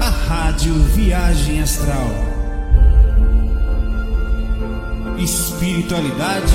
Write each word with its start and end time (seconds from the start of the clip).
A 0.00 0.08
Rádio 0.28 0.74
Viagem 0.74 1.62
Astral. 1.62 2.10
Espiritualidade 5.16 6.52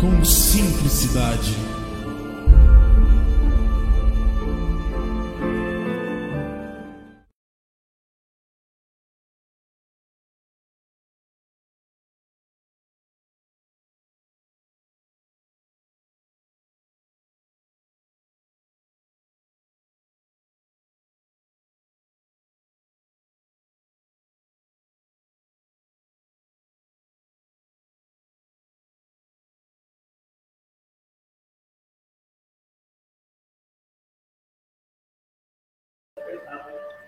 com 0.00 0.24
simplicidade. 0.24 1.69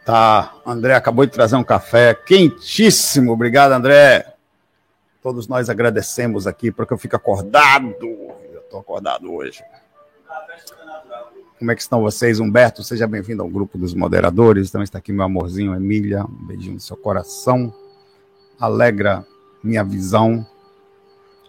Tá, 0.05 0.53
André 0.67 0.95
acabou 0.95 1.25
de 1.25 1.33
trazer 1.33 1.55
um 1.55 1.63
café 1.63 2.13
quentíssimo. 2.13 3.33
Obrigado, 3.33 3.73
André. 3.73 4.35
Todos 5.23 5.47
nós 5.47 5.71
agradecemos 5.71 6.47
aqui 6.49 6.73
porque 6.73 6.93
eu 6.93 6.99
fico 6.99 7.15
acordado. 7.15 7.95
Eu 8.01 8.61
estou 8.65 8.81
acordado 8.81 9.33
hoje. 9.33 9.63
Como 11.57 11.71
é 11.71 11.77
que 11.77 11.81
estão 11.81 12.01
vocês? 12.03 12.41
Humberto, 12.41 12.83
seja 12.83 13.07
bem-vindo 13.07 13.41
ao 13.41 13.49
grupo 13.49 13.79
dos 13.79 13.95
moderadores. 13.95 14.73
Também 14.73 14.83
está 14.83 14.99
aqui 14.99 15.13
meu 15.13 15.25
amorzinho 15.25 15.73
Emília. 15.77 16.25
Um 16.25 16.47
beijinho 16.47 16.75
no 16.75 16.81
seu 16.81 16.97
coração. 16.97 17.73
Alegra 18.59 19.25
minha 19.63 19.85
visão. 19.85 20.45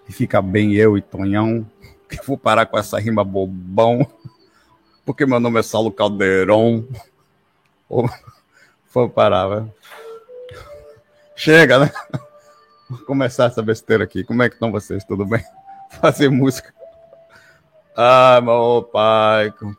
E 0.07 0.13
fica 0.13 0.39
bem 0.39 0.75
eu 0.75 0.95
e 0.95 1.01
Tonhão. 1.01 1.65
Que 2.07 2.23
vou 2.23 2.37
parar 2.37 2.67
com 2.67 2.77
essa 2.77 2.99
rima 2.99 3.23
bobão. 3.23 4.07
Porque 5.03 5.25
meu 5.25 5.39
nome 5.39 5.59
é 5.59 5.63
Saulo 5.63 5.91
Caldeirão. 5.91 6.87
Vou 8.93 9.09
parar, 9.09 9.47
velho. 9.47 9.73
Chega, 11.35 11.79
né? 11.79 11.91
Vou 12.87 12.99
começar 12.99 13.45
essa 13.45 13.61
besteira 13.61 14.03
aqui. 14.03 14.23
Como 14.23 14.43
é 14.43 14.49
que 14.49 14.55
estão 14.55 14.71
vocês? 14.71 15.03
Tudo 15.03 15.25
bem? 15.25 15.43
Fazer 15.99 16.29
música. 16.29 16.71
Ah, 17.97 18.39
meu 18.39 18.83
pai, 18.83 19.51
com, 19.51 19.73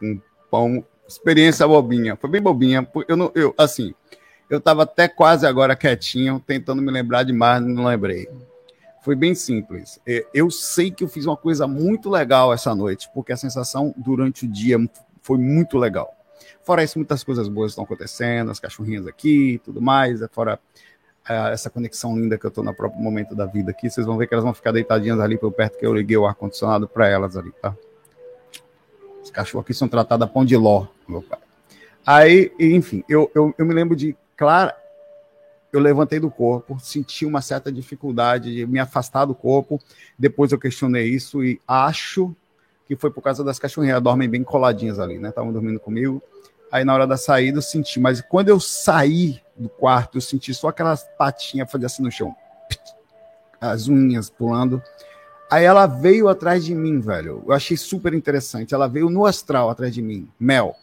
com 0.00 0.20
pão. 0.50 0.84
Experiência 1.06 1.68
bobinha. 1.68 2.16
Foi 2.16 2.30
bem 2.30 2.40
bobinha. 2.40 2.88
Eu 3.06 3.16
não, 3.16 3.30
eu, 3.34 3.54
assim, 3.58 3.94
eu 4.48 4.58
tava 4.58 4.84
até 4.84 5.06
quase 5.06 5.46
agora 5.46 5.76
quietinho, 5.76 6.40
tentando 6.40 6.80
me 6.80 6.90
lembrar 6.90 7.24
demais, 7.24 7.62
não 7.62 7.84
lembrei. 7.84 8.26
Foi 9.02 9.14
bem 9.14 9.34
simples. 9.34 10.00
Eu 10.32 10.50
sei 10.50 10.90
que 10.90 11.04
eu 11.04 11.08
fiz 11.08 11.26
uma 11.26 11.36
coisa 11.36 11.66
muito 11.66 12.08
legal 12.08 12.52
essa 12.52 12.74
noite, 12.74 13.08
porque 13.14 13.32
a 13.32 13.36
sensação 13.36 13.94
durante 13.96 14.46
o 14.46 14.48
dia 14.48 14.78
foi 15.20 15.36
muito 15.36 15.76
legal. 15.76 16.15
Fora 16.66 16.82
isso, 16.82 16.98
muitas 16.98 17.22
coisas 17.22 17.46
boas 17.46 17.70
estão 17.70 17.84
acontecendo, 17.84 18.50
as 18.50 18.58
cachorrinhas 18.58 19.06
aqui 19.06 19.60
tudo 19.64 19.80
mais, 19.80 20.20
é 20.20 20.26
fora 20.26 20.58
é, 21.28 21.52
essa 21.52 21.70
conexão 21.70 22.18
linda 22.18 22.36
que 22.36 22.44
eu 22.44 22.48
estou 22.48 22.64
no 22.64 22.74
próprio 22.74 23.00
momento 23.00 23.36
da 23.36 23.46
vida 23.46 23.70
aqui. 23.70 23.88
Vocês 23.88 24.04
vão 24.04 24.16
ver 24.16 24.26
que 24.26 24.34
elas 24.34 24.42
vão 24.42 24.52
ficar 24.52 24.72
deitadinhas 24.72 25.20
ali 25.20 25.38
por 25.38 25.52
perto 25.52 25.78
que 25.78 25.86
eu 25.86 25.94
liguei 25.94 26.16
o 26.16 26.26
ar-condicionado 26.26 26.88
para 26.88 27.06
elas 27.06 27.36
ali, 27.36 27.52
tá? 27.62 27.72
Os 29.22 29.30
cachorros 29.30 29.64
aqui 29.64 29.72
são 29.72 29.86
tratados 29.86 30.26
a 30.26 30.28
pão 30.28 30.44
de 30.44 30.56
ló, 30.56 30.88
meu 31.06 31.22
pai. 31.22 31.38
Aí, 32.04 32.50
enfim, 32.58 33.04
eu, 33.08 33.30
eu, 33.32 33.54
eu 33.56 33.64
me 33.64 33.72
lembro 33.72 33.94
de, 33.94 34.16
claro, 34.36 34.72
eu 35.72 35.78
levantei 35.78 36.18
do 36.18 36.32
corpo, 36.32 36.80
senti 36.80 37.24
uma 37.24 37.42
certa 37.42 37.70
dificuldade 37.70 38.52
de 38.52 38.66
me 38.66 38.80
afastar 38.80 39.24
do 39.24 39.36
corpo. 39.36 39.80
Depois 40.18 40.50
eu 40.50 40.58
questionei 40.58 41.06
isso 41.06 41.44
e 41.44 41.60
acho 41.68 42.34
que 42.88 42.96
foi 42.96 43.12
por 43.12 43.22
causa 43.22 43.44
das 43.44 43.56
cachorrinhas. 43.56 44.02
Dormem 44.02 44.28
bem 44.28 44.42
coladinhas 44.42 44.98
ali, 44.98 45.16
né? 45.16 45.28
Estavam 45.28 45.52
dormindo 45.52 45.78
comigo. 45.78 46.20
Aí 46.70 46.84
na 46.84 46.94
hora 46.94 47.06
da 47.06 47.16
saída 47.16 47.58
eu 47.58 47.62
senti, 47.62 48.00
mas 48.00 48.20
quando 48.20 48.48
eu 48.48 48.58
saí 48.58 49.40
do 49.56 49.68
quarto, 49.68 50.18
eu 50.18 50.20
senti 50.20 50.52
só 50.52 50.68
aquelas 50.68 51.04
patinhas 51.16 51.70
fazer 51.70 51.86
assim 51.86 52.02
no 52.02 52.10
chão. 52.10 52.34
As 53.60 53.88
unhas 53.88 54.28
pulando. 54.28 54.82
Aí 55.50 55.64
ela 55.64 55.86
veio 55.86 56.28
atrás 56.28 56.64
de 56.64 56.74
mim, 56.74 57.00
velho. 57.00 57.42
Eu 57.46 57.52
achei 57.52 57.76
super 57.76 58.12
interessante. 58.12 58.74
Ela 58.74 58.88
veio 58.88 59.08
no 59.08 59.24
astral 59.24 59.70
atrás 59.70 59.94
de 59.94 60.02
mim. 60.02 60.28
Mel. 60.38 60.74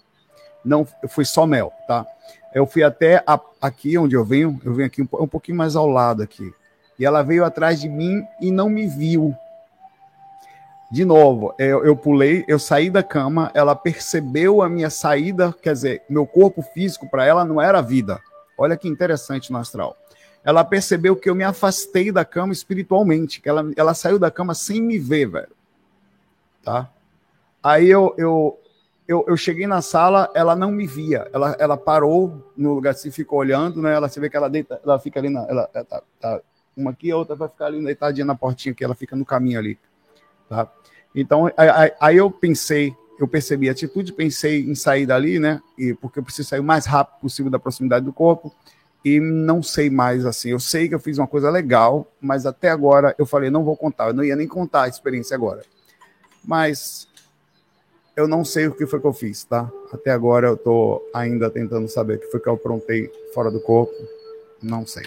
Não, 0.64 0.88
foi 1.10 1.26
só 1.26 1.46
mel, 1.46 1.72
tá? 1.88 2.06
Eu 2.54 2.66
fui 2.66 2.84
até 2.84 3.22
a, 3.28 3.40
aqui 3.62 3.98
onde 3.98 4.16
eu 4.16 4.24
venho, 4.24 4.60
eu 4.64 4.74
venho 4.74 4.88
aqui 4.88 5.02
um, 5.02 5.08
um 5.20 5.28
pouquinho 5.28 5.58
mais 5.58 5.76
ao 5.76 5.88
lado 5.88 6.24
aqui. 6.24 6.54
E 6.98 7.06
ela 7.06 7.22
veio 7.22 7.44
atrás 7.44 7.82
de 7.82 7.90
mim 7.90 8.24
e 8.40 8.50
não 8.52 8.70
me 8.70 8.88
viu. 8.88 9.36
De 10.94 11.04
novo, 11.04 11.56
eu, 11.58 11.84
eu, 11.84 11.96
pulei, 11.98 12.46
eu 12.48 12.60
saí 12.60 12.88
da 12.88 13.02
cama, 13.02 13.50
ela 13.56 13.76
percebeu 13.76 14.62
a 14.62 14.70
minha 14.70 14.92
saída, 14.92 15.52
quer 15.52 15.74
dizer, 15.74 16.04
meu 16.08 16.28
corpo 16.28 16.62
físico 16.62 17.10
para 17.10 17.26
ela 17.26 17.44
não 17.44 17.60
era 17.60 17.82
vida. 17.82 18.22
Olha 18.56 18.78
que 18.78 18.88
interessante 18.88 19.52
no 19.52 19.58
astral. 19.58 19.98
Ela 20.44 20.64
percebeu 20.64 21.16
que 21.16 21.28
eu 21.28 21.34
me 21.34 21.44
afastei 21.44 22.12
da 22.12 22.24
cama 22.24 22.54
espiritualmente, 22.54 23.42
que 23.42 23.50
ela, 23.50 23.72
ela 23.76 23.96
saiu 23.96 24.20
da 24.20 24.30
cama 24.30 24.54
sem 24.54 24.84
me 24.84 25.00
ver, 25.00 25.26
velho. 25.26 25.56
Tá? 26.64 26.88
Aí 27.64 27.90
eu, 27.90 28.14
eu, 28.16 28.60
eu, 29.08 29.26
eu 29.28 29.36
cheguei 29.36 29.66
na 29.66 29.82
sala, 29.82 30.30
ela 30.36 30.56
não 30.56 30.72
me 30.72 30.86
via. 30.86 31.28
Ela, 31.34 31.56
ela 31.58 31.76
parou 31.76 32.54
no 32.56 32.76
lugar 32.76 32.92
assim, 32.92 33.10
ficou 33.10 33.40
olhando, 33.40 33.82
né? 33.82 33.96
Ela 33.96 34.10
se 34.10 34.20
vê 34.20 34.30
que 34.30 34.38
ela 34.38 34.48
deita, 34.48 34.80
ela 34.86 35.00
fica 35.00 35.20
ali 35.20 35.32
na. 35.32 35.44
Ela, 35.48 35.68
ela 35.74 35.86
tá, 35.86 36.04
tá, 36.20 36.40
uma 36.78 36.92
aqui, 36.92 37.10
a 37.10 37.18
outra 37.18 37.36
vai 37.36 37.50
ficar 37.50 37.66
ali 37.66 37.84
deitadinha 37.84 38.26
na 38.26 38.36
portinha 38.36 38.76
que 38.76 38.84
ela 38.84 38.94
fica 38.94 39.16
no 39.16 39.26
caminho 39.26 39.58
ali. 39.58 39.80
Tá? 40.50 40.72
Então, 41.16 41.50
aí, 42.00 42.18
eu 42.18 42.30
pensei, 42.32 42.96
eu 43.20 43.28
percebi 43.28 43.70
a 43.70 43.72
atitude, 43.72 44.14
pensei 44.14 44.62
em 44.62 44.76
sair 44.76 45.06
dali, 45.06 45.40
né? 45.40 45.62
E, 45.78 45.94
porque 45.94 46.20
eu 46.20 46.24
preciso 46.24 46.50
sair 46.50 46.60
o 46.60 46.64
mais 46.64 46.86
rápido 46.86 47.22
possível 47.22 47.52
da 47.52 47.60
proximidade 47.60 48.06
do 48.06 48.14
corpo. 48.14 48.54
E 49.06 49.20
não 49.20 49.62
sei 49.62 49.90
mais 49.90 50.26
assim. 50.26 50.50
Eu 50.50 50.60
sei 50.60 50.88
que 50.88 50.96
eu 50.96 51.00
fiz 51.00 51.18
uma 51.18 51.28
coisa 51.28 51.50
legal, 51.50 52.08
mas 52.22 52.46
até 52.46 52.70
agora 52.70 53.14
eu 53.18 53.26
falei, 53.26 53.50
não 53.50 53.64
vou 53.64 53.76
contar. 53.76 54.08
Eu 54.08 54.14
não 54.14 54.24
ia 54.24 54.36
nem 54.36 54.48
contar 54.48 54.84
a 54.84 54.88
experiência 54.88 55.36
agora. 55.36 55.64
Mas 56.44 57.08
eu 58.16 58.28
não 58.28 58.46
sei 58.46 58.68
o 58.68 58.74
que 58.74 58.86
foi 58.86 59.00
que 59.00 59.08
eu 59.08 59.14
fiz, 59.14 59.44
tá? 59.44 59.70
Até 59.92 60.12
agora 60.12 60.48
eu 60.48 60.58
tô 60.58 61.04
ainda 61.14 61.50
tentando 61.50 61.88
saber 61.88 62.16
o 62.16 62.20
que 62.20 62.28
foi 62.28 62.40
que 62.40 62.48
eu 62.48 62.54
aprontei 62.54 63.12
fora 63.34 63.52
do 63.52 63.60
corpo. 63.60 63.94
Não 64.62 64.88
sei. 64.88 65.04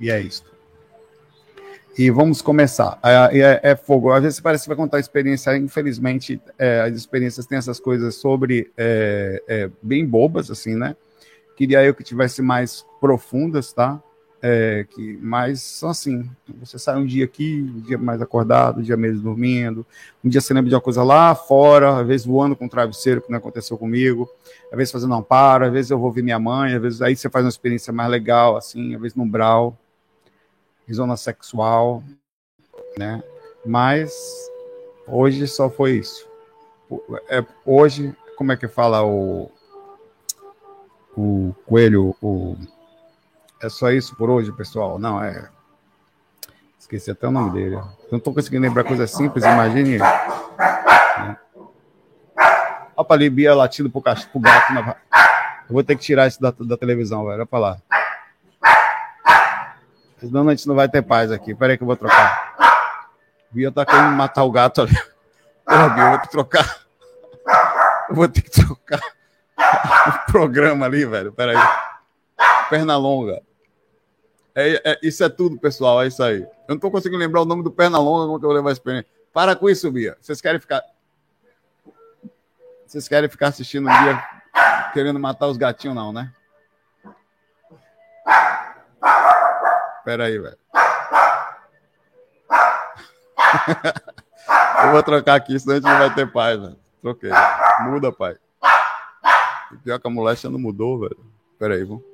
E 0.00 0.10
é 0.10 0.20
isso. 0.20 0.44
E 1.98 2.10
vamos 2.10 2.42
começar. 2.42 2.98
É, 3.02 3.40
é, 3.40 3.60
é, 3.70 3.76
fogo. 3.76 4.12
Às 4.12 4.22
vezes 4.22 4.38
parece 4.38 4.64
que 4.64 4.68
vai 4.68 4.76
contar 4.76 5.00
experiência. 5.00 5.56
Infelizmente, 5.56 6.38
é, 6.58 6.82
as 6.82 6.94
experiências 6.94 7.46
têm 7.46 7.56
essas 7.56 7.80
coisas 7.80 8.16
sobre 8.16 8.70
é, 8.76 9.42
é, 9.48 9.70
bem 9.82 10.04
bobas, 10.04 10.50
assim, 10.50 10.74
né? 10.74 10.94
Queria 11.56 11.82
eu 11.82 11.94
que 11.94 12.04
tivesse 12.04 12.42
mais 12.42 12.84
profundas, 13.00 13.72
tá? 13.72 14.02
É, 14.42 14.84
que 14.90 15.16
mais 15.22 15.62
são 15.62 15.88
assim. 15.88 16.28
Você 16.60 16.78
sai 16.78 16.98
um 16.98 17.06
dia 17.06 17.24
aqui, 17.24 17.66
um 17.74 17.80
dia 17.80 17.96
mais 17.96 18.20
acordado, 18.20 18.80
um 18.80 18.82
dia 18.82 18.96
mesmo 18.96 19.22
dormindo. 19.22 19.86
Um 20.22 20.28
dia 20.28 20.42
você 20.42 20.52
lembra 20.52 20.68
de 20.68 20.74
uma 20.74 20.82
coisa 20.82 21.02
lá 21.02 21.34
fora, 21.34 22.00
às 22.00 22.06
vezes 22.06 22.26
voando 22.26 22.54
com 22.54 22.66
um 22.66 22.68
travesseiro, 22.68 23.22
que 23.22 23.30
não 23.30 23.38
aconteceu 23.38 23.78
comigo. 23.78 24.28
Às 24.70 24.76
vezes 24.76 24.92
fazendo 24.92 25.14
um 25.14 25.18
amparo, 25.18 25.64
às 25.64 25.72
vezes 25.72 25.90
eu 25.90 25.98
vou 25.98 26.12
ver 26.12 26.20
minha 26.20 26.38
mãe, 26.38 26.74
às 26.74 26.82
vezes 26.82 27.00
aí 27.00 27.16
você 27.16 27.30
faz 27.30 27.42
uma 27.42 27.48
experiência 27.48 27.90
mais 27.90 28.10
legal, 28.10 28.54
assim, 28.54 28.94
às 28.94 29.00
vezes 29.00 29.16
no 29.16 29.24
umbral 29.24 29.78
zona 30.94 31.16
sexual, 31.16 32.02
né? 32.98 33.22
Mas 33.64 34.12
hoje 35.06 35.46
só 35.46 35.68
foi 35.68 35.92
isso. 35.92 36.28
É, 37.28 37.44
hoje, 37.64 38.14
como 38.36 38.52
é 38.52 38.56
que 38.56 38.68
fala 38.68 39.04
o, 39.04 39.50
o 41.16 41.54
coelho? 41.66 42.14
O, 42.22 42.56
é 43.60 43.68
só 43.68 43.90
isso 43.90 44.14
por 44.16 44.30
hoje, 44.30 44.52
pessoal? 44.52 44.98
Não, 44.98 45.22
é. 45.22 45.48
Esqueci 46.78 47.10
até 47.10 47.26
o 47.26 47.32
nome 47.32 47.50
dele. 47.50 47.76
Não 48.12 48.18
estou 48.18 48.32
conseguindo 48.32 48.62
lembrar 48.62 48.84
coisa 48.84 49.08
simples, 49.08 49.44
imagine. 49.44 49.98
Né? 49.98 51.36
Olha 52.96 53.04
para 53.04 53.16
ali, 53.16 53.28
Bia 53.28 53.54
latindo 53.54 53.90
pro, 53.90 54.00
pro 54.00 54.40
gato. 54.40 54.72
Na... 54.72 54.96
Eu 55.68 55.72
vou 55.72 55.82
ter 55.82 55.96
que 55.96 56.02
tirar 56.02 56.28
isso 56.28 56.40
da, 56.40 56.52
da 56.52 56.76
televisão, 56.76 57.24
velho. 57.24 57.38
Olha 57.38 57.46
para 57.46 57.58
lá. 57.58 57.78
Senão 60.18 60.48
a 60.48 60.54
gente 60.54 60.66
não 60.66 60.74
vai 60.74 60.88
ter 60.88 61.02
paz 61.02 61.30
aqui. 61.30 61.54
Peraí 61.54 61.76
que 61.76 61.82
eu 61.82 61.86
vou 61.86 61.96
trocar. 61.96 62.56
Bia 63.50 63.70
tá 63.70 63.84
querendo 63.84 64.12
matar 64.12 64.44
o 64.44 64.50
gato 64.50 64.82
ali. 64.82 64.96
Porra, 65.64 65.88
Bia, 65.90 66.04
eu 66.04 66.10
vou 66.10 66.20
te 66.20 66.30
trocar. 66.30 66.86
Eu 68.08 68.14
vou 68.14 68.28
ter 68.28 68.42
que 68.42 68.50
trocar 68.50 69.00
o 70.06 70.32
programa 70.32 70.86
ali, 70.86 71.04
velho. 71.04 71.32
Peraí. 71.32 71.56
Perna 72.70 72.96
longa. 72.96 73.42
É, 74.54 74.92
é, 74.92 74.98
isso 75.02 75.22
é 75.22 75.28
tudo, 75.28 75.58
pessoal. 75.58 76.02
É 76.02 76.06
isso 76.06 76.22
aí. 76.22 76.40
Eu 76.40 76.74
não 76.74 76.78
tô 76.78 76.90
conseguindo 76.90 77.18
lembrar 77.18 77.42
o 77.42 77.44
nome 77.44 77.62
do 77.62 77.70
perna 77.70 77.98
longa 77.98 78.26
como 78.26 78.38
que 78.38 78.44
eu 78.44 78.48
vou 78.48 78.56
levar 78.56 78.70
a 78.70 78.72
experiência. 78.72 79.10
Para 79.32 79.54
com 79.54 79.68
isso, 79.68 79.90
Bia. 79.90 80.16
Vocês 80.20 80.40
querem 80.40 80.58
ficar. 80.58 80.82
Vocês 82.86 83.06
querem 83.06 83.28
ficar 83.28 83.48
assistindo 83.48 83.88
um 83.88 84.02
dia 84.02 84.22
querendo 84.92 85.20
matar 85.20 85.46
os 85.48 85.56
gatinhos, 85.56 85.94
não, 85.94 86.12
né? 86.12 86.32
Pera 90.06 90.24
aí, 90.26 90.38
velho. 90.38 90.56
Eu 94.84 94.92
vou 94.92 95.02
trocar 95.02 95.34
aqui, 95.34 95.58
senão 95.58 95.72
a 95.72 95.76
gente 95.80 95.84
não 95.84 95.98
vai 95.98 96.14
ter 96.14 96.30
paz, 96.30 96.60
velho. 96.60 96.78
Troquei. 97.02 97.30
Muda, 97.80 98.12
pai. 98.12 98.36
pior 99.82 99.98
que 99.98 100.06
a 100.06 100.10
moléstia 100.10 100.48
não 100.48 100.60
mudou, 100.60 101.00
velho. 101.00 101.18
Pera 101.58 101.74
aí, 101.74 101.82
vamos. 101.82 102.04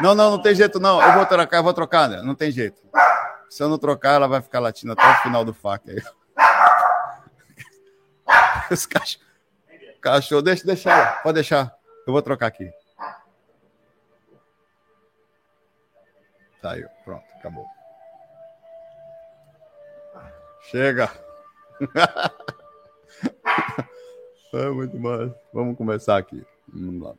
Não, 0.00 0.12
não, 0.12 0.32
não 0.32 0.42
tem 0.42 0.56
jeito, 0.56 0.80
não. 0.80 1.00
Eu 1.00 1.12
vou 1.12 1.24
trocar, 1.24 1.58
eu 1.58 1.62
vou 1.62 1.72
trocar, 1.72 2.08
né? 2.08 2.20
Não 2.20 2.34
tem 2.34 2.50
jeito. 2.50 2.82
Se 3.48 3.62
eu 3.62 3.68
não 3.68 3.78
trocar, 3.78 4.14
ela 4.14 4.26
vai 4.26 4.42
ficar 4.42 4.58
latindo 4.58 4.92
até 4.92 5.08
o 5.08 5.22
final 5.22 5.44
do 5.44 5.54
fac 5.54 5.88
aí. 5.88 6.02
Esse 8.72 8.88
cachorro. 8.88 9.24
Cachorro, 10.00 10.42
deixa, 10.42 10.66
deixa 10.66 10.90
ela. 10.90 11.12
Pode 11.22 11.34
deixar. 11.34 11.72
Eu 12.08 12.12
vou 12.12 12.22
trocar 12.22 12.48
aqui. 12.48 12.68
Tá 16.60 16.72
aí, 16.72 16.86
pronto, 17.04 17.24
acabou. 17.38 17.66
Chega. 20.70 21.10
é 24.52 24.70
muito 24.70 24.98
mais. 24.98 25.32
Vamos 25.52 25.76
começar 25.76 26.18
aqui. 26.18 26.44
Vamos 26.68 27.02
lá. 27.02 27.14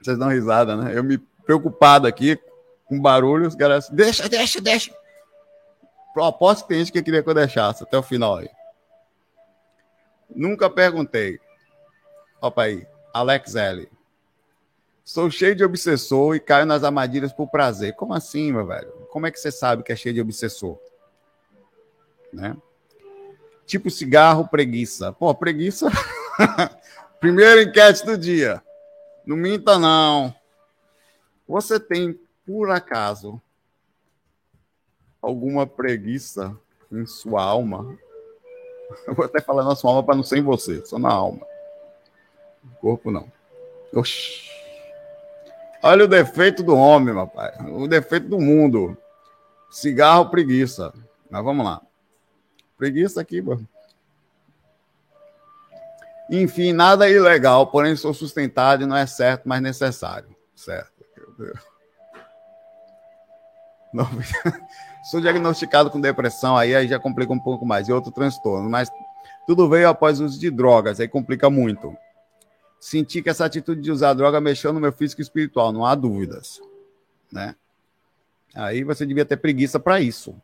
Vocês 0.00 0.16
dão 0.16 0.28
risada, 0.28 0.76
né? 0.76 0.96
Eu 0.96 1.02
me 1.02 1.18
preocupado 1.18 2.06
aqui 2.06 2.38
com 2.86 3.00
barulho, 3.00 3.48
os 3.48 3.54
caras. 3.54 3.88
Deixa, 3.88 4.28
deixa, 4.28 4.60
deixa. 4.60 4.94
Aposto 6.16 6.62
que 6.62 6.68
tem 6.68 6.78
gente 6.78 6.92
que 6.92 7.02
queria 7.02 7.22
que 7.22 7.28
eu 7.28 7.34
deixasse 7.34 7.82
até 7.82 7.96
o 7.96 8.02
final 8.02 8.36
aí. 8.36 8.48
Nunca 10.34 10.68
perguntei. 10.68 11.38
Opa 12.40 12.64
aí, 12.64 12.86
Alex 13.12 13.54
L. 13.54 13.88
Sou 15.08 15.30
cheio 15.30 15.56
de 15.56 15.64
obsessor 15.64 16.36
e 16.36 16.40
caio 16.40 16.66
nas 16.66 16.84
armadilhas 16.84 17.32
por 17.32 17.48
prazer. 17.48 17.94
Como 17.94 18.12
assim, 18.12 18.52
meu 18.52 18.66
velho? 18.66 18.92
Como 19.10 19.26
é 19.26 19.30
que 19.30 19.40
você 19.40 19.50
sabe 19.50 19.82
que 19.82 19.90
é 19.90 19.96
cheio 19.96 20.14
de 20.14 20.20
obsessor? 20.20 20.78
Né? 22.30 22.54
Tipo 23.64 23.88
cigarro, 23.88 24.46
preguiça. 24.46 25.10
Pô, 25.10 25.34
preguiça. 25.34 25.86
Primeira 27.20 27.62
enquete 27.62 28.04
do 28.04 28.18
dia. 28.18 28.62
Não 29.24 29.34
minta, 29.34 29.78
não. 29.78 30.34
Você 31.48 31.80
tem, 31.80 32.20
por 32.44 32.70
acaso, 32.70 33.40
alguma 35.22 35.66
preguiça 35.66 36.54
em 36.92 37.06
sua 37.06 37.42
alma? 37.42 37.98
Eu 39.06 39.14
vou 39.14 39.24
até 39.24 39.40
falar 39.40 39.64
na 39.64 39.74
sua 39.74 39.88
alma 39.88 40.02
para 40.02 40.16
não 40.16 40.22
ser 40.22 40.36
em 40.36 40.42
você, 40.42 40.84
só 40.84 40.98
na 40.98 41.10
alma. 41.10 41.46
corpo 42.78 43.10
não. 43.10 43.32
Oxi. 43.94 44.57
Olha 45.82 46.04
o 46.04 46.08
defeito 46.08 46.62
do 46.62 46.76
homem, 46.76 47.14
pai. 47.28 47.52
O 47.70 47.86
defeito 47.86 48.28
do 48.28 48.38
mundo. 48.38 48.96
Cigarro, 49.70 50.30
preguiça. 50.30 50.92
Mas 51.30 51.44
vamos 51.44 51.64
lá. 51.64 51.80
Preguiça 52.76 53.20
aqui, 53.20 53.40
mano. 53.40 53.66
Enfim, 56.30 56.72
nada 56.72 57.08
ilegal, 57.08 57.66
porém 57.68 57.96
sou 57.96 58.12
sustentado 58.12 58.82
e 58.82 58.86
não 58.86 58.96
é 58.96 59.06
certo, 59.06 59.48
mas 59.48 59.62
necessário. 59.62 60.28
Certo. 60.54 60.92
Não, 63.92 64.06
sou 65.10 65.20
diagnosticado 65.20 65.90
com 65.90 66.00
depressão, 66.00 66.56
aí, 66.56 66.86
já 66.86 66.98
complica 66.98 67.32
um 67.32 67.38
pouco 67.38 67.64
mais. 67.64 67.88
E 67.88 67.92
outro 67.92 68.12
transtorno, 68.12 68.68
mas 68.68 68.90
tudo 69.46 69.68
veio 69.68 69.88
após 69.88 70.20
uso 70.20 70.38
de 70.38 70.50
drogas, 70.50 71.00
aí 71.00 71.08
complica 71.08 71.48
muito. 71.48 71.96
Senti 72.80 73.22
que 73.22 73.28
essa 73.28 73.44
atitude 73.44 73.80
de 73.80 73.90
usar 73.90 74.14
droga 74.14 74.40
mexeu 74.40 74.72
no 74.72 74.80
meu 74.80 74.92
físico 74.92 75.20
espiritual, 75.20 75.72
não 75.72 75.84
há 75.84 75.94
dúvidas. 75.94 76.60
Né? 77.32 77.54
Aí 78.54 78.84
você 78.84 79.04
devia 79.04 79.24
ter 79.24 79.36
preguiça 79.36 79.80
para 79.80 80.00
isso. 80.00 80.34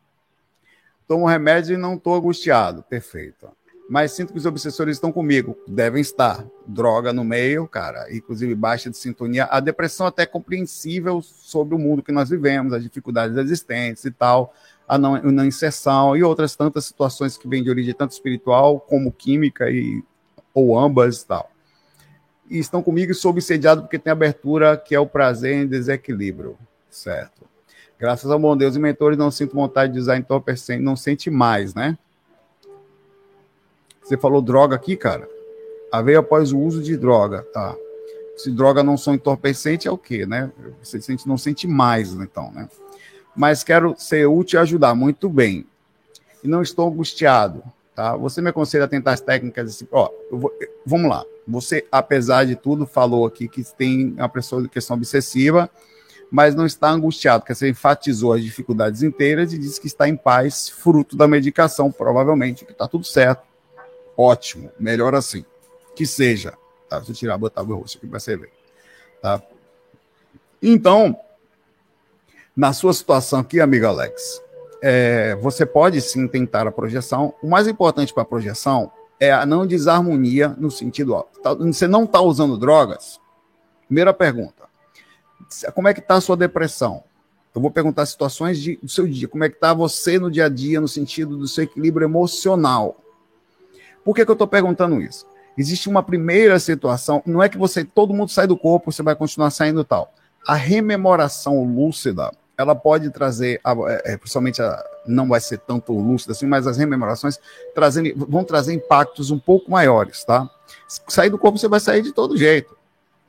Tomo 1.07 1.27
remédio 1.27 1.75
e 1.75 1.79
não 1.79 1.95
estou 1.95 2.15
angustiado. 2.15 2.83
Perfeito. 2.83 3.49
Mas 3.89 4.13
sinto 4.13 4.33
que 4.33 4.39
os 4.39 4.47
obsessores 4.47 4.97
estão 4.97 5.13
comigo. 5.13 5.57
Devem 5.69 6.01
estar. 6.01 6.45
Droga 6.67 7.13
no 7.13 7.23
meio, 7.23 7.69
cara. 7.69 8.13
Inclusive 8.13 8.55
baixa 8.55 8.91
de 8.91 8.97
sintonia. 8.97 9.45
A 9.45 9.61
depressão 9.61 10.07
até 10.07 10.23
é 10.23 10.27
compreensível 10.27 11.21
sobre 11.23 11.75
o 11.75 11.79
mundo 11.79 12.03
que 12.03 12.13
nós 12.13 12.31
vivemos, 12.31 12.73
as 12.73 12.83
dificuldades 12.83 13.37
existentes 13.37 14.05
e 14.05 14.11
tal, 14.11 14.55
a 14.89 14.97
não, 14.97 15.15
a 15.15 15.21
não 15.21 15.45
inserção 15.45 16.17
e 16.17 16.23
outras 16.23 16.57
tantas 16.57 16.87
situações 16.87 17.37
que 17.37 17.47
vêm 17.47 17.63
de 17.63 17.71
origem 17.71 17.95
tanto 17.95 18.13
espiritual 18.13 18.81
como 18.81 19.13
química 19.13 19.71
e 19.71 20.03
ou 20.55 20.79
ambas 20.79 21.21
e 21.21 21.27
tal 21.27 21.54
e 22.49 22.58
estão 22.58 22.82
comigo 22.82 23.12
e 23.12 23.14
sou 23.14 23.31
obsediado 23.31 23.82
porque 23.82 23.99
tem 23.99 24.11
abertura 24.11 24.76
que 24.76 24.94
é 24.94 25.00
o 25.00 25.06
prazer 25.06 25.55
em 25.55 25.67
desequilíbrio, 25.67 26.56
certo? 26.91 27.43
Graças 27.99 28.31
ao 28.31 28.38
bom 28.38 28.56
Deus 28.56 28.76
e 28.76 28.79
mentores, 28.79 29.17
não 29.17 29.31
sinto 29.31 29.55
vontade 29.55 29.93
de 29.93 29.99
usar 29.99 30.17
entorpecente, 30.17 30.82
não 30.82 30.96
sente 30.96 31.31
mais, 31.31 31.75
né? 31.75 31.96
Você 34.02 34.17
falou 34.17 34.43
droga 34.43 34.76
aqui, 34.76 34.96
cara? 34.96 35.29
A 35.91 36.02
veio 36.02 36.19
após 36.19 36.52
o 36.52 36.58
uso 36.58 36.82
de 36.82 36.96
droga, 36.96 37.43
tá? 37.52 37.75
Se 38.37 38.50
droga 38.50 38.82
não 38.82 38.97
são 38.97 39.14
entorpecente, 39.14 39.88
é 39.88 39.90
o 39.90 39.97
quê, 39.97 40.26
né? 40.26 40.52
Você 40.82 41.00
sente, 41.00 41.26
não 41.26 41.38
sente 41.38 41.67
mais, 41.67 42.12
então, 42.12 42.50
né? 42.52 42.69
Mas 43.35 43.64
quero 43.64 43.94
ser 43.97 44.26
útil 44.26 44.58
e 44.58 44.62
ajudar, 44.62 44.94
muito 44.94 45.29
bem. 45.29 45.67
E 46.43 46.49
não 46.49 46.61
estou 46.61 46.88
angustiado, 46.88 47.62
tá? 47.94 48.17
Você 48.17 48.43
me 48.43 48.50
aconselha 48.50 48.85
a 48.85 48.88
tentar 48.88 49.12
as 49.12 49.20
técnicas 49.20 49.82
ó, 49.90 50.11
vou, 50.31 50.52
vamos 50.85 51.08
lá. 51.08 51.25
Você, 51.46 51.87
apesar 51.93 52.44
de 52.46 52.56
tudo, 52.56 52.87
falou 52.87 53.26
aqui 53.26 53.49
que 53.49 53.62
tem 53.76 54.17
de 54.62 54.69
questão 54.69 54.96
obsessiva, 54.96 55.70
mas 56.31 56.55
não 56.55 56.67
está 56.67 56.91
angustiado, 56.91 57.43
porque 57.43 57.55
você 57.55 57.69
enfatizou 57.69 58.32
as 58.32 58.43
dificuldades 58.43 59.02
inteiras 59.02 59.52
e 59.52 59.58
disse 59.58 59.81
que 59.81 59.87
está 59.87 60.08
em 60.08 60.17
paz, 60.17 60.69
fruto 60.69 61.17
da 61.17 61.29
medicação, 61.29 61.93
provavelmente, 61.93 62.64
que 62.64 62.73
está 62.73 62.88
tudo 62.88 63.05
certo. 63.05 63.43
Ótimo, 64.17 64.70
melhor 64.79 65.14
assim. 65.14 65.44
Que 65.94 66.06
seja. 66.06 66.55
Tá? 66.88 66.96
Deixa 66.99 67.12
eu 67.12 67.17
tirar, 67.17 67.38
botar 67.38 67.62
o 67.62 67.76
rosto 67.76 67.99
aqui 67.99 68.06
para 68.06 68.19
você 68.19 68.37
ver. 68.37 68.50
Tá? 69.20 69.43
Então, 70.62 71.19
na 72.56 72.73
sua 72.73 72.93
situação 72.93 73.40
aqui, 73.40 73.61
amigo 73.61 73.87
Alex, 73.87 74.43
é, 74.82 75.35
você 75.37 75.67
pode 75.67 76.00
sim 76.00 76.26
tentar 76.26 76.67
a 76.67 76.73
projeção. 76.73 77.35
O 77.43 77.49
mais 77.49 77.67
importante 77.67 78.12
para 78.12 78.23
a 78.23 78.26
projeção 78.26 78.90
é 79.18 79.33
a 79.33 79.47
não 79.47 79.66
desarmonia 79.66 80.49
no 80.59 80.71
sentido, 80.71 81.14
ó, 81.14 81.23
tá, 81.42 81.54
você 81.54 81.87
não 81.87 82.04
está 82.04 82.21
usando 82.21 82.59
drogas? 82.59 83.21
Primeira 83.87 84.12
pergunta. 84.12 84.64
Como 85.75 85.88
é 85.88 85.94
que 85.94 86.00
está 86.00 86.16
a 86.16 86.21
sua 86.21 86.37
depressão? 86.37 87.04
Eu 87.54 87.61
vou 87.61 87.71
perguntar 87.71 88.04
situações 88.06 88.59
de, 88.59 88.76
do 88.83 88.88
seu 88.88 89.06
dia. 89.06 89.28
Como 89.28 89.44
é 89.44 89.49
que 89.49 89.54
está 89.54 89.73
você 89.73 90.18
no 90.18 90.30
dia 90.30 90.47
a 90.47 90.49
dia, 90.49 90.80
no 90.80 90.88
sentido 90.88 91.37
do 91.37 91.47
seu 91.47 91.64
equilíbrio 91.64 92.04
emocional? 92.04 92.97
Por 94.04 94.14
que, 94.14 94.25
que 94.25 94.30
eu 94.30 94.35
estou 94.35 94.49
perguntando 94.49 95.00
isso? 95.00 95.25
Existe 95.56 95.88
uma 95.88 96.02
primeira 96.02 96.59
situação, 96.59 97.23
não 97.25 97.40
é 97.40 97.49
que 97.49 97.56
você, 97.56 97.85
todo 97.85 98.12
mundo 98.12 98.30
sai 98.30 98.47
do 98.47 98.56
corpo, 98.56 98.90
você 98.90 99.04
vai 99.04 99.14
continuar 99.14 99.50
saindo 99.50 99.85
tal. 99.85 100.12
A 100.47 100.54
rememoração 100.54 101.62
lúcida, 101.62 102.33
ela 102.56 102.75
pode 102.75 103.11
trazer, 103.11 103.61
é, 103.88 104.12
é, 104.12 104.16
principalmente 104.16 104.62
a, 104.62 104.84
não 105.06 105.28
vai 105.28 105.40
ser 105.40 105.58
tanto 105.58 105.92
lúcida 105.92 106.32
assim, 106.32 106.46
mas 106.46 106.66
as 106.66 106.76
rememorações 106.76 107.38
trazendo, 107.75 108.12
vão 108.28 108.44
trazer 108.44 108.73
impactos 108.73 109.30
um 109.30 109.38
pouco 109.38 109.70
maiores, 109.70 110.25
tá? 110.25 110.49
Sair 111.08 111.30
do 111.30 111.38
corpo 111.38 111.58
você 111.58 111.68
vai 111.68 111.80
sair 111.80 112.02
de 112.02 112.12
todo 112.12 112.37
jeito. 112.37 112.76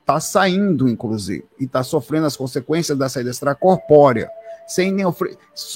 Tá 0.06 0.20
saindo, 0.20 0.88
inclusive, 0.88 1.46
e 1.60 1.66
tá 1.66 1.84
sofrendo 1.84 2.28
as 2.28 2.38
consequências 2.38 2.96
da 2.98 3.10
saída 3.10 3.32
extracorpórea. 3.32 4.30
Sem 4.68 4.92
nem 4.92 5.06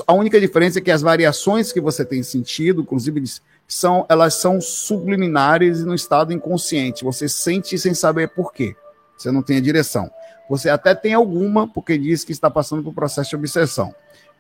A 0.08 0.14
única 0.14 0.40
diferença 0.40 0.80
é 0.80 0.82
que 0.82 0.92
as 0.92 1.02
variações 1.02 1.72
que 1.72 1.82
você 1.82 2.06
tem 2.06 2.22
sentido, 2.22 2.82
inclusive, 2.82 3.24
são, 3.68 4.06
elas 4.10 4.36
são 4.36 4.60
subliminares 4.62 5.80
e 5.80 5.86
no 5.86 5.96
estado 5.96 6.34
inconsciente. 6.34 7.04
Você 7.04 7.28
sente 7.28 7.78
sem 7.78 7.94
saber 7.94 8.30
por 8.30 8.52
quê. 8.52 8.76
Você 9.18 9.32
não 9.32 9.42
tem 9.42 9.58
a 9.58 9.62
direção. 9.62 10.10
Você 10.50 10.68
até 10.68 10.96
tem 10.96 11.14
alguma, 11.14 11.68
porque 11.68 11.98
diz 11.98 12.24
que 12.24 12.32
está 12.32 12.50
passando 12.50 12.84
por 12.84 12.94
processo 12.94 13.30
de 13.30 13.36
obsessão. 13.36 13.94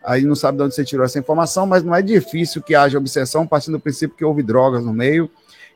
Aí 0.03 0.23
não 0.23 0.35
sabe 0.35 0.57
de 0.57 0.63
onde 0.63 0.73
você 0.73 0.83
tirou 0.83 1.05
essa 1.05 1.19
informação, 1.19 1.67
mas 1.67 1.83
não 1.83 1.93
é 1.93 2.01
difícil 2.01 2.63
que 2.63 2.73
haja 2.73 2.97
obsessão, 2.97 3.45
partindo 3.45 3.73
do 3.73 3.79
princípio 3.79 4.17
que 4.17 4.25
houve 4.25 4.41
drogas 4.41 4.83
no 4.83 4.93
meio 4.93 5.29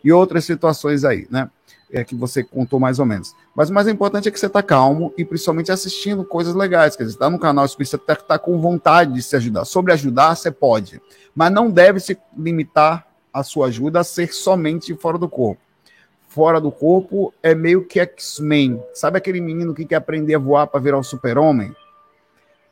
e 0.04 0.12
outras 0.12 0.44
situações 0.46 1.06
aí, 1.06 1.28
né? 1.30 1.50
É 1.92 2.04
que 2.04 2.16
você 2.16 2.44
contou 2.44 2.80
mais 2.80 2.98
ou 2.98 3.06
menos. 3.06 3.36
Mas 3.56 3.70
o 3.70 3.74
mais 3.74 3.88
importante 3.88 4.28
é 4.28 4.32
que 4.32 4.40
você 4.40 4.48
está 4.48 4.64
calmo 4.64 5.14
e 5.16 5.24
principalmente 5.24 5.72
assistindo 5.72 6.26
coisas 6.26 6.56
legais. 6.56 6.96
Quer 6.96 7.04
dizer, 7.04 7.16
está 7.16 7.30
no 7.30 7.38
canal 7.38 7.66
Espírita, 7.66 7.98
está 8.12 8.40
com 8.40 8.60
vontade 8.60 9.14
de 9.14 9.22
se 9.22 9.36
ajudar. 9.36 9.66
Sobre 9.66 9.94
ajudar, 9.94 10.36
você 10.36 10.50
pode. 10.50 11.00
Mas 11.36 11.52
não 11.52 11.70
deve 11.70 12.00
se 12.00 12.18
limitar 12.36 13.06
a 13.32 13.44
sua 13.44 13.68
ajuda 13.68 14.00
a 14.00 14.04
ser 14.04 14.34
somente 14.34 14.96
fora 14.96 15.20
do 15.20 15.30
corpo 15.30 15.63
fora 16.34 16.60
do 16.60 16.72
corpo 16.72 17.32
é 17.44 17.54
meio 17.54 17.86
que 17.86 18.00
X-Men. 18.00 18.82
Sabe 18.94 19.18
aquele 19.18 19.40
menino 19.40 19.74
que 19.74 19.86
quer 19.86 19.98
aprender 19.98 20.34
a 20.34 20.40
voar 20.40 20.66
para 20.66 20.80
virar 20.80 20.98
o 20.98 21.02
um 21.02 21.04
super-homem? 21.04 21.74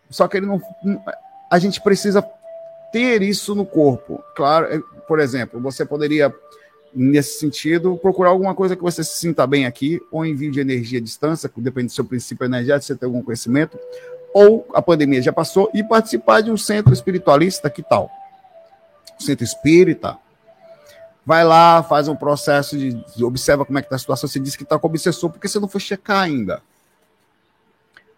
Só 0.10 0.28
que 0.28 0.38
ele 0.38 0.48
não. 0.48 0.60
A 1.50 1.60
gente 1.60 1.80
precisa 1.80 2.26
ter 2.92 3.22
isso 3.22 3.54
no 3.54 3.66
corpo. 3.66 4.22
Claro, 4.36 4.66
é, 4.66 4.80
por 5.08 5.20
exemplo, 5.20 5.62
você 5.62 5.86
poderia 5.86 6.34
nesse 6.94 7.40
sentido, 7.40 7.98
procurar 7.98 8.32
alguma 8.32 8.54
coisa 8.54 8.76
que 8.76 8.82
você 8.82 9.02
se 9.02 9.18
sinta 9.18 9.48
bem 9.48 9.66
aqui, 9.66 10.02
ou 10.12 10.26
envio 10.26 10.52
de 10.52 10.60
energia 10.60 11.00
à 11.00 11.02
distância, 11.02 11.50
depende 11.56 11.88
do 11.88 11.94
seu 11.94 12.04
princípio 12.04 12.44
energético, 12.44 12.84
você 12.84 12.96
tem 12.98 13.08
algum 13.08 13.24
conhecimento, 13.24 13.80
ou 14.34 14.68
a 14.74 14.82
pandemia 14.82 15.22
já 15.22 15.32
passou, 15.32 15.72
e 15.74 15.82
participar 15.82 16.42
de 16.42 16.52
um 16.52 16.58
centro 16.58 16.92
espiritualista, 16.92 17.70
que 17.70 17.82
tal? 17.82 18.10
Centro 19.18 19.46
espírita. 19.46 20.18
Vai 21.26 21.44
lá, 21.44 21.84
faz 21.84 22.08
um 22.08 22.16
processo 22.16 22.78
de. 22.78 23.24
Observa 23.24 23.66
como 23.66 23.78
é 23.78 23.82
que 23.82 23.86
está 23.86 23.96
a 23.96 24.00
situação. 24.00 24.28
Você 24.28 24.40
disse 24.40 24.58
que 24.58 24.64
está 24.64 24.78
com 24.80 24.88
obsessor, 24.88 25.30
porque 25.30 25.48
você 25.48 25.60
não 25.60 25.68
foi 25.68 25.80
checar 25.80 26.22
ainda. 26.22 26.62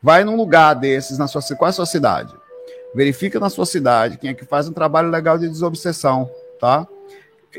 Vai 0.02 0.24
num 0.24 0.36
lugar 0.36 0.74
desses, 0.74 1.18
na 1.18 1.28
sua 1.28 1.42
qual 1.56 1.68
é 1.68 1.70
a 1.70 1.74
sua 1.74 1.86
cidade? 1.86 2.34
Verifica 2.96 3.40
na 3.40 3.50
sua 3.50 3.66
cidade 3.66 4.18
quem 4.18 4.30
é 4.30 4.34
que 4.34 4.46
faz 4.46 4.68
um 4.68 4.74
trabalho 4.74 5.10
legal 5.10 5.38
de 5.38 5.48
desobsessão, 5.48 6.30
tá? 6.60 6.88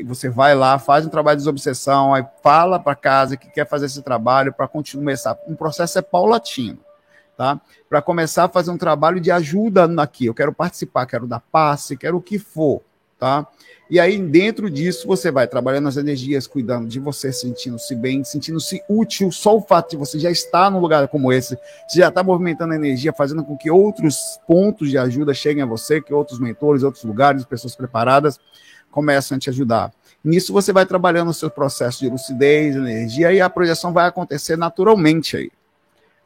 Você 0.05 0.29
vai 0.29 0.53
lá, 0.53 0.77
faz 0.77 1.05
um 1.05 1.09
trabalho 1.09 1.37
de 1.37 1.41
desobsessão, 1.41 2.13
aí 2.13 2.25
fala 2.43 2.79
para 2.79 2.95
casa 2.95 3.37
que 3.37 3.49
quer 3.49 3.67
fazer 3.67 3.85
esse 3.85 4.01
trabalho 4.01 4.53
para 4.53 4.67
começar. 4.67 5.37
Um 5.47 5.55
processo 5.55 5.97
é 5.99 6.01
paulatino 6.01 6.79
tá? 7.35 7.59
Para 7.89 8.01
começar 8.01 8.45
a 8.45 8.49
fazer 8.49 8.71
um 8.71 8.77
trabalho 8.77 9.19
de 9.19 9.31
ajuda 9.31 9.89
aqui. 10.01 10.25
Eu 10.25 10.33
quero 10.33 10.53
participar, 10.53 11.05
quero 11.05 11.27
dar 11.27 11.39
passe, 11.39 11.97
quero 11.97 12.17
o 12.17 12.21
que 12.21 12.39
for, 12.39 12.81
tá? 13.19 13.47
E 13.89 13.99
aí, 13.99 14.17
dentro 14.17 14.69
disso, 14.69 15.07
você 15.07 15.29
vai 15.29 15.47
trabalhando 15.47 15.87
as 15.87 15.95
energias, 15.95 16.47
cuidando 16.47 16.87
de 16.87 16.99
você, 16.99 17.31
sentindo-se 17.31 17.93
bem, 17.95 18.23
sentindo-se 18.23 18.81
útil. 18.89 19.31
Só 19.31 19.55
o 19.55 19.61
fato 19.61 19.91
de 19.91 19.97
você 19.97 20.17
já 20.17 20.31
estar 20.31 20.71
num 20.71 20.79
lugar 20.79 21.07
como 21.07 21.31
esse, 21.31 21.55
você 21.87 21.99
já 21.99 22.09
está 22.09 22.23
movimentando 22.23 22.73
a 22.73 22.75
energia, 22.75 23.13
fazendo 23.13 23.43
com 23.43 23.55
que 23.55 23.69
outros 23.69 24.39
pontos 24.47 24.89
de 24.89 24.97
ajuda 24.97 25.33
cheguem 25.33 25.61
a 25.61 25.67
você, 25.67 26.01
que 26.01 26.13
outros 26.13 26.39
mentores, 26.39 26.81
outros 26.81 27.03
lugares, 27.03 27.45
pessoas 27.45 27.75
preparadas 27.75 28.39
começam 28.89 29.35
a 29.35 29.39
te 29.39 29.49
ajudar. 29.49 29.91
Nisso 30.23 30.51
você 30.51 30.73
vai 30.73 30.85
trabalhando 30.85 31.29
o 31.29 31.33
seu 31.33 31.51
processo 31.51 31.99
de 31.99 32.09
lucidez, 32.09 32.75
energia, 32.75 33.31
e 33.31 33.39
a 33.39 33.49
projeção 33.49 33.93
vai 33.93 34.07
acontecer 34.07 34.57
naturalmente 34.57 35.37
aí 35.37 35.51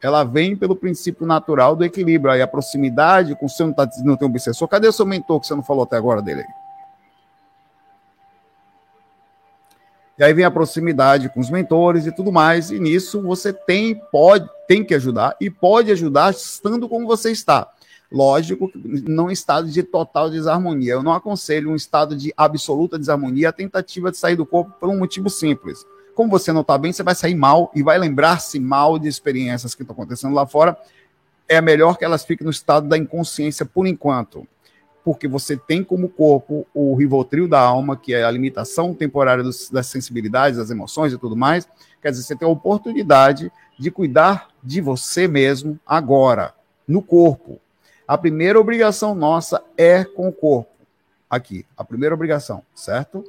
ela 0.02 0.24
vem 0.24 0.56
pelo 0.56 0.74
princípio 0.74 1.26
natural 1.26 1.76
do 1.76 1.84
equilíbrio. 1.84 2.32
Aí 2.32 2.40
a 2.40 2.46
proximidade, 2.46 3.34
com 3.34 3.46
o 3.46 3.48
seu 3.48 3.66
não, 3.66 3.74
tá, 3.74 3.88
não 4.02 4.16
tem 4.16 4.26
obsessor. 4.26 4.66
Cadê 4.66 4.88
o 4.88 4.92
seu 4.92 5.04
mentor 5.04 5.40
que 5.40 5.46
você 5.46 5.54
não 5.54 5.62
falou 5.62 5.84
até 5.84 5.96
agora 5.96 6.22
dele? 6.22 6.44
E 10.20 10.22
aí 10.22 10.34
vem 10.34 10.44
a 10.44 10.50
proximidade 10.50 11.30
com 11.30 11.40
os 11.40 11.50
mentores 11.50 12.06
e 12.06 12.12
tudo 12.12 12.30
mais. 12.30 12.70
E 12.70 12.78
nisso 12.78 13.22
você 13.22 13.52
tem, 13.52 13.94
pode, 14.12 14.46
tem 14.68 14.84
que 14.84 14.94
ajudar 14.94 15.34
e 15.40 15.50
pode 15.50 15.90
ajudar 15.90 16.30
estando 16.30 16.88
como 16.88 17.06
você 17.06 17.32
está. 17.32 17.66
Lógico, 18.12 18.70
não 18.74 19.30
em 19.30 19.32
estado 19.32 19.68
de 19.68 19.82
total 19.82 20.30
desarmonia. 20.30 20.92
Eu 20.92 21.02
não 21.02 21.14
aconselho 21.14 21.70
um 21.70 21.76
estado 21.76 22.14
de 22.14 22.32
absoluta 22.36 22.98
desarmonia, 22.98 23.48
a 23.48 23.52
tentativa 23.52 24.10
de 24.10 24.18
sair 24.18 24.36
do 24.36 24.44
corpo 24.44 24.72
por 24.78 24.90
um 24.90 24.98
motivo 24.98 25.30
simples 25.30 25.84
como 26.20 26.30
você 26.30 26.52
não 26.52 26.60
está 26.60 26.76
bem, 26.76 26.92
você 26.92 27.02
vai 27.02 27.14
sair 27.14 27.34
mal 27.34 27.72
e 27.74 27.82
vai 27.82 27.96
lembrar-se 27.96 28.60
mal 28.60 28.98
de 28.98 29.08
experiências 29.08 29.74
que 29.74 29.82
estão 29.82 29.94
acontecendo 29.94 30.34
lá 30.34 30.46
fora. 30.46 30.76
É 31.48 31.62
melhor 31.62 31.96
que 31.96 32.04
elas 32.04 32.26
fiquem 32.26 32.44
no 32.44 32.50
estado 32.50 32.86
da 32.86 32.98
inconsciência 32.98 33.64
por 33.64 33.86
enquanto, 33.86 34.46
porque 35.10 35.26
você 35.26 35.56
tem 35.56 35.82
como 35.82 36.08
corpo 36.08 36.64
o 36.72 36.94
rivotril 36.94 37.48
da 37.48 37.58
alma, 37.58 37.96
que 37.96 38.14
é 38.14 38.22
a 38.22 38.30
limitação 38.30 38.94
temporária 38.94 39.42
dos, 39.42 39.68
das 39.68 39.88
sensibilidades, 39.88 40.56
das 40.56 40.70
emoções 40.70 41.12
e 41.12 41.18
tudo 41.18 41.34
mais. 41.34 41.68
Quer 42.00 42.12
dizer, 42.12 42.22
você 42.22 42.36
tem 42.36 42.46
a 42.46 42.50
oportunidade 42.50 43.50
de 43.76 43.90
cuidar 43.90 44.50
de 44.62 44.80
você 44.80 45.26
mesmo 45.26 45.80
agora, 45.84 46.54
no 46.86 47.02
corpo. 47.02 47.60
A 48.06 48.16
primeira 48.16 48.60
obrigação 48.60 49.12
nossa 49.12 49.60
é 49.76 50.04
com 50.04 50.28
o 50.28 50.32
corpo. 50.32 50.70
Aqui, 51.28 51.66
a 51.76 51.82
primeira 51.82 52.14
obrigação, 52.14 52.62
certo? 52.72 53.24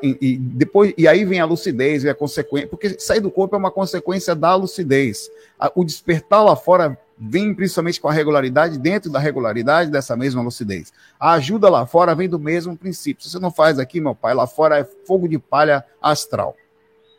E, 0.00 0.36
depois, 0.36 0.94
e 0.96 1.08
aí 1.08 1.24
vem 1.24 1.40
a 1.40 1.44
lucidez, 1.44 2.04
e 2.04 2.08
a 2.08 2.14
consequência, 2.14 2.68
porque 2.68 3.00
sair 3.00 3.18
do 3.18 3.32
corpo 3.32 3.56
é 3.56 3.58
uma 3.58 3.72
consequência 3.72 4.32
da 4.32 4.54
lucidez. 4.54 5.28
O 5.74 5.84
despertar 5.84 6.44
lá 6.44 6.54
fora 6.54 6.96
vem 7.18 7.54
principalmente 7.54 8.00
com 8.00 8.08
a 8.08 8.12
regularidade, 8.12 8.78
dentro 8.78 9.10
da 9.10 9.18
regularidade 9.18 9.90
dessa 9.90 10.16
mesma 10.16 10.42
lucidez. 10.42 10.92
A 11.18 11.32
ajuda 11.32 11.68
lá 11.68 11.86
fora 11.86 12.14
vem 12.14 12.28
do 12.28 12.38
mesmo 12.38 12.76
princípio. 12.76 13.24
Se 13.24 13.30
você 13.30 13.38
não 13.38 13.50
faz 13.50 13.78
aqui, 13.78 14.00
meu 14.00 14.14
pai, 14.14 14.34
lá 14.34 14.46
fora 14.46 14.78
é 14.78 14.84
fogo 14.84 15.28
de 15.28 15.38
palha 15.38 15.84
astral. 16.00 16.56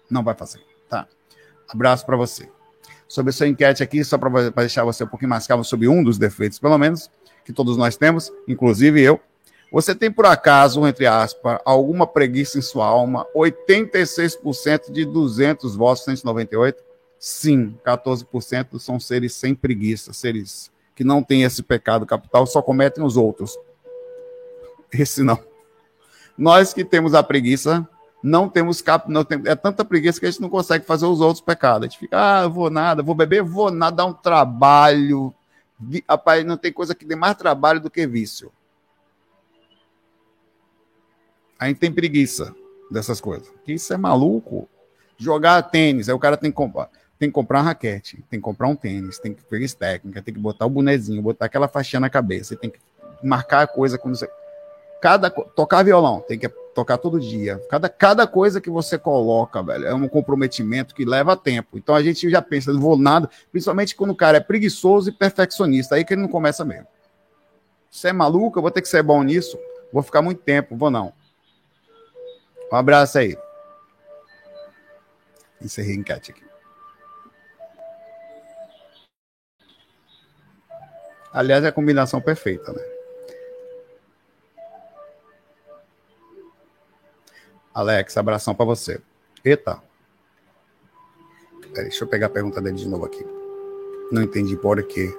Não 0.09 0.23
vai 0.23 0.35
fazer, 0.35 0.61
tá? 0.87 1.07
Abraço 1.67 2.05
para 2.05 2.15
você. 2.15 2.49
Sobre 3.07 3.29
a 3.29 3.33
sua 3.33 3.47
enquete 3.47 3.81
aqui, 3.81 4.03
só 4.03 4.17
para 4.17 4.49
deixar 4.49 4.83
você 4.83 5.03
um 5.03 5.07
pouquinho 5.07 5.29
mais 5.29 5.47
calmo 5.47 5.63
sobre 5.63 5.87
um 5.87 6.03
dos 6.03 6.17
defeitos, 6.17 6.59
pelo 6.59 6.77
menos, 6.77 7.09
que 7.45 7.53
todos 7.53 7.77
nós 7.77 7.95
temos, 7.95 8.31
inclusive 8.47 9.01
eu, 9.01 9.19
você 9.71 9.93
tem, 9.93 10.09
por 10.09 10.25
acaso, 10.25 10.87
entre 10.87 11.05
aspas, 11.05 11.59
alguma 11.65 12.07
preguiça 12.07 12.57
em 12.57 12.61
sua 12.61 12.85
alma? 12.85 13.25
86% 13.35 14.91
de 14.91 15.03
200 15.03 15.75
votos, 15.75 16.05
198? 16.05 16.86
Sim, 17.19 17.77
14% 17.85 18.79
são 18.79 18.99
seres 18.99 19.33
sem 19.33 19.55
preguiça, 19.55 20.13
seres 20.13 20.71
que 20.95 21.03
não 21.03 21.21
têm 21.21 21.43
esse 21.43 21.61
pecado 21.61 22.05
capital, 22.05 22.47
só 22.47 22.61
cometem 22.61 23.03
os 23.03 23.17
outros. 23.17 23.57
Esse 24.91 25.23
não. 25.23 25.39
Nós 26.37 26.73
que 26.73 26.83
temos 26.85 27.13
a 27.13 27.21
preguiça, 27.21 27.87
não 28.21 28.49
temos 28.49 28.81
cap, 28.81 29.09
não 29.11 29.23
tem, 29.23 29.41
é 29.45 29.55
tanta 29.55 29.85
preguiça 29.85 30.19
que 30.19 30.25
a 30.25 30.31
gente 30.31 30.41
não 30.41 30.49
consegue 30.49 30.85
fazer 30.85 31.05
os 31.05 31.21
outros 31.21 31.41
pecados. 31.41 31.87
A 31.87 31.89
gente 31.89 31.99
fica, 31.99 32.17
ah, 32.17 32.43
eu 32.43 32.51
vou 32.51 32.69
nada, 32.69 33.03
vou 33.03 33.15
beber, 33.15 33.43
vou 33.43 33.71
nada, 33.71 33.97
dá 33.97 34.05
um 34.05 34.13
trabalho. 34.13 35.33
Rapaz, 36.09 36.43
não 36.43 36.57
tem 36.57 36.73
coisa 36.73 36.95
que 36.95 37.05
dê 37.05 37.15
mais 37.15 37.37
trabalho 37.37 37.79
do 37.79 37.89
que 37.89 38.05
vício. 38.07 38.51
A 41.59 41.67
gente 41.67 41.79
tem 41.79 41.91
preguiça 41.91 42.55
dessas 42.89 43.19
coisas. 43.19 43.51
Isso 43.67 43.93
é 43.93 43.97
maluco. 43.97 44.67
Jogar 45.17 45.61
tênis, 45.63 46.09
aí 46.09 46.15
o 46.15 46.19
cara 46.19 46.37
tem 46.37 46.51
que 46.51 46.57
comprar, 46.57 46.91
tem 47.19 47.29
que 47.29 47.33
comprar 47.33 47.59
uma 47.59 47.65
raquete, 47.65 48.23
tem 48.29 48.39
que 48.39 48.43
comprar 48.43 48.67
um 48.67 48.75
tênis, 48.75 49.17
tem 49.17 49.33
que 49.33 49.43
pegar 49.43 49.67
técnica, 49.69 50.21
tem 50.21 50.33
que 50.33 50.39
botar 50.39 50.65
o 50.65 50.69
bonezinho, 50.69 51.21
botar 51.21 51.45
aquela 51.45 51.67
faixinha 51.67 51.99
na 51.99 52.09
cabeça, 52.09 52.55
tem 52.55 52.69
que 52.69 52.79
marcar 53.23 53.61
a 53.61 53.67
coisa 53.67 53.97
quando 53.97 54.15
você. 54.15 54.29
Cada 55.01 55.29
tocar 55.29 55.83
violão, 55.83 56.21
tem 56.21 56.39
que 56.39 56.49
tocar 56.49 56.97
todo 56.97 57.19
dia. 57.19 57.61
Cada, 57.69 57.89
cada 57.89 58.27
coisa 58.27 58.61
que 58.61 58.69
você 58.69 58.97
coloca, 58.97 59.61
velho, 59.63 59.85
é 59.85 59.93
um 59.93 60.07
comprometimento 60.07 60.93
que 60.93 61.05
leva 61.05 61.35
tempo. 61.35 61.77
Então 61.77 61.93
a 61.93 62.01
gente 62.01 62.29
já 62.29 62.41
pensa, 62.41 62.73
não 62.73 62.79
vou 62.79 62.97
nada, 62.97 63.29
principalmente 63.51 63.95
quando 63.95 64.11
o 64.11 64.15
cara 64.15 64.37
é 64.37 64.41
preguiçoso 64.41 65.09
e 65.09 65.13
perfeccionista, 65.13 65.95
aí 65.95 66.05
que 66.05 66.13
ele 66.13 66.21
não 66.21 66.29
começa 66.29 66.63
mesmo. 66.65 66.87
Você 67.89 68.09
é 68.09 68.13
maluco, 68.13 68.57
eu 68.57 68.61
vou 68.61 68.71
ter 68.71 68.81
que 68.81 68.89
ser 68.89 69.01
bom 69.01 69.23
nisso, 69.23 69.57
vou 69.91 70.03
ficar 70.03 70.21
muito 70.21 70.41
tempo, 70.41 70.75
vou 70.75 70.91
não. 70.91 71.13
Um 72.71 72.75
abraço 72.75 73.17
aí. 73.17 73.37
Encerrei 75.61 75.93
a 75.93 75.97
enquete 75.97 76.31
aqui. 76.31 76.46
Aliás, 81.37 81.63
é 81.63 81.67
a 81.67 81.71
combinação 81.71 82.19
perfeita, 82.19 82.73
né? 82.73 82.81
Alex, 87.71 88.17
abração 88.17 88.55
para 88.55 88.65
você. 88.65 88.99
Eita. 89.45 89.79
Deixa 91.75 92.03
eu 92.03 92.07
pegar 92.07 92.25
a 92.25 92.29
pergunta 92.31 92.59
dele 92.59 92.77
de 92.77 92.87
novo 92.87 93.05
aqui. 93.05 93.23
Não 94.11 94.23
entendi 94.23 94.57
por 94.57 94.81
quê. 94.81 95.15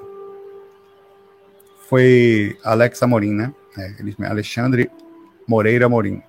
Foi 1.88 2.58
Alex 2.64 3.00
Amorim, 3.00 3.32
né? 3.32 3.54
É, 3.78 4.26
Alexandre 4.26 4.90
Moreira 5.46 5.86
Amorim. 5.86 6.20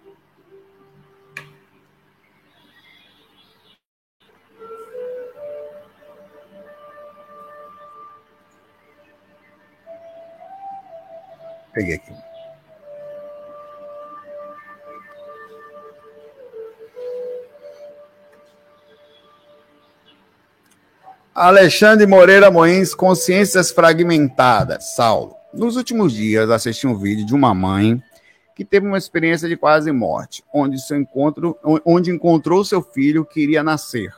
Peguei 11.79 11.95
aqui. 11.95 12.11
Alexandre 21.33 22.05
Moreira 22.05 22.51
Moins, 22.51 22.93
Consciências 22.93 23.71
Fragmentadas. 23.71 24.93
Saulo. 24.93 25.37
Nos 25.53 25.77
últimos 25.77 26.11
dias, 26.11 26.49
assisti 26.49 26.85
um 26.85 26.97
vídeo 26.97 27.25
de 27.25 27.33
uma 27.33 27.53
mãe 27.53 28.03
que 28.53 28.65
teve 28.65 28.85
uma 28.85 28.97
experiência 28.97 29.47
de 29.47 29.55
quase 29.55 29.89
morte, 29.89 30.43
onde, 30.53 30.81
seu 30.81 30.97
encontro, 30.99 31.57
onde 31.85 32.11
encontrou 32.11 32.65
seu 32.65 32.81
filho 32.81 33.23
que 33.23 33.39
iria 33.39 33.63
nascer. 33.63 34.13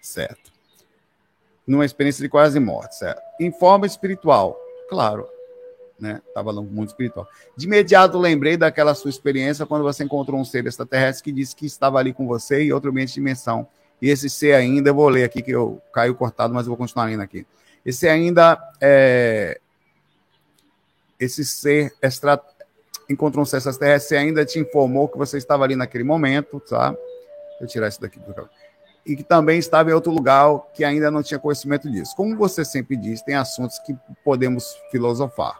Certo. 0.00 0.52
Numa 1.66 1.84
experiência 1.84 2.22
de 2.22 2.28
quase 2.28 2.60
morte, 2.60 2.94
certo. 2.94 3.20
Em 3.40 3.50
forma 3.50 3.86
espiritual, 3.86 4.56
claro 4.88 5.33
né? 5.98 6.20
Estava 6.26 6.52
no 6.52 6.62
mundo 6.62 6.88
espiritual. 6.88 7.26
De 7.56 7.66
imediato 7.66 8.18
lembrei 8.18 8.56
daquela 8.56 8.94
sua 8.94 9.10
experiência 9.10 9.66
quando 9.66 9.82
você 9.82 10.04
encontrou 10.04 10.40
um 10.40 10.44
ser 10.44 10.66
extraterrestre 10.66 11.24
que 11.24 11.32
disse 11.32 11.54
que 11.54 11.66
estava 11.66 11.98
ali 11.98 12.12
com 12.12 12.26
você 12.26 12.62
em 12.62 12.72
outro 12.72 12.90
ambiente 12.90 13.08
de 13.08 13.14
dimensão. 13.14 13.66
E 14.00 14.10
esse 14.10 14.28
ser 14.28 14.54
ainda, 14.54 14.90
eu 14.90 14.94
vou 14.94 15.08
ler 15.08 15.24
aqui 15.24 15.40
que 15.42 15.50
eu 15.52 15.80
caio 15.92 16.14
cortado, 16.14 16.52
mas 16.52 16.66
eu 16.66 16.70
vou 16.70 16.76
continuar 16.76 17.06
lendo 17.06 17.22
aqui. 17.22 17.46
Esse 17.84 18.08
ainda 18.08 18.58
é 18.80 19.60
esse 21.18 21.44
ser 21.44 21.94
extra 22.02 22.40
encontrou 23.08 23.42
um 23.42 23.46
cesso 23.46 23.68
extraterrestre 23.68 24.16
e 24.16 24.18
ainda 24.18 24.44
te 24.44 24.58
informou 24.58 25.08
que 25.08 25.16
você 25.16 25.38
estava 25.38 25.62
ali 25.62 25.76
naquele 25.76 26.04
momento, 26.04 26.58
tá? 26.60 26.90
Deixa 26.90 27.64
eu 27.64 27.66
tirar 27.68 27.88
isso 27.88 28.00
daqui 28.00 28.18
do 28.18 28.32
e 29.06 29.14
que 29.16 29.22
também 29.22 29.58
estava 29.58 29.90
em 29.90 29.92
outro 29.92 30.10
lugar 30.10 30.60
que 30.72 30.84
ainda 30.84 31.10
não 31.10 31.22
tinha 31.22 31.38
conhecimento 31.38 31.90
disso. 31.90 32.16
Como 32.16 32.36
você 32.36 32.64
sempre 32.64 32.96
diz, 32.96 33.22
tem 33.22 33.34
assuntos 33.34 33.78
que 33.80 33.94
podemos 34.24 34.76
filosofar. 34.90 35.58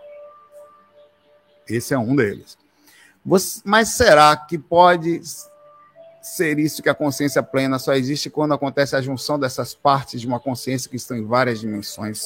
Esse 1.68 1.94
é 1.94 1.98
um 1.98 2.14
deles. 2.14 2.58
Você, 3.24 3.60
mas 3.64 3.88
será 3.88 4.36
que 4.36 4.58
pode 4.58 5.22
ser 6.22 6.58
isso 6.58 6.82
que 6.82 6.88
a 6.88 6.94
consciência 6.94 7.42
plena 7.42 7.78
só 7.78 7.94
existe 7.94 8.30
quando 8.30 8.54
acontece 8.54 8.96
a 8.96 9.00
junção 9.00 9.38
dessas 9.38 9.74
partes 9.74 10.20
de 10.20 10.26
uma 10.26 10.40
consciência 10.40 10.90
que 10.90 10.96
estão 10.96 11.16
em 11.16 11.24
várias 11.24 11.60
dimensões? 11.60 12.24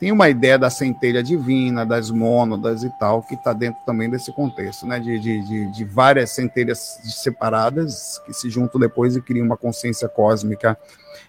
tem 0.00 0.10
uma 0.10 0.30
ideia 0.30 0.58
da 0.58 0.70
centelha 0.70 1.22
divina, 1.22 1.84
das 1.84 2.10
mônadas 2.10 2.82
e 2.82 2.88
tal, 2.98 3.22
que 3.22 3.34
está 3.34 3.52
dentro 3.52 3.82
também 3.84 4.08
desse 4.08 4.32
contexto, 4.32 4.86
né? 4.86 4.98
De, 4.98 5.18
de, 5.18 5.42
de, 5.46 5.72
de, 5.72 5.84
várias 5.84 6.30
centelhas 6.30 6.98
separadas 7.04 8.18
que 8.24 8.32
se 8.32 8.48
juntam 8.48 8.80
depois 8.80 9.14
e 9.14 9.20
criam 9.20 9.44
uma 9.44 9.58
consciência 9.58 10.08
cósmica. 10.08 10.76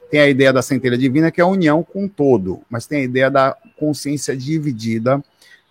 Tem 0.09 0.21
a 0.21 0.29
ideia 0.29 0.53
da 0.53 0.61
centelha 0.61 0.97
divina, 0.97 1.29
que 1.29 1.41
é 1.41 1.43
a 1.43 1.47
união 1.47 1.83
com 1.83 2.05
o 2.05 2.09
todo, 2.09 2.61
mas 2.69 2.87
tem 2.87 3.01
a 3.01 3.03
ideia 3.03 3.29
da 3.29 3.57
consciência 3.77 4.37
dividida, 4.37 5.21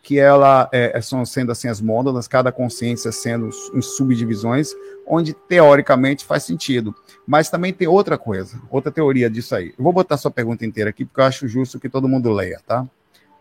que 0.02 0.18
ela 0.18 0.68
é, 0.72 0.96
é 0.96 1.00
são 1.00 1.24
sendo 1.24 1.52
assim 1.52 1.68
as 1.68 1.80
mônadas, 1.80 2.26
cada 2.26 2.50
consciência 2.50 3.12
sendo 3.12 3.50
em 3.74 3.82
subdivisões, 3.82 4.72
onde 5.06 5.34
teoricamente 5.34 6.24
faz 6.24 6.44
sentido. 6.44 6.94
Mas 7.26 7.50
também 7.50 7.72
tem 7.72 7.86
outra 7.86 8.16
coisa, 8.16 8.60
outra 8.70 8.90
teoria 8.90 9.28
disso 9.28 9.54
aí. 9.54 9.74
Eu 9.76 9.84
vou 9.84 9.92
botar 9.92 10.16
sua 10.16 10.30
pergunta 10.30 10.64
inteira 10.64 10.90
aqui, 10.90 11.04
porque 11.04 11.20
eu 11.20 11.24
acho 11.24 11.48
justo 11.48 11.78
que 11.78 11.88
todo 11.88 12.08
mundo 12.08 12.32
leia, 12.32 12.60
tá? 12.66 12.86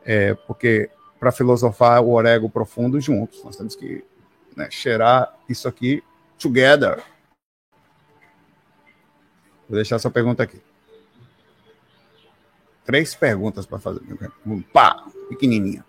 É, 0.05 0.33
porque 0.33 0.89
para 1.19 1.31
filosofar 1.31 2.01
o 2.01 2.11
orego 2.11 2.49
profundo 2.49 2.99
juntos, 2.99 3.43
nós 3.43 3.55
temos 3.55 3.75
que 3.75 4.03
né, 4.55 4.69
cheirar 4.69 5.33
isso 5.47 5.67
aqui 5.67 6.03
together. 6.37 7.03
Vou 9.67 9.75
deixar 9.75 9.99
sua 9.99 10.11
pergunta 10.11 10.41
aqui. 10.43 10.61
Três 12.85 13.13
perguntas 13.13 13.65
para 13.67 13.77
fazer. 13.77 14.01
Pá, 14.73 15.05
pequenininha. 15.29 15.85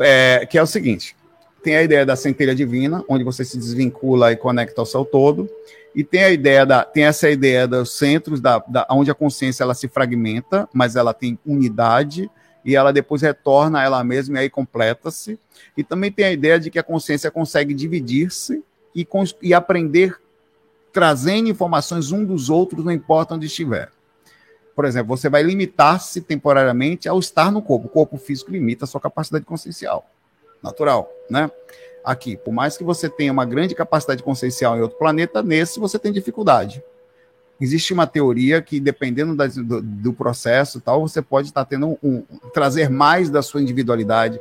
É, 0.00 0.46
que 0.46 0.58
é 0.58 0.62
o 0.62 0.66
seguinte: 0.66 1.14
tem 1.62 1.76
a 1.76 1.82
ideia 1.82 2.06
da 2.06 2.16
centelha 2.16 2.54
divina, 2.54 3.04
onde 3.08 3.22
você 3.22 3.44
se 3.44 3.56
desvincula 3.58 4.32
e 4.32 4.36
conecta 4.36 4.80
ao 4.80 4.86
seu 4.86 5.04
todo. 5.04 5.48
E 5.94 6.04
tem 6.04 6.22
a 6.22 6.30
ideia 6.30 6.64
da, 6.64 6.84
tem 6.84 7.04
essa 7.04 7.28
ideia 7.28 7.66
dos 7.66 7.92
centros 7.96 8.40
da, 8.40 8.62
da 8.66 8.86
onde 8.90 9.10
a 9.10 9.14
consciência 9.14 9.64
ela 9.64 9.74
se 9.74 9.88
fragmenta, 9.88 10.68
mas 10.72 10.94
ela 10.94 11.12
tem 11.12 11.38
unidade 11.44 12.30
e 12.64 12.76
ela 12.76 12.92
depois 12.92 13.22
retorna 13.22 13.80
a 13.80 13.84
ela 13.84 14.04
mesma 14.04 14.36
e 14.36 14.42
aí 14.42 14.50
completa-se. 14.50 15.38
E 15.76 15.82
também 15.82 16.12
tem 16.12 16.26
a 16.26 16.32
ideia 16.32 16.60
de 16.60 16.70
que 16.70 16.78
a 16.78 16.82
consciência 16.82 17.30
consegue 17.30 17.74
dividir-se 17.74 18.62
e, 18.94 19.06
e 19.42 19.52
aprender 19.52 20.16
trazendo 20.92 21.48
informações 21.48 22.12
um 22.12 22.24
dos 22.24 22.50
outros, 22.50 22.84
não 22.84 22.92
importa 22.92 23.34
onde 23.34 23.46
estiver. 23.46 23.90
Por 24.80 24.86
exemplo, 24.86 25.14
você 25.14 25.28
vai 25.28 25.42
limitar-se 25.42 26.22
temporariamente 26.22 27.06
ao 27.06 27.18
estar 27.18 27.52
no 27.52 27.60
corpo. 27.60 27.86
O 27.86 27.90
corpo 27.90 28.16
físico 28.16 28.50
limita 28.50 28.86
a 28.86 28.88
sua 28.88 28.98
capacidade 28.98 29.44
consciencial. 29.44 30.06
Natural, 30.62 31.06
né? 31.28 31.50
aqui. 32.02 32.34
Por 32.34 32.50
mais 32.50 32.78
que 32.78 32.82
você 32.82 33.06
tenha 33.06 33.30
uma 33.30 33.44
grande 33.44 33.74
capacidade 33.74 34.22
consciencial 34.22 34.78
em 34.78 34.80
outro 34.80 34.96
planeta, 34.96 35.42
nesse 35.42 35.78
você 35.78 35.98
tem 35.98 36.10
dificuldade. 36.10 36.82
Existe 37.60 37.92
uma 37.92 38.06
teoria 38.06 38.62
que, 38.62 38.80
dependendo 38.80 39.36
do, 39.36 39.82
do, 39.82 40.12
processo 40.14 40.80
tal, 40.80 41.06
você 41.06 41.20
pode 41.20 41.48
estar 41.48 41.64
tendo 41.66 41.98
um, 42.02 42.22
trazer 42.54 42.88
mais 42.88 43.28
da 43.28 43.42
sua 43.42 43.60
individualidade, 43.60 44.40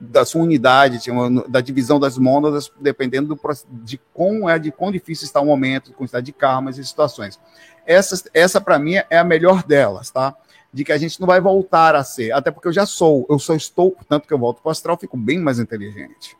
da 0.00 0.24
sua 0.24 0.42
unidade, 0.42 1.00
da 1.48 1.60
divisão 1.60 1.98
das 1.98 2.16
mônadas, 2.16 2.70
dependendo 2.80 3.34
do, 3.34 3.40
de 3.82 4.00
como 4.14 4.48
é, 4.48 4.56
de 4.56 4.70
quão 4.70 4.92
difícil 4.92 5.24
está 5.24 5.40
o 5.40 5.46
momento, 5.46 5.92
quantidade 5.92 6.26
de 6.26 6.32
karmas 6.32 6.78
e 6.78 6.84
situações. 6.84 7.40
Essa, 7.84 8.22
essa 8.32 8.60
para 8.60 8.78
mim, 8.78 8.94
é 9.10 9.18
a 9.18 9.24
melhor 9.24 9.64
delas, 9.64 10.10
tá? 10.10 10.36
De 10.72 10.84
que 10.84 10.92
a 10.92 10.98
gente 10.98 11.18
não 11.18 11.26
vai 11.26 11.40
voltar 11.40 11.96
a 11.96 12.04
ser, 12.04 12.30
até 12.30 12.52
porque 12.52 12.68
eu 12.68 12.72
já 12.72 12.86
sou, 12.86 13.26
eu 13.28 13.38
só 13.40 13.54
estou, 13.54 13.96
tanto 14.08 14.28
que 14.28 14.32
eu 14.32 14.38
volto 14.38 14.62
para 14.62 14.68
o 14.68 14.72
astral, 14.72 14.96
fico 14.96 15.16
bem 15.16 15.40
mais 15.40 15.58
inteligente 15.58 16.38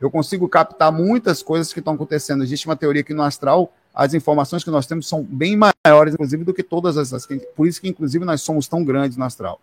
eu 0.00 0.10
consigo 0.10 0.48
captar 0.48 0.92
muitas 0.92 1.42
coisas 1.42 1.72
que 1.72 1.78
estão 1.78 1.94
acontecendo. 1.94 2.42
Existe 2.42 2.66
uma 2.66 2.76
teoria 2.76 3.02
que 3.02 3.14
no 3.14 3.22
astral 3.22 3.72
as 3.94 4.12
informações 4.12 4.64
que 4.64 4.70
nós 4.70 4.86
temos 4.86 5.06
são 5.06 5.22
bem 5.22 5.56
maiores, 5.56 6.14
inclusive, 6.14 6.42
do 6.42 6.52
que 6.52 6.64
todas 6.64 6.98
as. 6.98 7.26
Por 7.54 7.68
isso 7.68 7.80
que, 7.80 7.88
inclusive, 7.88 8.24
nós 8.24 8.42
somos 8.42 8.66
tão 8.66 8.84
grandes 8.84 9.16
no 9.16 9.24
astral, 9.24 9.60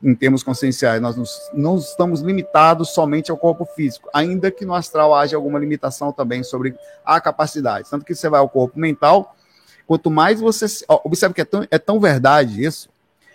em 0.00 0.14
termos 0.14 0.44
conscienciais. 0.44 1.02
Nós 1.02 1.16
não 1.52 1.76
estamos 1.76 2.20
limitados 2.20 2.90
somente 2.90 3.32
ao 3.32 3.36
corpo 3.36 3.64
físico, 3.64 4.08
ainda 4.14 4.50
que 4.50 4.64
no 4.64 4.74
astral 4.74 5.12
haja 5.12 5.36
alguma 5.36 5.58
limitação 5.58 6.12
também 6.12 6.44
sobre 6.44 6.76
a 7.04 7.20
capacidade. 7.20 7.90
Tanto 7.90 8.04
que 8.04 8.14
você 8.14 8.28
vai 8.28 8.38
ao 8.38 8.48
corpo 8.48 8.78
mental, 8.78 9.34
quanto 9.88 10.08
mais 10.08 10.40
você. 10.40 10.66
Observe 11.02 11.34
que 11.34 11.40
é 11.40 11.44
tão, 11.44 11.66
é 11.68 11.78
tão 11.78 11.98
verdade 11.98 12.64
isso, 12.64 12.88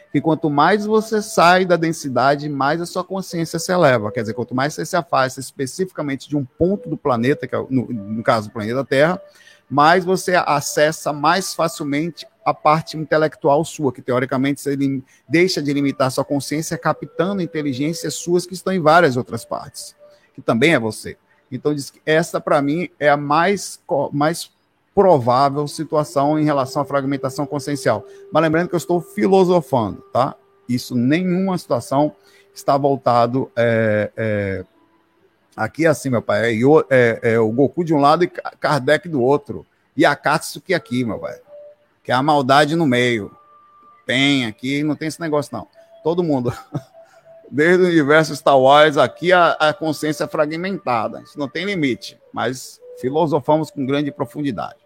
que 0.10 0.22
quanto 0.22 0.50
mais 0.50 0.86
você 0.86 1.22
sai 1.22 1.66
da 1.66 1.76
densidade, 1.76 2.48
mais 2.48 2.80
a 2.80 2.86
sua 2.86 3.04
consciência 3.04 3.60
se 3.60 3.74
eleva. 3.74 4.10
Quer 4.10 4.22
dizer, 4.22 4.34
quanto 4.34 4.56
mais 4.56 4.74
você 4.74 4.86
se 4.86 4.96
afasta 4.96 5.42
especificamente 5.42 6.30
de 6.30 6.38
um 6.38 6.46
ponto 6.46 6.90
do 6.90 6.96
planeta, 6.96 7.46
que 7.46 7.54
é, 7.54 7.60
no, 7.70 7.88
no 7.92 8.24
caso 8.24 8.48
do 8.48 8.54
planeta 8.54 8.86
Terra, 8.86 9.22
mais 9.70 10.04
você 10.04 10.36
acessa 10.36 11.14
mais 11.14 11.54
facilmente 11.54 12.26
a 12.44 12.54
parte 12.54 12.98
intelectual 12.98 13.64
sua, 13.64 13.94
que 13.94 14.02
teoricamente 14.02 14.60
você 14.60 14.76
deixa 15.28 15.62
de 15.62 15.72
limitar 15.72 16.10
sua 16.12 16.26
consciência 16.26 16.78
captando 16.78 17.42
inteligências 17.42 18.16
suas 18.16 18.46
que 18.46 18.54
estão 18.54 18.74
em 18.74 18.80
várias 18.80 19.16
outras 19.16 19.46
partes, 19.46 19.96
que 20.34 20.42
também 20.42 20.74
é 20.74 20.80
você. 20.80 21.18
Então, 21.52 21.76
essa, 22.06 22.42
para 22.42 22.62
mim, 22.62 22.90
é 23.00 23.10
a 23.10 23.18
mais, 23.18 23.80
mais 24.12 24.52
provável 24.94 25.68
situação 25.68 26.40
em 26.40 26.44
relação 26.44 26.82
à 26.82 26.86
fragmentação 26.86 27.46
consciencial. 27.46 28.06
Mas 28.32 28.44
lembrando 28.44 28.70
que 28.70 28.76
eu 28.76 28.78
estou 28.78 29.02
filosofando, 29.02 30.02
tá? 30.12 30.36
Isso, 30.68 30.96
nenhuma 30.96 31.58
situação 31.58 32.16
está 32.54 32.78
voltado. 32.78 33.52
É, 33.56 34.12
é, 34.16 34.66
aqui 35.56 35.86
é 35.86 35.90
assim, 35.90 36.10
meu 36.10 36.22
pai, 36.22 36.54
é, 36.54 36.64
é, 36.90 37.20
é, 37.34 37.40
o 37.40 37.52
Goku 37.52 37.84
de 37.84 37.94
um 37.94 38.00
lado 38.00 38.24
e 38.24 38.28
Kardec 38.28 39.08
do 39.08 39.22
outro. 39.22 39.66
E 39.96 40.06
a 40.06 40.16
Katsuki 40.16 40.74
aqui, 40.74 41.04
meu 41.04 41.20
pai. 41.20 41.40
Que 42.04 42.12
é 42.12 42.16
a 42.16 42.24
maldade 42.24 42.76
no 42.76 42.86
meio. 42.86 43.36
Tem 44.06 44.46
aqui, 44.46 44.84
não 44.84 44.96
tem 44.96 45.08
esse 45.08 45.20
negócio, 45.20 45.56
não. 45.56 45.68
Todo 46.04 46.24
mundo. 46.24 46.54
Desde 47.52 47.84
o 47.84 47.88
universo 47.88 48.36
Star 48.36 48.58
Wars, 48.58 48.98
aqui 48.98 49.34
a, 49.34 49.52
a 49.52 49.74
consciência 49.74 50.28
fragmentada. 50.28 51.22
Isso 51.22 51.38
não 51.38 51.48
tem 51.48 51.66
limite, 51.66 52.20
mas 52.32 52.80
filosofamos 53.00 53.72
com 53.72 53.86
grande 53.86 54.12
profundidade. 54.12 54.78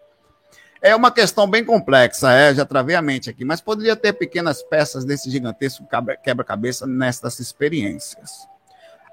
É 0.80 0.94
uma 0.94 1.10
questão 1.10 1.48
bem 1.48 1.64
complexa, 1.64 2.30
é, 2.30 2.54
já 2.54 2.66
travei 2.66 2.94
a 2.94 3.00
mente 3.00 3.30
aqui, 3.30 3.42
mas 3.42 3.58
poderia 3.58 3.96
ter 3.96 4.12
pequenas 4.12 4.62
peças 4.62 5.02
desse 5.02 5.30
gigantesco 5.30 5.86
quebra-cabeça 6.22 6.86
nestas 6.86 7.38
experiências. 7.40 8.46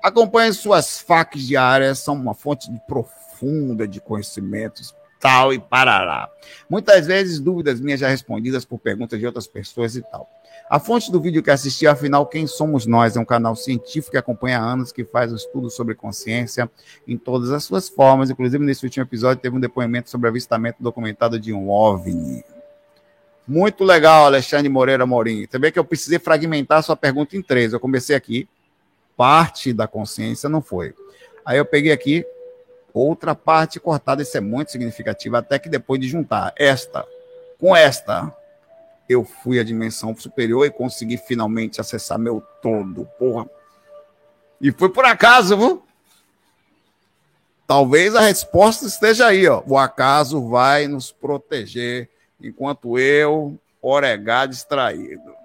Acompanhe 0.03 0.53
suas 0.53 0.99
facs 0.99 1.41
diárias, 1.41 1.99
são 1.99 2.15
uma 2.15 2.33
fonte 2.33 2.71
de 2.71 2.79
profunda 2.87 3.87
de 3.87 4.01
conhecimentos, 4.01 4.95
tal 5.19 5.53
e 5.53 5.59
parará. 5.59 6.29
Muitas 6.69 7.05
vezes 7.05 7.39
dúvidas 7.39 7.79
minhas 7.79 7.99
já 7.99 8.07
respondidas 8.07 8.65
por 8.65 8.79
perguntas 8.79 9.19
de 9.19 9.25
outras 9.25 9.47
pessoas 9.47 9.95
e 9.95 10.01
tal. 10.01 10.27
A 10.69 10.79
fonte 10.79 11.11
do 11.11 11.19
vídeo 11.19 11.43
que 11.43 11.51
assisti, 11.51 11.85
afinal, 11.85 12.25
Quem 12.25 12.47
Somos 12.47 12.85
Nós? 12.85 13.15
É 13.15 13.19
um 13.19 13.25
canal 13.25 13.55
científico 13.55 14.11
que 14.11 14.17
acompanha 14.17 14.59
há 14.59 14.63
anos, 14.63 14.91
que 14.91 15.03
faz 15.03 15.31
estudos 15.31 15.75
sobre 15.75 15.93
consciência 15.95 16.69
em 17.07 17.17
todas 17.17 17.51
as 17.51 17.63
suas 17.63 17.89
formas. 17.89 18.29
Inclusive, 18.29 18.63
nesse 18.63 18.85
último 18.85 19.03
episódio, 19.03 19.41
teve 19.41 19.55
um 19.55 19.59
depoimento 19.59 20.09
sobre 20.09 20.29
avistamento 20.29 20.81
documentado 20.81 21.39
de 21.39 21.53
um 21.53 21.69
OVNI. 21.69 22.43
Muito 23.45 23.83
legal, 23.83 24.25
Alexandre 24.25 24.69
Moreira 24.69 25.05
Morim. 25.05 25.45
Também 25.45 25.71
que 25.71 25.79
eu 25.79 25.83
precisei 25.83 26.19
fragmentar 26.19 26.77
a 26.77 26.81
sua 26.81 26.95
pergunta 26.95 27.35
em 27.35 27.41
três. 27.41 27.73
Eu 27.73 27.79
comecei 27.79 28.15
aqui, 28.15 28.47
parte 29.21 29.71
da 29.71 29.87
consciência 29.87 30.49
não 30.49 30.63
foi. 30.63 30.95
Aí 31.45 31.55
eu 31.55 31.63
peguei 31.63 31.91
aqui 31.91 32.25
outra 32.91 33.35
parte 33.35 33.79
cortada, 33.79 34.23
isso 34.23 34.35
é 34.35 34.41
muito 34.41 34.71
significativo, 34.71 35.37
até 35.37 35.59
que 35.59 35.69
depois 35.69 36.01
de 36.01 36.07
juntar 36.07 36.51
esta 36.57 37.05
com 37.59 37.75
esta, 37.75 38.35
eu 39.07 39.23
fui 39.23 39.59
à 39.59 39.63
dimensão 39.63 40.15
superior 40.15 40.65
e 40.65 40.71
consegui 40.71 41.17
finalmente 41.17 41.79
acessar 41.79 42.17
meu 42.17 42.41
todo, 42.63 43.07
porra. 43.19 43.47
E 44.59 44.71
foi 44.71 44.89
por 44.89 45.05
acaso, 45.05 45.55
viu? 45.55 45.83
Talvez 47.67 48.15
a 48.15 48.21
resposta 48.21 48.87
esteja 48.87 49.27
aí, 49.27 49.47
ó. 49.47 49.61
O 49.67 49.77
acaso 49.77 50.49
vai 50.49 50.87
nos 50.87 51.11
proteger 51.11 52.09
enquanto 52.41 52.97
eu 52.97 53.55
oregar 53.79 54.47
distraído. 54.47 55.35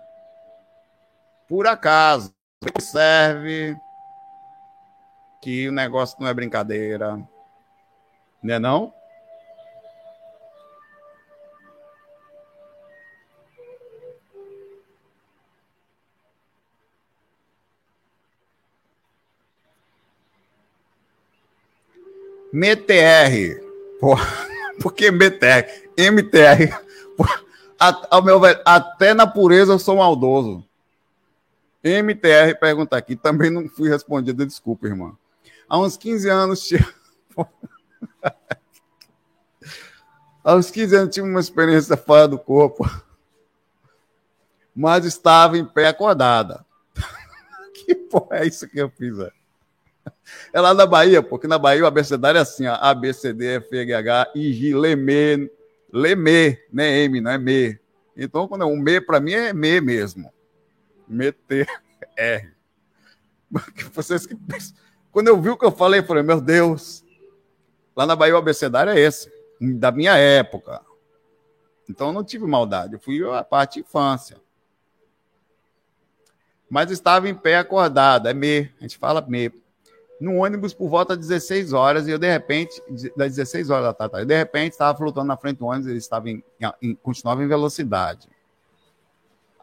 Por 1.47 1.67
acaso, 1.67 2.36
observe 2.65 3.77
que 5.43 5.69
o 5.69 5.73
negócio 5.73 6.17
não 6.21 6.29
é 6.29 6.35
brincadeira. 6.35 7.21
Né 8.43 8.59
não? 8.59 8.93
MTR. 22.53 23.61
Por 24.81 24.95
que 24.95 25.11
MTR? 25.11 25.67
MTR. 25.99 26.75
Porra, 27.17 27.43
ao 28.11 28.23
meu 28.23 28.41
velho, 28.41 28.61
até 28.65 29.13
na 29.13 29.27
pureza 29.27 29.73
eu 29.73 29.79
sou 29.79 29.97
maldoso. 29.97 30.66
MTR 31.89 32.59
pergunta 32.59 32.97
aqui, 32.97 33.17
também 33.17 33.51
não 33.51 33.69
fui 33.69 33.89
respondido, 33.89 34.47
desculpa, 34.47 34.87
irmão. 34.87 35.17
Há 35.69 35.79
uns 35.79 35.97
15 35.97 36.29
anos 36.29 36.63
tinha. 36.63 36.87
Há 40.43 40.55
uns 40.55 40.71
15 40.71 40.97
anos 40.97 41.15
tive 41.15 41.29
uma 41.29 41.41
experiência 41.41 41.97
fora 41.97 42.29
do 42.29 42.39
corpo, 42.39 42.89
mas 44.75 45.05
estava 45.05 45.59
em 45.59 45.65
pé 45.65 45.89
acordada. 45.89 46.65
que 47.75 47.95
porra 47.95 48.39
é 48.39 48.47
isso 48.47 48.69
que 48.69 48.79
eu 48.79 48.89
fiz, 48.89 49.17
velho? 49.17 49.33
É 50.53 50.61
lá 50.61 50.73
na 50.73 50.87
Bahia, 50.87 51.23
porque 51.23 51.47
na 51.47 51.59
Bahia 51.59 51.83
o 51.83 51.87
abecedário 51.87 52.39
é 52.39 52.43
assim, 52.43 52.67
ó, 52.67 52.75
A, 52.81 52.95
B, 52.95 53.13
C, 53.13 53.33
D, 53.33 53.57
F, 53.57 53.85
G, 53.85 53.93
H, 53.93 54.33
I, 54.35 54.53
G, 54.53 54.75
Lemê, 54.75 55.51
Lemê, 55.93 56.65
né, 56.73 57.01
M, 57.05 57.21
não 57.21 57.31
é 57.31 57.39
Me. 57.39 57.79
Então, 58.17 58.49
quando 58.49 58.63
é 58.63 58.67
um 58.67 58.77
Me, 58.77 59.01
para 59.01 59.21
mim 59.21 59.33
é 59.33 59.53
Me 59.53 59.81
mesmo. 59.81 60.33
Meter 61.09 61.67
R. 62.17 62.53
Vocês 63.93 64.27
que 64.27 64.37
Quando 65.11 65.29
eu 65.29 65.41
vi 65.41 65.51
o 65.51 65.57
que 65.57 65.65
eu 65.65 65.73
falei, 65.73 66.01
eu 66.01 66.05
falei, 66.05 66.23
meu 66.23 66.41
Deus, 66.41 67.05
lá 67.95 68.07
na 68.07 68.17
Bahia 68.17 68.35
o 68.35 68.39
abecedário 68.39 68.93
é 68.93 68.99
esse, 69.01 69.31
da 69.61 69.91
minha 69.91 70.17
época. 70.17 70.83
Então 71.89 72.09
eu 72.09 72.13
não 72.13 72.25
tive 72.25 72.47
maldade, 72.47 72.95
eu 72.95 73.01
fui 73.01 73.23
a 73.25 73.45
parte 73.45 73.81
infância. 73.81 74.41
Mas 76.69 76.91
estava 76.91 77.29
em 77.29 77.35
pé 77.35 77.57
acordado, 77.57 78.29
é 78.29 78.35
me, 78.35 78.71
a 78.79 78.83
gente 78.83 78.99
fala 78.99 79.25
me. 79.27 79.53
No 80.19 80.37
ônibus 80.37 80.73
por 80.73 80.89
volta 80.89 81.15
de 81.15 81.21
16 81.23 81.75
horas, 81.75 82.09
e 82.09 82.11
eu 82.11 82.19
de 82.19 82.27
repente, 82.27 82.83
das 83.17 83.37
16 83.37 83.69
horas 83.69 83.85
da 83.85 84.09
tarde, 84.09 84.25
de 84.25 84.37
repente 84.37 84.73
estava 84.73 84.97
flutuando 84.97 85.29
na 85.29 85.37
frente 85.37 85.59
do 85.59 85.67
ônibus, 85.67 85.89
ele 85.89 85.99
estava 85.99 86.31
em, 86.31 86.43
em, 86.81 86.95
continuava 86.95 87.45
em 87.45 87.47
velocidade. 87.47 88.27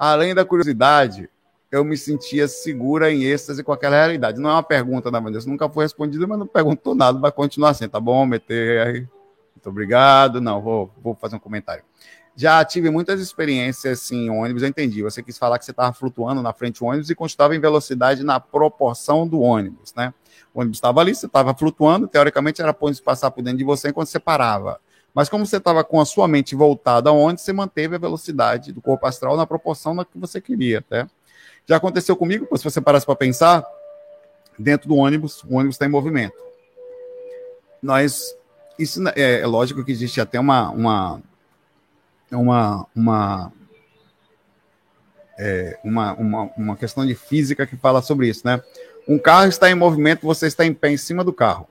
Além 0.05 0.35
da 0.35 0.43
curiosidade, 0.43 1.29
eu 1.71 1.81
me 1.85 1.95
sentia 1.95 2.45
segura 2.45 3.09
em 3.09 3.23
êxtase 3.23 3.63
com 3.63 3.71
aquela 3.71 3.95
realidade. 3.95 4.37
Não 4.37 4.49
é 4.49 4.53
uma 4.53 4.61
pergunta, 4.61 5.09
na 5.09 5.17
verdade, 5.17 5.47
nunca 5.47 5.69
foi 5.69 5.85
respondida, 5.85 6.27
mas 6.27 6.37
não 6.37 6.45
perguntou 6.45 6.93
nada, 6.93 7.17
vai 7.17 7.31
continuar 7.31 7.69
assim, 7.69 7.87
tá 7.87 8.01
bom, 8.01 8.25
meter. 8.25 9.07
Muito 9.55 9.69
obrigado. 9.69 10.41
Não, 10.41 10.61
vou, 10.61 10.91
vou 11.01 11.15
fazer 11.15 11.37
um 11.37 11.39
comentário. 11.39 11.85
Já 12.35 12.65
tive 12.65 12.89
muitas 12.89 13.21
experiências 13.21 14.01
assim, 14.01 14.25
em 14.25 14.29
ônibus, 14.29 14.63
eu 14.63 14.67
entendi. 14.67 15.01
Você 15.01 15.23
quis 15.23 15.37
falar 15.37 15.57
que 15.57 15.63
você 15.63 15.71
estava 15.71 15.93
flutuando 15.93 16.41
na 16.41 16.51
frente 16.51 16.81
do 16.81 16.85
ônibus 16.85 17.09
e 17.09 17.15
continuava 17.15 17.55
em 17.55 17.61
velocidade 17.61 18.25
na 18.25 18.41
proporção 18.41 19.25
do 19.25 19.39
ônibus, 19.39 19.93
né? 19.95 20.13
O 20.53 20.59
ônibus 20.59 20.79
estava 20.79 20.99
ali, 20.99 21.15
você 21.15 21.27
estava 21.27 21.55
flutuando, 21.55 22.09
teoricamente 22.09 22.61
era 22.61 22.73
para 22.73 22.93
passar 23.05 23.31
por 23.31 23.41
dentro 23.41 23.59
de 23.59 23.63
você 23.63 23.87
enquanto 23.87 24.09
você 24.09 24.19
parava. 24.19 24.81
Mas 25.13 25.29
como 25.29 25.45
você 25.45 25.57
estava 25.57 25.83
com 25.83 26.01
a 26.01 26.05
sua 26.05 26.27
mente 26.27 26.55
voltada 26.55 27.09
aonde, 27.09 27.41
você 27.41 27.53
manteve 27.53 27.95
a 27.95 27.99
velocidade 27.99 28.71
do 28.71 28.81
corpo 28.81 29.05
astral 29.05 29.37
na 29.37 29.45
proporção 29.45 29.95
da 29.95 30.03
que 30.03 30.17
você 30.17 30.41
queria. 30.41 30.81
Tá? 30.81 31.07
Já 31.67 31.77
aconteceu 31.77 32.15
comigo, 32.15 32.47
se 32.57 32.63
você 32.63 32.81
parasse 32.81 33.05
para 33.05 33.15
pensar, 33.15 33.63
dentro 34.57 34.87
do 34.87 34.95
ônibus, 34.95 35.43
o 35.43 35.55
ônibus 35.55 35.75
está 35.75 35.85
em 35.85 35.89
movimento. 35.89 36.35
Nós, 37.81 38.35
isso 38.79 39.07
é, 39.09 39.41
é, 39.41 39.45
lógico 39.45 39.83
que 39.83 39.91
existe 39.91 40.19
até 40.19 40.39
uma, 40.39 40.69
uma, 40.71 41.21
uma, 42.31 42.87
uma, 42.95 43.53
é, 45.37 45.79
uma, 45.83 46.13
uma, 46.13 46.41
uma 46.57 46.75
questão 46.75 47.05
de 47.05 47.13
física 47.13 47.67
que 47.67 47.77
fala 47.77 48.01
sobre 48.01 48.27
isso, 48.27 48.41
né? 48.45 48.61
Um 49.07 49.19
carro 49.19 49.47
está 49.47 49.69
em 49.69 49.75
movimento, 49.75 50.25
você 50.25 50.47
está 50.47 50.65
em 50.65 50.73
pé 50.73 50.91
em 50.91 50.97
cima 50.97 51.23
do 51.23 51.33
carro. 51.33 51.67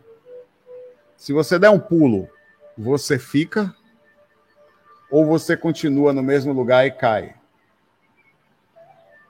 Se 1.16 1.32
você 1.32 1.58
der 1.58 1.70
um 1.70 1.78
pulo, 1.78 2.28
você 2.76 3.18
fica 3.18 3.74
ou 5.10 5.26
você 5.26 5.56
continua 5.56 6.12
no 6.12 6.22
mesmo 6.22 6.52
lugar 6.52 6.86
e 6.86 6.90
cai? 6.90 7.34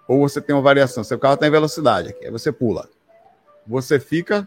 Ou 0.07 0.20
você 0.20 0.40
tem 0.40 0.55
uma 0.55 0.62
variação. 0.62 1.02
Seu 1.02 1.18
carro 1.18 1.35
está 1.35 1.46
em 1.46 1.50
velocidade, 1.50 2.11
aqui, 2.11 2.24
aí 2.24 2.31
você 2.31 2.52
pula. 2.52 2.88
Você 3.66 3.98
fica 3.98 4.46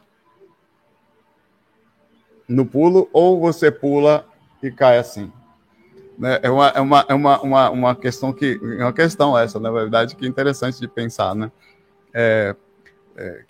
no 2.47 2.65
pulo 2.65 3.09
ou 3.11 3.39
você 3.39 3.71
pula 3.71 4.27
e 4.61 4.71
cai 4.71 4.97
assim. 4.97 5.31
Né? 6.17 6.39
É, 6.41 6.49
uma, 6.49 6.69
é, 6.69 6.79
uma, 6.79 7.05
é 7.09 7.13
uma, 7.13 7.41
uma, 7.41 7.69
uma 7.69 7.95
questão 7.95 8.31
que. 8.31 8.57
Uma 8.57 8.93
questão 8.93 9.37
essa, 9.37 9.59
na 9.59 9.71
verdade, 9.71 10.15
que 10.15 10.25
é 10.25 10.29
interessante 10.29 10.79
de 10.79 10.87
pensar, 10.87 11.35
né? 11.35 11.51
É, 12.13 12.55
é, 13.17 13.43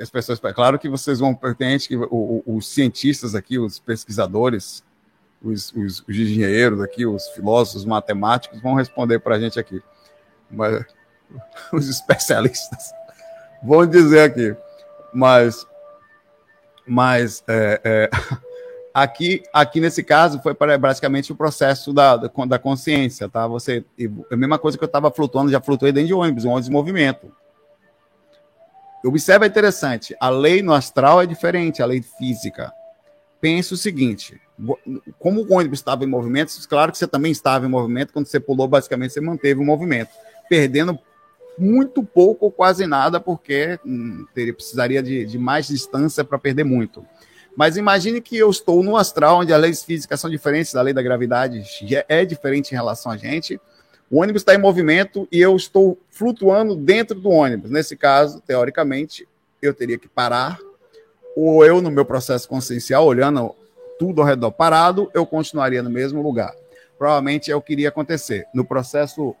as 0.00 0.10
pessoas. 0.10 0.38
Claro 0.38 0.78
que 0.78 0.88
vocês 0.88 1.18
vão. 1.18 1.38
Gente 1.60 1.88
que. 1.88 1.96
O, 1.96 2.42
o, 2.46 2.56
os 2.56 2.68
cientistas 2.68 3.34
aqui, 3.34 3.58
os 3.58 3.78
pesquisadores, 3.78 4.84
os, 5.42 5.72
os, 5.72 6.00
os 6.00 6.16
engenheiros 6.16 6.80
aqui, 6.80 7.06
os 7.06 7.28
filósofos, 7.28 7.82
os 7.82 7.86
matemáticos, 7.86 8.60
vão 8.60 8.74
responder 8.74 9.18
para 9.20 9.36
a 9.36 9.40
gente 9.40 9.58
aqui. 9.58 9.82
Mas 10.50 10.84
os 11.72 11.88
especialistas 11.88 12.92
vão 13.62 13.86
dizer 13.86 14.20
aqui. 14.20 14.56
Mas, 15.12 15.66
mas 16.86 17.42
é, 17.48 17.80
é, 17.84 18.10
aqui, 18.92 19.42
aqui 19.52 19.80
nesse 19.80 20.02
caso 20.02 20.40
foi 20.40 20.54
basicamente 20.78 21.32
o 21.32 21.36
processo 21.36 21.92
da, 21.92 22.16
da 22.16 22.58
consciência, 22.58 23.28
tá? 23.28 23.46
Você, 23.46 23.84
a 24.30 24.36
mesma 24.36 24.58
coisa 24.58 24.76
que 24.76 24.84
eu 24.84 24.86
estava 24.86 25.10
flutuando, 25.10 25.50
já 25.50 25.60
flutuei 25.60 25.92
dentro 25.92 26.08
de 26.08 26.14
ônibus, 26.14 26.44
um 26.44 26.50
ônibus 26.50 26.66
de 26.66 26.72
movimento. 26.72 27.32
Observa 29.08 29.44
é 29.44 29.48
interessante, 29.48 30.16
a 30.20 30.28
lei 30.28 30.62
no 30.62 30.72
astral 30.72 31.22
é 31.22 31.26
diferente, 31.26 31.82
a 31.82 31.86
lei 31.86 32.02
física. 32.02 32.72
Pense 33.40 33.72
o 33.72 33.76
seguinte: 33.76 34.40
como 35.18 35.42
o 35.42 35.54
ônibus 35.54 35.78
estava 35.78 36.04
em 36.04 36.08
movimento, 36.08 36.52
claro 36.68 36.90
que 36.90 36.98
você 36.98 37.06
também 37.06 37.30
estava 37.30 37.66
em 37.66 37.68
movimento, 37.68 38.12
quando 38.12 38.26
você 38.26 38.40
pulou, 38.40 38.66
basicamente 38.66 39.12
você 39.12 39.20
manteve 39.20 39.60
o 39.60 39.64
movimento, 39.64 40.10
perdendo 40.48 40.98
muito 41.58 42.02
pouco 42.02 42.46
ou 42.46 42.52
quase 42.52 42.86
nada, 42.86 43.20
porque 43.20 43.78
hum, 43.84 44.26
teria, 44.34 44.52
precisaria 44.52 45.02
de, 45.02 45.24
de 45.24 45.38
mais 45.38 45.68
distância 45.68 46.24
para 46.24 46.38
perder 46.38 46.64
muito. 46.64 47.04
Mas 47.56 47.76
imagine 47.76 48.20
que 48.20 48.36
eu 48.36 48.50
estou 48.50 48.82
no 48.82 48.96
astral, 48.96 49.38
onde 49.38 49.52
as 49.52 49.60
leis 49.60 49.82
físicas 49.82 50.20
são 50.20 50.28
diferentes, 50.28 50.74
a 50.76 50.82
lei 50.82 50.92
da 50.92 51.00
gravidade 51.00 51.62
é 52.08 52.24
diferente 52.24 52.72
em 52.72 52.74
relação 52.74 53.10
a 53.10 53.16
gente. 53.16 53.58
O 54.10 54.20
ônibus 54.20 54.42
está 54.42 54.54
em 54.54 54.58
movimento 54.58 55.26
e 55.32 55.40
eu 55.40 55.56
estou 55.56 55.98
flutuando 56.10 56.76
dentro 56.76 57.18
do 57.18 57.28
ônibus. 57.28 57.70
Nesse 57.70 57.96
caso, 57.96 58.40
teoricamente, 58.40 59.26
eu 59.60 59.74
teria 59.74 59.98
que 59.98 60.08
parar, 60.08 60.58
ou 61.34 61.64
eu, 61.64 61.82
no 61.82 61.90
meu 61.90 62.04
processo 62.04 62.48
consciencial, 62.48 63.04
olhando 63.04 63.54
tudo 63.98 64.20
ao 64.20 64.26
redor 64.26 64.52
parado, 64.52 65.10
eu 65.12 65.26
continuaria 65.26 65.82
no 65.82 65.90
mesmo 65.90 66.22
lugar. 66.22 66.54
Provavelmente 66.96 67.50
é 67.50 67.56
o 67.56 67.60
que 67.60 67.72
iria 67.72 67.88
acontecer. 67.88 68.46
No 68.54 68.64
processo 68.64 69.34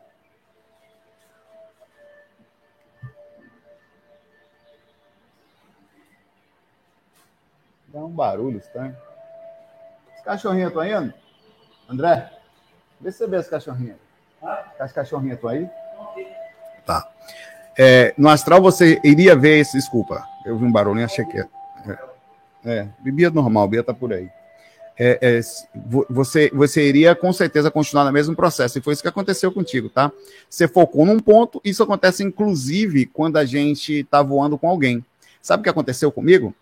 Dá 7.88 8.04
um 8.04 8.10
barulho 8.10 8.58
estranho. 8.58 8.94
Os 10.18 10.22
cachorrinhos 10.22 10.68
estão 10.68 10.84
indo? 10.84 11.14
André, 11.88 12.30
vê 13.00 13.10
se 13.10 13.16
você 13.16 13.26
vê 13.26 13.36
as 13.36 13.48
cachorrinhas. 13.48 14.05
As 14.78 14.92
cachorrinhas 14.92 15.36
estão 15.36 15.50
aí? 15.50 15.68
Tá. 16.84 17.08
É, 17.78 18.14
no 18.16 18.28
astral 18.28 18.60
você 18.60 19.00
iria 19.04 19.36
ver 19.36 19.58
esse. 19.58 19.76
Desculpa, 19.76 20.24
eu 20.44 20.56
vi 20.56 20.64
um 20.64 20.72
barulho 20.72 21.04
achei 21.04 21.24
que. 21.24 21.38
É, 22.64 22.88
é, 23.04 23.30
normal, 23.30 23.68
Bia 23.68 23.82
tá 23.82 23.94
por 23.94 24.12
aí. 24.12 24.28
É, 24.98 25.18
é, 25.20 25.40
você, 26.08 26.50
você 26.54 26.88
iria 26.88 27.14
com 27.14 27.30
certeza 27.32 27.70
continuar 27.70 28.04
no 28.04 28.12
mesmo 28.12 28.34
processo. 28.34 28.78
E 28.78 28.82
foi 28.82 28.94
isso 28.94 29.02
que 29.02 29.08
aconteceu 29.08 29.52
contigo, 29.52 29.88
tá? 29.90 30.10
Você 30.48 30.66
focou 30.66 31.04
num 31.04 31.18
ponto, 31.18 31.60
isso 31.62 31.82
acontece 31.82 32.24
inclusive 32.24 33.06
quando 33.06 33.36
a 33.36 33.44
gente 33.44 34.04
tá 34.04 34.22
voando 34.22 34.56
com 34.56 34.68
alguém. 34.68 35.04
Sabe 35.42 35.60
o 35.60 35.64
que 35.64 35.70
aconteceu 35.70 36.10
comigo? 36.10 36.54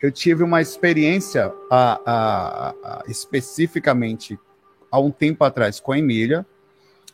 eu 0.00 0.10
tive 0.10 0.42
uma 0.42 0.62
experiência 0.62 1.52
a, 1.70 2.00
a, 2.06 2.70
a, 2.70 3.04
especificamente 3.06 4.38
há 4.90 4.98
um 4.98 5.10
tempo 5.10 5.44
atrás 5.44 5.78
com 5.78 5.92
a 5.92 5.98
Emília, 5.98 6.46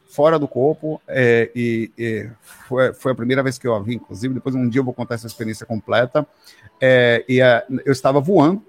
fora 0.07 0.39
do 0.39 0.49
corpo, 0.49 1.01
é, 1.07 1.51
e, 1.55 1.91
e 1.99 2.31
foi, 2.41 2.93
foi, 2.95 3.13
a 3.13 3.15
primeira 3.15 3.43
vez 3.43 3.59
que 3.59 3.67
eu 3.67 3.75
a 3.75 3.81
vi, 3.81 3.97
inclusive, 3.97 4.35
depois 4.35 4.55
um 4.55 4.69
dia 4.69 4.81
eu 4.81 4.85
vou 4.85 4.95
contar 4.95 5.17
essa 5.17 5.27
experiência 5.27 5.67
completa, 5.67 6.27
é, 6.81 7.25
e 7.29 7.39
eu 7.85 7.93
estava 7.93 8.21
voando, 8.21 8.63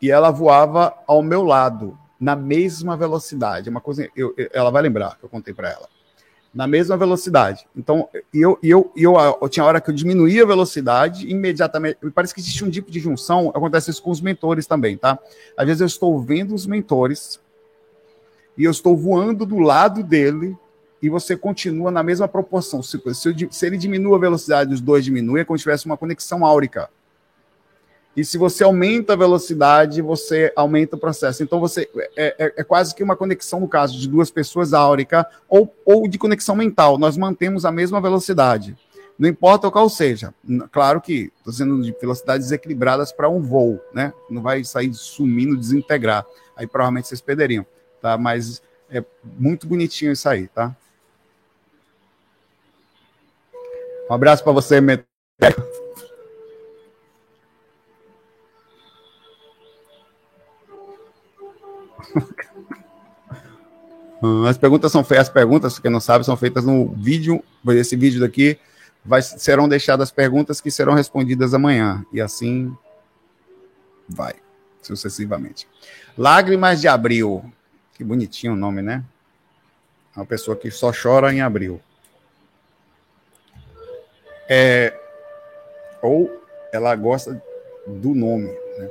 e 0.00 0.10
ela 0.10 0.30
voava 0.30 0.94
ao 1.06 1.22
meu 1.22 1.42
lado, 1.42 1.98
na 2.20 2.34
mesma 2.34 2.96
velocidade, 2.96 3.68
uma 3.68 3.80
coisa, 3.80 4.08
eu, 4.16 4.34
ela 4.52 4.70
vai 4.70 4.82
lembrar 4.82 5.16
que 5.18 5.24
eu 5.24 5.28
contei 5.28 5.52
para 5.52 5.70
ela 5.70 5.88
na 6.52 6.66
mesma 6.66 6.96
velocidade. 6.96 7.66
Então, 7.76 8.08
eu, 8.32 8.58
eu, 8.62 8.90
eu, 8.96 9.14
eu, 9.40 9.48
tinha 9.48 9.64
hora 9.64 9.80
que 9.80 9.90
eu 9.90 9.94
diminuía 9.94 10.42
a 10.42 10.46
velocidade, 10.46 11.28
imediatamente. 11.30 11.98
Parece 12.14 12.34
que 12.34 12.40
existe 12.40 12.64
um 12.64 12.70
tipo 12.70 12.90
de 12.90 12.98
junção, 12.98 13.50
acontece 13.50 13.90
isso 13.90 14.02
com 14.02 14.10
os 14.10 14.20
mentores 14.20 14.66
também, 14.66 14.96
tá? 14.96 15.18
Às 15.56 15.66
vezes 15.66 15.80
eu 15.80 15.86
estou 15.86 16.20
vendo 16.20 16.54
os 16.54 16.66
mentores 16.66 17.38
e 18.58 18.64
eu 18.64 18.70
estou 18.72 18.96
voando 18.96 19.46
do 19.46 19.60
lado 19.60 20.02
dele 20.02 20.58
e 21.00 21.08
você 21.08 21.36
continua 21.36 21.92
na 21.92 22.02
mesma 22.02 22.26
proporção. 22.26 22.82
Se, 22.82 23.00
se, 23.14 23.48
se 23.50 23.66
ele 23.66 23.78
diminui 23.78 24.16
a 24.16 24.18
velocidade, 24.18 24.74
os 24.74 24.80
dois 24.80 25.04
diminuem, 25.04 25.42
é 25.42 25.44
como 25.44 25.56
se 25.56 25.62
tivesse 25.62 25.86
uma 25.86 25.96
conexão 25.96 26.44
áurica. 26.44 26.90
E 28.16 28.24
se 28.24 28.36
você 28.36 28.64
aumenta 28.64 29.12
a 29.12 29.16
velocidade, 29.16 30.02
você 30.02 30.52
aumenta 30.56 30.96
o 30.96 30.98
processo. 30.98 31.40
Então, 31.40 31.60
você 31.60 31.88
é, 32.16 32.34
é, 32.36 32.54
é 32.56 32.64
quase 32.64 32.92
que 32.92 33.00
uma 33.00 33.14
conexão, 33.14 33.60
no 33.60 33.68
caso 33.68 33.96
de 33.96 34.08
duas 34.08 34.28
pessoas 34.28 34.74
áurica, 34.74 35.24
ou, 35.48 35.72
ou 35.84 36.08
de 36.08 36.18
conexão 36.18 36.56
mental. 36.56 36.98
Nós 36.98 37.16
mantemos 37.16 37.64
a 37.64 37.70
mesma 37.70 38.00
velocidade. 38.00 38.76
Não 39.16 39.28
importa 39.28 39.70
qual 39.70 39.88
seja. 39.88 40.34
Claro 40.72 41.00
que 41.00 41.30
estou 41.36 41.52
dizendo 41.52 41.80
de 41.80 41.94
velocidades 42.00 42.46
desequilibradas 42.48 43.12
para 43.12 43.28
um 43.28 43.40
voo, 43.40 43.80
né? 43.94 44.12
Não 44.28 44.42
vai 44.42 44.64
sair 44.64 44.92
sumindo, 44.94 45.56
desintegrar. 45.56 46.26
Aí 46.56 46.66
provavelmente 46.66 47.06
vocês 47.06 47.20
perderiam, 47.20 47.64
tá? 48.00 48.18
Mas 48.18 48.62
é 48.90 49.04
muito 49.22 49.66
bonitinho 49.66 50.12
isso 50.12 50.28
aí, 50.28 50.48
tá? 50.48 50.74
Um 54.10 54.14
abraço 54.14 54.42
para 54.42 54.52
você, 54.52 54.80
Meteoro. 54.80 55.06
As 64.48 64.58
perguntas 64.58 64.90
são 64.90 65.04
feitas, 65.04 65.28
as 65.28 65.32
perguntas, 65.32 65.78
quem 65.78 65.90
não 65.90 66.00
sabe, 66.00 66.24
são 66.24 66.36
feitas 66.36 66.64
no 66.64 66.88
vídeo. 66.88 67.42
Esse 67.68 67.94
vídeo 67.94 68.20
daqui 68.20 68.58
vai, 69.04 69.22
serão 69.22 69.68
deixadas 69.68 70.10
perguntas 70.10 70.60
que 70.60 70.72
serão 70.72 70.92
respondidas 70.92 71.54
amanhã. 71.54 72.04
E 72.12 72.20
assim 72.20 72.76
vai, 74.08 74.34
sucessivamente. 74.82 75.68
Lágrimas 76.16 76.80
de 76.80 76.88
Abril. 76.88 77.44
Que 77.98 78.04
bonitinho 78.04 78.52
o 78.52 78.56
nome, 78.56 78.80
né? 78.80 79.04
Uma 80.16 80.24
pessoa 80.24 80.56
que 80.56 80.70
só 80.70 80.92
chora 80.92 81.34
em 81.34 81.40
abril. 81.40 81.80
É, 84.48 84.96
ou 86.00 86.30
ela 86.72 86.94
gosta 86.94 87.42
do 87.88 88.14
nome. 88.14 88.46
Né? 88.78 88.90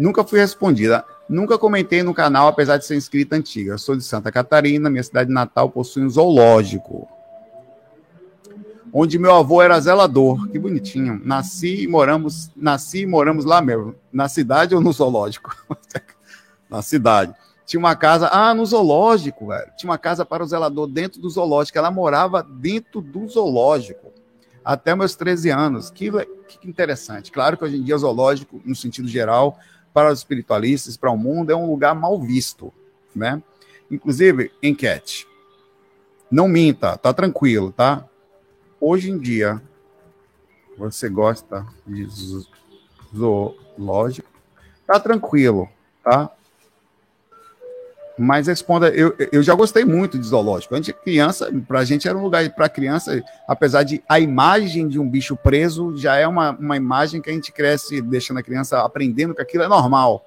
Nunca 0.00 0.24
fui 0.24 0.40
respondida. 0.40 1.04
Nunca 1.28 1.56
comentei 1.56 2.02
no 2.02 2.12
canal, 2.12 2.48
apesar 2.48 2.76
de 2.76 2.84
ser 2.84 2.96
inscrita 2.96 3.36
antiga. 3.36 3.74
Eu 3.74 3.78
sou 3.78 3.96
de 3.96 4.02
Santa 4.02 4.32
Catarina, 4.32 4.90
minha 4.90 5.02
cidade 5.02 5.30
natal 5.30 5.70
possui 5.70 6.04
um 6.04 6.10
zoológico. 6.10 7.08
Onde 8.92 9.16
meu 9.16 9.32
avô 9.32 9.62
era 9.62 9.80
zelador. 9.80 10.48
Que 10.48 10.58
bonitinho. 10.58 11.20
Nasci 11.24 11.84
e 11.84 11.86
moramos, 11.86 12.50
nasci 12.56 13.02
e 13.02 13.06
moramos 13.06 13.44
lá 13.44 13.62
mesmo. 13.62 13.94
Na 14.12 14.28
cidade 14.28 14.74
ou 14.74 14.80
no 14.80 14.92
zoológico? 14.92 15.54
na 16.68 16.82
cidade. 16.82 17.32
Tinha 17.66 17.80
uma 17.80 17.96
casa, 17.96 18.28
ah, 18.32 18.54
no 18.54 18.64
zoológico, 18.64 19.48
velho. 19.48 19.72
Tinha 19.76 19.90
uma 19.90 19.98
casa 19.98 20.24
para 20.24 20.44
o 20.44 20.46
zelador 20.46 20.86
dentro 20.86 21.20
do 21.20 21.28
zoológico. 21.28 21.76
Ela 21.76 21.90
morava 21.90 22.40
dentro 22.40 23.00
do 23.00 23.28
zoológico 23.28 24.12
até 24.64 24.94
meus 24.94 25.16
13 25.16 25.50
anos. 25.50 25.90
Que, 25.90 26.10
que 26.46 26.68
interessante. 26.68 27.32
Claro 27.32 27.58
que 27.58 27.64
hoje 27.64 27.76
em 27.76 27.82
dia 27.82 27.96
o 27.96 27.98
zoológico, 27.98 28.62
no 28.64 28.76
sentido 28.76 29.08
geral, 29.08 29.58
para 29.92 30.12
os 30.12 30.20
espiritualistas, 30.20 30.96
para 30.96 31.10
o 31.10 31.18
mundo, 31.18 31.50
é 31.50 31.56
um 31.56 31.68
lugar 31.68 31.92
mal 31.92 32.20
visto, 32.20 32.72
né? 33.14 33.42
Inclusive, 33.90 34.52
enquete. 34.62 35.26
Não 36.30 36.46
minta, 36.46 36.96
tá 36.96 37.12
tranquilo, 37.12 37.72
tá? 37.72 38.04
Hoje 38.80 39.10
em 39.10 39.18
dia, 39.18 39.60
você 40.78 41.08
gosta 41.08 41.66
de 41.84 42.06
zoológico? 43.16 44.28
Tá 44.86 45.00
tranquilo, 45.00 45.68
tá? 46.04 46.30
Mas 48.18 48.46
responda, 48.46 48.88
eu, 48.88 49.14
eu 49.30 49.42
já 49.42 49.54
gostei 49.54 49.84
muito 49.84 50.18
de 50.18 50.26
zoológico. 50.26 50.74
Antes 50.74 50.94
criança, 51.04 51.52
para 51.68 51.80
a 51.80 51.84
gente 51.84 52.08
era 52.08 52.16
um 52.16 52.22
lugar 52.22 52.48
para 52.54 52.68
criança, 52.68 53.22
apesar 53.46 53.82
de 53.82 54.02
a 54.08 54.18
imagem 54.18 54.88
de 54.88 54.98
um 54.98 55.08
bicho 55.08 55.36
preso 55.36 55.94
já 55.96 56.16
é 56.16 56.26
uma, 56.26 56.52
uma 56.52 56.76
imagem 56.76 57.20
que 57.20 57.28
a 57.28 57.32
gente 57.32 57.52
cresce 57.52 58.00
deixando 58.00 58.38
a 58.38 58.42
criança 58.42 58.80
aprendendo 58.80 59.34
que 59.34 59.42
aquilo 59.42 59.64
é 59.64 59.68
normal. 59.68 60.24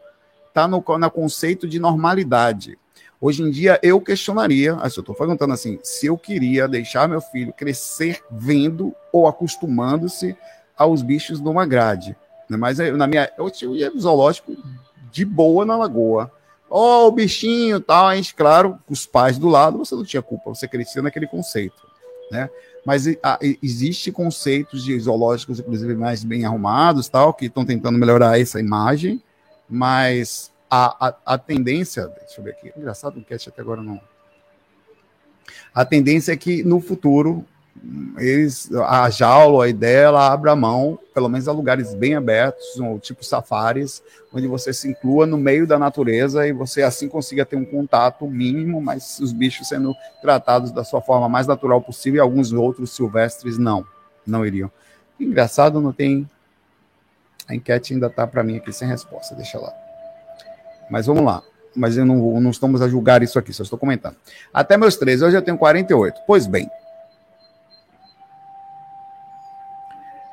Está 0.48 0.68
no, 0.68 0.84
no 0.88 1.12
conceito 1.12 1.68
de 1.68 1.80
normalidade. 1.80 2.78
Hoje 3.20 3.42
em 3.42 3.50
dia 3.50 3.80
eu 3.82 4.00
questionaria, 4.00 4.78
eu 4.80 4.88
estou 4.88 5.16
perguntando 5.16 5.54
assim, 5.54 5.80
se 5.82 6.06
eu 6.06 6.18
queria 6.18 6.68
deixar 6.68 7.10
meu 7.10 7.20
filho 7.20 7.52
crescer 7.54 8.22
vendo 8.30 8.94
ou 9.12 9.28
acostumando-se 9.28 10.38
aos 10.78 11.02
bichos 11.02 11.42
numa 11.42 11.66
grade. 11.66 12.16
Mas 12.48 12.78
na 12.78 13.08
minha, 13.08 13.32
eu 13.38 13.76
ia 13.76 13.92
zoológico 13.98 14.56
de 15.12 15.26
boa 15.26 15.66
na 15.66 15.76
lagoa 15.76 16.32
Ó, 16.70 17.06
oh, 17.06 17.08
o 17.08 17.12
bichinho 17.12 17.80
tal. 17.80 18.08
A 18.08 18.16
gente, 18.16 18.36
claro, 18.36 18.78
os 18.88 19.06
pais 19.06 19.38
do 19.38 19.48
lado, 19.48 19.78
você 19.78 19.96
não 19.96 20.04
tinha 20.04 20.22
culpa, 20.22 20.50
você 20.50 20.68
crescia 20.68 21.02
naquele 21.02 21.28
conceito, 21.28 21.82
né? 22.32 22.50
Mas 22.86 23.08
a, 23.22 23.40
existe 23.62 24.12
conceitos 24.12 24.84
de 24.84 24.98
zoológicos, 25.00 25.60
inclusive, 25.60 25.96
mais 25.96 26.24
bem 26.24 26.46
arrumados, 26.46 27.10
tal, 27.10 27.34
que 27.34 27.46
estão 27.46 27.66
tentando 27.66 27.98
melhorar 27.98 28.40
essa 28.40 28.60
imagem, 28.60 29.22
mas 29.70 30.52
a, 30.70 31.08
a, 31.08 31.16
a 31.26 31.38
tendência, 31.38 32.08
deixa 32.08 32.40
eu 32.40 32.44
ver 32.44 32.52
aqui, 32.52 32.72
engraçado 32.78 33.20
o 33.20 33.24
cast 33.24 33.50
até 33.50 33.62
agora 33.62 33.82
não. 33.82 34.00
A 35.74 35.84
tendência 35.84 36.32
é 36.32 36.38
que 36.38 36.64
no 36.64 36.80
futuro 36.80 37.46
eles, 38.18 38.70
a 38.74 39.10
jaula, 39.10 39.66
a 39.66 39.68
ideia, 39.70 40.06
ela 40.08 40.32
abre 40.32 40.50
a 40.50 40.56
mão, 40.56 41.00
pelo 41.14 41.30
menos 41.30 41.48
a 41.48 41.52
lugares 41.52 41.94
bem 41.94 42.16
abertos, 42.16 42.66
tipo 43.02 43.24
safaris, 43.24 44.04
onde 44.34 44.48
você 44.48 44.74
se 44.74 44.90
inclua 44.90 45.26
no 45.26 45.38
meio 45.38 45.66
da 45.66 45.80
natureza 45.80 46.46
e 46.46 46.52
você 46.52 46.84
assim 46.84 47.08
consiga 47.08 47.46
ter 47.46 47.56
um 47.56 47.64
contato 47.64 48.28
mínimo, 48.28 48.82
mas 48.82 49.20
os 49.20 49.32
bichos 49.32 49.68
sendo 49.68 49.96
tratados 50.22 50.72
da 50.72 50.84
sua 50.84 51.02
forma 51.02 51.30
mais 51.30 51.48
natural 51.48 51.82
possível 51.82 52.18
e 52.18 52.22
alguns 52.22 52.52
outros 52.52 52.92
silvestres 52.92 53.58
não, 53.58 53.86
não 54.28 54.46
iriam. 54.46 54.70
Engraçado, 55.20 55.82
não 55.82 55.94
tem. 55.94 56.30
A 57.48 57.56
enquete 57.56 57.94
ainda 57.94 58.08
está 58.08 58.28
para 58.28 58.44
mim 58.44 58.58
aqui 58.58 58.72
sem 58.72 58.88
resposta, 58.88 59.36
deixa 59.36 59.58
lá. 59.58 59.74
Mas 60.90 61.06
vamos 61.06 61.24
lá. 61.24 61.42
Mas 61.76 61.98
eu 61.98 62.06
não, 62.06 62.42
não 62.42 62.52
estamos 62.52 62.82
a 62.82 62.88
julgar 62.88 63.24
isso 63.24 63.40
aqui, 63.40 63.54
só 63.54 63.64
estou 63.64 63.80
comentando. 63.80 64.16
Até 64.54 64.76
meus 64.76 64.98
13, 64.98 65.26
hoje 65.26 65.38
eu 65.38 65.42
tenho 65.42 65.58
48. 65.58 66.22
Pois 66.26 66.46
bem, 66.46 66.70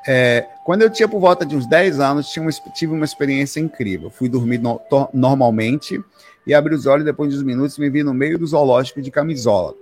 É, 0.09 0.47
quando 0.63 0.83
eu 0.83 0.89
tinha 0.89 1.05
por 1.05 1.19
volta 1.19 1.45
de 1.45 1.53
uns 1.53 1.67
10 1.67 1.99
anos, 1.99 2.35
uma, 2.37 2.49
tive 2.73 2.93
uma 2.93 3.03
experiência 3.03 3.59
incrível. 3.59 4.09
Fui 4.09 4.29
dormir 4.29 4.57
no, 4.57 4.79
to, 4.79 5.09
normalmente 5.13 6.01
e 6.45 6.53
abri 6.53 6.73
os 6.73 6.85
olhos 6.85 7.03
depois 7.03 7.29
de 7.29 7.37
uns 7.37 7.43
minutos 7.43 7.77
me 7.77 7.89
vi 7.89 8.03
no 8.03 8.13
meio 8.13 8.39
do 8.39 8.47
zoológico 8.47 9.01
de 9.01 9.11
camisola. 9.11 9.75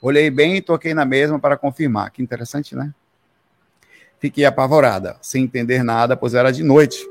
Olhei 0.00 0.30
bem 0.30 0.54
e 0.54 0.62
toquei 0.62 0.94
na 0.94 1.04
mesma 1.04 1.40
para 1.40 1.56
confirmar. 1.56 2.12
Que 2.12 2.22
interessante, 2.22 2.76
né? 2.76 2.94
Fiquei 4.20 4.44
apavorada, 4.44 5.16
sem 5.20 5.42
entender 5.42 5.82
nada, 5.82 6.16
pois 6.16 6.34
era 6.34 6.52
de 6.52 6.62
noite. 6.62 7.04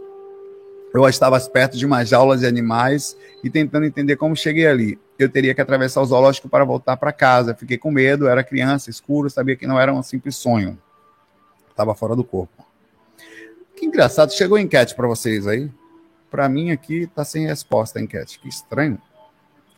Eu 0.94 1.06
estava 1.06 1.38
perto 1.42 1.78
de 1.78 1.86
uma 1.86 2.06
jaula 2.06 2.38
de 2.38 2.46
animais 2.46 3.18
e 3.44 3.50
tentando 3.50 3.86
entender 3.86 4.16
como 4.16 4.38
cheguei 4.38 4.68
ali. 4.68 4.98
Eu 5.20 5.28
teria 5.28 5.54
que 5.54 5.60
atravessar 5.60 6.02
o 6.02 6.06
zoológico 6.06 6.48
para 6.48 6.64
voltar 6.64 6.96
para 6.96 7.12
casa. 7.12 7.54
Fiquei 7.54 7.78
com 7.78 7.92
medo, 7.92 8.26
era 8.26 8.42
criança, 8.42 8.90
escuro, 8.90 9.30
sabia 9.30 9.58
que 9.58 9.68
não 9.68 9.78
era 9.78 9.94
um 9.94 10.02
simples 10.02 10.38
sonho 10.38 10.78
estava 11.78 11.94
fora 11.94 12.16
do 12.16 12.24
corpo. 12.24 12.66
Que 13.76 13.86
engraçado, 13.86 14.34
chegou 14.34 14.58
a 14.58 14.62
enquete 14.62 14.96
para 14.96 15.08
vocês 15.08 15.46
aí. 15.46 15.72
Para 16.32 16.50
mim 16.50 16.72
aqui 16.72 17.04
está 17.04 17.24
sem 17.24 17.46
resposta 17.46 18.00
a 18.00 18.02
enquete. 18.02 18.40
Que 18.40 18.50
estranho. 18.50 19.00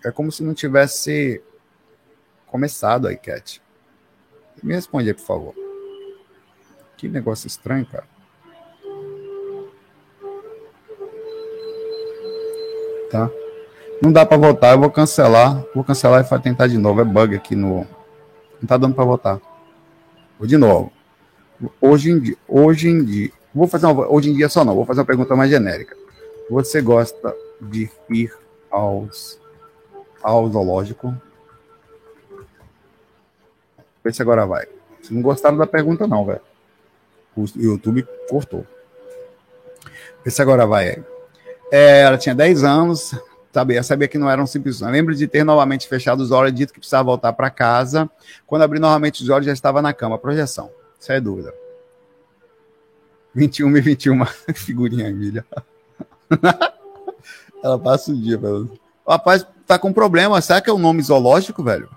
É 0.03 0.09
como 0.09 0.31
se 0.31 0.41
não 0.41 0.53
tivesse 0.53 1.43
começado 2.47 3.05
a 3.05 3.13
enquete. 3.13 3.61
Me 4.63 4.73
responde 4.73 5.09
aí, 5.09 5.13
por 5.13 5.25
favor. 5.25 5.53
Que 6.95 7.09
negócio 7.09 7.47
estranho, 7.47 7.85
cara. 7.85 8.07
Tá? 13.11 13.29
Não 14.01 14.11
dá 14.11 14.25
para 14.25 14.37
votar, 14.37 14.73
eu 14.73 14.79
vou 14.79 14.89
cancelar. 14.89 15.65
Vou 15.75 15.83
cancelar 15.83 16.25
e 16.25 16.39
tentar 16.39 16.67
de 16.67 16.77
novo. 16.77 17.01
É 17.01 17.03
bug 17.03 17.35
aqui 17.35 17.55
no. 17.55 17.85
Não 18.61 18.67
tá 18.67 18.77
dando 18.77 18.95
para 18.95 19.03
votar. 19.03 19.41
Vou 20.37 20.47
de 20.47 20.57
novo. 20.57 20.98
Hoje 21.81 22.11
em 22.11 22.19
dia, 22.19 22.37
hoje 22.47 22.87
em 22.87 23.03
dia, 23.03 23.31
vou 23.53 23.67
fazer 23.67 23.85
uma, 23.85 24.11
hoje 24.11 24.29
em 24.29 24.33
dia 24.33 24.47
só 24.47 24.63
não, 24.63 24.75
vou 24.75 24.85
fazer 24.85 25.01
uma 25.01 25.05
pergunta 25.05 25.35
mais 25.35 25.49
genérica. 25.49 25.95
Você 26.49 26.81
gosta 26.81 27.35
de 27.59 27.89
ir 28.09 28.33
aos 28.71 29.39
ao 30.21 30.49
zoológico? 30.49 31.13
Vê 34.03 34.13
se 34.13 34.21
agora 34.21 34.45
vai. 34.45 34.65
Se 35.01 35.13
não 35.13 35.21
gostaram 35.21 35.57
da 35.57 35.67
pergunta 35.67 36.07
não, 36.07 36.25
velho. 36.25 36.41
O 37.35 37.45
YouTube 37.55 38.07
cortou. 38.29 38.65
Vê 40.23 40.31
se 40.31 40.41
agora 40.41 40.65
vai. 40.65 41.03
É, 41.71 42.01
ela 42.01 42.17
tinha 42.17 42.33
10 42.33 42.63
anos, 42.63 43.15
sabia, 43.51 43.83
sabia 43.83 44.07
que 44.07 44.17
não 44.17 44.29
era 44.29 44.41
um 44.41 44.47
simples 44.47 44.77
sonho. 44.77 44.91
Lembro 44.91 45.13
de 45.13 45.27
ter 45.27 45.43
novamente 45.43 45.87
fechado 45.87 46.21
os 46.21 46.31
olhos, 46.31 46.53
dito 46.53 46.73
que 46.73 46.79
precisava 46.79 47.03
voltar 47.03 47.33
para 47.33 47.49
casa. 47.49 48.09
Quando 48.47 48.63
abri 48.63 48.79
novamente 48.79 49.21
os 49.21 49.29
olhos, 49.29 49.45
já 49.45 49.53
estava 49.53 49.81
na 49.81 49.93
cama. 49.93 50.17
Projeção. 50.17 50.71
Sem 50.99 51.15
é 51.15 51.21
dúvida. 51.21 51.53
21 53.33 53.77
e 53.77 53.81
21, 53.81 54.25
figurinha 54.53 55.07
Emília. 55.07 55.45
Ela 57.63 57.79
passa 57.79 58.11
o 58.11 58.15
dia, 58.15 58.37
velho. 58.37 58.79
O 59.05 59.11
rapaz 59.11 59.45
tá 59.65 59.79
com 59.79 59.93
problema. 59.93 60.41
Será 60.41 60.61
que 60.61 60.69
é 60.69 60.73
o 60.73 60.75
um 60.75 60.79
nome 60.79 61.01
zoológico, 61.01 61.63
velho? 61.63 61.89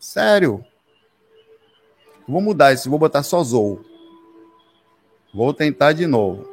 Sério. 0.00 0.64
Vou 2.26 2.40
mudar 2.40 2.72
isso, 2.72 2.90
vou 2.90 2.98
botar 2.98 3.22
só 3.22 3.42
Zou. 3.42 3.84
Vou 5.32 5.52
tentar 5.54 5.92
de 5.92 6.06
novo. 6.06 6.48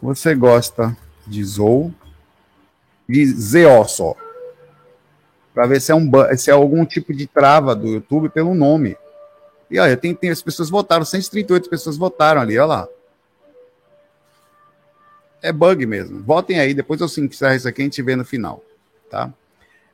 Você 0.00 0.34
gosta 0.34 0.96
de 1.26 1.44
Zou? 1.44 1.92
De 3.08 3.26
ZO 3.26 3.84
só. 3.86 4.14
Para 5.54 5.66
ver 5.66 5.80
se 5.80 5.90
é, 5.90 5.94
um, 5.94 6.10
se 6.36 6.50
é 6.50 6.52
algum 6.52 6.84
tipo 6.84 7.12
de 7.12 7.26
trava 7.26 7.74
do 7.74 7.88
YouTube 7.88 8.28
pelo 8.28 8.54
nome. 8.54 8.96
E 9.70 9.78
olha, 9.78 9.96
tem, 9.96 10.14
tem, 10.14 10.30
as 10.30 10.42
pessoas 10.42 10.70
votaram, 10.70 11.04
138 11.04 11.68
pessoas 11.68 11.96
votaram 11.96 12.40
ali, 12.40 12.58
olha 12.58 12.66
lá. 12.66 12.88
É 15.42 15.52
bug 15.52 15.86
mesmo. 15.86 16.22
Votem 16.22 16.58
aí, 16.58 16.74
depois 16.74 17.00
eu 17.00 17.06
encerro 17.06 17.54
isso 17.54 17.68
aqui, 17.68 17.82
a 17.82 17.84
gente 17.84 18.02
vê 18.02 18.14
no 18.14 18.24
final, 18.24 18.62
tá? 19.10 19.32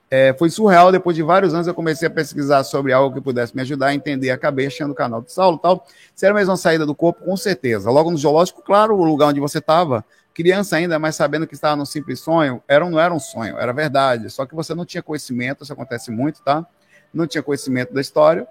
É, 0.09 0.33
foi 0.35 0.49
surreal, 0.49 0.93
depois 0.93 1.17
de 1.17 1.23
vários 1.23 1.53
anos 1.53 1.67
eu 1.67 1.75
comecei 1.75 2.07
a 2.07 2.11
pesquisar 2.11 2.63
sobre 2.63 2.93
algo 2.93 3.15
que 3.15 3.21
pudesse 3.21 3.55
me 3.55 3.63
ajudar 3.63 3.89
a 3.89 3.95
entender. 3.95 4.31
Acabei 4.31 4.67
achando 4.67 4.93
o 4.93 4.95
canal 4.95 5.21
do 5.21 5.31
Saulo 5.31 5.59
tal. 5.59 5.85
Se 6.15 6.25
era 6.25 6.35
mesmo 6.35 6.53
uma 6.53 6.57
saída 6.57 6.87
do 6.87 6.95
corpo, 6.95 7.25
com 7.25 7.37
certeza. 7.37 7.91
Logo 7.91 8.11
no 8.11 8.17
zoológico, 8.17 8.63
claro, 8.63 8.97
o 8.97 9.05
lugar 9.05 9.29
onde 9.29 9.41
você 9.41 9.59
estava, 9.59 10.05
criança 10.37 10.77
ainda, 10.77 10.99
mas 10.99 11.17
sabendo 11.17 11.47
que 11.47 11.55
estava 11.55 11.77
num 11.77 11.87
simples 11.87 12.21
sonho, 12.21 12.63
era, 12.69 12.89
não 12.89 13.01
era 13.01 13.13
um 13.13 13.19
sonho, 13.19 13.57
era 13.57 13.73
verdade. 13.73 14.29
Só 14.29 14.45
que 14.45 14.55
você 14.55 14.75
não 14.75 14.85
tinha 14.85 15.03
conhecimento, 15.03 15.65
isso 15.65 15.73
acontece 15.73 16.11
muito, 16.11 16.43
tá? 16.43 16.67
Não 17.13 17.27
tinha 17.27 17.43
conhecimento 17.43 17.95
da 17.95 18.03
história 18.03 18.47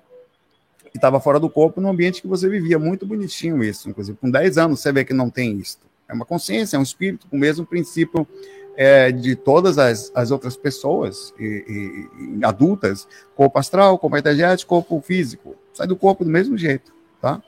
e 0.85 0.97
estava 0.97 1.19
fora 1.19 1.39
do 1.39 1.47
corpo 1.47 1.79
no 1.79 1.87
ambiente 1.87 2.23
que 2.23 2.27
você 2.27 2.49
vivia. 2.49 2.79
Muito 2.79 3.05
bonitinho 3.05 3.63
isso, 3.63 3.87
inclusive. 3.87 4.17
Com 4.17 4.31
10 4.31 4.57
anos 4.57 4.79
você 4.79 4.91
vê 4.91 5.05
que 5.05 5.13
não 5.13 5.29
tem 5.29 5.59
isso. 5.59 5.77
É 6.09 6.13
uma 6.15 6.25
consciência, 6.25 6.75
é 6.75 6.79
um 6.79 6.83
espírito 6.83 7.27
com 7.27 7.37
o 7.37 7.39
mesmo 7.39 7.63
princípio 7.63 8.27
é, 8.75 9.11
de 9.11 9.35
todas 9.35 9.77
as, 9.77 10.11
as 10.15 10.31
outras 10.31 10.57
pessoas 10.57 11.35
e, 11.39 12.09
e, 12.17 12.39
e 12.39 12.45
adultas, 12.45 13.07
corpo 13.35 13.59
astral, 13.59 13.99
corpo 13.99 14.17
energético, 14.17 14.69
corpo 14.69 14.99
físico. 15.05 15.55
Sai 15.71 15.85
do 15.85 15.95
corpo 15.95 16.25
do 16.25 16.31
mesmo 16.31 16.57
jeito, 16.57 16.91
tá? 17.21 17.43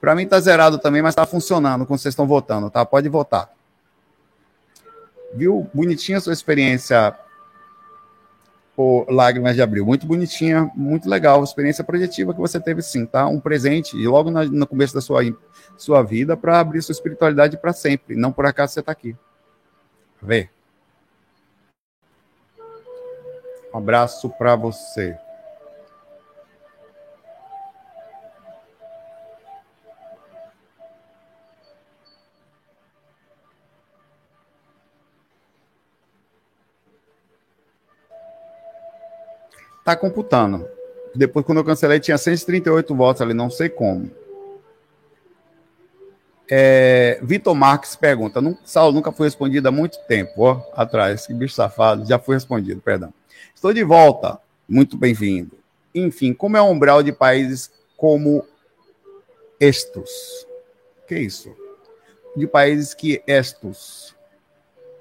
Para 0.00 0.14
mim 0.14 0.24
tá 0.24 0.38
zerado 0.38 0.78
também, 0.78 1.02
mas 1.02 1.16
tá 1.16 1.26
funcionando 1.26 1.84
quando 1.84 1.98
vocês 1.98 2.12
estão 2.12 2.28
votando, 2.28 2.70
tá? 2.70 2.86
Pode 2.86 3.08
votar. 3.08 3.52
Viu? 5.34 5.68
Bonitinha 5.72 6.18
a 6.18 6.20
sua 6.20 6.32
experiência 6.32 7.16
por 8.74 9.06
Lágrimas 9.10 9.54
de 9.54 9.62
Abril. 9.62 9.84
Muito 9.84 10.06
bonitinha, 10.06 10.70
muito 10.74 11.08
legal. 11.08 11.42
Experiência 11.42 11.84
projetiva 11.84 12.32
que 12.32 12.40
você 12.40 12.60
teve 12.60 12.82
sim, 12.82 13.06
tá? 13.06 13.26
Um 13.26 13.40
presente 13.40 13.96
e 13.96 14.06
logo 14.06 14.30
na, 14.30 14.44
no 14.44 14.66
começo 14.66 14.94
da 14.94 15.00
sua, 15.00 15.22
sua 15.76 16.02
vida 16.02 16.36
para 16.36 16.58
abrir 16.60 16.82
sua 16.82 16.92
espiritualidade 16.92 17.56
para 17.56 17.72
sempre. 17.72 18.16
Não 18.16 18.32
por 18.32 18.46
acaso 18.46 18.74
você 18.74 18.80
está 18.80 18.92
aqui. 18.92 19.16
Vê. 20.20 20.48
Um 23.72 23.78
abraço 23.78 24.28
para 24.30 24.54
você. 24.54 25.16
Tá 39.84 39.96
computando. 39.96 40.68
Depois, 41.14 41.44
quando 41.44 41.58
eu 41.58 41.64
cancelei, 41.64 42.00
tinha 42.00 42.16
138 42.16 42.94
votos 42.94 43.20
ali, 43.22 43.34
não 43.34 43.50
sei 43.50 43.68
como. 43.68 44.10
É, 46.50 47.18
Vitor 47.22 47.54
Marques 47.54 47.96
pergunta: 47.96 48.40
Saulo 48.64 48.92
nunca 48.92 49.12
foi 49.12 49.26
respondido 49.26 49.68
há 49.68 49.72
muito 49.72 49.98
tempo, 50.06 50.42
ó, 50.42 50.62
atrás, 50.74 51.26
que 51.26 51.34
bicho 51.34 51.54
safado, 51.54 52.06
já 52.06 52.18
foi 52.18 52.36
respondido, 52.36 52.80
perdão. 52.80 53.12
Estou 53.54 53.72
de 53.72 53.82
volta. 53.82 54.38
Muito 54.68 54.96
bem-vindo. 54.96 55.58
Enfim, 55.94 56.32
como 56.32 56.56
é 56.56 56.62
o 56.62 56.66
umbral 56.66 57.02
de 57.02 57.12
países 57.12 57.70
como 57.96 58.46
estes? 59.60 60.46
Que 61.06 61.18
isso? 61.18 61.54
De 62.34 62.46
países 62.46 62.94
que 62.94 63.22
estes? 63.26 64.14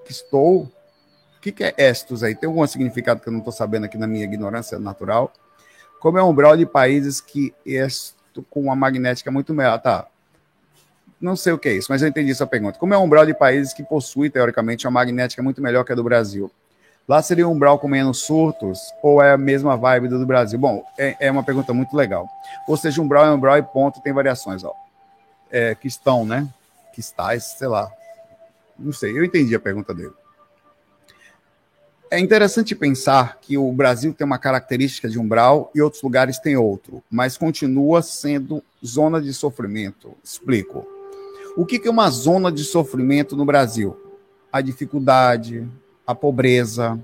Que 0.03 0.11
estou? 0.11 0.69
O 1.41 1.43
que, 1.43 1.51
que 1.51 1.63
é 1.63 1.73
estes 1.75 2.21
aí? 2.21 2.35
Tem 2.35 2.47
algum 2.47 2.65
significado 2.67 3.19
que 3.19 3.27
eu 3.27 3.31
não 3.33 3.39
estou 3.39 3.51
sabendo 3.51 3.87
aqui 3.87 3.97
na 3.97 4.05
minha 4.05 4.23
ignorância 4.23 4.77
natural? 4.77 5.33
Como 5.99 6.15
é 6.19 6.21
o 6.21 6.27
umbral 6.27 6.55
de 6.55 6.67
países 6.67 7.19
que 7.19 7.51
esto 7.65 8.45
com 8.47 8.61
uma 8.61 8.75
magnética 8.75 9.31
muito 9.31 9.51
melhor? 9.51 9.81
Tá. 9.81 10.05
Não 11.19 11.35
sei 11.35 11.51
o 11.51 11.57
que 11.57 11.67
é 11.67 11.73
isso, 11.73 11.87
mas 11.89 12.03
eu 12.03 12.07
entendi 12.07 12.35
sua 12.35 12.45
pergunta. 12.45 12.77
Como 12.77 12.93
é 12.93 12.97
o 12.97 13.01
umbral 13.01 13.25
de 13.25 13.33
países 13.33 13.73
que 13.73 13.81
possui, 13.81 14.29
teoricamente, 14.29 14.85
uma 14.85 14.91
magnética 14.91 15.41
muito 15.41 15.63
melhor 15.63 15.83
que 15.83 15.91
a 15.91 15.95
do 15.95 16.03
Brasil? 16.03 16.51
Lá 17.07 17.23
seria 17.23 17.47
um 17.47 17.53
umbral 17.53 17.79
com 17.79 17.87
menos 17.87 18.19
surtos 18.19 18.79
ou 19.01 19.19
é 19.19 19.31
a 19.31 19.37
mesma 19.37 19.75
vibe 19.75 20.09
do, 20.09 20.23
Brasil? 20.27 20.59
Bom, 20.59 20.85
é, 20.95 21.17
é, 21.19 21.31
uma 21.31 21.43
pergunta 21.43 21.73
muito 21.73 21.97
legal. 21.97 22.29
Ou 22.67 22.77
seja, 22.77 23.01
um 23.01 23.05
umbral 23.05 23.25
é 23.25 23.31
um 23.31 23.33
umbral 23.33 23.57
e 23.57 23.63
ponto, 23.63 23.99
tem 23.99 24.13
variações, 24.13 24.63
ó. 24.63 24.75
É, 25.49 25.73
que 25.73 25.87
estão, 25.87 26.23
né? 26.23 26.47
Que 26.93 26.99
estáis, 26.99 27.45
sei 27.45 27.67
lá. 27.67 27.91
Não 28.77 28.93
sei, 28.93 29.17
eu 29.17 29.25
entendi 29.25 29.55
a 29.55 29.59
pergunta 29.59 29.91
dele. 29.91 30.20
É 32.13 32.19
interessante 32.19 32.75
pensar 32.75 33.37
que 33.39 33.57
o 33.57 33.71
Brasil 33.71 34.13
tem 34.13 34.27
uma 34.27 34.37
característica 34.37 35.07
de 35.07 35.17
umbral 35.17 35.71
e 35.73 35.81
outros 35.81 36.03
lugares 36.03 36.39
têm 36.39 36.57
outro, 36.57 37.01
mas 37.09 37.37
continua 37.37 38.01
sendo 38.01 38.61
zona 38.85 39.21
de 39.21 39.33
sofrimento. 39.33 40.13
Explico. 40.21 40.85
O 41.55 41.65
que 41.65 41.81
é 41.87 41.89
uma 41.89 42.09
zona 42.09 42.51
de 42.51 42.65
sofrimento 42.65 43.33
no 43.37 43.45
Brasil? 43.45 43.95
A 44.51 44.59
dificuldade, 44.59 45.65
a 46.05 46.13
pobreza, 46.13 46.99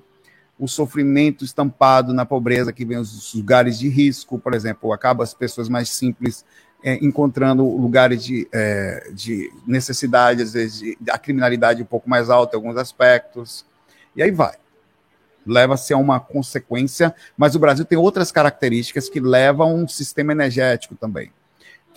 o 0.59 0.67
sofrimento 0.67 1.45
estampado 1.45 2.13
na 2.13 2.25
pobreza, 2.25 2.73
que 2.73 2.83
vem 2.83 2.97
os 2.97 3.33
lugares 3.33 3.79
de 3.79 3.87
risco, 3.87 4.37
por 4.37 4.53
exemplo, 4.53 4.91
acaba 4.91 5.23
as 5.23 5.33
pessoas 5.33 5.69
mais 5.69 5.87
simples 5.87 6.43
é, 6.83 6.95
encontrando 6.95 7.63
lugares 7.63 8.21
de, 8.21 8.45
é, 8.51 9.09
de 9.13 9.49
necessidade, 9.65 10.41
às 10.41 10.51
vezes, 10.51 10.79
de, 10.79 10.97
a 11.09 11.17
criminalidade 11.17 11.81
um 11.81 11.85
pouco 11.85 12.09
mais 12.09 12.29
alta 12.29 12.57
em 12.57 12.59
alguns 12.59 12.75
aspectos, 12.75 13.65
e 14.13 14.21
aí 14.21 14.31
vai. 14.31 14.55
Leva-se 15.47 15.93
a 15.93 15.97
uma 15.97 16.19
consequência, 16.19 17.13
mas 17.37 17.55
o 17.55 17.59
Brasil 17.59 17.85
tem 17.85 17.97
outras 17.97 18.31
características 18.31 19.09
que 19.09 19.19
levam 19.19 19.75
um 19.75 19.87
sistema 19.87 20.31
energético 20.31 20.95
também 20.95 21.31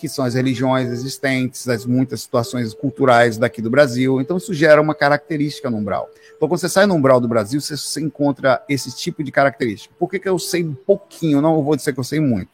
que 0.00 0.08
são 0.08 0.24
as 0.24 0.32
religiões 0.32 0.88
existentes, 0.88 1.68
as 1.68 1.84
muitas 1.84 2.22
situações 2.22 2.72
culturais 2.72 3.36
daqui 3.36 3.60
do 3.60 3.68
Brasil. 3.68 4.18
Então, 4.18 4.38
isso 4.38 4.54
gera 4.54 4.80
uma 4.80 4.94
característica 4.94 5.68
no 5.68 5.76
umbral. 5.76 6.08
Então, 6.34 6.48
quando 6.48 6.58
você 6.58 6.70
sai 6.70 6.86
no 6.86 6.94
umbral 6.94 7.20
do 7.20 7.28
Brasil, 7.28 7.60
você, 7.60 8.00
encontra 8.00 8.64
esse 8.66 8.96
tipo 8.96 9.22
de 9.22 9.30
característica. 9.30 9.94
Por 9.98 10.08
que, 10.08 10.18
que 10.18 10.28
eu 10.28 10.38
sei 10.38 10.64
um 10.64 10.74
pouquinho? 10.74 11.42
Não 11.42 11.62
vou 11.62 11.76
dizer 11.76 11.92
que 11.92 12.00
eu 12.00 12.04
sei 12.04 12.18
muito. 12.18 12.48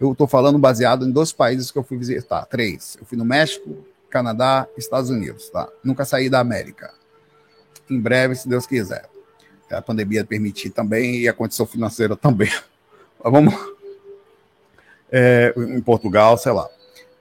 Eu 0.00 0.10
estou 0.10 0.26
falando 0.26 0.58
baseado 0.58 1.06
em 1.06 1.12
dois 1.12 1.30
países 1.30 1.70
que 1.70 1.78
eu 1.78 1.84
fui 1.84 1.96
visitar, 1.96 2.44
três. 2.46 2.96
Eu 3.00 3.06
fui 3.06 3.16
no 3.16 3.24
México, 3.24 3.76
Canadá, 4.10 4.66
Estados 4.76 5.08
Unidos, 5.08 5.48
tá? 5.50 5.68
Nunca 5.84 6.04
saí 6.04 6.28
da 6.28 6.40
América. 6.40 6.92
Em 7.88 8.00
breve, 8.00 8.34
se 8.34 8.48
Deus 8.48 8.66
quiser. 8.66 9.11
A 9.78 9.82
pandemia 9.82 10.24
permitir 10.24 10.70
também 10.70 11.20
e 11.20 11.28
a 11.28 11.32
condição 11.32 11.66
financeira 11.66 12.16
também. 12.16 12.50
Mas 13.22 13.32
vamos 13.32 13.54
é, 15.12 15.52
em 15.56 15.80
Portugal, 15.80 16.38
sei 16.38 16.52
lá. 16.52 16.68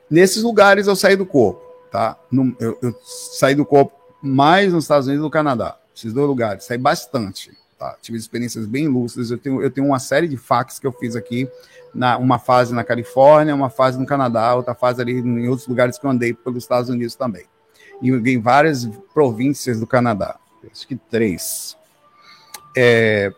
Nesses 0.10 0.44
lugares 0.44 0.88
eu 0.88 0.96
saí 0.96 1.16
do 1.16 1.26
corpo, 1.26 1.62
tá? 1.92 2.18
Eu, 2.60 2.78
eu, 2.82 2.96
saí 3.04 3.54
do 3.54 3.66
corpo 3.66 3.94
mais 4.22 4.74
nos 4.74 4.86
Estados 4.86 5.08
Unidos 5.08 5.24
e 5.24 5.26
no 5.26 5.30
Canadá. 5.30 5.78
Esses 5.96 6.14
dois 6.14 6.28
lugares, 6.28 6.64
saí 6.64 6.78
bastante, 6.78 7.52
tá? 7.78 7.98
Tive 8.02 8.18
experiências 8.18 8.66
bem 8.66 8.88
lúcidas. 8.88 9.30
Eu 9.30 9.38
tenho, 9.38 9.62
eu 9.62 9.70
tenho 9.70 9.88
uma 9.88 10.00
série 10.00 10.28
de 10.28 10.38
fax 10.38 10.80
que 10.80 10.88
eu 10.88 10.92
fiz 10.92 11.16
aqui, 11.16 11.50
na, 11.94 12.18
uma 12.18 12.40
fase 12.40 12.74
na 12.74 12.84
Califórnia, 12.84 13.54
uma 13.54 13.70
fase 13.70 14.00
no 14.00 14.06
Canadá, 14.06 14.56
outra 14.56 14.74
fase 14.74 15.02
ali 15.02 15.20
em 15.20 15.48
outros 15.50 15.68
lugares 15.68 15.98
que 15.98 16.06
eu 16.06 16.10
andei 16.10 16.34
pelos 16.34 16.64
Estados 16.64 16.90
Unidos 16.90 17.16
também. 17.16 17.46
E 18.02 18.10
em 18.10 18.40
várias 18.40 18.86
províncias 19.14 19.80
do 19.80 19.86
Canadá. 19.86 20.40
Acho 20.72 20.88
que 20.88 20.96
três. 20.96 21.78
É, 22.76 23.32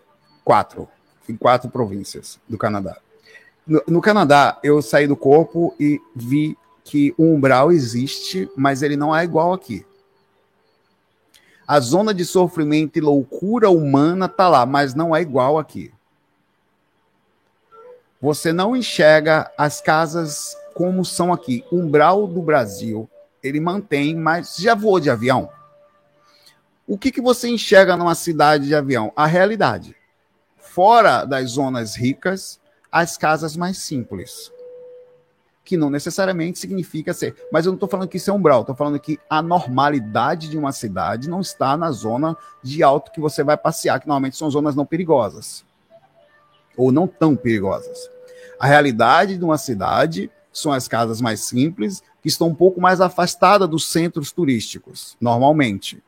quatro. 0.44 0.88
Em 1.28 1.36
quatro 1.36 1.70
províncias 1.70 2.40
do 2.48 2.58
Canadá. 2.58 2.98
No, 3.66 3.82
no, 3.88 4.02
Canadá, 4.02 4.60
eu 4.62 4.82
saí 4.82 5.08
do 5.08 5.16
corpo 5.16 5.74
e 5.80 6.02
vi 6.16 6.58
que 6.84 7.14
o 7.18 7.24
umbral 7.24 7.72
existe, 7.72 8.50
mas 8.58 8.82
ele 8.84 8.98
não 8.98 9.16
é 9.16 9.24
igual 9.24 9.54
aqui. 9.54 9.86
A 11.66 11.80
zona 11.80 12.14
de 12.14 12.26
sofrimento 12.26 12.98
e 12.98 13.02
loucura 13.02 13.70
humana 13.70 14.28
tá 14.28 14.50
lá, 14.50 14.66
mas 14.66 14.94
não 14.94 15.16
é 15.16 15.22
igual 15.22 15.58
aqui. 15.58 15.94
Você 18.22 18.52
não 18.52 18.76
enxerga 18.76 19.50
as 19.58 19.80
casas 19.80 20.56
como 20.74 21.06
são 21.06 21.32
aqui. 21.32 21.64
O 21.72 21.78
umbral 21.78 22.28
do 22.28 22.42
Brasil, 22.42 23.10
ele 23.42 23.60
mantém, 23.60 24.16
mas 24.16 24.58
já 24.58 24.76
voou 24.76 25.00
de 25.00 25.10
avião? 25.10 25.50
O 26.86 26.98
que, 26.98 27.12
que 27.12 27.22
você 27.22 27.48
enxerga 27.48 27.96
numa 27.96 28.14
cidade 28.14 28.68
de 28.68 28.76
avião? 28.76 29.14
A 29.16 29.26
realidade. 29.26 29.96
Fora 30.58 31.24
das 31.24 31.52
zonas 31.52 31.96
ricas, 31.96 32.60
as 32.92 33.16
casas 33.16 33.56
mais 33.56 33.78
simples. 33.78 34.52
Que 35.64 35.78
não 35.78 35.90
necessariamente 35.90 36.60
significa 36.60 37.14
ser. 37.14 37.36
Mas 37.54 37.66
eu 37.66 37.72
não 37.72 37.78
estou 37.78 37.88
falando 37.88 38.10
que 38.10 38.18
isso 38.18 38.30
é 38.30 38.34
umbral, 38.34 38.62
estou 38.62 38.76
falando 38.76 39.00
que 39.00 39.18
a 39.30 39.42
normalidade 39.42 40.50
de 40.50 40.58
uma 40.58 40.74
cidade 40.74 41.30
não 41.30 41.40
está 41.40 41.78
na 41.78 41.90
zona 41.90 42.36
de 42.62 42.84
alto 42.84 43.12
que 43.12 43.22
você 43.22 43.44
vai 43.44 43.56
passear, 43.56 44.02
que 44.02 44.08
normalmente 44.08 44.36
são 44.36 44.52
zonas 44.52 44.76
não 44.76 44.86
perigosas. 44.86 45.64
Ou 46.76 46.92
não 46.92 47.08
tão 47.08 47.34
perigosas. 47.34 48.10
A 48.60 48.68
realidade 48.68 49.38
de 49.38 49.44
uma 49.46 49.58
cidade 49.58 50.30
são 50.52 50.74
as 50.74 50.88
casas 50.88 51.22
mais 51.22 51.40
simples, 51.40 52.04
que 52.22 52.28
estão 52.28 52.50
um 52.50 52.56
pouco 52.56 52.82
mais 52.82 53.00
afastadas 53.00 53.70
dos 53.70 53.90
centros 53.90 54.34
turísticos, 54.34 55.16
normalmente. 55.20 56.04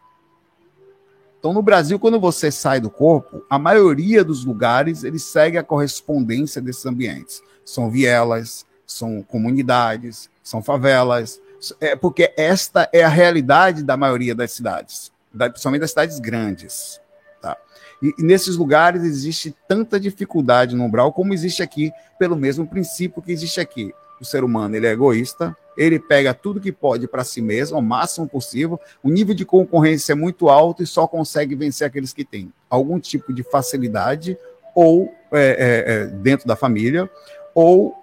Então, 1.45 1.53
no 1.53 1.61
Brasil, 1.61 1.99
quando 1.99 2.19
você 2.19 2.49
sai 2.49 2.79
do 2.79 2.89
corpo, 2.89 3.45
a 3.47 3.59
maioria 3.59 4.23
dos 4.23 4.43
lugares 4.43 5.03
eles 5.03 5.25
segue 5.25 5.59
a 5.59 5.63
correspondência 5.63 6.59
desses 6.59 6.83
ambientes. 6.87 7.39
São 7.63 7.87
vielas, 7.87 8.65
são 8.83 9.21
comunidades, 9.21 10.27
são 10.41 10.63
favelas, 10.63 11.39
é 11.79 11.95
porque 11.95 12.33
esta 12.35 12.89
é 12.91 13.03
a 13.03 13.07
realidade 13.07 13.83
da 13.83 13.95
maioria 13.95 14.33
das 14.33 14.53
cidades, 14.53 15.11
principalmente 15.37 15.81
das 15.81 15.91
cidades 15.91 16.19
grandes. 16.19 16.99
Tá? 17.39 17.55
E, 18.01 18.11
e 18.17 18.23
nesses 18.23 18.55
lugares 18.55 19.03
existe 19.03 19.55
tanta 19.67 19.99
dificuldade 19.99 20.75
no 20.75 20.83
umbral 20.83 21.13
como 21.13 21.31
existe 21.31 21.61
aqui, 21.61 21.91
pelo 22.17 22.35
mesmo 22.35 22.65
princípio 22.65 23.21
que 23.21 23.31
existe 23.31 23.59
aqui. 23.59 23.93
O 24.19 24.25
ser 24.25 24.43
humano 24.43 24.75
ele 24.75 24.87
é 24.87 24.93
egoísta, 24.93 25.55
ele 25.77 25.99
pega 25.99 26.33
tudo 26.33 26.59
que 26.59 26.71
pode 26.71 27.07
para 27.07 27.23
si 27.23 27.41
mesmo, 27.41 27.75
ao 27.75 27.81
máximo 27.81 28.27
possível. 28.27 28.79
O 29.03 29.09
nível 29.09 29.35
de 29.35 29.45
concorrência 29.45 30.13
é 30.13 30.15
muito 30.15 30.49
alto 30.49 30.83
e 30.83 30.87
só 30.87 31.07
consegue 31.07 31.55
vencer 31.55 31.87
aqueles 31.87 32.13
que 32.13 32.23
têm 32.23 32.51
algum 32.69 32.99
tipo 32.99 33.33
de 33.33 33.43
facilidade 33.43 34.37
ou 34.75 35.13
é, 35.31 35.39
é, 35.39 35.93
é 35.93 36.05
dentro 36.07 36.47
da 36.47 36.55
família, 36.55 37.09
ou 37.53 37.95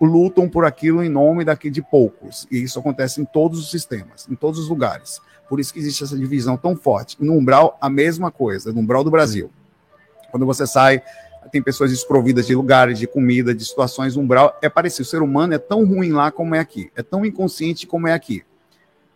lutam 0.00 0.48
por 0.48 0.64
aquilo 0.64 1.02
em 1.02 1.08
nome 1.08 1.44
daqui 1.44 1.70
de 1.70 1.82
poucos. 1.82 2.46
E 2.50 2.62
isso 2.62 2.78
acontece 2.78 3.20
em 3.20 3.24
todos 3.24 3.58
os 3.58 3.70
sistemas, 3.70 4.28
em 4.28 4.34
todos 4.34 4.58
os 4.58 4.68
lugares. 4.68 5.20
Por 5.48 5.58
isso 5.58 5.72
que 5.72 5.80
existe 5.80 6.04
essa 6.04 6.16
divisão 6.16 6.56
tão 6.56 6.76
forte. 6.76 7.16
No 7.20 7.34
umbral, 7.34 7.76
a 7.80 7.90
mesma 7.90 8.30
coisa, 8.30 8.72
no 8.72 8.80
umbral 8.80 9.02
do 9.02 9.10
Brasil. 9.10 9.50
Quando 10.30 10.46
você 10.46 10.66
sai 10.66 11.02
tem 11.50 11.62
pessoas 11.62 11.90
desprovidas 11.90 12.46
de 12.46 12.54
lugares, 12.54 12.98
de 12.98 13.06
comida, 13.06 13.54
de 13.54 13.64
situações 13.64 14.16
umbral. 14.16 14.58
É 14.62 14.68
parecido. 14.68 15.02
O 15.02 15.10
ser 15.10 15.22
humano 15.22 15.54
é 15.54 15.58
tão 15.58 15.84
ruim 15.84 16.12
lá 16.12 16.30
como 16.30 16.54
é 16.54 16.58
aqui. 16.58 16.90
É 16.96 17.02
tão 17.02 17.24
inconsciente 17.24 17.86
como 17.86 18.08
é 18.08 18.12
aqui. 18.12 18.44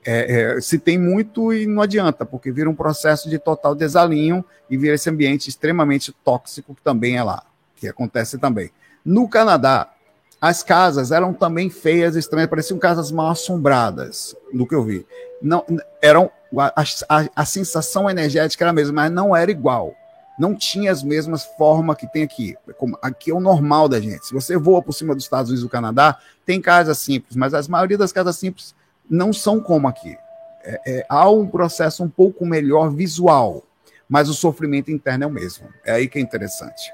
É, 0.07 0.57
é, 0.57 0.61
se 0.61 0.79
tem 0.79 0.99
muito 0.99 1.53
e 1.53 1.67
não 1.67 1.81
adianta, 1.81 2.27
porque 2.27 2.53
vira 2.53 2.69
um 2.69 2.75
processo 2.75 3.31
de 3.31 3.39
total 3.39 3.75
desalinho 3.75 4.45
e 4.69 4.77
vira 4.77 4.95
esse 4.95 5.09
ambiente 5.09 5.49
extremamente 5.49 6.13
tóxico 6.25 6.75
que 6.75 6.83
também 6.83 7.17
é 7.17 7.23
lá, 7.23 7.43
que 7.75 7.89
acontece 7.89 8.37
também. 8.37 8.71
No 9.03 9.27
Canadá, 9.27 9.91
as 10.39 10.63
casas 10.63 11.11
eram 11.11 11.33
também 11.33 11.71
feias, 11.71 12.17
estranhas, 12.17 12.51
pareciam 12.51 12.79
casas 12.79 13.11
mal 13.11 13.31
assombradas, 13.31 14.37
do 14.53 14.67
que 14.67 14.75
eu 14.75 14.85
vi. 14.85 15.07
Não, 15.41 15.65
eram 16.03 16.31
a, 16.59 16.83
a, 17.09 17.29
a 17.35 17.45
sensação 17.47 18.09
energética 18.09 18.63
era 18.63 18.71
a 18.71 18.75
mesma, 18.75 18.93
mas 18.93 19.11
não 19.11 19.35
era 19.35 19.51
igual 19.51 19.95
não 20.39 20.55
tinha 20.55 20.91
as 20.91 21.03
mesmas 21.03 21.45
formas 21.45 21.97
que 21.97 22.07
tem 22.07 22.23
aqui. 22.23 22.57
Aqui 23.01 23.31
é 23.31 23.35
o 23.35 23.41
normal 23.41 23.89
da 23.89 24.01
gente. 24.01 24.27
Se 24.27 24.35
você 24.35 24.57
voa 24.57 24.83
por 24.83 24.93
cima 24.93 25.15
dos 25.15 25.25
Estados 25.25 25.51
Unidos 25.51 25.65
e 25.65 25.67
do 25.67 25.71
Canadá, 25.71 26.19
tem 26.45 26.61
casas 26.61 26.99
simples, 26.99 27.37
mas 27.37 27.55
a 27.55 27.63
maioria 27.69 27.99
das 27.99 28.13
casas 28.13 28.37
simples 28.37 28.75
não 29.09 29.33
são 29.33 29.61
como 29.61 29.87
aqui. 29.87 30.17
É, 30.65 30.81
é, 30.87 31.07
há 31.09 31.29
um 31.29 31.47
processo 31.47 32.03
um 32.03 32.09
pouco 32.09 32.45
melhor 32.45 32.91
visual, 32.91 33.63
mas 34.09 34.29
o 34.29 34.35
sofrimento 34.35 34.91
interno 34.91 35.25
é 35.25 35.27
o 35.27 35.31
mesmo. 35.31 35.69
É 35.85 35.93
aí 35.93 36.09
que 36.09 36.19
é 36.19 36.23
interessante. 36.23 36.93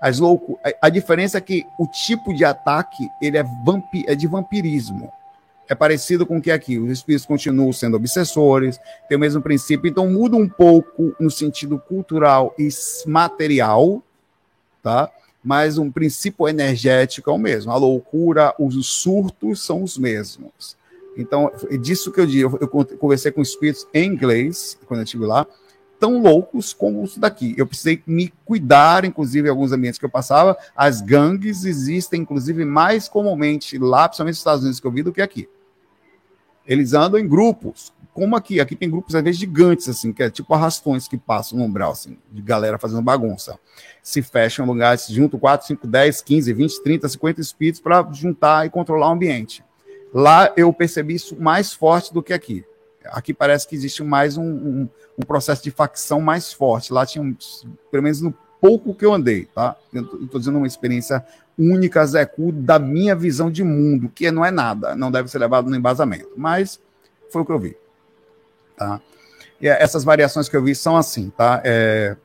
As 0.00 0.18
louco, 0.18 0.58
a, 0.64 0.86
a 0.86 0.88
diferença 0.88 1.38
é 1.38 1.40
que 1.40 1.64
o 1.78 1.86
tipo 1.86 2.34
de 2.34 2.44
ataque 2.44 3.08
ele 3.22 3.38
é, 3.38 3.44
vampi, 3.64 4.04
é 4.06 4.14
de 4.14 4.26
vampirismo 4.26 5.12
é 5.68 5.74
parecido 5.74 6.26
com 6.26 6.36
o 6.36 6.42
que 6.42 6.50
é 6.50 6.54
aqui. 6.54 6.78
Os 6.78 6.90
espíritos 6.90 7.26
continuam 7.26 7.72
sendo 7.72 7.96
obsessores, 7.96 8.78
tem 9.08 9.16
o 9.16 9.20
mesmo 9.20 9.40
princípio, 9.40 9.88
então 9.88 10.08
muda 10.10 10.36
um 10.36 10.48
pouco 10.48 11.14
no 11.18 11.30
sentido 11.30 11.78
cultural 11.78 12.54
e 12.58 12.68
material, 13.06 14.02
tá? 14.82 15.10
Mas 15.42 15.78
um 15.78 15.90
princípio 15.90 16.48
energético 16.48 17.30
é 17.30 17.32
o 17.32 17.38
mesmo. 17.38 17.72
A 17.72 17.76
loucura, 17.76 18.54
os 18.58 18.86
surtos 18.86 19.64
são 19.64 19.82
os 19.82 19.98
mesmos. 19.98 20.76
Então, 21.16 21.50
é 21.68 21.76
disso 21.76 22.12
que 22.12 22.20
eu 22.20 22.26
digo. 22.26 22.58
Eu 22.60 22.68
conversei 22.68 23.32
com 23.32 23.42
espíritos 23.42 23.86
em 23.92 24.06
inglês, 24.06 24.78
quando 24.86 25.00
eu 25.00 25.04
estive 25.04 25.26
lá, 25.26 25.46
tão 26.02 26.20
loucos 26.20 26.74
como 26.74 27.00
os 27.00 27.16
daqui. 27.16 27.54
Eu 27.56 27.64
precisei 27.64 28.02
me 28.04 28.34
cuidar, 28.44 29.04
inclusive, 29.04 29.46
em 29.46 29.50
alguns 29.52 29.70
ambientes 29.70 30.00
que 30.00 30.04
eu 30.04 30.10
passava. 30.10 30.58
As 30.74 31.00
gangues 31.00 31.64
existem, 31.64 32.22
inclusive, 32.22 32.64
mais 32.64 33.08
comumente 33.08 33.78
lá, 33.78 34.08
principalmente 34.08 34.32
nos 34.32 34.38
Estados 34.38 34.62
Unidos, 34.62 34.80
que 34.80 34.86
eu 34.88 34.90
vi, 34.90 35.04
do 35.04 35.12
que 35.12 35.22
aqui. 35.22 35.48
Eles 36.66 36.92
andam 36.92 37.20
em 37.20 37.28
grupos, 37.28 37.92
como 38.12 38.34
aqui. 38.34 38.60
Aqui 38.60 38.74
tem 38.74 38.90
grupos, 38.90 39.14
às 39.14 39.22
vezes, 39.22 39.38
gigantes, 39.38 39.88
assim, 39.88 40.12
que 40.12 40.24
é 40.24 40.28
tipo 40.28 40.52
arrastões 40.52 41.06
que 41.06 41.16
passam 41.16 41.56
no 41.56 41.66
umbral, 41.66 41.92
assim, 41.92 42.18
de 42.32 42.42
galera 42.42 42.80
fazendo 42.80 43.00
bagunça. 43.00 43.56
Se 44.02 44.22
fecham 44.22 44.66
lugares, 44.66 45.06
juntam 45.06 45.38
4, 45.38 45.68
5, 45.68 45.86
10, 45.86 46.20
15, 46.20 46.52
20, 46.52 46.82
30, 46.82 47.08
50 47.10 47.40
espíritos 47.40 47.80
para 47.80 48.04
juntar 48.12 48.66
e 48.66 48.70
controlar 48.70 49.08
o 49.08 49.12
ambiente. 49.12 49.64
Lá 50.12 50.52
eu 50.56 50.72
percebi 50.72 51.14
isso 51.14 51.40
mais 51.40 51.72
forte 51.72 52.12
do 52.12 52.24
que 52.24 52.32
aqui. 52.32 52.64
Aqui 53.06 53.34
parece 53.34 53.66
que 53.66 53.74
existe 53.74 54.02
mais 54.02 54.36
um, 54.36 54.44
um, 54.44 54.88
um 55.18 55.22
processo 55.26 55.62
de 55.62 55.70
facção 55.70 56.20
mais 56.20 56.52
forte. 56.52 56.92
Lá 56.92 57.04
tinha, 57.04 57.36
pelo 57.90 58.02
menos 58.02 58.20
no 58.20 58.34
pouco 58.60 58.94
que 58.94 59.04
eu 59.04 59.12
andei, 59.12 59.46
tá? 59.46 59.76
Estou 59.92 60.38
dizendo 60.38 60.58
uma 60.58 60.66
experiência 60.66 61.24
única, 61.58 62.06
Zecu, 62.06 62.52
da 62.52 62.78
minha 62.78 63.14
visão 63.14 63.50
de 63.50 63.64
mundo, 63.64 64.08
que 64.08 64.30
não 64.30 64.44
é 64.44 64.50
nada, 64.50 64.94
não 64.94 65.10
deve 65.10 65.28
ser 65.28 65.38
levado 65.38 65.68
no 65.68 65.76
embasamento, 65.76 66.30
mas 66.36 66.80
foi 67.30 67.42
o 67.42 67.44
que 67.44 67.52
eu 67.52 67.58
vi, 67.58 67.76
tá? 68.76 69.00
E 69.60 69.68
essas 69.68 70.04
variações 70.04 70.48
que 70.48 70.56
eu 70.56 70.62
vi 70.62 70.74
são 70.74 70.96
assim, 70.96 71.30
tá? 71.30 71.60
É, 71.64 72.16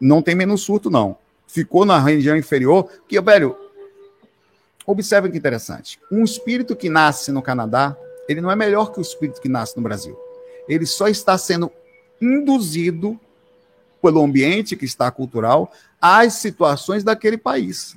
não 0.00 0.22
tem 0.22 0.34
menos 0.34 0.62
surto, 0.62 0.90
não. 0.90 1.16
Ficou 1.46 1.84
na 1.84 1.98
região 1.98 2.36
inferior, 2.36 2.88
que, 3.06 3.20
velho, 3.20 3.56
observe 4.86 5.30
que 5.30 5.38
interessante. 5.38 6.00
Um 6.10 6.24
espírito 6.24 6.74
que 6.74 6.88
nasce 6.88 7.30
no 7.30 7.42
Canadá, 7.42 7.96
ele 8.28 8.40
não 8.40 8.50
é 8.50 8.56
melhor 8.56 8.92
que 8.92 8.98
o 8.98 9.02
espírito 9.02 9.40
que 9.40 9.48
nasce 9.48 9.76
no 9.76 9.82
Brasil. 9.82 10.18
Ele 10.68 10.86
só 10.86 11.08
está 11.08 11.36
sendo 11.36 11.70
induzido 12.20 13.18
pelo 14.00 14.22
ambiente 14.22 14.76
que 14.76 14.84
está 14.84 15.10
cultural 15.10 15.72
às 16.00 16.34
situações 16.34 17.04
daquele 17.04 17.38
país. 17.38 17.96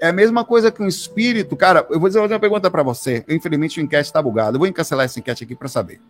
É 0.00 0.08
a 0.08 0.12
mesma 0.12 0.44
coisa 0.44 0.70
que 0.70 0.82
um 0.82 0.86
espírito. 0.86 1.56
Cara, 1.56 1.86
eu 1.90 1.98
vou 1.98 2.10
fazer 2.10 2.20
uma 2.20 2.38
pergunta 2.38 2.70
para 2.70 2.82
você. 2.82 3.24
Infelizmente, 3.28 3.80
o 3.80 3.82
enquete 3.82 4.08
está 4.08 4.22
bugado. 4.22 4.56
Eu 4.56 4.58
vou 4.60 4.68
encancelar 4.68 5.06
essa 5.06 5.18
enquete 5.18 5.44
aqui 5.44 5.56
para 5.56 5.68
saber. 5.68 6.00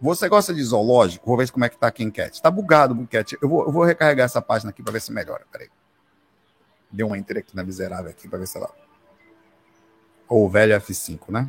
Você 0.00 0.28
gosta 0.28 0.52
de 0.52 0.62
zoológico? 0.62 1.26
Vou 1.26 1.36
ver 1.36 1.50
como 1.50 1.64
é 1.64 1.68
que 1.68 1.76
está 1.76 1.86
aqui 1.86 2.02
a 2.02 2.06
enquete. 2.06 2.34
Está 2.34 2.50
bugado 2.50 2.94
o 2.94 3.02
enquete. 3.02 3.38
Eu 3.40 3.48
vou, 3.48 3.64
eu 3.64 3.72
vou 3.72 3.84
recarregar 3.84 4.26
essa 4.26 4.42
página 4.42 4.70
aqui 4.70 4.82
para 4.82 4.92
ver 4.92 5.00
se 5.00 5.12
melhora. 5.12 5.44
Peraí. 5.50 5.68
Deu 6.90 7.06
uma 7.06 7.16
enter 7.16 7.38
aqui 7.38 7.56
na 7.56 7.64
miserável 7.64 8.10
aqui 8.10 8.28
para 8.28 8.38
ver 8.38 8.46
se 8.46 8.58
ela. 8.58 8.70
Ou 10.28 10.44
o 10.44 10.48
velho 10.48 10.74
F5, 10.78 11.30
né? 11.30 11.48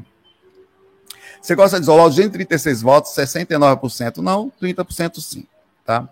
Você 1.41 1.55
gosta 1.55 1.80
de 1.80 1.86
zoológico? 1.86 2.32
36 2.32 2.82
votos, 2.82 3.11
69% 3.11 4.17
não, 4.17 4.51
30% 4.61 5.19
sim, 5.19 5.45
tá? 5.86 6.07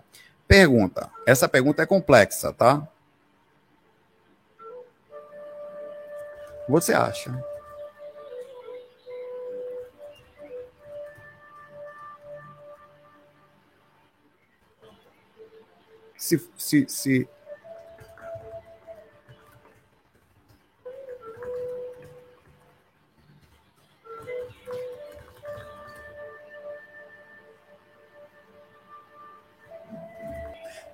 Pergunta. 0.46 1.10
Essa 1.26 1.48
pergunta 1.48 1.82
é 1.82 1.86
complexa, 1.86 2.52
tá? 2.52 2.86
Você 6.68 6.92
acha? 6.92 7.42
Se, 16.16 16.50
se, 16.56 16.86
se 16.88 17.28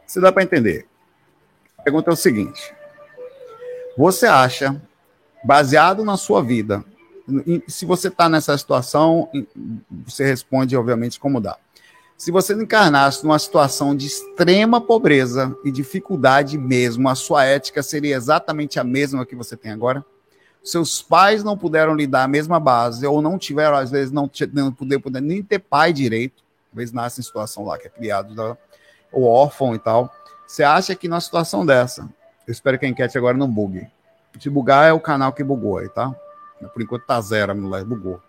Se 0.08 0.20
dá 0.20 0.32
para 0.32 0.42
entender. 0.42 0.86
A 1.76 1.82
pergunta 1.82 2.10
é 2.10 2.14
o 2.14 2.16
seguinte: 2.16 2.74
você 3.96 4.26
acha, 4.26 4.80
baseado 5.44 6.02
na 6.02 6.16
sua 6.16 6.42
vida, 6.42 6.82
se 7.68 7.84
você 7.84 8.08
está 8.08 8.26
nessa 8.26 8.56
situação, 8.56 9.28
você 10.06 10.24
responde, 10.24 10.74
obviamente, 10.74 11.20
como 11.20 11.42
dá. 11.42 11.58
Se 12.16 12.32
você 12.32 12.54
encarnasse 12.54 13.22
numa 13.22 13.38
situação 13.38 13.94
de 13.94 14.06
extrema 14.06 14.80
pobreza 14.80 15.54
e 15.62 15.70
dificuldade 15.70 16.56
mesmo, 16.56 17.08
a 17.08 17.14
sua 17.14 17.44
ética 17.44 17.82
seria 17.82 18.16
exatamente 18.16 18.80
a 18.80 18.84
mesma 18.84 19.26
que 19.26 19.36
você 19.36 19.56
tem 19.56 19.70
agora? 19.70 20.04
Seus 20.64 21.02
pais 21.02 21.44
não 21.44 21.56
puderam 21.56 21.94
lhe 21.94 22.06
dar 22.06 22.24
a 22.24 22.28
mesma 22.28 22.58
base, 22.58 23.06
ou 23.06 23.22
não 23.22 23.38
tiveram, 23.38 23.76
às 23.76 23.90
vezes, 23.90 24.10
não, 24.10 24.28
não 24.52 24.74
nem 25.20 25.42
ter 25.42 25.58
pai 25.58 25.92
direito, 25.92 26.42
às 26.72 26.76
vezes 26.76 26.94
nasce 26.94 27.20
em 27.20 27.24
situação 27.24 27.64
lá 27.64 27.78
que 27.78 27.86
é 27.86 27.90
criado 27.90 28.34
da, 28.34 28.56
ou 29.12 29.24
órfão 29.24 29.74
e 29.74 29.78
tal. 29.78 30.12
Você 30.46 30.62
acha 30.62 30.94
que 30.94 31.08
numa 31.08 31.20
situação 31.20 31.64
dessa, 31.64 32.08
eu 32.46 32.52
espero 32.52 32.78
que 32.78 32.86
a 32.86 32.88
enquete 32.88 33.18
agora 33.18 33.36
não 33.36 33.50
bugue. 33.50 33.86
Se 34.38 34.48
bugar 34.48 34.88
é 34.88 34.92
o 34.92 35.00
canal 35.00 35.32
que 35.32 35.42
bugou 35.42 35.78
aí, 35.78 35.88
tá? 35.88 36.14
Por 36.72 36.82
enquanto 36.82 37.06
tá 37.06 37.20
zero 37.20 37.52
a 37.52 37.54
mulher, 37.54 37.84
bugou. 37.84 38.20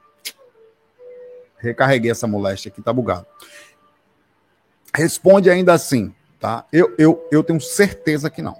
Recarreguei 1.57 2.11
essa 2.11 2.27
moléstia 2.27 2.69
aqui, 2.69 2.81
tá 2.81 2.91
bugado. 2.91 3.25
Responde 4.93 5.49
ainda 5.49 5.73
assim, 5.73 6.13
tá? 6.39 6.65
Eu, 6.71 6.95
eu, 6.97 7.27
eu 7.31 7.43
tenho 7.43 7.61
certeza 7.61 8.29
que 8.29 8.41
não. 8.41 8.59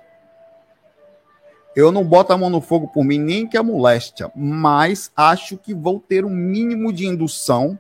Eu 1.76 1.91
não 1.91 2.03
boto 2.03 2.34
a 2.34 2.38
mão 2.38 2.49
no 2.49 2.61
fogo 2.61 2.88
por 2.88 3.03
mim, 3.03 3.20
nem 3.20 3.47
que 3.47 3.57
a 3.57 3.63
moléstia, 3.63 4.32
mas 4.36 5.11
acho 5.15 5.57
que 5.57 5.74
vou 5.74 5.99
ter 5.99 6.26
um 6.26 6.30
mínimo 6.30 6.91
de 6.91 7.05
indução. 7.05 7.80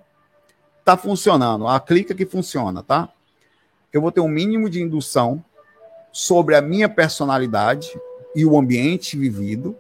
Tá 0.85 0.95
funcionando, 0.95 1.67
a 1.67 1.79
clica 1.79 2.15
que 2.15 2.25
funciona, 2.25 2.81
tá? 2.81 3.09
Eu 3.91 4.01
vou 4.01 4.11
ter 4.11 4.21
um 4.21 4.27
mínimo 4.27 4.69
de 4.69 4.81
indução 4.81 5.43
sobre 6.11 6.55
a 6.55 6.61
minha 6.61 6.89
personalidade 6.89 7.89
e 8.35 8.45
o 8.45 8.57
ambiente 8.57 9.17
vivido. 9.17 9.75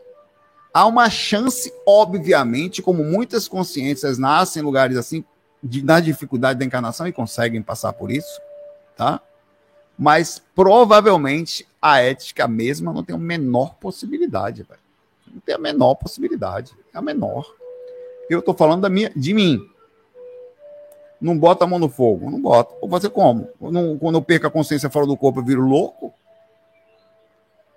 Há 0.73 0.85
uma 0.85 1.09
chance, 1.09 1.73
obviamente, 1.85 2.81
como 2.81 3.03
muitas 3.03 3.47
consciências 3.47 4.17
nascem 4.17 4.61
em 4.61 4.65
lugares 4.65 4.97
assim, 4.97 5.23
de, 5.63 5.83
na 5.83 5.99
dificuldade 5.99 6.59
da 6.59 6.65
encarnação 6.65 7.07
e 7.07 7.11
conseguem 7.11 7.61
passar 7.61 7.93
por 7.93 8.11
isso, 8.11 8.39
tá? 8.95 9.21
Mas 9.97 10.41
provavelmente 10.55 11.67
a 11.81 11.99
ética 11.99 12.47
mesma 12.47 12.93
não 12.93 13.03
tem 13.03 13.15
a 13.15 13.19
menor 13.19 13.75
possibilidade, 13.75 14.63
velho. 14.63 14.79
Não 15.27 15.41
tem 15.41 15.55
a 15.55 15.59
menor 15.59 15.95
possibilidade. 15.95 16.73
É 16.93 16.97
a 16.97 17.01
menor. 17.01 17.53
Eu 18.29 18.41
tô 18.41 18.53
falando 18.53 18.81
da 18.81 18.89
minha, 18.89 19.11
de 19.15 19.33
mim. 19.33 19.59
Não 21.21 21.37
bota 21.37 21.65
a 21.65 21.67
mão 21.67 21.79
no 21.79 21.89
fogo. 21.89 22.29
Não 22.29 22.41
bota. 22.41 22.75
Vou 22.79 22.89
fazer 22.89 23.09
como? 23.09 23.47
Quando 23.99 24.17
eu 24.17 24.21
perco 24.21 24.47
a 24.47 24.51
consciência 24.51 24.89
fora 24.89 25.05
do 25.05 25.17
corpo, 25.17 25.39
eu 25.39 25.45
viro 25.45 25.61
louco? 25.61 26.13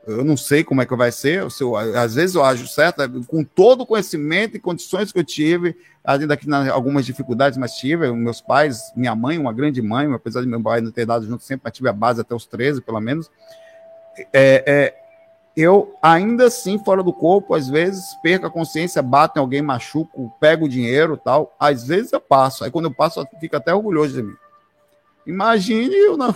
Eu 0.07 0.25
não 0.25 0.37
sei 0.37 0.65
como 0.65 0.83
é 0.83 0.87
que 0.87 0.97
vai 0.97 1.13
ser. 1.13 1.47
Eu, 1.61 1.77
às 1.77 2.15
vezes 2.15 2.35
eu 2.35 2.45
acho 2.45 2.67
certo, 2.67 3.03
com 3.27 3.45
todo 3.45 3.83
o 3.83 3.87
conhecimento 3.87 4.57
e 4.57 4.61
condições 4.61 5.13
que 5.13 5.19
eu 5.19 5.25
tive, 5.25 5.77
ainda 6.05 6.37
que 6.37 6.51
algumas 6.71 7.07
dificuldades, 7.07 7.57
mas 7.57 7.75
tive. 7.75 8.11
Meus 8.13 8.41
pais, 8.41 8.93
minha 8.97 9.15
mãe, 9.15 9.39
uma 9.39 9.53
grande 9.53 9.81
mãe, 9.81 10.13
apesar 10.13 10.41
de 10.41 10.49
meu 10.49 10.61
pai 10.61 10.81
não 10.81 10.91
ter 10.91 11.07
dado 11.07 11.27
junto 11.27 11.45
sempre, 11.45 11.63
mas 11.65 11.73
tive 11.73 11.89
a 11.89 11.93
base 11.93 12.21
até 12.21 12.35
os 12.35 12.47
13, 12.47 12.81
pelo 12.81 13.01
menos. 13.01 13.31
É, 14.33 14.65
é, 14.67 15.02
eu, 15.57 15.95
ainda 16.01 16.47
assim, 16.47 16.79
fora 16.79 17.03
do 17.03 17.13
corpo, 17.13 17.55
às 17.55 17.69
vezes 17.69 18.15
perco 18.23 18.47
a 18.47 18.51
consciência, 18.51 19.03
bato 19.03 19.39
em 19.39 19.41
alguém, 19.41 19.61
machuco, 19.61 20.33
pego 20.41 20.65
o 20.65 20.69
dinheiro 20.69 21.17
tal. 21.17 21.55
Às 21.61 21.87
vezes 21.87 22.13
eu 22.13 22.21
passo. 22.21 22.65
Aí 22.65 22.71
quando 22.71 22.87
eu 22.87 22.95
passo, 22.95 23.21
eu 23.21 23.27
fico 23.39 23.57
até 23.57 23.75
orgulhoso 23.75 24.15
de 24.15 24.23
mim. 24.23 24.37
Imagine 25.27 25.95
eu 25.95 26.17
não. 26.17 26.35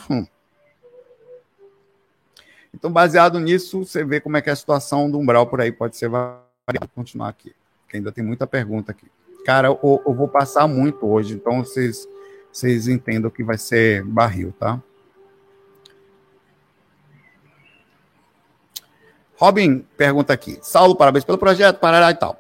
Então, 2.74 2.92
baseado 2.92 3.40
nisso, 3.40 3.86
você 3.86 4.04
vê 4.04 4.20
como 4.20 4.36
é 4.36 4.42
que 4.42 4.50
é 4.50 4.52
a 4.52 4.56
situação 4.56 5.10
do 5.10 5.18
umbral 5.18 5.46
por 5.46 5.62
aí 5.62 5.72
pode 5.72 5.96
ser 5.96 6.10
variada. 6.10 6.44
Vou 6.80 6.88
continuar 6.94 7.30
aqui, 7.30 7.54
que 7.88 7.96
ainda 7.96 8.12
tem 8.12 8.22
muita 8.22 8.46
pergunta 8.46 8.92
aqui. 8.92 9.06
Cara, 9.46 9.68
eu, 9.68 10.02
eu 10.06 10.12
vou 10.12 10.28
passar 10.28 10.68
muito 10.68 11.06
hoje, 11.06 11.32
então 11.32 11.64
vocês, 11.64 12.06
vocês 12.52 12.86
entendam 12.86 13.30
que 13.30 13.42
vai 13.42 13.56
ser 13.56 14.04
barril, 14.04 14.52
tá? 14.58 14.78
Robin 19.36 19.84
pergunta 19.96 20.32
aqui. 20.32 20.58
Saulo, 20.62 20.96
parabéns 20.96 21.24
pelo 21.24 21.38
projeto, 21.38 21.78
parará 21.78 22.10
e 22.10 22.14
tal. 22.14 22.38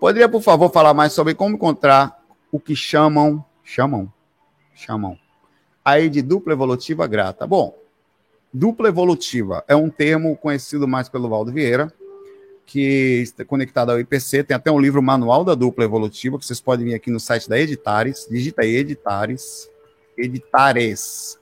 Poderia, 0.00 0.28
por 0.28 0.42
favor, 0.42 0.70
falar 0.70 0.94
mais 0.94 1.12
sobre 1.12 1.34
como 1.34 1.54
encontrar 1.54 2.18
o 2.50 2.58
que 2.58 2.74
chamam, 2.74 3.44
chamam, 3.64 4.10
chamam, 4.74 5.18
aí 5.84 6.08
de 6.08 6.22
dupla 6.22 6.52
evolutiva 6.52 7.06
grata? 7.06 7.46
Bom, 7.46 7.74
Dupla 8.52 8.88
evolutiva 8.88 9.62
é 9.68 9.76
um 9.76 9.90
termo 9.90 10.34
conhecido 10.36 10.88
mais 10.88 11.08
pelo 11.08 11.28
Valdo 11.28 11.52
Vieira, 11.52 11.92
que 12.64 13.20
está 13.22 13.44
conectado 13.44 13.90
ao 13.90 14.00
IPC. 14.00 14.42
Tem 14.42 14.56
até 14.56 14.70
um 14.70 14.80
livro 14.80 15.02
manual 15.02 15.44
da 15.44 15.54
dupla 15.54 15.84
evolutiva, 15.84 16.38
que 16.38 16.46
vocês 16.46 16.60
podem 16.60 16.86
vir 16.86 16.94
aqui 16.94 17.10
no 17.10 17.20
site 17.20 17.48
da 17.48 17.58
Editares. 17.58 18.26
Digita 18.30 18.62
aí 18.62 18.76
Editares. 18.76 19.68
Editares. 20.16 21.38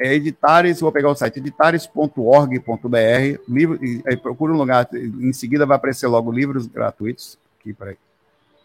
É 0.00 0.14
Editares, 0.14 0.80
vou 0.80 0.90
pegar 0.90 1.10
o 1.10 1.14
site 1.14 1.40
editares.org.br. 1.40 3.42
Livro, 3.46 3.78
aí 4.06 4.16
procura 4.16 4.50
um 4.50 4.56
lugar, 4.56 4.88
em 4.94 5.30
seguida 5.34 5.66
vai 5.66 5.76
aparecer 5.76 6.06
logo 6.06 6.32
livros 6.32 6.66
gratuitos. 6.66 7.38
Aqui, 7.58 7.74
peraí. 7.74 7.98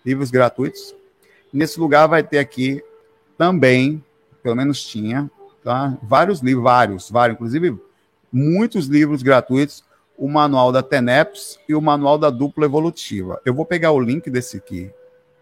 Livros 0.06 0.32
gratuitos. 0.32 0.96
Nesse 1.52 1.78
lugar 1.78 2.08
vai 2.08 2.24
ter 2.24 2.40
aqui 2.40 2.82
também, 3.38 4.02
pelo 4.42 4.56
menos 4.56 4.82
tinha, 4.82 5.30
tá? 5.62 5.98
Vários 6.02 6.40
livros, 6.40 6.64
vários, 6.64 7.10
vários, 7.10 7.36
inclusive 7.36 7.78
muitos 8.32 8.86
livros 8.86 9.22
gratuitos, 9.22 9.84
o 10.18 10.30
manual 10.30 10.72
da 10.72 10.82
TENEPS 10.82 11.60
e 11.68 11.76
o 11.76 11.82
manual 11.82 12.18
da 12.18 12.30
dupla 12.30 12.64
evolutiva. 12.64 13.42
Eu 13.46 13.54
vou 13.54 13.66
pegar 13.66 13.92
o 13.92 14.00
link 14.00 14.30
desse 14.30 14.56
aqui, 14.56 14.90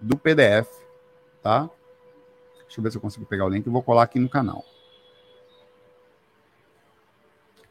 do 0.02 0.18
PDF, 0.18 0.68
tá? 1.44 1.70
Deixa 2.64 2.80
eu 2.80 2.84
ver 2.84 2.90
se 2.90 2.98
eu 2.98 3.02
consigo 3.02 3.28
pegar 3.28 3.46
o 3.46 3.50
link 3.50 3.68
e 3.68 3.70
vou 3.70 3.84
colar 3.84 4.02
aqui 4.02 4.18
no 4.18 4.28
canal. 4.28 4.66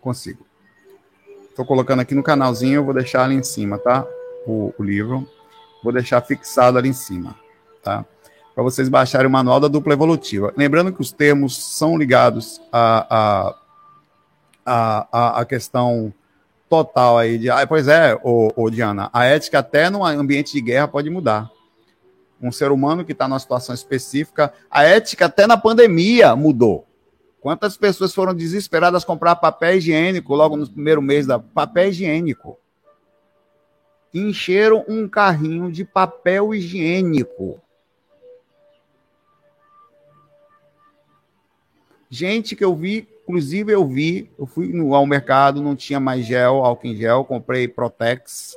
Consigo. 0.03 0.45
Estou 1.49 1.65
colocando 1.65 2.01
aqui 2.01 2.15
no 2.15 2.23
canalzinho, 2.23 2.81
eu 2.81 2.85
vou 2.85 2.93
deixar 2.93 3.25
ali 3.25 3.37
em 3.37 3.43
cima, 3.43 3.79
tá? 3.79 4.07
O, 4.47 4.75
o 4.79 4.83
livro. 4.83 5.27
Vou 5.83 5.93
deixar 5.93 6.21
fixado 6.21 6.77
ali 6.77 6.91
em 6.91 6.93
cima, 6.93 7.35
tá? 7.83 8.05
para 8.55 8.63
vocês 8.63 8.89
baixarem 8.89 9.27
o 9.27 9.31
manual 9.31 9.59
da 9.59 9.69
dupla 9.69 9.95
evolutiva. 9.95 10.53
Lembrando 10.57 10.93
que 10.93 11.01
os 11.01 11.11
termos 11.11 11.57
são 11.57 11.97
ligados 11.97 12.61
à 12.71 13.57
a, 14.65 15.09
a, 15.11 15.41
a, 15.41 15.45
questão 15.45 16.13
total 16.69 17.19
aí 17.19 17.39
de. 17.39 17.51
Ah, 17.51 17.67
pois 17.67 17.89
é, 17.89 18.15
ô, 18.23 18.53
ô, 18.55 18.71
Diana, 18.71 19.11
a 19.13 19.25
ética 19.25 19.59
até 19.59 19.91
no 19.91 20.05
ambiente 20.05 20.53
de 20.53 20.61
guerra 20.61 20.87
pode 20.87 21.11
mudar. 21.11 21.51
Um 22.41 22.53
ser 22.53 22.71
humano 22.71 23.05
que 23.05 23.13
está 23.13 23.27
numa 23.27 23.39
situação 23.39 23.75
específica, 23.75 24.53
a 24.71 24.83
ética 24.83 25.27
até 25.27 25.47
na 25.47 25.57
pandemia 25.57 26.35
mudou. 26.37 26.87
Quantas 27.43 27.77
pessoas 27.77 28.15
foram 28.15 28.33
desesperadas 28.33 29.05
comprar 29.05 29.37
papel 29.37 29.77
higiênico 29.77 30.35
logo 30.35 30.57
no 30.57 30.67
primeiro 30.67 31.03
mês 31.03 31.27
da 31.27 31.39
papel 31.39 31.89
higiênico? 31.91 32.59
Encheram 34.15 34.85
um 34.89 35.07
carrinho 35.07 35.71
de 35.71 35.85
papel 35.85 36.55
higiênico 36.55 37.61
Gente 42.15 42.55
que 42.55 42.63
eu 42.63 42.77
vi, 42.77 43.09
inclusive 43.23 43.73
eu 43.73 43.89
vi, 43.89 44.31
eu 44.39 44.45
fui 44.45 44.71
ao 44.95 45.07
mercado, 45.07 45.63
não 45.63 45.75
tinha 45.75 45.99
mais 45.99 46.27
gel, 46.27 46.63
álcool 46.63 46.89
em 46.89 46.95
gel, 46.95 47.25
comprei 47.25 47.67
Protex, 47.67 48.55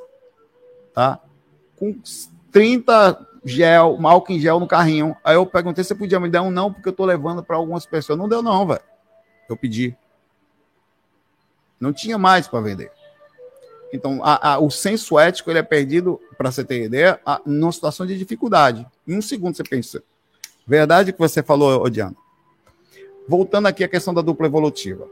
tá? 0.93 1.21
Com 1.77 1.95
30 2.51 3.13
gel, 3.45 3.97
álcool 4.03 4.33
em 4.33 4.39
gel 4.39 4.59
no 4.59 4.67
carrinho. 4.67 5.15
Aí 5.23 5.35
eu 5.35 5.45
perguntei 5.45 5.83
se 5.83 5.93
podia 5.93 6.19
me 6.19 6.27
dar 6.27 6.41
um 6.41 6.49
não, 6.49 6.73
porque 6.73 6.89
eu 6.89 6.93
tô 6.93 7.05
levando 7.05 7.43
para 7.43 7.55
algumas 7.55 7.85
pessoas. 7.85 8.17
Não 8.17 8.27
deu 8.27 8.41
não, 8.41 8.65
velho. 8.65 8.81
Eu 9.47 9.55
pedi. 9.55 9.95
Não 11.79 11.93
tinha 11.93 12.17
mais 12.17 12.47
para 12.47 12.59
vender. 12.59 12.91
Então, 13.93 14.19
a, 14.23 14.53
a, 14.53 14.59
o 14.59 14.71
senso 14.71 15.19
ético 15.19 15.51
ele 15.51 15.59
é 15.59 15.63
perdido, 15.63 16.19
para 16.37 16.51
você 16.51 16.63
ter 16.63 16.83
ideia, 16.83 17.19
a, 17.23 17.39
numa 17.45 17.71
situação 17.71 18.05
de 18.05 18.17
dificuldade. 18.17 18.85
Em 19.07 19.15
um 19.15 19.21
segundo 19.21 19.55
você 19.55 19.63
pensa. 19.63 20.03
Verdade 20.65 21.13
que 21.13 21.19
você 21.19 21.43
falou, 21.43 21.83
Odiano. 21.83 22.17
Voltando 23.27 23.67
aqui 23.67 23.83
à 23.83 23.87
questão 23.87 24.13
da 24.13 24.21
dupla 24.21 24.47
evolutiva. 24.47 25.07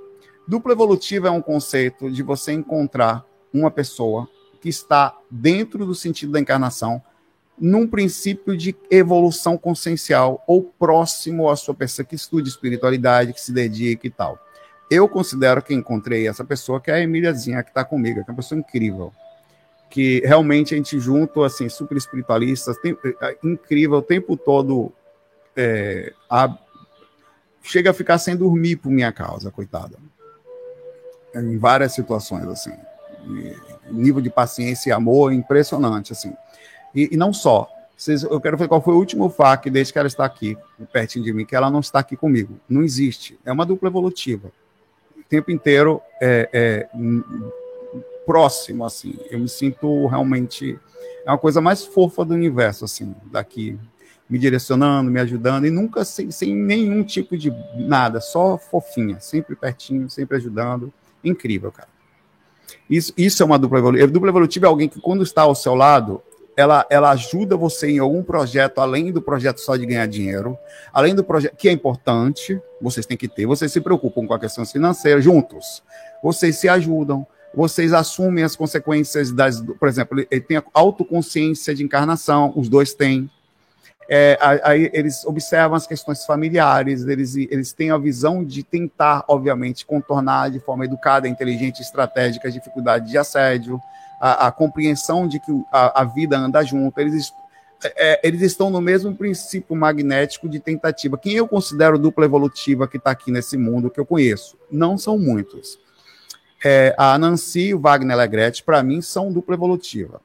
Dupla 0.48 0.74
evolutiva 0.74 1.28
é 1.28 1.32
um 1.32 1.42
conceito 1.42 2.12
de 2.12 2.24
você 2.24 2.52
encontrar 2.52 3.24
uma 3.54 3.70
pessoa 3.70 4.28
que 4.60 4.68
está 4.68 5.16
dentro 5.30 5.86
do 5.86 5.94
sentido 5.94 6.32
da 6.32 6.40
encarnação, 6.40 7.02
num 7.60 7.88
princípio 7.88 8.58
de 8.58 8.76
evolução 8.90 9.58
consciencial 9.58 10.44
ou 10.48 10.64
próximo 10.64 11.50
à 11.50 11.56
sua 11.56 11.74
pessoa 11.74 12.06
que 12.06 12.16
estude 12.16 12.50
espiritualidade, 12.50 13.34
que 13.34 13.42
se 13.42 13.52
dedique 13.52 14.08
e 14.08 14.12
tal. 14.12 14.40
Eu 14.90 15.08
considero 15.08 15.62
que 15.62 15.74
encontrei 15.74 16.28
essa 16.28 16.44
pessoa, 16.44 16.80
que 16.80 16.92
é 16.92 16.96
a 16.96 17.00
Emíliazinha, 17.00 17.64
que 17.64 17.70
está 17.70 17.84
comigo, 17.84 18.24
que 18.24 18.30
é 18.30 18.32
uma 18.32 18.38
pessoa 18.38 18.60
incrível. 18.60 19.12
Que 19.90 20.22
realmente 20.26 20.74
a 20.74 20.78
gente 20.78 21.00
junto, 21.00 21.44
assim, 21.44 21.70
super 21.70 21.98
espiritualistas, 21.98 22.78
tem, 22.78 22.98
é, 23.22 23.38
incrível, 23.44 23.98
o 23.98 24.02
tempo 24.02 24.36
todo 24.36 24.92
é, 25.56 26.14
a, 26.30 26.58
chega 27.62 27.92
a 27.92 27.94
ficar 27.94 28.18
sem 28.18 28.36
dormir 28.36 28.78
por 28.78 28.92
minha 28.92 29.12
causa, 29.12 29.52
coitada. 29.52 29.98
Em 31.34 31.58
várias 31.58 31.94
situações, 31.94 32.46
assim. 32.48 32.74
nível 33.90 34.22
de 34.22 34.30
paciência 34.30 34.90
e 34.90 34.94
amor 34.94 35.32
impressionante, 35.32 36.12
assim. 36.12 36.36
E, 36.94 37.10
e 37.12 37.18
não 37.18 37.34
só. 37.34 37.70
Vocês, 37.96 38.24
eu 38.24 38.42
quero 38.42 38.58
ver 38.58 38.68
qual 38.68 38.82
foi 38.82 38.94
o 38.94 38.98
último 38.98 39.30
FAQ 39.30 39.70
desde 39.70 39.94
que 39.94 40.00
ela 40.00 40.08
está 40.08 40.26
aqui, 40.26 40.58
pertinho 40.92 41.24
de 41.24 41.32
mim, 41.32 41.46
que 41.46 41.56
ela 41.56 41.70
não 41.70 41.80
está 41.80 42.00
aqui 42.00 42.18
comigo. 42.18 42.60
Não 42.68 42.84
existe. 42.84 43.40
É 43.46 43.52
uma 43.52 43.66
dupla 43.66 43.90
evolutiva. 43.90 44.52
O 45.18 45.24
tempo 45.24 45.52
inteiro 45.52 46.02
é, 46.22 46.50
é 46.52 46.90
próximo, 48.26 48.86
assim. 48.86 49.16
Eu 49.30 49.40
me 49.40 49.48
sinto 49.48 50.08
realmente. 50.08 50.78
É 51.26 51.32
uma 51.32 51.38
coisa 51.38 51.62
mais 51.62 51.86
fofa 51.86 52.26
do 52.26 52.34
universo, 52.34 52.84
assim, 52.84 53.16
daqui 53.32 53.80
me 54.30 54.40
direcionando, 54.40 55.12
me 55.12 55.20
ajudando, 55.20 55.68
e 55.68 55.70
nunca 55.70 56.04
sem, 56.04 56.32
sem 56.32 56.56
nenhum 56.56 57.04
tipo 57.04 57.38
de 57.38 57.54
nada, 57.76 58.20
só 58.20 58.58
fofinha, 58.58 59.20
sempre 59.20 59.56
pertinho, 59.56 60.10
sempre 60.10 60.38
ajudando. 60.38 60.92
Incrível, 61.24 61.72
cara. 61.72 61.90
Isso, 62.90 63.14
isso 63.16 63.44
é 63.44 63.46
uma 63.46 63.60
dupla 63.60 63.80
evolutiva. 63.80 64.08
Dupla 64.08 64.30
evolutiva 64.30 64.66
é 64.66 64.70
alguém 64.70 64.90
que, 64.90 65.00
quando 65.00 65.24
está 65.24 65.44
ao 65.44 65.56
seu 65.56 65.76
lado, 65.76 66.22
ela, 66.56 66.86
ela 66.90 67.12
ajuda 67.12 67.58
você 67.58 67.90
em 67.90 68.00
algum 68.00 68.24
projeto, 68.24 68.80
além 68.80 69.12
do 69.12 69.22
projeto 69.22 69.60
só 69.60 69.76
de 69.76 69.86
ganhar 69.86 70.08
dinheiro, 70.08 70.58
além 70.92 71.16
do 71.16 71.24
projeto, 71.24 71.56
que 71.56 71.68
é 71.68 71.72
importante, 71.72 72.62
vocês 72.82 73.06
têm 73.06 73.18
que 73.18 73.28
ter, 73.28 73.46
vocês 73.46 73.72
se 73.72 73.82
preocupam 73.82 74.28
com 74.28 74.34
a 74.34 74.40
questão 74.40 74.66
financeira 74.66 75.20
juntos. 75.20 75.82
Vocês 76.22 76.58
se 76.58 76.70
ajudam, 76.70 77.26
vocês 77.54 77.94
assumem 77.94 78.44
as 78.44 78.56
consequências 78.56 79.32
das. 79.32 79.62
Por 79.62 79.88
exemplo, 79.88 80.26
ele 80.32 80.42
tem 80.42 80.58
a 80.58 80.64
autoconsciência 80.74 81.76
de 81.76 81.84
encarnação, 81.84 82.54
os 82.56 82.70
dois 82.70 82.94
têm. 82.94 83.30
É, 84.10 84.38
aí 84.42 84.90
eles 84.94 85.26
observam 85.26 85.78
as 85.78 85.88
questões 85.88 86.26
familiares, 86.26 87.06
eles, 87.06 87.36
eles 87.36 87.72
têm 87.72 87.90
a 87.90 87.98
visão 87.98 88.44
de 88.44 88.62
tentar, 88.62 89.24
obviamente, 89.28 89.86
contornar 89.86 90.52
de 90.52 90.60
forma 90.60 90.84
educada, 90.84 91.28
inteligente, 91.28 91.82
estratégica 91.82 92.48
as 92.48 92.54
dificuldades 92.54 93.10
de 93.10 93.18
assédio, 93.18 93.80
a, 94.26 94.48
a 94.48 94.52
compreensão 94.54 95.28
de 95.28 95.38
que 95.38 95.52
a, 95.70 96.02
a, 96.02 96.04
vida 96.06 96.38
anda 96.38 96.64
junto. 96.64 96.98
Eles, 96.98 97.34
é, 97.84 98.26
eles 98.26 98.42
estão 98.42 98.70
no 98.70 98.80
mesmo 98.80 99.14
princípio 99.14 99.76
magnético 99.76 100.48
de 100.48 100.62
tentativa. 100.62 101.18
Quem 101.18 101.34
eu 101.34 101.46
considero 101.46 102.00
dupla 102.00 102.24
evolutiva 102.24 102.88
que 102.88 102.96
está 102.96 103.12
aqui 103.12 103.32
nesse 103.32 103.58
mundo 103.58 103.90
que 103.90 104.00
eu 104.00 104.06
conheço? 104.06 104.58
Não 104.72 104.98
são 104.98 105.18
muitos. 105.18 105.78
É, 106.64 106.96
a 106.98 107.18
Nancy 107.18 107.68
e 107.68 107.74
o 107.74 107.80
Wagner 107.80 108.16
Legretti, 108.16 108.64
para 108.64 108.82
mim, 108.82 109.02
são 109.02 109.30
dupla 109.30 109.56
evolutiva 109.56 110.22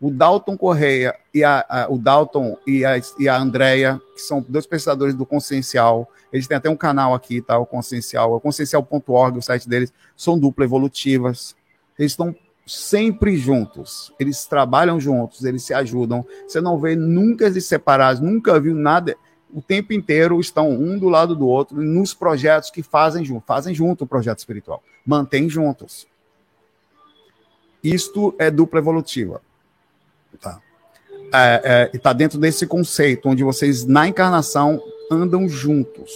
o 0.00 0.10
Dalton 0.10 0.58
Correia 0.58 1.14
e 1.32 1.42
a, 1.42 1.64
a, 1.68 1.88
o 1.90 1.96
Dalton 1.96 2.58
e 2.66 2.84
a, 2.84 3.00
e 3.18 3.28
a 3.28 3.38
Andrea, 3.38 4.00
que 4.14 4.20
são 4.20 4.44
dois 4.46 4.66
pesquisadores 4.66 5.14
do 5.14 5.24
Consciencial, 5.24 6.10
eles 6.32 6.46
têm 6.46 6.56
até 6.56 6.68
um 6.68 6.76
canal 6.76 7.14
aqui, 7.14 7.40
tá? 7.40 7.58
O 7.58 7.64
Consciencial, 7.64 8.34
o 8.34 8.40
consciencial.org, 8.40 9.38
o 9.38 9.42
site 9.42 9.68
deles, 9.68 9.92
são 10.14 10.38
dupla 10.38 10.64
evolutivas. 10.64 11.56
Eles 11.98 12.12
estão 12.12 12.34
sempre 12.66 13.36
juntos, 13.36 14.12
eles 14.18 14.44
trabalham 14.44 14.98
juntos, 14.98 15.44
eles 15.44 15.62
se 15.62 15.72
ajudam. 15.72 16.26
Você 16.46 16.60
não 16.60 16.78
vê 16.78 16.96
nunca 16.96 17.46
eles 17.46 17.64
separados, 17.64 18.20
nunca 18.20 18.58
viu 18.58 18.74
nada. 18.74 19.16
O 19.54 19.62
tempo 19.62 19.92
inteiro 19.92 20.40
estão 20.40 20.68
um 20.70 20.98
do 20.98 21.08
lado 21.08 21.36
do 21.36 21.46
outro 21.46 21.80
nos 21.80 22.12
projetos 22.12 22.70
que 22.70 22.82
fazem 22.82 23.24
junto, 23.24 23.46
fazem 23.46 23.72
junto 23.72 24.02
o 24.02 24.06
projeto 24.06 24.38
espiritual, 24.38 24.82
mantêm 25.06 25.48
juntos. 25.48 26.06
Isto 27.82 28.34
é 28.36 28.50
dupla 28.50 28.80
evolutiva. 28.80 29.40
Tá. 30.40 30.60
É, 31.32 31.90
é, 31.92 31.96
está 31.96 32.12
dentro 32.12 32.38
desse 32.38 32.66
conceito, 32.66 33.28
onde 33.28 33.44
vocês, 33.44 33.84
na 33.84 34.08
encarnação, 34.08 34.82
andam 35.10 35.48
juntos. 35.48 36.10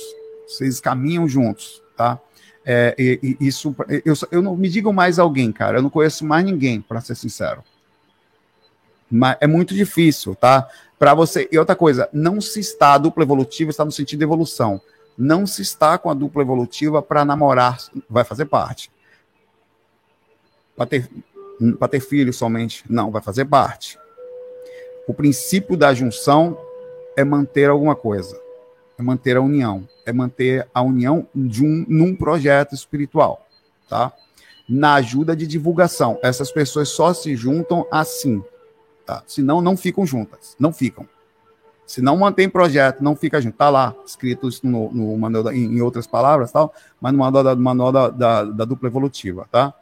Vocês 0.47 0.81
caminham 0.81 1.29
juntos, 1.29 1.81
tá? 1.97 2.19
É, 2.65 2.95
e, 2.99 3.37
e 3.41 3.47
isso, 3.47 3.75
eu, 4.05 4.15
eu 4.31 4.43
não 4.43 4.57
me 4.57 4.69
digam 4.69 4.93
mais 4.93 5.19
alguém, 5.19 5.51
cara. 5.53 5.79
Eu 5.79 5.83
não 5.83 5.91
conheço 5.91 6.25
mais 6.25 6.45
ninguém, 6.45 6.81
para 6.81 7.01
ser 7.01 7.15
sincero. 7.15 7.63
Mas 9.11 9.37
é 9.41 9.47
muito 9.47 9.75
difícil, 9.75 10.35
tá? 10.35 10.69
Para 10.99 11.15
você. 11.15 11.49
E 11.51 11.59
outra 11.59 11.75
coisa, 11.75 12.09
não 12.13 12.41
se 12.41 12.61
está 12.61 12.95
a 12.95 12.99
dupla 12.99 13.25
evolutiva, 13.25 13.71
está 13.71 13.85
no 13.85 13.91
sentido 13.91 14.21
de 14.21 14.25
evolução. 14.25 14.81
Não 15.19 15.47
se 15.47 15.63
está 15.63 15.99
com 15.99 16.09
a 16.09 16.15
dupla 16.15 16.43
evolutiva 16.43 17.03
para 17.03 17.25
namorar, 17.25 17.79
vai 18.09 18.25
fazer 18.25 18.47
parte. 18.47 18.91
Para 20.77 20.87
ter, 20.87 21.11
ter 21.91 22.01
filho 22.01 22.33
somente, 22.33 22.85
não, 22.89 23.11
vai 23.11 23.21
fazer 23.21 23.45
parte. 23.45 23.99
O 25.07 25.13
princípio 25.13 25.77
da 25.77 25.93
junção 25.93 26.57
é 27.17 27.25
manter 27.25 27.69
alguma 27.69 27.97
coisa, 27.97 28.41
é 29.01 29.03
manter 29.03 29.37
a 29.37 29.41
união, 29.41 29.89
é 30.05 30.13
manter 30.13 30.69
a 30.75 30.83
união 30.83 31.27
de 31.35 31.65
um, 31.65 31.87
num 31.89 32.15
projeto 32.15 32.75
espiritual, 32.75 33.47
tá? 33.89 34.13
Na 34.69 34.95
ajuda 34.95 35.35
de 35.35 35.47
divulgação. 35.47 36.19
Essas 36.23 36.53
pessoas 36.53 36.91
só 36.91 37.15
se 37.15 37.35
juntam 37.35 37.87
assim, 37.91 38.45
tá? 39.07 39.23
Senão 39.27 39.63
não 39.63 39.77
ficam 39.77 40.05
juntas, 40.05 40.55
não 40.61 40.73
ficam. 40.73 41.09
Se 41.87 42.01
não 42.01 42.19
mantém 42.19 42.49
projeto, 42.49 43.03
não 43.03 43.17
fica 43.17 43.41
junto. 43.41 43.57
Tá 43.57 43.69
lá, 43.71 43.95
escrito 44.07 44.49
no, 44.63 44.93
no 44.93 45.17
manual, 45.17 45.51
em, 45.51 45.79
em, 45.79 45.81
outras 45.81 46.07
palavras, 46.07 46.53
tal, 46.53 46.73
mas 47.01 47.13
no 47.13 47.19
manual, 47.19 47.43
da, 47.43 47.57
manual 47.57 47.91
da, 47.91 48.11
da, 48.11 48.45
da 48.45 48.65
dupla 48.65 48.89
evolutiva, 48.89 49.49
tá? 49.51 49.75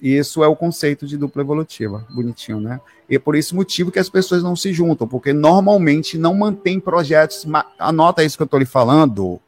Isso 0.00 0.44
é 0.44 0.46
o 0.46 0.54
conceito 0.54 1.06
de 1.06 1.16
dupla 1.16 1.42
evolutiva. 1.42 2.06
Bonitinho, 2.10 2.60
né? 2.60 2.80
E 3.08 3.16
é 3.16 3.18
por 3.18 3.34
esse 3.34 3.54
motivo 3.54 3.90
que 3.90 3.98
as 3.98 4.08
pessoas 4.08 4.42
não 4.42 4.54
se 4.54 4.72
juntam, 4.72 5.08
porque 5.08 5.32
normalmente 5.32 6.18
não 6.18 6.34
mantém 6.34 6.78
projetos. 6.78 7.46
Anota 7.78 8.22
isso 8.22 8.36
que 8.36 8.42
eu 8.42 8.46
estou 8.46 8.60
lhe 8.60 8.66
falando, 8.66 9.40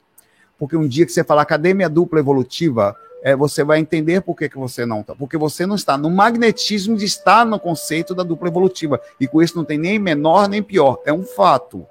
porque 0.58 0.76
um 0.76 0.88
dia 0.88 1.04
que 1.04 1.12
você 1.12 1.22
falar 1.22 1.44
cadê 1.44 1.74
minha 1.74 1.88
dupla 1.88 2.18
evolutiva, 2.18 2.96
é, 3.22 3.36
você 3.36 3.62
vai 3.62 3.78
entender 3.78 4.22
por 4.22 4.34
que, 4.34 4.48
que 4.48 4.56
você 4.56 4.86
não 4.86 5.00
está. 5.00 5.14
Porque 5.14 5.36
você 5.36 5.66
não 5.66 5.74
está 5.74 5.98
no 5.98 6.08
magnetismo 6.08 6.96
de 6.96 7.04
estar 7.04 7.44
no 7.44 7.60
conceito 7.60 8.14
da 8.14 8.22
dupla 8.22 8.48
evolutiva. 8.48 9.00
E 9.20 9.26
com 9.26 9.42
isso 9.42 9.56
não 9.56 9.64
tem 9.64 9.76
nem 9.76 9.98
menor 9.98 10.48
nem 10.48 10.62
pior. 10.62 11.02
É 11.04 11.12
um 11.12 11.24
fato. 11.24 11.86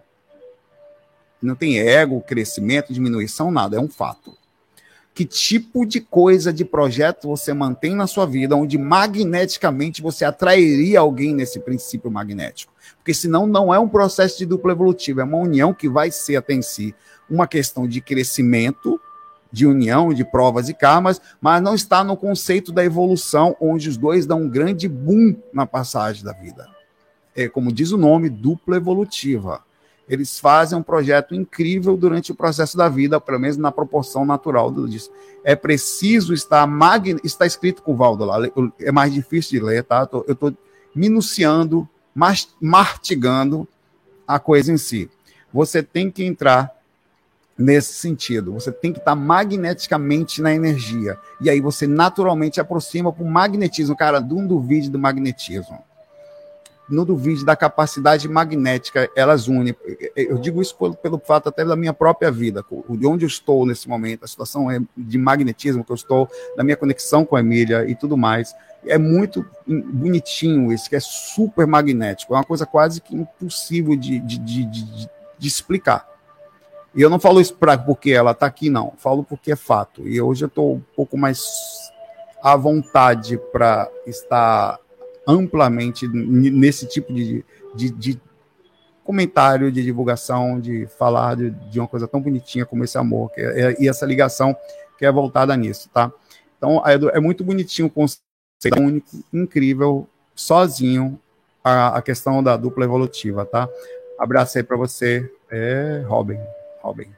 Não 1.40 1.54
tem 1.54 1.80
ego, 1.80 2.22
crescimento, 2.22 2.92
diminuição, 2.92 3.52
nada. 3.52 3.78
É 3.78 3.80
um 3.80 3.90
fato 3.90 4.36
que 5.18 5.26
tipo 5.26 5.84
de 5.84 6.00
coisa, 6.00 6.54
de 6.54 6.64
projeto 6.64 7.28
você 7.28 7.52
mantém 7.52 7.96
na 7.96 8.06
sua 8.06 8.24
vida, 8.28 8.56
onde 8.56 8.78
magneticamente 8.78 10.00
você 10.00 10.24
atrairia 10.24 11.00
alguém 11.00 11.34
nesse 11.34 11.60
princípio 11.60 12.12
magnético. 12.12 12.72
Porque 12.98 13.16
senão 13.16 13.48
não 13.48 13.74
é 13.74 13.80
um 13.80 13.90
processo 13.90 14.38
de 14.38 14.46
dupla 14.46 14.74
evolutiva, 14.74 15.22
é 15.22 15.24
uma 15.24 15.40
união 15.40 15.74
que 15.74 15.90
vai 15.90 16.12
ser 16.12 16.36
até 16.36 16.54
em 16.54 16.62
si 16.62 16.94
uma 17.28 17.48
questão 17.48 17.88
de 17.88 18.00
crescimento, 18.00 19.02
de 19.52 19.66
união, 19.66 20.14
de 20.14 20.24
provas 20.24 20.70
e 20.70 20.74
karmas, 20.76 21.20
mas 21.42 21.64
não 21.64 21.74
está 21.74 22.04
no 22.04 22.16
conceito 22.16 22.72
da 22.72 22.86
evolução, 22.86 23.58
onde 23.60 23.90
os 23.90 23.98
dois 23.98 24.28
dão 24.28 24.44
um 24.44 24.48
grande 24.48 24.88
boom 24.88 25.36
na 25.52 25.66
passagem 25.66 26.24
da 26.24 26.32
vida. 26.32 26.68
É 27.36 27.50
como 27.50 27.74
diz 27.74 27.92
o 27.92 27.98
nome, 27.98 28.30
dupla 28.30 28.78
evolutiva 28.78 29.66
eles 30.08 30.40
fazem 30.40 30.78
um 30.78 30.84
projeto 30.84 31.36
incrível 31.36 31.98
durante 31.98 32.32
o 32.32 32.36
processo 32.36 32.78
da 32.78 32.88
vida, 32.88 33.20
pelo 33.20 33.40
menos 33.40 33.58
na 33.58 33.72
proporção 33.72 34.26
natural 34.26 34.72
disso. 34.88 35.12
É 35.44 35.56
preciso 35.56 36.34
estar 36.34 36.66
mag... 36.66 37.20
está 37.24 37.46
escrito 37.46 37.82
com 37.82 37.94
o 37.94 37.96
Valdo 37.96 38.24
lá, 38.26 38.38
é 38.80 38.92
mais 38.92 39.14
difícil 39.14 39.60
de 39.60 39.66
ler, 39.66 39.84
tá? 39.84 40.08
Eu 40.28 40.34
estou 40.34 40.54
minuciando, 40.96 41.88
mastigando 42.62 43.68
a 44.28 44.40
coisa 44.40 44.72
em 44.72 44.78
si. 44.78 45.10
Você 45.54 45.84
tem 45.84 46.10
que 46.10 46.24
entrar 46.24 46.72
nesse 47.58 47.94
sentido. 47.94 48.54
Você 48.54 48.72
tem 48.72 48.94
que 48.94 49.00
estar 49.00 49.16
magneticamente 49.16 50.42
na 50.42 50.54
energia. 50.54 51.18
E 51.42 51.50
aí 51.50 51.60
você 51.60 51.88
naturalmente 51.88 52.62
aproxima 52.62 53.12
para 53.12 53.24
o 53.24 53.30
magnetismo. 53.30 53.96
Cara, 53.96 54.20
não 54.20 54.46
duvide 54.46 54.90
do 54.90 55.00
magnetismo 55.00 55.80
não 56.90 57.04
duvide 57.04 57.44
da 57.44 57.56
capacidade 57.56 58.28
magnética, 58.28 59.10
elas 59.16 59.48
unem. 59.48 59.76
Eu 60.16 60.38
digo 60.38 60.62
isso 60.62 60.76
pelo, 60.78 60.96
pelo, 60.96 61.20
fato 61.20 61.50
até 61.50 61.66
da 61.66 61.76
minha 61.76 61.94
própria 61.94 62.32
vida, 62.32 62.64
de 62.90 63.06
onde 63.06 63.26
eu 63.26 63.28
estou 63.28 63.66
nesse 63.66 63.90
momento, 63.90 64.24
a 64.24 64.28
situação 64.28 64.72
é 64.72 64.80
de 64.96 65.18
magnetismo 65.18 65.84
que 65.84 65.92
eu 65.92 65.96
estou, 65.96 66.30
da 66.56 66.64
minha 66.64 66.78
conexão 66.78 67.26
com 67.26 67.36
a 67.36 67.40
Emília 67.40 67.90
e 67.90 67.96
tudo 67.96 68.16
mais. 68.16 68.56
É 68.86 68.98
muito 68.98 69.46
bonitinho 69.68 70.72
isso, 70.72 70.90
que 70.90 70.96
é 70.96 71.00
super 71.00 71.68
magnético, 71.68 72.34
é 72.34 72.38
uma 72.38 72.44
coisa 72.44 72.66
quase 72.66 73.02
que 73.02 73.16
impossível 73.16 73.96
de, 73.96 74.20
de, 74.20 74.38
de, 74.38 74.66
de, 74.66 75.10
de 75.38 75.48
explicar. 75.48 76.08
E 76.96 77.02
eu 77.02 77.10
não 77.10 77.20
falo 77.20 77.42
isso 77.42 77.54
pra, 77.56 77.78
porque 77.78 78.12
ela 78.12 78.32
está 78.32 78.46
aqui, 78.46 78.70
não, 78.70 78.94
falo 78.98 79.24
porque 79.24 79.52
é 79.52 79.56
fato. 79.56 80.08
E 80.08 80.20
hoje 80.22 80.46
eu 80.46 80.48
estou 80.48 80.76
um 80.76 80.84
pouco 80.96 81.18
mais 81.18 81.44
à 82.42 82.56
vontade 82.56 83.38
para 83.52 83.90
estar 84.06 84.80
amplamente 85.28 86.08
nesse 86.08 86.88
tipo 86.88 87.14
de, 87.14 87.44
de, 87.76 87.90
de 87.90 88.22
comentário, 89.04 89.72
de 89.72 89.84
divulgação, 89.84 90.60
de 90.60 90.88
falar 90.98 91.36
de, 91.36 91.50
de, 91.50 91.80
uma 91.80 91.88
coisa 91.88 92.08
tão 92.08 92.22
bonitinha 92.22 92.66
como 92.66 92.84
esse 92.84 92.98
amor 92.98 93.32
que 93.32 93.42
é, 93.42 93.76
e 93.80 93.88
essa 93.88 94.06
ligação 94.06 94.56
que 94.98 95.06
é 95.06 95.12
voltada 95.12 95.56
nisso, 95.56 95.90
tá? 95.94 96.12
Então, 96.58 96.82
é, 96.86 96.96
é 97.18 97.20
muito 97.20 97.44
bonitinho 97.44 97.88
o 97.88 97.92
conceito 97.92 98.80
único, 98.80 99.08
incrível, 99.32 100.08
sozinho, 100.36 101.20
a, 101.64 101.98
a, 101.98 102.02
questão 102.02 102.42
da 102.42 102.58
dupla 102.58 102.86
evolutiva, 102.86 103.46
tá? 103.46 103.70
Abraço 104.18 104.58
aí 104.58 104.64
para 104.64 104.76
você, 104.76 105.32
é, 105.52 106.04
Robin. 106.08 106.40
Robin. 106.82 107.12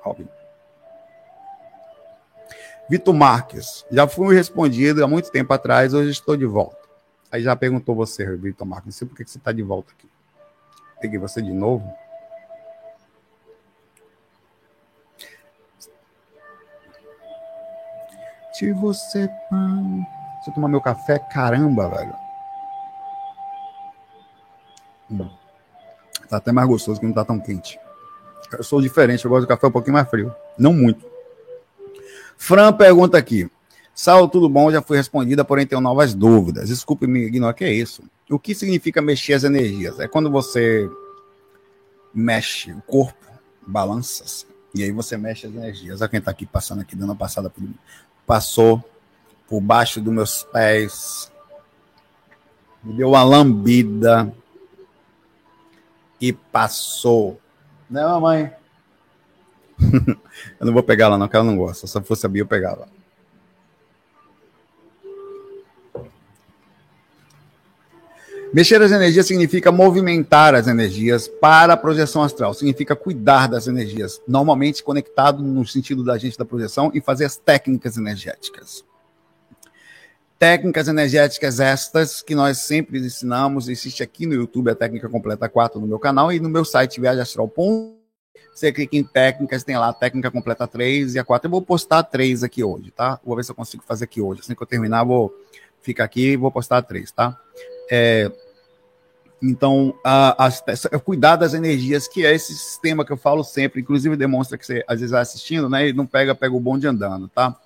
Robin. 0.00 0.39
Vitor 2.90 3.14
Marques, 3.14 3.86
já 3.88 4.08
fui 4.08 4.34
respondido 4.34 5.04
há 5.04 5.06
muito 5.06 5.30
tempo 5.30 5.52
atrás, 5.52 5.94
hoje 5.94 6.10
estou 6.10 6.36
de 6.36 6.44
volta. 6.44 6.76
Aí 7.30 7.40
já 7.40 7.54
perguntou 7.54 7.94
você, 7.94 8.26
Vitor 8.36 8.66
Marques, 8.66 8.86
não 8.86 8.92
sei 8.92 9.06
por 9.06 9.16
que 9.16 9.24
você 9.24 9.38
está 9.38 9.52
de 9.52 9.62
volta 9.62 9.92
aqui. 9.92 10.10
Peguei 11.00 11.16
você 11.16 11.40
de 11.40 11.52
novo. 11.52 11.88
Se 18.54 18.72
você. 18.72 19.28
Deixa 19.28 20.48
eu 20.48 20.54
tomar 20.54 20.66
meu 20.66 20.80
café, 20.80 21.20
caramba, 21.20 21.88
velho. 21.90 22.16
Tá 26.28 26.38
até 26.38 26.50
mais 26.50 26.66
gostoso 26.66 26.98
que 26.98 27.06
não 27.06 27.12
tá 27.12 27.24
tão 27.24 27.38
quente. 27.38 27.78
Eu 28.52 28.64
sou 28.64 28.82
diferente, 28.82 29.24
eu 29.24 29.30
gosto 29.30 29.42
de 29.42 29.48
café 29.48 29.68
um 29.68 29.70
pouquinho 29.72 29.94
mais 29.94 30.10
frio. 30.10 30.34
Não 30.58 30.72
muito. 30.72 31.19
Fran 32.40 32.72
pergunta 32.72 33.18
aqui. 33.18 33.50
Saulo, 33.94 34.26
tudo 34.26 34.48
bom? 34.48 34.72
Já 34.72 34.80
foi 34.80 34.96
respondida, 34.96 35.44
porém 35.44 35.66
tenho 35.66 35.80
novas 35.80 36.14
dúvidas. 36.14 36.70
Desculpe 36.70 37.06
me 37.06 37.26
ignorar, 37.26 37.52
que 37.52 37.64
é 37.64 37.70
isso? 37.70 38.02
O 38.30 38.38
que 38.38 38.54
significa 38.54 39.02
mexer 39.02 39.34
as 39.34 39.44
energias? 39.44 40.00
É 40.00 40.08
quando 40.08 40.30
você 40.30 40.88
mexe 42.14 42.72
o 42.72 42.80
corpo, 42.80 43.26
balança 43.64 44.46
e 44.74 44.82
aí 44.82 44.90
você 44.90 45.18
mexe 45.18 45.46
as 45.46 45.52
energias. 45.52 46.00
Olha 46.00 46.08
quem 46.08 46.18
está 46.18 46.30
aqui 46.30 46.46
passando 46.46 46.80
aqui, 46.80 46.96
dando 46.96 47.10
uma 47.10 47.16
passada 47.16 47.50
por 47.50 47.62
mim. 47.62 47.74
Passou, 48.26 48.82
por 49.46 49.60
baixo 49.60 50.00
dos 50.00 50.12
meus 50.12 50.42
pés, 50.44 51.30
me 52.82 52.94
deu 52.94 53.10
uma 53.10 53.22
lambida 53.22 54.32
e 56.18 56.32
passou. 56.32 57.38
Né, 57.88 58.02
mamãe? 58.02 58.50
eu 60.60 60.66
não 60.66 60.72
vou 60.72 60.82
pegar 60.82 61.06
ela, 61.06 61.18
não, 61.18 61.28
que 61.28 61.36
ela 61.36 61.44
não 61.44 61.56
gosta. 61.56 61.86
Se 61.86 62.00
fosse 62.02 62.26
a 62.26 62.28
Bia, 62.28 62.42
eu 62.42 62.46
pegava. 62.46 62.88
Mexer 68.52 68.82
as 68.82 68.90
energias 68.90 69.26
significa 69.26 69.70
movimentar 69.70 70.56
as 70.56 70.66
energias 70.66 71.28
para 71.28 71.74
a 71.74 71.76
projeção 71.76 72.20
astral, 72.20 72.52
significa 72.52 72.96
cuidar 72.96 73.46
das 73.46 73.68
energias, 73.68 74.20
normalmente 74.26 74.82
conectado 74.82 75.40
no 75.40 75.64
sentido 75.64 76.02
da 76.02 76.18
gente 76.18 76.36
da 76.36 76.44
projeção 76.44 76.90
e 76.92 77.00
fazer 77.00 77.26
as 77.26 77.36
técnicas 77.36 77.96
energéticas. 77.96 78.84
Técnicas 80.36 80.88
energéticas 80.88 81.60
estas 81.60 82.22
que 82.22 82.34
nós 82.34 82.58
sempre 82.58 82.98
ensinamos, 82.98 83.68
existe 83.68 84.02
aqui 84.02 84.26
no 84.26 84.34
YouTube 84.34 84.70
a 84.70 84.74
técnica 84.74 85.08
completa 85.08 85.48
4 85.48 85.78
no 85.78 85.86
meu 85.86 86.00
canal 86.00 86.32
e 86.32 86.40
no 86.40 86.48
meu 86.48 86.64
site 86.64 87.00
viagemastral.com. 87.00 87.99
Você 88.54 88.72
clica 88.72 88.96
em 88.96 89.04
técnicas, 89.04 89.64
tem 89.64 89.76
lá 89.76 89.88
a 89.88 89.92
técnica 89.92 90.30
completa 90.30 90.66
3 90.66 91.14
e 91.14 91.18
a 91.18 91.24
4. 91.24 91.46
Eu 91.46 91.50
vou 91.50 91.62
postar 91.62 92.02
3 92.02 92.42
aqui 92.42 92.62
hoje, 92.62 92.90
tá? 92.90 93.18
Vou 93.24 93.36
ver 93.36 93.44
se 93.44 93.50
eu 93.50 93.54
consigo 93.54 93.82
fazer 93.86 94.04
aqui 94.04 94.20
hoje. 94.20 94.40
Assim 94.40 94.54
que 94.54 94.62
eu 94.62 94.66
terminar, 94.66 95.04
vou 95.04 95.32
ficar 95.80 96.04
aqui 96.04 96.32
e 96.32 96.36
vou 96.36 96.50
postar 96.50 96.82
3, 96.82 97.10
tá? 97.12 97.38
É, 97.90 98.30
então, 99.42 99.94
a, 100.04 100.46
a, 100.46 100.48
a, 100.48 100.98
cuidar 100.98 101.36
das 101.36 101.54
energias, 101.54 102.06
que 102.06 102.26
é 102.26 102.34
esse 102.34 102.54
sistema 102.54 103.04
que 103.04 103.12
eu 103.12 103.16
falo 103.16 103.42
sempre, 103.42 103.80
inclusive 103.80 104.14
demonstra 104.14 104.58
que 104.58 104.66
você 104.66 104.84
às 104.86 105.00
vezes 105.00 105.12
vai 105.12 105.22
assistindo, 105.22 105.68
né? 105.68 105.88
E 105.88 105.92
não 105.92 106.06
pega, 106.06 106.34
pega 106.34 106.54
o 106.54 106.60
bonde 106.60 106.86
andando, 106.86 107.28
tá? 107.28 107.56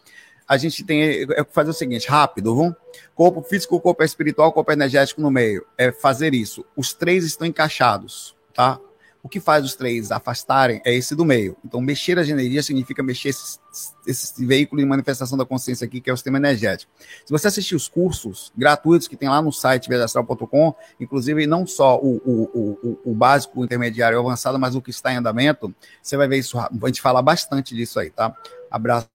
A 0.46 0.56
gente 0.56 0.84
tem 0.84 1.02
é 1.02 1.44
fazer 1.50 1.70
o 1.70 1.74
seguinte, 1.74 2.08
rápido, 2.08 2.54
vamos? 2.54 2.74
Corpo 3.14 3.42
físico, 3.42 3.80
corpo 3.80 4.04
espiritual, 4.04 4.52
corpo 4.52 4.70
energético 4.70 5.20
no 5.20 5.30
meio. 5.30 5.66
É 5.76 5.90
fazer 5.90 6.34
isso. 6.34 6.64
Os 6.76 6.92
três 6.92 7.24
estão 7.24 7.46
encaixados, 7.46 8.36
tá? 8.52 8.78
O 9.24 9.28
que 9.28 9.40
faz 9.40 9.64
os 9.64 9.74
três 9.74 10.12
afastarem 10.12 10.82
é 10.84 10.94
esse 10.94 11.16
do 11.16 11.24
meio. 11.24 11.56
Então, 11.64 11.80
mexer 11.80 12.18
as 12.18 12.28
energias 12.28 12.66
significa 12.66 13.02
mexer 13.02 13.30
esse, 13.30 13.58
esse 14.06 14.44
veículo 14.44 14.82
de 14.82 14.86
manifestação 14.86 15.38
da 15.38 15.46
consciência 15.46 15.86
aqui, 15.86 15.98
que 15.98 16.10
é 16.10 16.12
o 16.12 16.16
sistema 16.16 16.36
energético. 16.36 16.92
Se 17.24 17.32
você 17.32 17.48
assistir 17.48 17.74
os 17.74 17.88
cursos 17.88 18.52
gratuitos 18.54 19.08
que 19.08 19.16
tem 19.16 19.30
lá 19.30 19.40
no 19.40 19.50
site 19.50 19.88
viajastral.com, 19.88 20.74
inclusive 21.00 21.46
não 21.46 21.66
só 21.66 21.98
o, 21.98 22.16
o, 22.16 22.78
o, 22.82 23.00
o 23.12 23.14
básico, 23.14 23.58
o 23.58 23.64
intermediário 23.64 24.16
e 24.16 24.18
o 24.18 24.20
avançado, 24.20 24.58
mas 24.58 24.74
o 24.74 24.82
que 24.82 24.90
está 24.90 25.10
em 25.10 25.16
andamento, 25.16 25.74
você 26.02 26.18
vai 26.18 26.28
ver 26.28 26.40
isso. 26.40 26.58
A 26.58 26.68
gente 26.84 27.00
fala 27.00 27.22
bastante 27.22 27.74
disso 27.74 27.98
aí, 27.98 28.10
tá? 28.10 28.36
Abraço. 28.70 29.08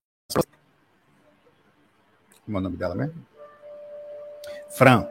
Como 2.48 2.58
é 2.58 2.60
o 2.60 2.64
nome 2.64 2.78
dela 2.78 2.96
mesmo? 2.96 3.14
Fran. 4.72 5.08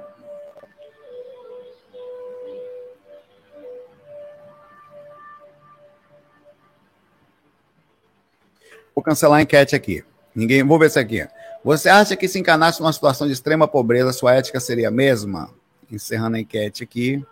Vou 8.98 9.02
cancelar 9.04 9.38
a 9.38 9.42
enquete 9.42 9.76
aqui. 9.76 10.04
Ninguém, 10.34 10.64
vou 10.64 10.76
ver 10.76 10.90
se 10.90 10.98
aqui. 10.98 11.24
Você 11.62 11.88
acha 11.88 12.16
que 12.16 12.26
se 12.26 12.36
encanasse 12.40 12.80
numa 12.80 12.92
situação 12.92 13.28
de 13.28 13.32
extrema 13.32 13.68
pobreza, 13.68 14.12
sua 14.12 14.34
ética 14.34 14.58
seria 14.58 14.88
a 14.88 14.90
mesma? 14.90 15.50
Encerrando 15.88 16.36
a 16.36 16.40
enquete 16.40 16.82
aqui. 16.82 17.24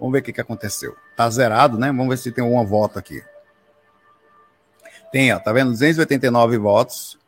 Vamos 0.00 0.14
ver 0.14 0.20
o 0.20 0.22
que, 0.22 0.32
que 0.32 0.40
aconteceu. 0.40 0.96
Tá 1.14 1.28
zerado, 1.28 1.78
né? 1.78 1.88
Vamos 1.88 2.08
ver 2.08 2.16
se 2.16 2.32
tem 2.32 2.42
alguma 2.42 2.64
volta 2.64 2.98
aqui. 2.98 3.22
Tem, 5.12 5.30
ó, 5.30 5.38
tá 5.38 5.52
vendo? 5.52 5.72
289 5.72 6.56
votos. 6.56 7.18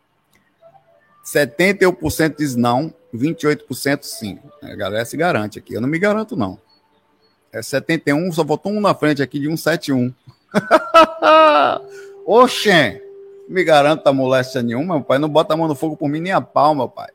71% 1.23 2.37
diz 2.39 2.57
não, 2.57 2.95
28% 3.15 4.05
sim. 4.05 4.39
A 4.63 4.75
galera 4.75 5.05
se 5.05 5.19
garante 5.19 5.59
aqui. 5.59 5.75
Eu 5.75 5.83
não 5.83 5.89
me 5.89 5.99
garanto, 5.99 6.35
não. 6.35 6.59
É 7.53 7.61
71, 7.61 8.33
só 8.33 8.43
votou 8.43 8.73
um 8.73 8.81
na 8.81 8.95
frente 8.95 9.23
aqui 9.23 9.39
de 9.39 9.49
171. 9.49 10.15
Oxê! 12.25 13.10
Me 13.51 13.65
garanta 13.65 14.13
moléstia 14.13 14.63
nenhuma, 14.63 14.95
meu 14.95 15.05
pai. 15.05 15.19
Não 15.19 15.29
bota 15.29 15.55
a 15.55 15.57
mão 15.57 15.67
no 15.67 15.75
fogo 15.75 15.97
por 15.97 16.09
mim 16.09 16.21
nem 16.21 16.33
a 16.33 16.41
pau, 16.41 16.73
meu 16.73 16.89
pai. 16.89 17.09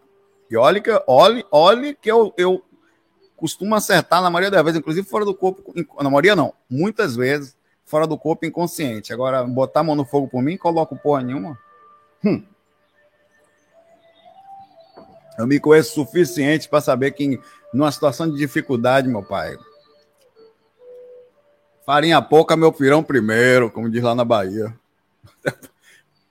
E 0.51 0.57
olha 0.57 0.81
que, 0.81 0.91
olhe, 1.07 1.45
olhe 1.49 1.95
que 1.95 2.11
eu, 2.11 2.33
eu 2.37 2.61
costumo 3.37 3.73
acertar 3.73 4.21
na 4.21 4.29
maioria 4.29 4.51
das 4.51 4.61
vezes, 4.61 4.79
inclusive 4.79 5.07
fora 5.07 5.23
do 5.23 5.33
corpo. 5.33 5.73
Na 6.01 6.09
maioria 6.09 6.35
não, 6.35 6.53
muitas 6.69 7.15
vezes 7.15 7.55
fora 7.85 8.05
do 8.05 8.17
corpo 8.17 8.45
inconsciente. 8.45 9.13
Agora, 9.13 9.45
botar 9.45 9.79
a 9.79 9.83
mão 9.83 9.95
no 9.95 10.03
fogo 10.03 10.27
por 10.27 10.43
mim, 10.43 10.57
coloco 10.57 10.97
porra 10.97 11.23
nenhuma. 11.23 11.57
Hum. 12.23 12.43
Eu 15.37 15.47
me 15.47 15.57
conheço 15.57 15.93
suficiente 15.93 16.67
para 16.67 16.81
saber 16.81 17.11
que, 17.11 17.39
numa 17.73 17.91
situação 17.93 18.29
de 18.29 18.35
dificuldade, 18.35 19.07
meu 19.07 19.23
pai, 19.23 19.57
farinha 21.85 22.21
pouca, 22.21 22.57
meu 22.57 22.73
pirão 22.73 23.01
primeiro, 23.01 23.71
como 23.71 23.89
diz 23.89 24.03
lá 24.03 24.13
na 24.13 24.25
Bahia. 24.25 24.77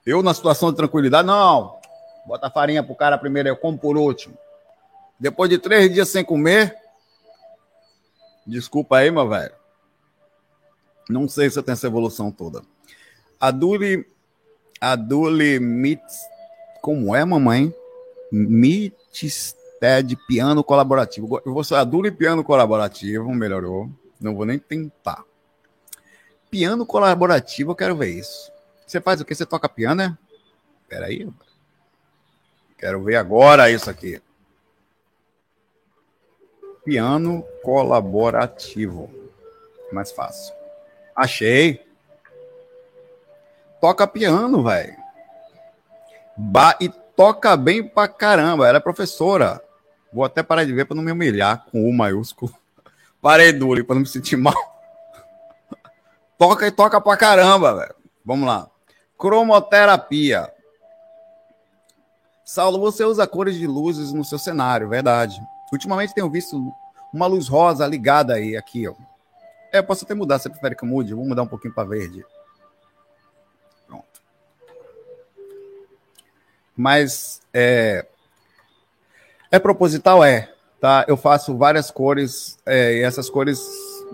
Eu, 0.07 0.23
na 0.23 0.35
situação 0.35 0.71
de 0.71 0.77
tranquilidade, 0.77 1.27
não. 1.27 1.79
Bota 2.27 2.47
a 2.47 2.51
farinha 2.51 2.83
pro 2.83 2.95
cara 2.95 3.19
primeiro, 3.19 3.49
eu 3.49 3.57
como 3.57 3.79
por 3.79 3.97
último. 3.97 4.37
Depois 5.19 5.49
de 5.49 5.59
três 5.59 5.93
dias 5.93 6.09
sem 6.09 6.25
comer, 6.25 6.77
desculpa 8.47 8.99
aí, 8.99 9.11
meu 9.11 9.29
velho. 9.29 9.55
Não 11.09 11.29
sei 11.29 11.51
se 11.51 11.59
eu 11.59 11.63
tenho 11.63 11.75
essa 11.75 11.87
evolução 11.87 12.31
toda. 12.31 12.63
A 13.39 13.51
Duli, 13.51 14.07
a 14.81 14.97
Duli 14.97 15.61
Mitz, 15.61 16.21
como 16.81 17.15
é, 17.15 17.25
mamãe? 17.25 17.75
Mitisted 18.33 20.17
Piano 20.27 20.65
Colaborativo. 20.65 21.41
Eu 21.45 21.53
vou 21.53 21.63
ser 21.63 21.77
a 21.77 21.85
Duli 21.85 22.11
Piano 22.11 22.43
Colaborativo, 22.43 23.33
melhorou. 23.35 23.89
Não 24.21 24.35
vou 24.35 24.47
nem 24.47 24.59
tentar. 24.59 25.23
Piano 26.51 26.87
colaborativo, 26.87 27.73
eu 27.73 27.75
quero 27.75 27.97
ver 27.97 28.11
isso. 28.11 28.51
Você 28.87 29.01
faz 29.01 29.21
o 29.21 29.25
que? 29.25 29.35
Você 29.35 29.47
toca 29.47 29.69
piano, 29.69 29.97
né? 29.97 30.19
Peraí. 30.89 31.29
Quero 32.79 33.03
ver 33.03 33.17
agora 33.17 33.71
isso 33.71 33.89
aqui. 33.89 34.21
Piano 36.85 37.43
colaborativo. 37.63 39.11
Mais 39.91 40.13
fácil. 40.13 40.55
Achei. 41.17 41.85
Toca 43.81 44.07
piano, 44.07 44.63
velho. 44.63 44.95
E 46.81 46.89
toca 47.17 47.57
bem 47.57 47.87
pra 47.87 48.07
caramba. 48.07 48.69
Ela 48.69 48.79
é 48.79 48.81
professora. 48.81 49.63
Vou 50.13 50.25
até 50.25 50.43
parar 50.43 50.65
de 50.65 50.73
ver 50.73 50.85
para 50.85 50.95
não 50.95 51.03
me 51.03 51.13
humilhar 51.13 51.65
com 51.71 51.89
o 51.89 51.93
maiúsculo. 51.93 52.55
Parei 53.21 53.53
duro 53.53 53.85
para 53.85 53.95
não 53.95 54.03
me 54.03 54.07
sentir 54.07 54.37
mal. 54.37 54.55
toca 56.37 56.67
e 56.67 56.71
toca 56.71 57.01
pra 57.01 57.17
caramba, 57.17 57.75
velho. 57.75 57.95
Vamos 58.25 58.47
lá. 58.47 58.71
Cromoterapia. 59.25 60.53
Saulo, 62.45 62.79
você 62.79 63.03
usa 63.05 63.27
cores 63.27 63.57
de 63.57 63.67
luzes 63.67 64.13
no 64.13 64.23
seu 64.23 64.39
cenário, 64.39 64.87
verdade. 64.87 65.41
Ultimamente 65.73 66.13
tenho 66.13 66.29
visto 66.29 66.71
uma 67.11 67.25
luz 67.27 67.49
rosa 67.49 67.87
ligada 67.87 68.35
aí, 68.35 68.55
aqui, 68.55 68.87
ó. 68.87 68.93
É, 69.73 69.79
eu 69.79 69.85
posso 69.85 70.05
até 70.05 70.13
mudar, 70.13 70.39
você 70.39 70.51
prefere 70.51 70.77
que 70.77 70.85
eu 70.85 70.89
mude? 70.89 71.15
Vou 71.15 71.25
mudar 71.25 71.43
um 71.43 71.47
pouquinho 71.47 71.73
para 71.73 71.89
verde. 71.89 72.23
Pronto. 73.87 74.05
Mas 76.77 77.41
é, 77.55 78.05
é 79.51 79.59
proposital, 79.59 80.23
é. 80.23 80.53
Tá? 80.79 81.07
Eu 81.09 81.17
faço 81.17 81.57
várias 81.57 81.91
cores, 81.91 82.59
é, 82.67 82.97
e 82.97 83.03
essas 83.03 83.31
cores 83.31 83.59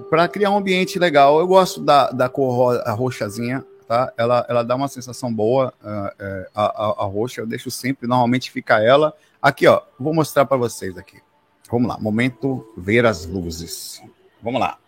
para 0.08 0.28
criar 0.28 0.52
um 0.52 0.58
ambiente 0.58 1.00
legal. 1.00 1.40
Eu 1.40 1.48
gosto 1.48 1.80
da, 1.80 2.12
da 2.12 2.28
cor 2.28 2.80
roxazinha, 2.94 3.66
tá? 3.91 4.12
Ela, 4.16 4.47
ela 4.49 4.62
dá 4.62 4.76
uma 4.76 4.86
sensação 4.86 5.34
boa, 5.34 5.74
uh, 5.82 6.47
a, 6.55 6.62
a, 6.62 6.86
a, 7.03 7.05
roxa, 7.07 7.41
eu 7.41 7.47
deixo 7.47 7.72
sempre, 7.72 8.07
normalmente 8.07 8.49
fica 8.49 8.80
ela. 8.80 9.12
Aqui, 9.43 9.66
ó, 9.66 9.82
vou 9.99 10.14
mostrar 10.14 10.45
para 10.45 10.57
vocês 10.57 10.97
aqui. 10.97 11.20
Vamos 11.68 11.88
lá, 11.88 11.99
momento 11.99 12.72
ver 12.76 13.05
as 13.05 13.26
luzes. 13.26 14.01
Vamos 14.41 14.61
lá. 14.61 14.78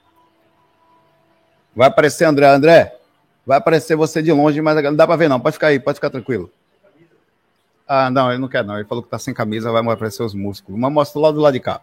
Vai 1.74 1.88
aparecer, 1.88 2.26
André, 2.26 2.46
André, 2.46 2.96
vai 3.44 3.58
aparecer 3.58 3.96
você 3.96 4.22
de 4.22 4.30
longe, 4.30 4.62
mas 4.62 4.80
não 4.80 4.94
dá 4.94 5.04
para 5.04 5.16
ver 5.16 5.28
não, 5.28 5.40
pode 5.40 5.54
ficar 5.54 5.66
aí, 5.66 5.80
pode 5.80 5.96
ficar 5.96 6.10
tranquilo. 6.10 6.48
Ah, 7.88 8.08
não, 8.08 8.30
ele 8.30 8.40
não 8.40 8.48
quer 8.48 8.64
não, 8.64 8.76
ele 8.76 8.86
falou 8.86 9.02
que 9.02 9.10
tá 9.10 9.18
sem 9.18 9.34
camisa, 9.34 9.72
vai 9.72 9.82
aparecer 9.82 10.22
os 10.22 10.32
músculos. 10.32 10.80
Mas 10.80 10.92
mostra 10.92 11.20
lá 11.20 11.32
do 11.32 11.40
lado 11.40 11.54
de 11.54 11.60
cá. 11.60 11.80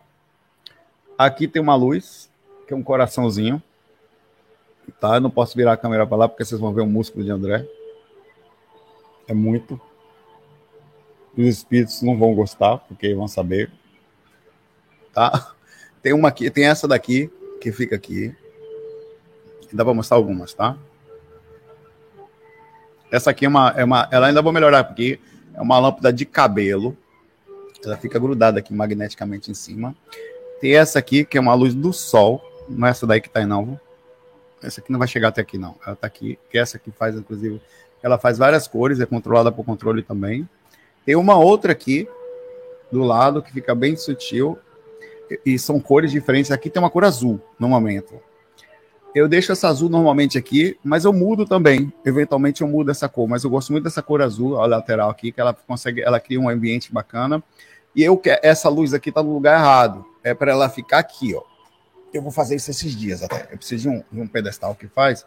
Aqui 1.18 1.50
tem 1.50 1.62
uma 1.62 1.76
luz, 1.76 2.30
que 2.66 2.74
é 2.74 2.78
um 2.78 2.84
coraçãozinho 2.84 3.62
tá? 4.92 5.16
Eu 5.16 5.22
não 5.22 5.30
posso 5.30 5.56
virar 5.56 5.74
a 5.74 5.78
câmera 5.78 6.06
para 6.06 6.18
lá 6.18 6.30
porque 6.30 6.46
vocês 6.46 6.60
vão 6.60 6.74
ver 6.74 6.82
o 6.82 6.88
músculo 6.88 7.24
de 7.24 7.32
André. 7.32 7.68
É 9.28 9.34
muito. 9.34 9.80
Os 11.38 11.46
espíritos 11.46 12.02
não 12.02 12.18
vão 12.18 12.34
gostar 12.34 12.78
porque 12.80 13.14
vão 13.14 13.28
saber, 13.28 13.72
tá? 15.14 15.54
Tem 16.02 16.14
uma 16.14 16.30
aqui, 16.30 16.50
tem 16.50 16.66
essa 16.66 16.88
daqui 16.88 17.30
que 17.62 17.72
fica 17.72 17.96
aqui. 17.96 18.36
Dá 19.72 19.84
para 19.84 19.94
mostrar 19.94 20.18
algumas, 20.18 20.54
tá? 20.54 20.78
Essa 23.12 23.32
aqui 23.32 23.46
é 23.46 23.50
uma, 23.50 23.70
é 23.76 23.84
uma, 23.84 24.08
ela 24.12 24.28
ainda 24.28 24.42
vou 24.42 24.52
melhorar 24.52 24.84
porque 24.84 25.20
é 25.54 25.62
uma 25.62 25.80
lâmpada 25.80 26.12
de 26.14 26.26
cabelo. 26.26 26.98
Ela 27.84 27.98
fica 27.98 28.20
grudada 28.20 28.60
aqui 28.60 28.74
magneticamente 28.74 29.52
em 29.52 29.54
cima. 29.54 29.96
Tem 30.60 30.76
essa 30.76 31.00
aqui, 31.00 31.24
que 31.24 31.38
é 31.38 31.42
uma 31.42 31.54
luz 31.54 31.74
do 31.74 31.94
sol. 31.94 32.42
Não 32.68 32.88
é 32.88 32.92
essa 32.92 33.08
daí 33.08 33.22
que 33.22 33.30
tá 33.30 33.40
aí, 33.40 33.46
não. 33.46 33.80
Essa 34.62 34.82
aqui 34.82 34.92
não 34.92 35.00
vai 35.00 35.08
chegar 35.08 35.30
até 35.30 35.42
aqui, 35.42 35.58
não. 35.58 35.76
Ela 35.86 35.96
tá 35.96 36.08
aqui. 36.08 36.38
Que 36.50 36.58
essa 36.58 36.78
aqui 36.78 36.92
faz, 36.92 37.16
inclusive, 37.16 37.62
ela 38.02 38.18
faz 38.18 38.38
várias 38.38 38.68
cores, 38.68 39.00
é 39.00 39.06
controlada 39.06 39.52
por 39.52 39.66
controle 39.66 40.04
também. 40.04 40.48
Tem 41.06 41.16
uma 41.16 41.38
outra 41.38 41.72
aqui, 41.72 42.08
do 42.92 43.04
lado, 43.04 43.42
que 43.42 43.52
fica 43.52 43.74
bem 43.74 43.96
sutil. 43.96 44.58
E 45.46 45.58
são 45.60 45.80
cores 45.80 46.12
diferentes. 46.12 46.52
Aqui 46.52 46.70
tem 46.70 46.82
uma 46.82 46.90
cor 46.90 47.04
azul, 47.04 47.40
no 47.60 47.70
momento. 47.70 48.20
Eu 49.14 49.28
deixo 49.28 49.52
essa 49.52 49.68
azul 49.68 49.90
normalmente 49.90 50.38
aqui, 50.38 50.78
mas 50.84 51.04
eu 51.04 51.12
mudo 51.12 51.46
também. 51.46 51.92
Eventualmente 52.06 52.62
eu 52.62 52.68
mudo 52.68 52.92
essa 52.92 53.10
cor, 53.10 53.28
mas 53.28 53.44
eu 53.44 53.50
gosto 53.50 53.72
muito 53.72 53.84
dessa 53.84 54.04
cor 54.04 54.22
azul, 54.22 54.60
a 54.62 54.68
lateral 54.68 55.10
aqui, 55.10 55.32
que 55.32 55.42
ela 55.42 55.54
consegue, 55.54 56.02
ela 56.02 56.20
cria 56.20 56.40
um 56.40 56.48
ambiente 56.48 56.94
bacana. 56.94 57.44
E 57.96 58.04
eu 58.04 58.22
essa 58.44 58.70
luz 58.70 58.94
aqui 58.94 59.12
tá 59.12 59.24
no 59.24 59.34
lugar 59.34 59.60
errado. 59.60 60.06
É 60.24 60.34
para 60.34 60.52
ela 60.52 60.70
ficar 60.70 61.00
aqui, 61.00 61.34
ó. 61.34 61.49
Eu 62.14 62.22
vou 62.22 62.32
fazer 62.32 62.56
isso 62.56 62.72
esses 62.72 62.96
dias 62.96 63.24
até. 63.24 63.48
Eu 63.52 63.58
preciso 63.58 63.84
de 63.84 63.90
um, 63.90 64.04
de 64.12 64.22
um 64.22 64.28
pedestal 64.28 64.76
que 64.76 64.88
faz. 64.88 65.26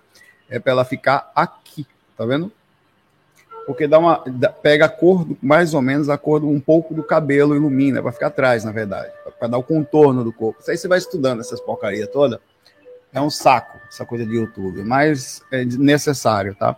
É 0.48 0.58
para 0.58 0.72
ela 0.72 0.84
ficar 0.84 1.30
aqui, 1.34 1.86
tá 2.16 2.24
vendo? 2.24 2.50
Porque 3.66 3.86
dá 3.86 3.98
uma 3.98 4.18
pega 4.62 4.86
a 4.86 4.88
cor 4.88 5.26
mais 5.40 5.72
ou 5.72 5.80
menos 5.80 6.08
a 6.08 6.18
cor 6.18 6.44
um 6.44 6.58
pouco 6.58 6.92
do 6.92 7.02
cabelo 7.02 7.54
ilumina, 7.54 8.02
para 8.02 8.12
ficar 8.12 8.26
atrás, 8.26 8.64
na 8.64 8.72
verdade, 8.72 9.12
para 9.38 9.48
dar 9.48 9.58
o 9.58 9.62
contorno 9.62 10.24
do 10.24 10.32
corpo. 10.32 10.60
Isso 10.60 10.70
aí 10.70 10.76
você 10.76 10.88
vai 10.88 10.98
estudando 10.98 11.40
essas 11.40 11.60
porcaria 11.60 12.06
toda 12.06 12.40
é 13.12 13.20
um 13.20 13.30
saco 13.30 13.78
essa 13.88 14.06
coisa 14.06 14.24
de 14.24 14.34
YouTube, 14.34 14.82
mas 14.82 15.42
é 15.52 15.64
necessário, 15.64 16.54
tá? 16.54 16.76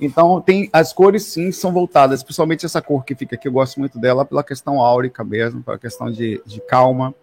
Então, 0.00 0.40
tem 0.40 0.68
as 0.72 0.92
cores 0.92 1.22
sim 1.22 1.50
são 1.52 1.72
voltadas, 1.72 2.22
principalmente 2.22 2.66
essa 2.66 2.82
cor 2.82 3.04
que 3.04 3.14
fica 3.14 3.36
aqui, 3.36 3.48
eu 3.48 3.52
gosto 3.52 3.78
muito 3.78 3.98
dela 3.98 4.24
pela 4.24 4.44
questão 4.44 4.80
áurica 4.82 5.24
mesmo, 5.24 5.62
pela 5.62 5.78
questão 5.78 6.10
de, 6.10 6.42
de 6.44 6.60
calma, 6.60 7.14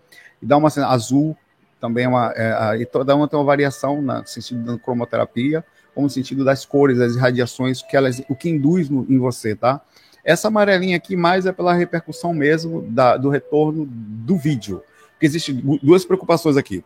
e 0.41 0.45
dá 0.45 0.57
uma 0.57 0.69
assim, 0.69 0.79
azul 0.79 1.37
também, 1.83 2.07
uma, 2.07 2.31
é, 2.33 2.77
e 2.79 2.85
toda 2.85 3.13
uma 3.13 3.27
tem 3.27 3.37
uma 3.37 3.43
variação 3.43 4.01
no 4.01 4.25
sentido 4.25 4.63
da 4.63 4.79
cromoterapia, 4.79 5.65
como 5.93 6.07
no 6.07 6.09
sentido 6.09 6.45
das 6.45 6.65
cores, 6.65 6.97
das 6.97 7.15
irradiações, 7.15 7.81
que 7.81 7.97
elas, 7.97 8.23
o 8.29 8.35
que 8.37 8.49
induz 8.49 8.89
no, 8.89 9.05
em 9.09 9.17
você, 9.17 9.53
tá? 9.53 9.81
Essa 10.23 10.47
amarelinha 10.47 10.95
aqui 10.95 11.17
mais 11.17 11.45
é 11.45 11.51
pela 11.51 11.73
repercussão 11.73 12.33
mesmo 12.33 12.83
da, 12.83 13.17
do 13.17 13.27
retorno 13.27 13.85
do 13.85 14.37
vídeo, 14.37 14.81
porque 15.11 15.25
existem 15.25 15.55
duas 15.83 16.05
preocupações 16.05 16.55
aqui 16.55 16.85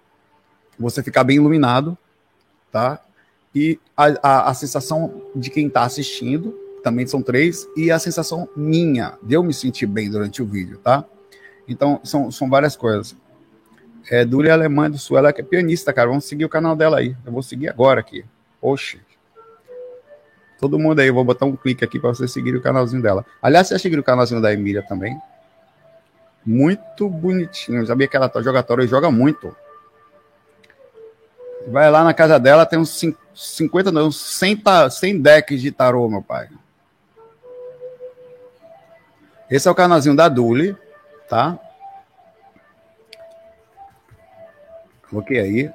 você 0.79 1.03
ficar 1.03 1.23
bem 1.23 1.35
iluminado, 1.35 1.95
tá? 2.71 2.99
E 3.53 3.79
a, 3.95 4.05
a, 4.23 4.49
a 4.49 4.53
sensação 4.55 5.21
de 5.35 5.51
quem 5.51 5.67
está 5.67 5.83
assistindo, 5.83 6.57
também 6.83 7.05
são 7.05 7.21
três, 7.21 7.67
e 7.77 7.91
a 7.91 7.99
sensação 7.99 8.49
minha, 8.55 9.13
de 9.21 9.35
eu 9.35 9.43
me 9.43 9.53
sentir 9.53 9.85
bem 9.85 10.09
durante 10.09 10.41
o 10.41 10.45
vídeo, 10.45 10.79
tá? 10.83 11.05
Então, 11.67 11.99
são, 12.03 12.31
são 12.31 12.49
várias 12.49 12.75
coisas. 12.75 13.15
É, 14.09 14.23
Dúlia 14.23 14.53
Alemã 14.53 14.89
do 14.89 14.97
Sul, 14.97 15.17
ela 15.17 15.29
é 15.29 15.33
pianista, 15.33 15.91
cara. 15.91 16.07
Vamos 16.07 16.25
seguir 16.25 16.45
o 16.45 16.49
canal 16.49 16.75
dela 16.75 16.99
aí. 16.99 17.15
Eu 17.25 17.31
vou 17.31 17.43
seguir 17.43 17.69
agora 17.69 17.99
aqui. 17.99 18.23
Oxe. 18.61 19.01
Todo 20.59 20.79
mundo 20.79 20.99
aí, 20.99 21.07
eu 21.07 21.13
vou 21.13 21.23
botar 21.23 21.45
um 21.45 21.55
clique 21.55 21.83
aqui 21.83 21.99
para 21.99 22.09
você 22.09 22.27
seguir 22.27 22.55
o 22.55 22.61
canalzinho 22.61 23.01
dela. 23.01 23.25
Aliás, 23.41 23.67
você 23.67 23.77
seguir 23.77 23.99
o 23.99 24.03
canalzinho 24.03 24.41
da 24.41 24.51
Emília 24.51 24.81
também. 24.81 25.19
Muito 26.43 27.09
bonitinho. 27.09 27.81
Eu 27.81 27.85
sabia 27.85 28.07
que 28.07 28.15
ela 28.15 28.29
tá 28.29 28.41
jogatória 28.41 28.83
e 28.83 28.87
joga 28.87 29.11
muito. 29.11 29.55
Vai 31.67 31.91
lá 31.91 32.03
na 32.03 32.13
casa 32.13 32.39
dela, 32.39 32.65
tem 32.65 32.79
uns 32.79 33.03
50, 33.35 33.91
não, 33.91 34.09
100, 34.09 34.63
100 34.89 35.21
decks 35.21 35.61
de 35.61 35.69
tarô, 35.69 36.07
meu 36.07 36.21
pai. 36.21 36.47
Esse 39.51 39.67
é 39.67 39.71
o 39.71 39.75
canalzinho 39.75 40.15
da 40.15 40.29
Duli, 40.29 40.75
tá? 41.29 41.59
Coloquei 45.09 45.39
aí. 45.39 45.71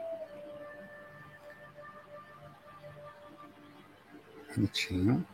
Bonitinho. 4.54 5.26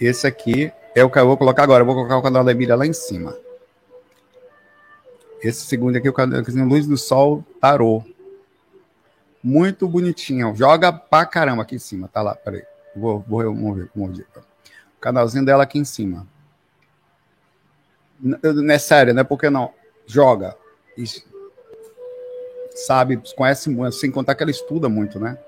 Esse 0.00 0.26
aqui 0.26 0.72
é 0.94 1.02
o 1.04 1.10
que 1.10 1.18
eu 1.18 1.26
vou 1.26 1.36
colocar 1.36 1.62
agora. 1.62 1.82
Eu 1.82 1.86
vou 1.86 1.94
colocar 1.94 2.16
o 2.16 2.22
canal 2.22 2.44
da 2.44 2.52
Emília 2.52 2.76
lá 2.76 2.86
em 2.86 2.92
cima. 2.92 3.36
Esse 5.42 5.66
segundo 5.66 5.96
aqui 5.96 6.08
o 6.08 6.12
canal 6.12 6.42
Luz 6.66 6.86
do 6.86 6.96
Sol 6.96 7.44
Tarô. 7.60 8.02
Muito 9.42 9.86
bonitinho. 9.86 10.54
Joga 10.56 10.92
pra 10.92 11.26
caramba 11.26 11.62
aqui 11.62 11.74
em 11.74 11.78
cima. 11.78 12.08
Tá 12.08 12.22
lá, 12.22 12.34
peraí. 12.34 12.62
Vou, 12.96 13.20
vou 13.28 13.40
remover. 13.40 13.90
remover. 13.94 14.26
O 14.96 15.00
canalzinho 15.00 15.44
dela 15.44 15.64
aqui 15.64 15.78
em 15.78 15.84
cima. 15.84 16.26
Não 18.18 18.72
é 18.72 18.78
sério, 18.78 19.12
né? 19.12 19.22
Porque 19.22 19.50
não? 19.50 19.74
Joga. 20.06 20.56
Sabe, 22.74 23.20
conhece 23.36 23.70
muito, 23.70 23.94
sem 23.94 24.10
contar 24.10 24.34
que 24.34 24.42
ela 24.42 24.50
estuda 24.50 24.88
muito, 24.88 25.18
né? 25.18 25.38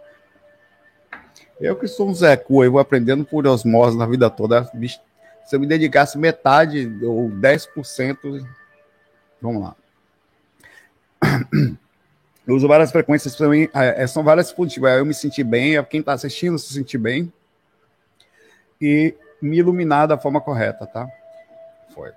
Eu 1.61 1.75
que 1.77 1.89
sou 1.89 2.09
um 2.09 2.15
Zé 2.15 2.37
vou 2.49 2.79
aprendendo 2.79 3.25
por 3.25 3.47
osmose 3.47 3.97
na 3.97 4.07
vida 4.07 4.29
toda. 4.29 4.71
Se 5.45 5.57
eu 5.57 5.61
me 5.61 5.67
dedicasse 5.67 6.19
metade 6.19 6.87
ou 7.03 7.31
10%, 7.31 8.47
vamos 9.41 9.63
lá. 9.63 9.77
Eu 12.47 12.55
uso 12.55 12.69
várias 12.69 12.93
frequências 12.93 13.35
para 13.35 13.49
mim, 13.49 13.69
é, 13.75 14.05
é, 14.05 14.07
são 14.07 14.23
várias 14.23 14.53
positivas. 14.53 14.97
Eu 14.97 15.05
me 15.05 15.13
sentir 15.15 15.43
bem, 15.43 15.83
quem 15.85 16.01
está 16.01 16.13
assistindo 16.13 16.59
se 16.59 16.73
sentir 16.73 16.99
bem 16.99 17.33
e 18.81 19.15
me 19.43 19.59
iluminar 19.59 20.07
da 20.07 20.17
forma 20.17 20.41
correta, 20.41 20.87
tá? 20.87 21.09
Foi. 21.93 22.13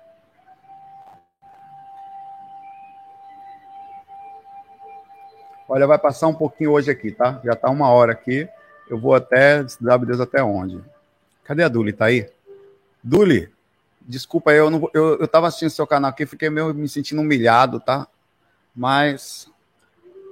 Olha, 5.72 5.86
vai 5.86 6.00
passar 6.00 6.26
um 6.26 6.34
pouquinho 6.34 6.72
hoje 6.72 6.90
aqui, 6.90 7.12
tá? 7.12 7.40
Já 7.44 7.54
tá 7.54 7.70
uma 7.70 7.88
hora 7.90 8.10
aqui. 8.10 8.48
Eu 8.88 8.98
vou 8.98 9.14
até, 9.14 9.64
sabe 9.68 10.04
Deus 10.04 10.18
até 10.18 10.42
onde. 10.42 10.82
Cadê 11.44 11.62
a 11.62 11.68
Duli? 11.68 11.92
Tá 11.92 12.06
aí? 12.06 12.28
Duli, 13.00 13.48
desculpa, 14.00 14.50
eu 14.52 14.68
não 14.68 14.90
eu, 14.92 15.20
eu 15.20 15.28
tava 15.28 15.46
assistindo 15.46 15.70
seu 15.70 15.86
canal 15.86 16.10
aqui, 16.10 16.26
fiquei 16.26 16.50
meio 16.50 16.74
me 16.74 16.88
sentindo 16.88 17.22
humilhado, 17.22 17.78
tá? 17.78 18.08
Mas 18.74 19.48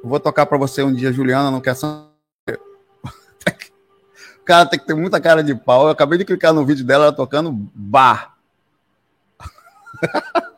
eu 0.03 0.09
vou 0.09 0.19
tocar 0.19 0.45
para 0.45 0.59
você 0.59 0.83
um 0.83 0.93
dia, 0.93 1.13
Juliana, 1.13 1.53
não 1.53 1.61
quer 1.61 1.77
saber. 1.77 2.09
O 4.41 4.45
cara 4.49 4.67
tem 4.67 4.81
que 4.81 4.87
ter 4.87 4.95
muita 4.95 5.21
cara 5.21 5.45
de 5.45 5.55
pau. 5.55 5.85
Eu 5.85 5.91
acabei 5.91 6.19
de 6.19 6.25
clicar 6.25 6.53
no 6.53 6.67
vídeo 6.67 6.85
dela, 6.85 7.05
ela 7.05 7.13
tocando 7.15 7.53
bar. 7.53 8.37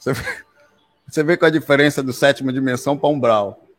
Você 0.00 0.14
vê, 0.14 0.44
você 1.06 1.22
vê 1.22 1.36
qual 1.36 1.46
é 1.46 1.50
a 1.50 1.58
diferença 1.58 2.02
do 2.02 2.10
sétima 2.10 2.50
dimensão 2.50 2.96
para 2.96 3.10
umbral. 3.10 3.69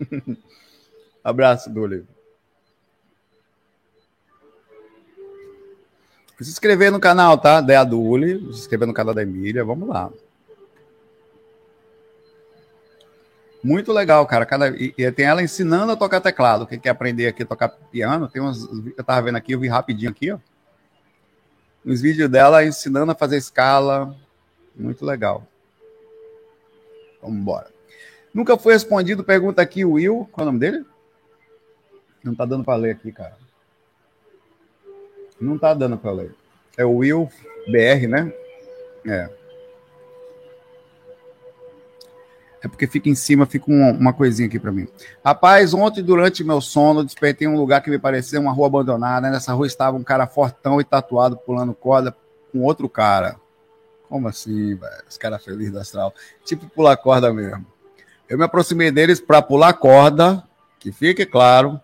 Abraço, 1.22 1.70
Dully. 1.70 2.06
Se 6.40 6.50
inscrever 6.50 6.92
no 6.92 7.00
canal, 7.00 7.38
tá? 7.38 7.60
Da 7.60 7.80
Aduli, 7.80 8.38
se 8.52 8.60
inscrever 8.60 8.86
no 8.86 8.92
canal 8.92 9.14
da 9.14 9.22
Emília, 9.22 9.64
vamos 9.64 9.88
lá. 9.88 10.10
Muito 13.66 13.92
legal, 13.92 14.24
cara. 14.26 14.46
Cada, 14.46 14.68
e, 14.68 14.94
e, 14.96 15.10
tem 15.10 15.26
ela 15.26 15.42
ensinando 15.42 15.90
a 15.90 15.96
tocar 15.96 16.20
teclado. 16.20 16.66
Quem 16.66 16.78
quer 16.78 16.90
aprender 16.90 17.26
aqui 17.26 17.42
a 17.42 17.46
tocar 17.46 17.68
piano, 17.68 18.28
tem 18.28 18.40
uns. 18.40 18.68
Eu 18.96 19.02
tava 19.02 19.22
vendo 19.22 19.36
aqui, 19.36 19.52
eu 19.52 19.58
vi 19.58 19.66
rapidinho 19.66 20.10
aqui, 20.10 20.30
ó. 20.30 20.38
Os 21.84 22.00
vídeos 22.00 22.30
dela 22.30 22.64
ensinando 22.64 23.12
a 23.12 23.14
fazer 23.14 23.38
escala. 23.38 24.14
Muito 24.76 25.04
legal. 25.04 25.46
Vamos 27.22 27.38
embora. 27.38 27.75
Nunca 28.36 28.58
foi 28.58 28.74
respondido, 28.74 29.24
pergunta 29.24 29.62
aqui 29.62 29.82
o 29.82 29.92
Will. 29.92 30.28
Qual 30.30 30.46
é 30.46 30.50
o 30.50 30.52
nome 30.52 30.58
dele? 30.58 30.84
Não 32.22 32.34
tá 32.34 32.44
dando 32.44 32.64
para 32.64 32.76
ler 32.76 32.90
aqui, 32.90 33.10
cara. 33.10 33.34
Não 35.40 35.56
tá 35.56 35.72
dando 35.72 35.96
para 35.96 36.10
ler. 36.10 36.34
É 36.76 36.84
o 36.84 36.96
Will 36.96 37.30
BR, 37.66 38.06
né? 38.06 38.30
É. 39.06 39.30
É 42.60 42.68
porque 42.68 42.86
fica 42.86 43.08
em 43.08 43.14
cima, 43.14 43.46
fica 43.46 43.70
uma, 43.70 43.92
uma 43.92 44.12
coisinha 44.12 44.48
aqui 44.48 44.60
para 44.60 44.70
mim. 44.70 44.86
Rapaz, 45.24 45.72
ontem 45.72 46.04
durante 46.04 46.44
meu 46.44 46.60
sono, 46.60 47.06
despertei 47.06 47.48
em 47.48 47.50
um 47.50 47.56
lugar 47.56 47.82
que 47.82 47.88
me 47.88 47.98
parecia 47.98 48.38
uma 48.38 48.52
rua 48.52 48.66
abandonada. 48.66 49.30
Nessa 49.30 49.54
rua 49.54 49.66
estava 49.66 49.96
um 49.96 50.04
cara 50.04 50.26
fortão 50.26 50.78
e 50.78 50.84
tatuado 50.84 51.38
pulando 51.38 51.72
corda 51.72 52.14
com 52.52 52.60
outro 52.60 52.86
cara. 52.86 53.40
Como 54.10 54.28
assim, 54.28 54.74
velho? 54.74 55.04
Os 55.08 55.16
caras 55.16 55.42
felizes 55.42 55.72
da 55.72 55.80
astral. 55.80 56.12
Tipo 56.44 56.68
pular 56.68 56.98
corda 56.98 57.32
mesmo. 57.32 57.75
Eu 58.28 58.36
me 58.36 58.44
aproximei 58.44 58.90
deles 58.90 59.20
para 59.20 59.40
pular 59.40 59.72
corda, 59.74 60.42
que 60.80 60.90
fique 60.90 61.24
claro. 61.24 61.80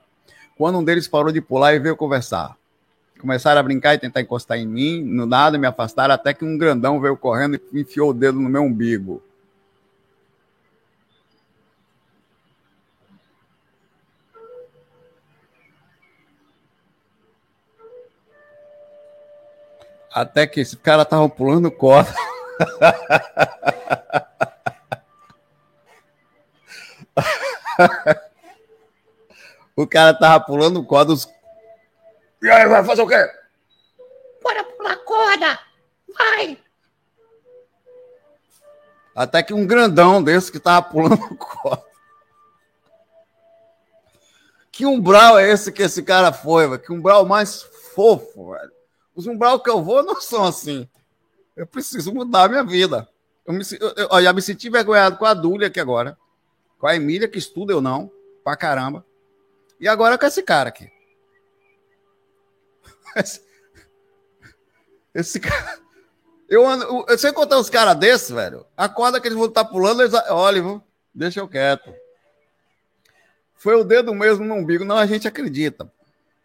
Quando 0.57 0.79
um 0.79 0.85
deles 0.85 1.07
parou 1.07 1.31
de 1.31 1.41
pular 1.41 1.73
e 1.73 1.79
veio 1.79 1.97
conversar. 1.97 2.57
Começaram 3.21 3.61
a 3.61 3.63
brincar 3.63 3.95
e 3.95 3.99
tentar 3.99 4.21
encostar 4.21 4.59
em 4.59 4.67
mim, 4.67 5.05
no 5.05 5.25
nada 5.25 5.57
me 5.57 5.69
afastaram, 5.69 6.13
até 6.13 6.35
que 6.35 6.45
um 6.45 6.59
grandão 6.59 7.01
veio 7.01 7.17
correndo 7.17 7.61
e 7.73 7.81
enfiou 7.81 8.11
o 8.11 8.15
dedo 8.15 8.41
no 8.41 8.49
meu 8.49 8.63
umbigo. 8.63 9.23
Até 20.13 20.47
que 20.47 20.61
esse 20.61 20.77
cara 20.77 21.05
tava 21.05 21.29
pulando 21.29 21.71
corda. 21.71 22.13
o 29.77 29.87
cara 29.87 30.15
tava 30.15 30.45
pulando 30.45 30.85
corda. 30.85 31.13
Os... 31.13 31.29
E 32.43 32.51
aí, 32.51 32.69
vai 32.69 32.85
fazer 32.85 33.03
o 33.03 33.07
quê? 33.07 33.31
Bora 34.43 34.65
pular 34.65 34.97
corda! 34.97 35.59
Vai! 36.17 36.59
Até 39.15 39.43
que 39.43 39.53
um 39.53 39.67
grandão 39.67 40.23
desse 40.23 40.51
que 40.51 40.59
tava 40.59 40.89
pulando 40.89 41.37
corda. 41.37 41.85
Que 44.71 44.87
umbral 44.87 45.39
é 45.39 45.51
esse 45.51 45.71
que 45.71 45.83
esse 45.83 46.03
cara 46.03 46.33
foi, 46.33 46.67
velho? 46.67 46.81
Que 46.81 46.93
umbral 46.93 47.27
mais 47.27 47.63
fofo, 47.95 48.53
velho. 48.53 48.73
Os 49.15 49.27
umbral 49.27 49.61
que 49.61 49.69
eu 49.69 49.83
vou 49.83 50.03
não 50.03 50.19
são 50.19 50.45
assim. 50.45 50.89
Eu 51.55 51.67
preciso 51.67 52.15
mudar 52.15 52.45
a 52.45 52.49
minha 52.49 52.65
vida. 52.65 53.07
Eu, 53.47 53.53
me, 53.53 53.63
eu, 53.79 54.09
eu 54.11 54.23
já 54.23 54.33
me 54.33 54.41
senti 54.41 54.69
envergonhado 54.69 55.19
com 55.19 55.27
a 55.27 55.35
Dúlia 55.35 55.69
aqui 55.69 55.79
agora. 55.79 56.17
Com 56.83 56.89
a 56.89 56.97
Emília, 56.97 57.29
que 57.29 57.39
estuda 57.39 57.73
eu 57.73 57.81
não, 57.81 58.11
pra 58.43 58.57
caramba. 58.57 59.07
E 59.79 59.87
agora 59.87 60.19
com 60.19 60.27
esse 60.27 60.43
cara 60.43 60.69
aqui. 60.69 60.91
Esse, 63.15 63.43
esse 65.15 65.39
cara. 65.39 65.79
Eu 66.49 66.67
ando. 66.67 67.05
Eu, 67.07 67.19
sei 67.19 67.31
contar 67.31 67.59
uns 67.59 67.69
caras 67.69 67.95
desses, 67.95 68.31
velho. 68.31 68.67
Acorda 68.75 69.21
que 69.21 69.29
eles 69.29 69.37
vão 69.37 69.47
estar 69.47 69.67
pulando, 69.67 70.01
eles. 70.01 70.15
Olha, 70.31 70.83
deixa 71.15 71.39
eu 71.39 71.47
quieto. 71.47 71.95
Foi 73.55 73.77
o 73.77 73.85
dedo 73.85 74.15
mesmo 74.15 74.45
no 74.45 74.55
umbigo. 74.55 74.85
Não, 74.85 74.97
a 74.97 75.07
gente 75.07 75.29
acredita. 75.29 75.93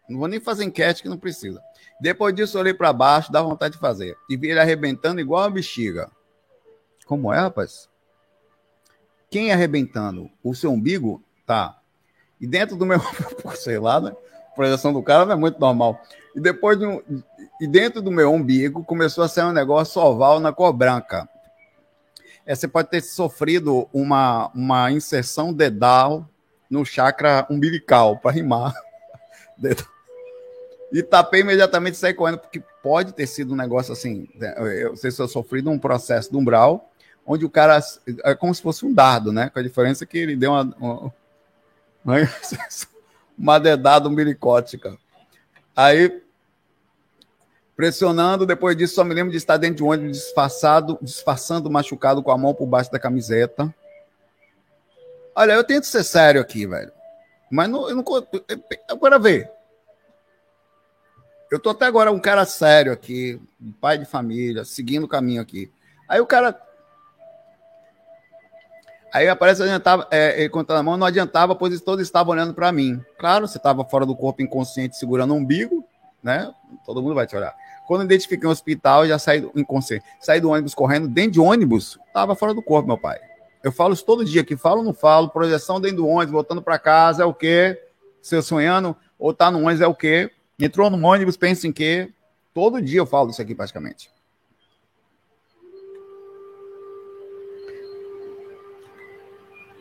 Não 0.08 0.18
vou 0.18 0.28
nem 0.28 0.38
fazer 0.38 0.62
enquete 0.62 1.02
que 1.02 1.08
não 1.08 1.18
precisa. 1.18 1.60
Depois 2.00 2.34
disso, 2.34 2.58
olhei 2.58 2.74
para 2.74 2.92
baixo, 2.92 3.32
dá 3.32 3.42
vontade 3.42 3.74
de 3.74 3.80
fazer. 3.80 4.16
E 4.28 4.36
vi 4.36 4.50
ele 4.50 4.60
arrebentando 4.60 5.20
igual 5.20 5.42
uma 5.42 5.50
bexiga. 5.50 6.10
Como 7.06 7.32
é, 7.32 7.38
rapaz? 7.40 7.87
Quem 9.30 9.52
arrebentando? 9.52 10.30
O 10.42 10.54
seu 10.54 10.72
umbigo? 10.72 11.22
Tá. 11.46 11.78
E 12.40 12.46
dentro 12.46 12.76
do 12.76 12.86
meu. 12.86 13.00
sei 13.56 13.78
lá, 13.78 14.00
né? 14.00 14.12
A 14.52 14.54
projeção 14.54 14.92
do 14.92 15.02
cara 15.02 15.26
não 15.26 15.32
é 15.32 15.36
muito 15.36 15.60
normal. 15.60 16.00
E 16.34 16.40
depois 16.40 16.78
de 16.78 16.86
um. 16.86 17.02
E 17.60 17.66
dentro 17.66 18.00
do 18.00 18.10
meu 18.10 18.32
umbigo 18.32 18.84
começou 18.84 19.24
a 19.24 19.28
sair 19.28 19.44
um 19.44 19.52
negócio 19.52 20.00
oval 20.00 20.40
na 20.40 20.52
cor 20.52 20.72
branca. 20.72 21.28
É, 22.46 22.54
você 22.54 22.66
pode 22.66 22.88
ter 22.88 23.02
sofrido 23.02 23.88
uma, 23.92 24.50
uma 24.54 24.90
inserção 24.90 25.52
dedal 25.52 26.26
no 26.70 26.84
chakra 26.84 27.46
umbilical, 27.50 28.18
para 28.18 28.32
rimar. 28.32 28.74
E 30.90 31.02
tapei 31.02 31.42
imediatamente 31.42 31.98
saí 31.98 32.14
correndo, 32.14 32.38
porque 32.38 32.62
pode 32.82 33.12
ter 33.12 33.26
sido 33.26 33.52
um 33.52 33.56
negócio 33.56 33.92
assim. 33.92 34.26
Né, 34.34 34.54
eu 34.82 34.96
sei 34.96 35.10
se 35.10 35.20
eu 35.20 35.28
sofri 35.28 35.60
de 35.60 35.68
um 35.68 35.78
processo 35.78 36.30
de 36.30 36.36
umbral, 36.38 36.90
onde 37.28 37.44
o 37.44 37.50
cara 37.50 37.78
é 38.24 38.34
como 38.34 38.54
se 38.54 38.62
fosse 38.62 38.86
um 38.86 38.92
dardo, 38.92 39.30
né? 39.30 39.50
Com 39.50 39.58
a 39.58 39.62
diferença 39.62 40.06
que 40.06 40.16
ele 40.16 40.34
deu 40.34 40.50
uma, 40.50 41.12
uma, 42.02 42.14
uma 43.38 43.60
dedada 43.60 44.08
umbilicótica. 44.08 44.96
Aí, 45.76 46.22
pressionando, 47.76 48.46
depois 48.46 48.74
disso, 48.74 48.94
só 48.94 49.04
me 49.04 49.14
lembro 49.14 49.30
de 49.30 49.36
estar 49.36 49.58
dentro 49.58 49.76
de 49.76 49.84
um 49.84 49.90
ônibus 49.90 50.16
disfarçado, 50.16 50.98
disfarçando 51.02 51.70
machucado 51.70 52.22
com 52.22 52.30
a 52.30 52.38
mão 52.38 52.54
por 52.54 52.66
baixo 52.66 52.90
da 52.90 52.98
camiseta. 52.98 53.72
Olha, 55.36 55.52
eu 55.52 55.62
tento 55.62 55.84
ser 55.84 56.04
sério 56.04 56.40
aqui, 56.40 56.66
velho. 56.66 56.90
Mas 57.50 57.68
não, 57.68 57.90
eu 57.90 57.94
não. 57.94 58.04
Agora 58.90 59.18
vê. 59.18 59.48
Eu 61.50 61.58
tô 61.58 61.70
até 61.70 61.84
agora 61.84 62.10
um 62.10 62.18
cara 62.18 62.44
sério 62.44 62.92
aqui, 62.92 63.40
um 63.60 63.72
pai 63.72 63.98
de 63.98 64.04
família, 64.04 64.64
seguindo 64.64 65.04
o 65.04 65.08
caminho 65.08 65.42
aqui. 65.42 65.70
Aí 66.08 66.20
o 66.20 66.26
cara. 66.26 66.67
Aí 69.12 69.28
aparece, 69.28 69.62
adiantava, 69.62 70.06
é, 70.10 70.40
ele 70.40 70.48
contando 70.50 70.78
a 70.78 70.82
mão, 70.82 70.96
não 70.96 71.06
adiantava, 71.06 71.54
pois 71.54 71.80
todos 71.80 72.02
estavam 72.04 72.32
olhando 72.32 72.52
para 72.52 72.70
mim. 72.70 73.00
Claro, 73.18 73.48
você 73.48 73.56
estava 73.56 73.84
fora 73.84 74.04
do 74.04 74.14
corpo 74.14 74.42
inconsciente, 74.42 74.96
segurando 74.96 75.32
o 75.32 75.36
umbigo, 75.36 75.84
né? 76.22 76.52
Todo 76.84 77.02
mundo 77.02 77.14
vai 77.14 77.26
te 77.26 77.34
olhar. 77.34 77.54
Quando 77.86 78.02
eu 78.02 78.04
identifiquei 78.04 78.46
o 78.46 78.52
hospital, 78.52 79.06
já 79.06 79.18
saí 79.18 79.40
do 79.40 79.50
inconsciente. 79.56 80.04
Saí 80.20 80.40
do 80.40 80.50
ônibus 80.50 80.74
correndo, 80.74 81.08
dentro 81.08 81.32
de 81.32 81.40
ônibus, 81.40 81.98
estava 82.06 82.34
fora 82.34 82.52
do 82.52 82.62
corpo, 82.62 82.86
meu 82.86 82.98
pai. 82.98 83.18
Eu 83.64 83.72
falo 83.72 83.94
isso 83.94 84.04
todo 84.04 84.24
dia, 84.24 84.44
que 84.44 84.56
falo 84.56 84.78
ou 84.78 84.84
não 84.84 84.92
falo, 84.92 85.30
projeção 85.30 85.80
dentro 85.80 85.98
do 85.98 86.06
ônibus, 86.06 86.32
voltando 86.32 86.60
para 86.60 86.78
casa, 86.78 87.22
é 87.22 87.26
o 87.26 87.32
quê? 87.32 87.80
Se 88.20 88.36
eu 88.36 88.42
sonhando, 88.42 88.94
ou 89.18 89.32
tá 89.32 89.50
no 89.50 89.60
ônibus, 89.60 89.80
é 89.80 89.86
o 89.86 89.94
quê? 89.94 90.30
Entrou 90.58 90.90
no 90.90 91.06
ônibus, 91.06 91.36
pensa 91.36 91.66
em 91.66 91.72
quê? 91.72 92.12
Todo 92.52 92.82
dia 92.82 93.00
eu 93.00 93.06
falo 93.06 93.30
isso 93.30 93.40
aqui 93.40 93.54
praticamente. 93.54 94.10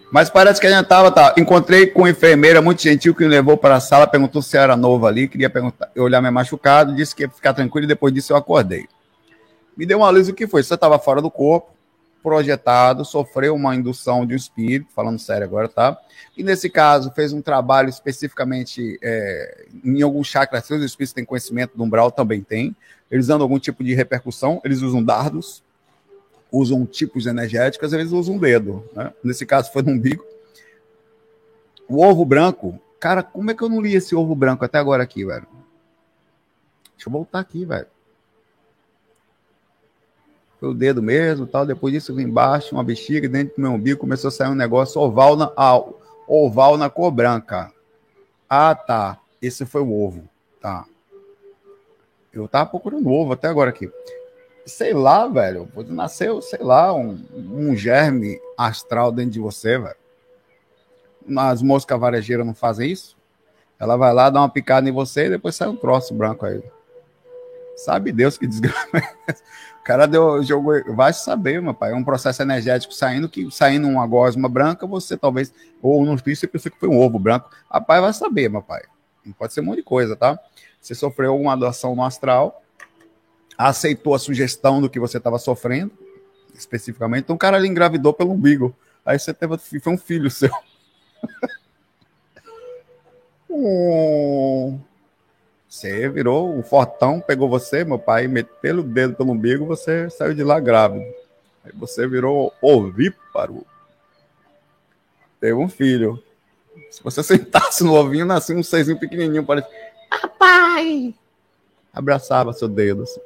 Mas 0.09 0.29
parece 0.29 0.61
que 0.61 0.67
a 0.67 0.69
gente 0.69 0.87
tava, 0.87 1.11
tá. 1.11 1.35
Encontrei 1.37 1.87
com 1.87 2.01
uma 2.01 2.09
enfermeira 2.09 2.61
muito 2.61 2.81
gentil 2.81 3.13
que 3.13 3.23
me 3.23 3.29
levou 3.29 3.57
para 3.57 3.75
a 3.75 3.79
sala, 3.79 4.07
perguntou 4.07 4.41
se 4.41 4.57
era 4.57 4.77
nova 4.77 5.07
ali, 5.07 5.27
queria 5.27 5.49
perguntar, 5.49 5.91
olhar 5.97 6.21
meu 6.21 6.31
machucado, 6.31 6.95
disse 6.95 7.13
que 7.13 7.23
ia 7.23 7.29
ficar 7.29 7.53
tranquilo 7.53 7.85
e 7.85 7.87
depois 7.87 8.13
disso 8.13 8.31
eu 8.31 8.37
acordei. 8.37 8.87
Me 9.75 9.85
deu 9.85 9.99
uma 9.99 10.09
luz 10.09 10.29
o 10.29 10.33
que 10.33 10.47
foi? 10.47 10.63
Você 10.63 10.73
estava 10.73 10.97
fora 10.97 11.21
do 11.21 11.29
corpo, 11.29 11.71
projetado, 12.23 13.03
sofreu 13.03 13.53
uma 13.53 13.75
indução 13.75 14.25
de 14.25 14.33
um 14.33 14.37
espírito, 14.37 14.87
falando 14.95 15.19
sério 15.19 15.45
agora, 15.45 15.67
tá? 15.67 15.97
E 16.37 16.43
nesse 16.43 16.69
caso, 16.69 17.11
fez 17.11 17.33
um 17.33 17.41
trabalho 17.41 17.89
especificamente 17.89 18.97
é, 19.03 19.65
em 19.83 20.01
algum 20.01 20.23
chakra, 20.23 20.61
se 20.61 20.73
os 20.73 20.83
espíritos 20.83 21.13
têm 21.13 21.25
conhecimento 21.25 21.77
do 21.77 21.83
umbral, 21.83 22.11
também 22.11 22.41
tem. 22.41 22.75
Eles 23.11 23.25
usam 23.25 23.41
algum 23.41 23.59
tipo 23.59 23.83
de 23.83 23.93
repercussão, 23.93 24.61
eles 24.63 24.81
usam 24.81 25.03
dardos, 25.03 25.63
usam 26.51 26.85
tipos 26.85 27.25
energéticos, 27.25 27.93
eles 27.93 28.11
usam 28.11 28.35
um 28.35 28.39
dedo. 28.39 28.83
Né? 28.93 29.13
Nesse 29.23 29.45
caso, 29.45 29.71
foi 29.71 29.81
no 29.81 29.91
umbigo. 29.91 30.25
O 31.87 32.03
ovo 32.03 32.25
branco, 32.25 32.79
cara, 32.99 33.23
como 33.23 33.51
é 33.51 33.53
que 33.53 33.61
eu 33.61 33.69
não 33.69 33.81
li 33.81 33.95
esse 33.95 34.15
ovo 34.15 34.35
branco 34.35 34.65
até 34.65 34.77
agora 34.77 35.03
aqui, 35.03 35.25
velho? 35.25 35.47
Deixa 36.95 37.07
eu 37.07 37.11
voltar 37.11 37.39
aqui, 37.39 37.63
velho. 37.63 37.87
Foi 40.59 40.69
o 40.69 40.73
dedo 40.73 41.01
mesmo, 41.01 41.45
tal. 41.45 41.65
Depois 41.65 41.93
disso, 41.93 42.15
vim 42.15 42.23
embaixo, 42.23 42.75
uma 42.75 42.83
bexiga 42.83 43.29
dentro 43.29 43.55
do 43.55 43.61
meu 43.61 43.71
umbigo, 43.71 43.99
começou 43.99 44.29
a 44.29 44.31
sair 44.31 44.49
um 44.49 44.55
negócio 44.55 44.99
oval 44.99 45.35
na, 45.35 45.51
ah, 45.55 45.81
oval 46.27 46.77
na 46.77 46.89
cor 46.89 47.11
branca. 47.11 47.71
Ah, 48.49 48.73
tá. 48.73 49.19
Esse 49.41 49.65
foi 49.65 49.81
o 49.81 49.93
ovo. 49.93 50.27
Tá. 50.59 50.85
Eu 52.33 52.47
tava 52.47 52.69
procurando 52.69 53.09
ovo 53.09 53.33
até 53.33 53.47
agora 53.47 53.69
aqui. 53.69 53.89
Sei 54.67 54.93
lá, 54.93 55.27
velho. 55.27 55.71
Nasceu, 55.87 56.41
sei 56.41 56.59
lá, 56.59 56.93
um, 56.93 57.17
um 57.33 57.75
germe 57.75 58.37
astral 58.57 59.13
dentro 59.13 59.31
de 59.31 59.39
você, 59.39 59.79
velho. 59.79 59.95
As 61.37 61.61
moscas 61.61 61.97
varejeiras 61.97 62.45
não 62.45 62.53
fazem 62.53 62.91
isso? 62.91 63.17
Ela 63.79 63.95
vai 63.95 64.13
lá, 64.13 64.29
dá 64.29 64.41
uma 64.41 64.49
picada 64.49 64.89
em 64.89 64.91
você 64.91 65.27
e 65.27 65.29
depois 65.29 65.55
sai 65.55 65.69
um 65.69 65.75
troço 65.75 66.13
branco 66.13 66.45
aí. 66.45 66.61
Sabe 67.77 68.11
Deus 68.11 68.37
que 68.37 68.45
desgraça. 68.47 68.89
O 69.79 69.83
cara 69.85 70.05
deu 70.05 70.43
jogo, 70.43 70.71
vai 70.93 71.13
saber, 71.13 71.61
meu 71.61 71.73
pai. 71.73 71.91
É 71.91 71.95
um 71.95 72.03
processo 72.03 72.41
energético 72.41 72.93
saindo 72.93 73.29
que 73.29 73.49
saindo 73.49 73.87
uma 73.87 74.05
gosma 74.05 74.49
branca, 74.49 74.85
você 74.85 75.15
talvez 75.15 75.53
ou 75.81 76.05
não 76.05 76.17
você 76.17 76.45
pensa 76.45 76.69
que 76.69 76.77
foi 76.77 76.89
um 76.89 76.99
ovo 76.99 77.17
branco. 77.17 77.49
Rapaz, 77.71 78.01
vai 78.01 78.13
saber, 78.13 78.49
meu 78.49 78.61
pai. 78.61 78.81
Pode 79.37 79.53
ser 79.53 79.61
um 79.61 79.65
monte 79.65 79.77
de 79.77 79.83
coisa, 79.83 80.15
tá? 80.15 80.37
Você 80.81 80.93
sofreu 80.93 81.31
alguma 81.31 81.55
doação 81.55 81.95
no 81.95 82.03
astral, 82.03 82.61
aceitou 83.57 84.13
a 84.13 84.19
sugestão 84.19 84.79
do 84.79 84.89
que 84.89 84.99
você 84.99 85.17
estava 85.17 85.39
sofrendo, 85.39 85.91
especificamente. 86.53 87.23
Então 87.23 87.35
o 87.35 87.39
cara 87.39 87.57
ele 87.57 87.67
engravidou 87.67 88.13
pelo 88.13 88.33
umbigo. 88.33 88.75
Aí 89.05 89.17
você 89.17 89.33
teve 89.33 89.57
foi 89.57 89.93
um 89.93 89.97
filho 89.97 90.29
seu. 90.29 90.51
Você 95.67 96.07
virou 96.09 96.55
um 96.55 96.63
fortão, 96.63 97.19
pegou 97.19 97.49
você, 97.49 97.83
meu 97.83 97.99
pai, 97.99 98.27
meteu 98.27 98.79
o 98.79 98.83
dedo 98.83 99.15
pelo 99.15 99.31
umbigo, 99.31 99.65
você 99.65 100.09
saiu 100.09 100.33
de 100.33 100.43
lá 100.43 100.59
grávido. 100.59 101.05
Aí 101.63 101.71
você 101.73 102.07
virou 102.07 102.53
ovíparo. 102.61 103.65
Teve 105.39 105.53
um 105.53 105.67
filho. 105.67 106.23
Se 106.89 107.03
você 107.03 107.21
sentasse 107.23 107.83
no 107.83 107.93
ovinho, 107.93 108.25
nascia 108.25 108.55
um 108.55 108.63
seisinho 108.63 108.99
pequenininho, 108.99 109.45
parece. 109.45 109.67
Papai! 110.09 111.13
Abraçava 111.93 112.53
seu 112.53 112.67
dedo. 112.67 113.03
Assim. 113.03 113.21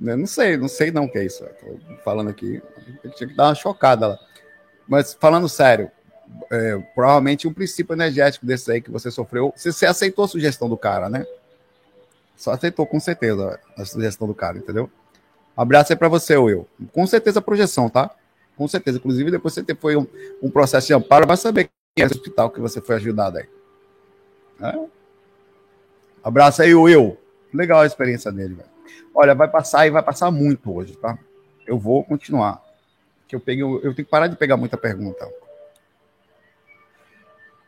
Eu 0.00 0.16
não 0.16 0.26
sei, 0.26 0.56
não 0.56 0.68
sei 0.68 0.90
não 0.90 1.04
o 1.04 1.10
que 1.10 1.18
é 1.18 1.24
isso. 1.24 1.44
Tô 1.44 1.96
falando 2.04 2.30
aqui. 2.30 2.62
Eu 3.02 3.10
tinha 3.10 3.28
que 3.28 3.34
dar 3.34 3.48
uma 3.48 3.54
chocada 3.54 4.08
lá. 4.08 4.18
Mas 4.86 5.14
falando 5.14 5.48
sério, 5.48 5.90
é, 6.50 6.78
provavelmente 6.94 7.48
um 7.48 7.52
princípio 7.52 7.94
energético 7.94 8.46
desse 8.46 8.70
aí 8.70 8.80
que 8.80 8.90
você 8.90 9.10
sofreu. 9.10 9.52
Você, 9.56 9.72
você, 9.72 9.86
aceitou 9.86 10.24
a 10.24 10.28
sugestão 10.28 10.68
do 10.68 10.76
cara, 10.76 11.08
né? 11.08 11.26
Só 12.36 12.52
aceitou 12.52 12.86
com 12.86 13.00
certeza 13.00 13.58
a 13.76 13.84
sugestão 13.84 14.28
do 14.28 14.34
cara, 14.34 14.58
entendeu? 14.58 14.88
Abraço 15.56 15.92
aí 15.92 15.98
para 15.98 16.08
você, 16.08 16.36
Will. 16.36 16.68
Com 16.92 17.06
certeza 17.06 17.40
a 17.40 17.42
projeção, 17.42 17.90
tá? 17.90 18.14
Com 18.56 18.68
certeza. 18.68 18.98
Inclusive, 18.98 19.30
depois 19.30 19.52
você 19.52 19.64
foi 19.74 19.96
um, 19.96 20.06
um 20.40 20.50
processo 20.50 20.86
de 20.86 20.94
amparo, 20.94 21.26
vai 21.26 21.36
saber 21.36 21.68
quem 21.94 22.04
é 22.04 22.06
o 22.06 22.10
hospital 22.10 22.50
que 22.50 22.60
você 22.60 22.80
foi 22.80 22.96
ajudado 22.96 23.38
aí. 23.38 23.48
É? 24.60 24.78
Abraço 26.22 26.62
aí, 26.62 26.74
Will. 26.74 27.18
Legal 27.52 27.80
a 27.80 27.86
experiência 27.86 28.30
dele, 28.30 28.54
velho. 28.54 28.77
Olha, 29.14 29.34
vai 29.34 29.48
passar 29.48 29.86
e 29.86 29.90
vai 29.90 30.02
passar 30.02 30.30
muito 30.30 30.74
hoje, 30.74 30.96
tá? 30.96 31.18
Eu 31.66 31.78
vou 31.78 32.04
continuar. 32.04 32.62
Que 33.26 33.36
eu 33.36 33.40
peguei, 33.40 33.62
eu 33.62 33.80
tenho 33.80 33.94
que 33.94 34.04
parar 34.04 34.26
de 34.26 34.36
pegar 34.36 34.56
muita 34.56 34.76
pergunta. 34.76 35.28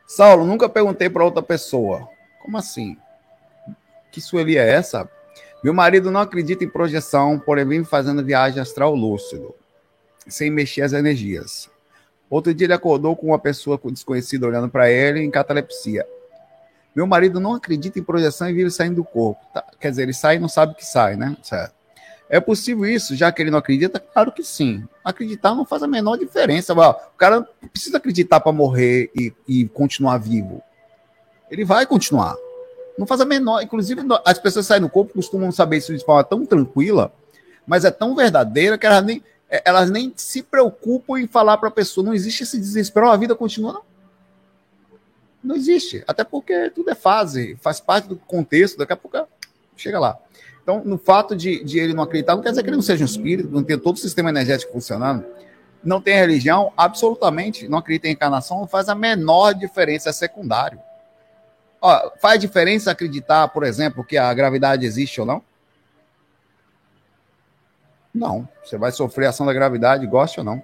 Saulo, 0.06 0.44
nunca 0.44 0.68
perguntei 0.68 1.08
para 1.08 1.24
outra 1.24 1.42
pessoa. 1.42 2.08
Como 2.42 2.56
assim? 2.56 2.96
Que 4.10 4.20
Sueli 4.20 4.56
é 4.58 4.68
essa? 4.68 5.08
Meu 5.62 5.74
marido 5.74 6.10
não 6.10 6.20
acredita 6.20 6.64
em 6.64 6.68
projeção, 6.68 7.38
porém 7.38 7.66
vem 7.66 7.84
fazendo 7.84 8.24
viagem 8.24 8.60
astral 8.60 8.94
lúcido, 8.94 9.54
sem 10.26 10.50
mexer 10.50 10.82
as 10.82 10.92
energias. 10.94 11.70
Outro 12.30 12.54
dia 12.54 12.66
ele 12.66 12.72
acordou 12.72 13.14
com 13.14 13.26
uma 13.26 13.38
pessoa 13.38 13.78
desconhecida 13.84 14.46
olhando 14.46 14.68
para 14.68 14.90
ele 14.90 15.20
em 15.20 15.30
catalepsia. 15.30 16.06
Meu 16.94 17.06
marido 17.06 17.38
não 17.38 17.54
acredita 17.54 17.98
em 17.98 18.02
projeção 18.02 18.48
e 18.50 18.52
vive 18.52 18.70
saindo 18.70 18.96
do 18.96 19.04
corpo. 19.04 19.40
Tá, 19.54 19.64
quer 19.78 19.90
dizer, 19.90 20.02
ele 20.02 20.12
sai 20.12 20.36
e 20.36 20.38
não 20.38 20.48
sabe 20.48 20.74
que 20.74 20.84
sai, 20.84 21.16
né? 21.16 21.36
Certo. 21.42 21.74
É 22.28 22.38
possível 22.38 22.86
isso, 22.86 23.16
já 23.16 23.32
que 23.32 23.42
ele 23.42 23.50
não 23.50 23.58
acredita? 23.58 23.98
Claro 23.98 24.30
que 24.30 24.44
sim. 24.44 24.86
Acreditar 25.04 25.52
não 25.52 25.64
faz 25.64 25.82
a 25.82 25.88
menor 25.88 26.16
diferença. 26.16 26.72
O 26.72 27.16
cara 27.16 27.42
precisa 27.72 27.96
acreditar 27.96 28.38
para 28.38 28.52
morrer 28.52 29.10
e, 29.16 29.32
e 29.48 29.68
continuar 29.68 30.18
vivo. 30.18 30.62
Ele 31.50 31.64
vai 31.64 31.84
continuar. 31.86 32.36
Não 32.96 33.04
faz 33.04 33.20
a 33.20 33.24
menor. 33.24 33.62
Inclusive, 33.62 34.02
as 34.24 34.38
pessoas 34.38 34.66
saem 34.66 34.80
do 34.80 34.88
corpo 34.88 35.14
costumam 35.14 35.50
saber 35.50 35.78
isso 35.78 35.92
de 35.96 36.04
forma 36.04 36.22
tão 36.22 36.46
tranquila, 36.46 37.12
mas 37.66 37.84
é 37.84 37.90
tão 37.90 38.14
verdadeira 38.14 38.78
que 38.78 38.86
elas 38.86 39.04
nem, 39.04 39.24
é, 39.48 39.62
elas 39.64 39.90
nem 39.90 40.12
se 40.14 40.40
preocupam 40.40 41.18
em 41.18 41.26
falar 41.26 41.56
para 41.56 41.68
a 41.68 41.72
pessoa. 41.72 42.06
Não 42.06 42.14
existe 42.14 42.44
esse 42.44 42.58
desespero, 42.58 43.10
a 43.10 43.16
vida 43.16 43.34
continua. 43.34 43.72
Não. 43.72 43.89
Não 45.42 45.56
existe. 45.56 46.04
Até 46.06 46.24
porque 46.24 46.70
tudo 46.70 46.90
é 46.90 46.94
fase, 46.94 47.56
faz 47.60 47.80
parte 47.80 48.08
do 48.08 48.16
contexto, 48.16 48.78
daqui 48.78 48.92
a 48.92 48.96
pouco 48.96 49.26
chega 49.76 49.98
lá. 49.98 50.18
Então, 50.62 50.82
no 50.84 50.98
fato 50.98 51.34
de, 51.34 51.64
de 51.64 51.78
ele 51.78 51.94
não 51.94 52.04
acreditar, 52.04 52.34
não 52.34 52.42
quer 52.42 52.50
dizer 52.50 52.62
que 52.62 52.68
ele 52.68 52.76
não 52.76 52.82
seja 52.82 53.02
um 53.02 53.06
espírito, 53.06 53.50
não 53.50 53.64
tenha 53.64 53.78
todo 53.78 53.96
o 53.96 53.98
sistema 53.98 54.28
energético 54.28 54.72
funcionando. 54.72 55.24
Não 55.82 56.00
tem 56.00 56.14
religião, 56.14 56.72
absolutamente, 56.76 57.66
não 57.66 57.78
acredita 57.78 58.08
em 58.08 58.12
encarnação, 58.12 58.60
não 58.60 58.68
faz 58.68 58.88
a 58.90 58.94
menor 58.94 59.54
diferença, 59.54 60.10
é 60.10 60.12
secundário. 60.12 60.78
Ó, 61.80 62.10
faz 62.20 62.38
diferença 62.38 62.90
acreditar, 62.90 63.48
por 63.48 63.64
exemplo, 63.64 64.04
que 64.04 64.18
a 64.18 64.32
gravidade 64.34 64.84
existe 64.84 65.20
ou 65.20 65.26
não? 65.26 65.42
Não. 68.12 68.46
Você 68.62 68.76
vai 68.76 68.92
sofrer 68.92 69.26
ação 69.26 69.46
da 69.46 69.52
gravidade, 69.54 70.06
goste 70.06 70.40
ou 70.40 70.44
não. 70.44 70.62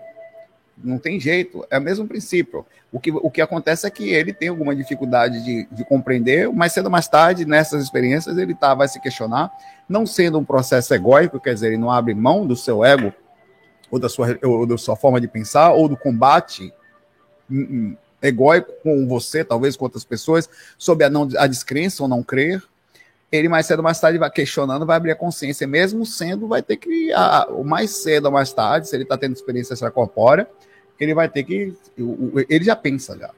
Não 0.77 0.99
tem 0.99 1.19
jeito. 1.19 1.67
É 1.71 1.79
o 1.79 1.83
mesmo 1.83 2.07
princípio. 2.07 2.67
O 2.93 3.01
que, 3.01 3.11
o 3.11 3.31
que 3.31 3.41
acontece 3.41 3.87
é 3.87 3.91
que 3.91 4.11
ele 4.11 4.33
tem 4.33 4.49
alguma 4.49 4.75
dificuldade 4.75 5.43
de, 5.43 5.67
de 5.71 5.85
compreender, 5.85 6.51
mas 6.53 6.73
cedo 6.73 6.87
ou 6.87 6.91
mais 6.91 7.09
tarde, 7.09 7.45
nessas 7.45 7.83
experiências, 7.83 8.37
ele 8.39 8.55
tá, 8.55 8.75
vai 8.75 8.89
se 8.89 9.01
questionar, 9.01 9.51
não 9.89 10.07
sendo 10.07 10.39
um 10.39 10.45
processo 10.45 10.95
egóico, 10.95 11.41
quer 11.41 11.55
dizer, 11.55 11.69
ele 11.69 11.79
não 11.79 11.91
abre 11.91 12.15
mão 12.15 12.47
do 12.47 12.57
seu 12.57 12.85
ego, 12.85 13.13
ou 13.91 13.99
da 13.99 14.09
sua, 14.09 14.39
ou 14.43 14.67
da 14.67 14.79
sua 14.79 14.97
forma 14.97 15.21
de 15.21 15.29
pensar, 15.29 15.73
ou 15.73 15.89
do 15.89 15.97
combate 15.97 16.73
hum, 17.51 17.67
hum, 17.71 17.97
egóico 18.23 18.73
com 18.83 19.07
você, 19.07 19.45
talvez 19.45 19.77
com 19.77 19.85
outras 19.85 20.05
pessoas, 20.05 20.49
sobre 20.79 21.05
a, 21.05 21.11
não, 21.11 21.29
a 21.39 21.47
descrença 21.47 22.03
ou 22.03 22.09
não 22.09 22.23
crer, 22.23 22.63
ele 23.31 23.49
mais 23.49 23.67
cedo 23.67 23.81
ou 23.81 23.85
mais 23.85 24.01
tarde 24.01 24.19
vai 24.19 24.31
questionando, 24.31 24.87
vai 24.87 24.97
abrir 24.97 25.11
a 25.11 25.17
consciência, 25.17 25.67
mesmo 25.67 26.07
sendo, 26.07 26.47
vai 26.47 26.63
ter 26.63 26.77
que, 26.77 27.13
a, 27.13 27.47
o 27.51 27.65
mais 27.65 27.91
cedo 27.91 28.27
ou 28.27 28.33
mais 28.33 28.53
tarde, 28.53 28.89
se 28.89 28.97
ele 28.97 29.03
está 29.03 29.19
tendo 29.19 29.35
experiência 29.35 29.75
extracorpórea, 29.75 30.49
ele 31.05 31.15
vai 31.15 31.29
ter 31.29 31.45
que, 31.45 31.75
ele 32.49 32.65
já 32.65 32.77
pensa 32.77 33.17
já. 33.19 33.31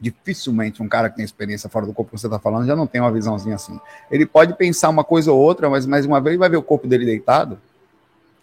Dificilmente 0.00 0.82
um 0.82 0.88
cara 0.88 1.10
que 1.10 1.16
tem 1.16 1.24
experiência 1.24 1.68
fora 1.68 1.84
do 1.84 1.92
corpo 1.92 2.12
que 2.12 2.20
você 2.20 2.28
está 2.28 2.38
falando 2.38 2.66
já 2.66 2.76
não 2.76 2.86
tem 2.86 3.00
uma 3.00 3.10
visãozinha 3.10 3.56
assim. 3.56 3.80
Ele 4.10 4.24
pode 4.24 4.54
pensar 4.54 4.88
uma 4.88 5.02
coisa 5.02 5.32
ou 5.32 5.38
outra, 5.40 5.68
mas 5.68 5.86
mais 5.86 6.06
uma 6.06 6.20
vez 6.20 6.38
vai 6.38 6.48
ver 6.48 6.56
o 6.56 6.62
corpo 6.62 6.86
dele 6.86 7.04
deitado. 7.04 7.58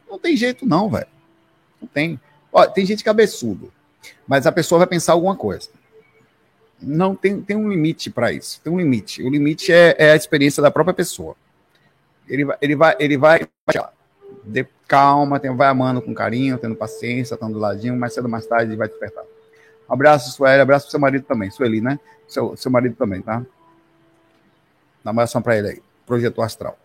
Não 0.09 0.19
tem 0.19 0.35
jeito 0.35 0.65
não, 0.65 0.89
velho. 0.89 1.07
Não 1.81 1.87
tem. 1.87 2.19
Tem 2.73 2.85
gente 2.85 3.03
cabeçudo. 3.03 3.71
Mas 4.27 4.45
a 4.45 4.51
pessoa 4.51 4.79
vai 4.79 4.87
pensar 4.87 5.13
alguma 5.13 5.35
coisa. 5.35 5.69
Não 6.81 7.15
tem, 7.15 7.41
tem 7.41 7.55
um 7.55 7.69
limite 7.69 8.09
para 8.09 8.31
isso. 8.31 8.59
Tem 8.61 8.71
um 8.71 8.77
limite. 8.77 9.23
O 9.23 9.29
limite 9.29 9.71
é, 9.71 9.95
é, 9.97 10.11
a 10.11 10.15
experiência 10.15 10.61
da 10.61 10.69
própria 10.69 10.93
pessoa. 10.93 11.35
Ele 12.27 12.45
ele 12.61 12.75
vai, 12.75 12.95
ele 12.99 13.17
vai, 13.17 13.47
de 14.45 14.67
calma, 14.87 15.39
tem, 15.39 15.55
vai 15.55 15.67
amando 15.67 16.01
com 16.01 16.13
carinho, 16.13 16.57
tendo 16.57 16.75
paciência, 16.75 17.33
estando 17.33 17.53
do 17.53 17.59
ladinho, 17.59 17.95
mais 17.97 18.13
cedo 18.13 18.25
ou 18.25 18.31
mais 18.31 18.45
tarde 18.45 18.75
vai 18.75 18.87
despertar. 18.87 19.23
Abraço, 19.87 20.31
Sueli, 20.31 20.61
abraço 20.61 20.85
pro 20.85 20.91
seu 20.91 20.99
marido 20.99 21.25
também, 21.25 21.49
Sueli, 21.51 21.81
né? 21.81 21.99
Seu, 22.27 22.55
seu 22.55 22.71
marido 22.71 22.95
também, 22.95 23.21
tá? 23.21 23.45
Dá 25.03 25.11
uma 25.11 25.21
oração 25.21 25.41
para 25.41 25.57
ele 25.57 25.67
aí. 25.69 25.81
Projeto 26.05 26.41
astral. 26.41 26.77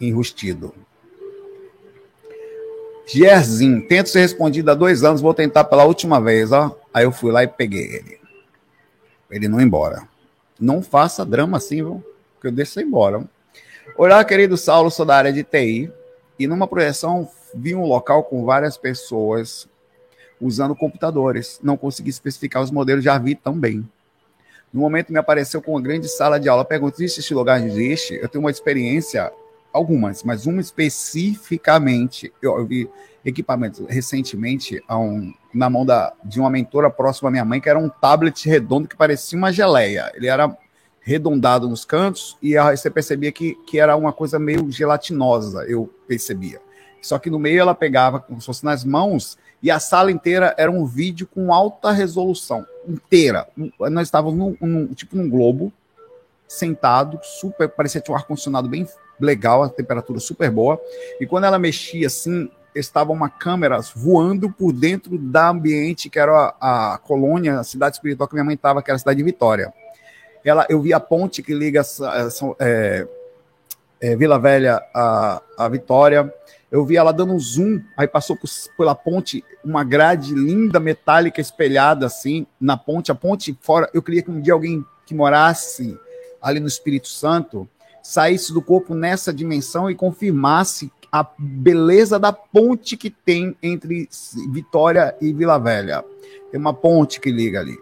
Enrustido. 0.00 0.74
Gerzinho, 3.06 3.86
tento 3.88 4.08
ser 4.08 4.20
respondido 4.20 4.70
há 4.70 4.74
dois 4.74 5.02
anos, 5.02 5.20
vou 5.20 5.34
tentar 5.34 5.64
pela 5.64 5.84
última 5.84 6.20
vez, 6.20 6.52
ó. 6.52 6.78
Aí 6.92 7.04
eu 7.04 7.12
fui 7.12 7.32
lá 7.32 7.42
e 7.42 7.48
peguei 7.48 7.96
ele. 7.96 8.20
Ele 9.30 9.48
não 9.48 9.60
embora. 9.60 10.08
Não 10.58 10.82
faça 10.82 11.24
drama 11.24 11.56
assim, 11.56 11.76
viu? 11.76 12.04
Que 12.40 12.46
eu 12.46 12.52
deixo 12.52 12.80
embora. 12.80 13.24
Olá, 13.96 14.22
querido 14.24 14.56
Saulo, 14.56 14.90
sou 14.90 15.04
da 15.04 15.16
área 15.16 15.32
de 15.32 15.42
TI. 15.42 15.90
E 16.40 16.46
numa 16.46 16.66
projeção 16.66 17.28
vi 17.54 17.74
um 17.74 17.84
local 17.84 18.24
com 18.24 18.46
várias 18.46 18.78
pessoas 18.78 19.68
usando 20.40 20.74
computadores. 20.74 21.60
Não 21.62 21.76
consegui 21.76 22.08
especificar 22.08 22.62
os 22.62 22.70
modelos, 22.70 23.04
já 23.04 23.18
vi 23.18 23.34
também. 23.34 23.86
No 24.72 24.80
momento 24.80 25.12
me 25.12 25.18
apareceu 25.18 25.60
com 25.60 25.72
uma 25.72 25.82
grande 25.82 26.08
sala 26.08 26.40
de 26.40 26.48
aula. 26.48 26.64
Pergunta: 26.64 26.96
existe 26.96 27.20
esse 27.20 27.34
lugar? 27.34 27.62
Existe? 27.62 28.14
Eu 28.14 28.26
tenho 28.26 28.42
uma 28.42 28.50
experiência 28.50 29.30
algumas, 29.70 30.22
mas 30.22 30.46
uma 30.46 30.62
especificamente, 30.62 32.32
eu, 32.40 32.58
eu 32.58 32.66
vi 32.66 32.88
equipamentos 33.22 33.84
recentemente 33.86 34.82
um, 34.90 35.34
na 35.52 35.68
mão 35.68 35.84
da, 35.84 36.14
de 36.24 36.40
uma 36.40 36.48
mentora 36.48 36.88
próxima 36.88 37.28
à 37.28 37.32
minha 37.32 37.44
mãe, 37.44 37.60
que 37.60 37.68
era 37.68 37.78
um 37.78 37.90
tablet 37.90 38.48
redondo 38.48 38.88
que 38.88 38.96
parecia 38.96 39.36
uma 39.36 39.52
geleia. 39.52 40.10
Ele 40.14 40.26
era 40.26 40.56
redondado 41.10 41.68
nos 41.68 41.84
cantos 41.84 42.38
e 42.40 42.54
você 42.56 42.88
percebia 42.88 43.32
que, 43.32 43.56
que 43.66 43.80
era 43.80 43.96
uma 43.96 44.12
coisa 44.12 44.38
meio 44.38 44.70
gelatinosa, 44.70 45.64
eu 45.64 45.92
percebia. 46.06 46.60
Só 47.02 47.18
que 47.18 47.28
no 47.28 47.38
meio 47.38 47.60
ela 47.60 47.74
pegava 47.74 48.20
como 48.20 48.40
se 48.40 48.46
fosse 48.46 48.64
nas 48.64 48.84
mãos 48.84 49.36
e 49.60 49.72
a 49.72 49.80
sala 49.80 50.12
inteira 50.12 50.54
era 50.56 50.70
um 50.70 50.86
vídeo 50.86 51.26
com 51.26 51.52
alta 51.52 51.90
resolução, 51.90 52.64
inteira. 52.86 53.48
Nós 53.90 54.06
estávamos 54.06 54.38
num, 54.38 54.56
num 54.60 54.94
tipo 54.94 55.16
num 55.16 55.28
globo, 55.28 55.72
sentado, 56.46 57.18
super, 57.22 57.68
parecia 57.68 58.00
ter 58.00 58.12
um 58.12 58.14
ar-condicionado 58.14 58.68
bem 58.68 58.86
legal, 59.18 59.64
a 59.64 59.68
temperatura 59.68 60.20
super 60.20 60.48
boa. 60.48 60.80
E 61.20 61.26
quando 61.26 61.44
ela 61.44 61.58
mexia 61.58 62.06
assim, 62.06 62.48
estava 62.72 63.10
uma 63.10 63.28
câmera 63.28 63.80
voando 63.96 64.48
por 64.48 64.72
dentro 64.72 65.18
da 65.18 65.48
ambiente 65.48 66.08
que 66.08 66.20
era 66.20 66.54
a, 66.60 66.94
a 66.94 66.98
colônia, 66.98 67.58
a 67.58 67.64
cidade 67.64 67.96
espiritual 67.96 68.28
que 68.28 68.34
minha 68.34 68.44
mãe 68.44 68.54
estava, 68.54 68.80
que 68.80 68.90
era 68.90 68.96
a 68.96 68.98
cidade 69.00 69.18
de 69.18 69.24
Vitória. 69.24 69.74
Ela, 70.44 70.66
eu 70.68 70.80
vi 70.80 70.92
a 70.92 71.00
ponte 71.00 71.42
que 71.42 71.54
liga 71.54 71.82
é, 72.58 73.06
é, 74.00 74.16
Vila 74.16 74.38
Velha 74.38 74.82
a, 74.94 75.42
a 75.58 75.68
Vitória. 75.68 76.32
Eu 76.70 76.84
vi 76.84 76.96
ela 76.96 77.12
dando 77.12 77.32
um 77.32 77.38
zoom, 77.38 77.80
aí 77.96 78.06
passou 78.06 78.36
por, 78.36 78.48
pela 78.76 78.94
ponte 78.94 79.44
uma 79.64 79.82
grade 79.82 80.32
linda 80.34 80.78
metálica 80.78 81.40
espelhada 81.40 82.06
assim 82.06 82.46
na 82.60 82.76
ponte. 82.76 83.10
A 83.10 83.14
ponte 83.14 83.56
fora, 83.60 83.90
eu 83.92 84.02
queria 84.02 84.22
que 84.22 84.30
um 84.30 84.40
dia 84.40 84.52
alguém 84.52 84.84
que 85.04 85.14
morasse 85.14 85.98
ali 86.40 86.60
no 86.60 86.68
Espírito 86.68 87.08
Santo 87.08 87.68
saísse 88.02 88.52
do 88.52 88.62
corpo 88.62 88.94
nessa 88.94 89.32
dimensão 89.32 89.90
e 89.90 89.94
confirmasse 89.94 90.90
a 91.12 91.26
beleza 91.36 92.18
da 92.18 92.32
ponte 92.32 92.96
que 92.96 93.10
tem 93.10 93.56
entre 93.62 94.08
Vitória 94.50 95.14
e 95.20 95.32
Vila 95.32 95.58
Velha. 95.58 96.04
Tem 96.50 96.60
uma 96.60 96.72
ponte 96.72 97.20
que 97.20 97.30
liga 97.30 97.60
ali. 97.60 97.76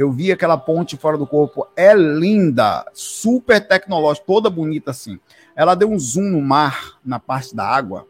Eu 0.00 0.12
vi 0.12 0.32
aquela 0.32 0.56
ponte 0.56 0.96
fora 0.96 1.18
do 1.18 1.26
corpo, 1.26 1.66
é 1.76 1.94
linda, 1.94 2.84
super 2.92 3.66
tecnológica, 3.66 4.26
toda 4.26 4.48
bonita 4.48 4.90
assim. 4.90 5.18
Ela 5.54 5.74
deu 5.74 5.90
um 5.90 5.98
zoom 5.98 6.30
no 6.30 6.40
mar, 6.40 6.98
na 7.04 7.18
parte 7.18 7.54
da 7.54 7.66
água, 7.66 8.06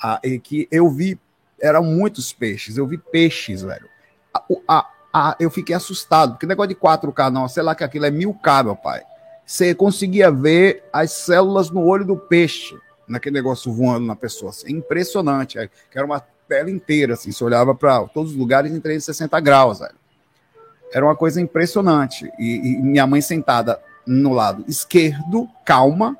a, 0.00 0.20
e 0.22 0.38
que 0.38 0.68
eu 0.70 0.90
vi, 0.90 1.18
eram 1.60 1.82
muitos 1.84 2.32
peixes, 2.32 2.76
eu 2.76 2.86
vi 2.86 2.98
peixes, 2.98 3.62
velho. 3.62 3.88
A, 4.34 4.44
a, 4.68 4.90
a, 5.12 5.36
eu 5.40 5.50
fiquei 5.50 5.74
assustado, 5.74 6.32
porque 6.32 6.46
negócio 6.46 6.68
de 6.68 6.74
4K 6.74 7.30
não, 7.30 7.48
sei 7.48 7.62
lá 7.62 7.74
que 7.74 7.84
aquilo 7.84 8.06
é 8.06 8.10
1000K, 8.10 8.64
meu 8.64 8.76
pai 8.76 9.02
você 9.44 9.74
conseguia 9.74 10.30
ver 10.30 10.84
as 10.92 11.12
células 11.12 11.70
no 11.70 11.84
olho 11.84 12.04
do 12.04 12.16
peixe, 12.16 12.74
naquele 13.06 13.34
negócio 13.34 13.72
voando 13.72 14.06
na 14.06 14.16
pessoa. 14.16 14.50
Assim, 14.50 14.72
impressionante. 14.72 15.58
É, 15.58 15.68
que 15.68 15.98
era 15.98 16.06
uma 16.06 16.20
tela 16.48 16.70
inteira, 16.70 17.14
assim, 17.14 17.32
você 17.32 17.44
olhava 17.44 17.74
para 17.74 18.06
todos 18.08 18.32
os 18.32 18.36
lugares 18.36 18.72
em 18.72 18.80
360 18.80 19.38
graus. 19.40 19.80
Velho. 19.80 19.94
Era 20.92 21.04
uma 21.04 21.16
coisa 21.16 21.40
impressionante. 21.40 22.30
E, 22.38 22.74
e 22.74 22.82
minha 22.82 23.06
mãe 23.06 23.20
sentada 23.20 23.80
no 24.06 24.32
lado 24.32 24.64
esquerdo, 24.68 25.48
calma, 25.64 26.16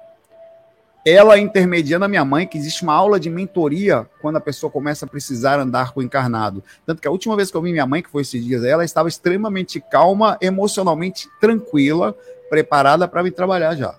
ela 1.04 1.36
intermediando 1.36 2.04
a 2.04 2.08
minha 2.08 2.24
mãe, 2.24 2.46
que 2.46 2.56
existe 2.56 2.84
uma 2.84 2.94
aula 2.94 3.18
de 3.18 3.28
mentoria 3.28 4.08
quando 4.20 4.36
a 4.36 4.40
pessoa 4.40 4.70
começa 4.70 5.04
a 5.04 5.08
precisar 5.08 5.58
andar 5.58 5.92
com 5.92 6.00
o 6.00 6.02
encarnado. 6.02 6.62
Tanto 6.86 7.02
que 7.02 7.08
a 7.08 7.10
última 7.10 7.34
vez 7.34 7.50
que 7.50 7.56
eu 7.56 7.62
vi 7.62 7.72
minha 7.72 7.86
mãe, 7.86 8.02
que 8.02 8.10
foi 8.10 8.22
esses 8.22 8.44
dias, 8.44 8.62
ela 8.62 8.84
estava 8.84 9.08
extremamente 9.08 9.80
calma, 9.80 10.38
emocionalmente 10.40 11.28
tranquila, 11.40 12.16
preparada 12.48 13.08
para 13.08 13.22
me 13.22 13.32
trabalhar 13.32 13.74
já. 13.74 13.98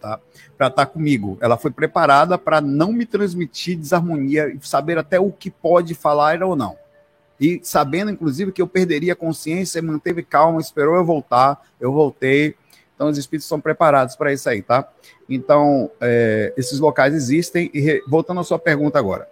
tá? 0.00 0.18
Para 0.58 0.66
estar 0.66 0.86
tá 0.86 0.86
comigo. 0.86 1.38
Ela 1.40 1.56
foi 1.56 1.70
preparada 1.70 2.36
para 2.36 2.60
não 2.60 2.92
me 2.92 3.06
transmitir 3.06 3.78
desarmonia 3.78 4.48
e 4.48 4.58
saber 4.66 4.98
até 4.98 5.20
o 5.20 5.30
que 5.30 5.50
pode 5.50 5.94
falar 5.94 6.42
ou 6.42 6.56
não. 6.56 6.76
E 7.40 7.60
sabendo, 7.62 8.10
inclusive, 8.10 8.52
que 8.52 8.60
eu 8.60 8.66
perderia 8.66 9.14
a 9.14 9.16
consciência, 9.16 9.80
manteve 9.80 10.22
calma, 10.22 10.60
esperou 10.60 10.94
eu 10.96 11.04
voltar, 11.04 11.60
eu 11.80 11.92
voltei. 11.92 12.54
Então, 12.94 13.08
os 13.08 13.16
espíritos 13.16 13.48
são 13.48 13.58
preparados 13.58 14.14
para 14.14 14.30
isso 14.30 14.46
aí, 14.48 14.60
tá? 14.60 14.86
Então, 15.28 15.90
é, 16.00 16.52
esses 16.56 16.78
locais 16.78 17.14
existem. 17.14 17.70
E 17.72 18.02
voltando 18.06 18.40
à 18.40 18.44
sua 18.44 18.58
pergunta 18.58 18.98
agora. 18.98 19.26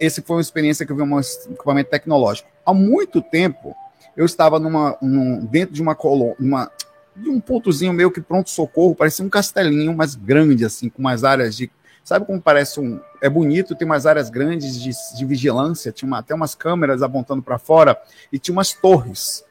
Esse 0.00 0.20
foi 0.20 0.36
uma 0.36 0.42
experiência 0.42 0.84
que 0.84 0.90
eu 0.90 0.96
vi 0.96 1.02
um 1.02 1.20
equipamento 1.20 1.90
tecnológico. 1.90 2.48
Há 2.66 2.74
muito 2.74 3.22
tempo, 3.22 3.74
eu 4.16 4.26
estava 4.26 4.58
numa, 4.58 4.98
num, 5.00 5.44
dentro 5.46 5.74
de 5.74 5.80
uma 5.80 5.94
colônia, 5.94 6.68
de 7.14 7.28
um 7.28 7.40
pontozinho 7.40 7.92
meio 7.92 8.10
que 8.10 8.20
pronto-socorro, 8.20 8.94
parecia 8.94 9.24
um 9.24 9.28
castelinho, 9.28 9.94
mas 9.94 10.14
grande, 10.14 10.64
assim, 10.64 10.88
com 10.88 11.00
umas 11.00 11.24
áreas 11.24 11.56
de. 11.56 11.70
Sabe 12.08 12.24
como 12.24 12.40
parece 12.40 12.80
um. 12.80 12.98
É 13.20 13.28
bonito, 13.28 13.74
tem 13.74 13.84
umas 13.84 14.06
áreas 14.06 14.30
grandes 14.30 14.80
de, 14.80 14.92
de 15.14 15.26
vigilância, 15.26 15.92
tinha 15.92 16.06
uma, 16.06 16.20
até 16.20 16.34
umas 16.34 16.54
câmeras 16.54 17.02
apontando 17.02 17.42
para 17.42 17.58
fora, 17.58 18.00
e 18.32 18.38
tinha 18.38 18.54
umas 18.54 18.72
torres 18.72 19.44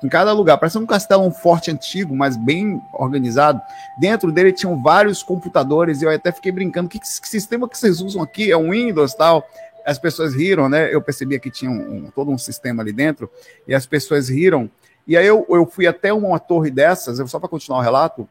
em 0.00 0.08
cada 0.08 0.32
lugar. 0.32 0.56
Parece 0.56 0.78
um 0.78 0.86
castelo 0.86 1.24
um 1.24 1.32
forte 1.32 1.68
antigo, 1.68 2.14
mas 2.14 2.36
bem 2.36 2.80
organizado. 2.92 3.60
Dentro 3.98 4.30
dele 4.30 4.52
tinham 4.52 4.80
vários 4.80 5.24
computadores, 5.24 6.00
e 6.00 6.04
eu 6.04 6.10
até 6.12 6.30
fiquei 6.30 6.52
brincando: 6.52 6.88
que, 6.88 7.00
que 7.00 7.08
sistema 7.08 7.68
que 7.68 7.76
vocês 7.76 8.00
usam 8.00 8.22
aqui? 8.22 8.52
É 8.52 8.56
um 8.56 8.70
Windows 8.70 9.12
tal? 9.14 9.44
As 9.84 9.98
pessoas 9.98 10.32
riram, 10.32 10.68
né? 10.68 10.94
Eu 10.94 11.02
percebia 11.02 11.40
que 11.40 11.50
tinha 11.50 11.72
um, 11.72 12.04
um, 12.06 12.10
todo 12.12 12.30
um 12.30 12.38
sistema 12.38 12.84
ali 12.84 12.92
dentro, 12.92 13.28
e 13.66 13.74
as 13.74 13.84
pessoas 13.84 14.28
riram. 14.28 14.70
E 15.08 15.16
aí 15.16 15.26
eu, 15.26 15.44
eu 15.48 15.66
fui 15.66 15.88
até 15.88 16.12
uma 16.12 16.38
torre 16.38 16.70
dessas, 16.70 17.18
só 17.28 17.40
para 17.40 17.48
continuar 17.48 17.80
o 17.80 17.82
relato, 17.82 18.28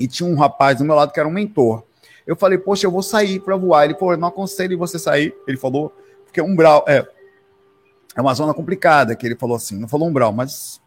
e 0.00 0.08
tinha 0.08 0.26
um 0.26 0.34
rapaz 0.34 0.78
do 0.78 0.84
meu 0.86 0.94
lado 0.94 1.12
que 1.12 1.20
era 1.20 1.28
um 1.28 1.32
mentor. 1.32 1.89
Eu 2.26 2.36
falei, 2.36 2.58
poxa, 2.58 2.86
eu 2.86 2.90
vou 2.90 3.02
sair 3.02 3.40
para 3.40 3.56
voar. 3.56 3.84
Ele 3.84 3.94
falou, 3.94 4.14
eu 4.14 4.18
não 4.18 4.28
aconselho 4.28 4.78
você 4.78 4.98
sair. 4.98 5.34
Ele 5.46 5.56
falou, 5.56 5.92
porque 6.24 6.40
um 6.40 6.54
brau 6.54 6.84
é, 6.86 7.06
é 8.16 8.20
uma 8.20 8.34
zona 8.34 8.54
complicada, 8.54 9.14
que 9.14 9.26
ele 9.26 9.36
falou 9.36 9.56
assim, 9.56 9.78
não 9.78 9.88
falou 9.88 10.08
umbral, 10.08 10.32
mas. 10.32 10.80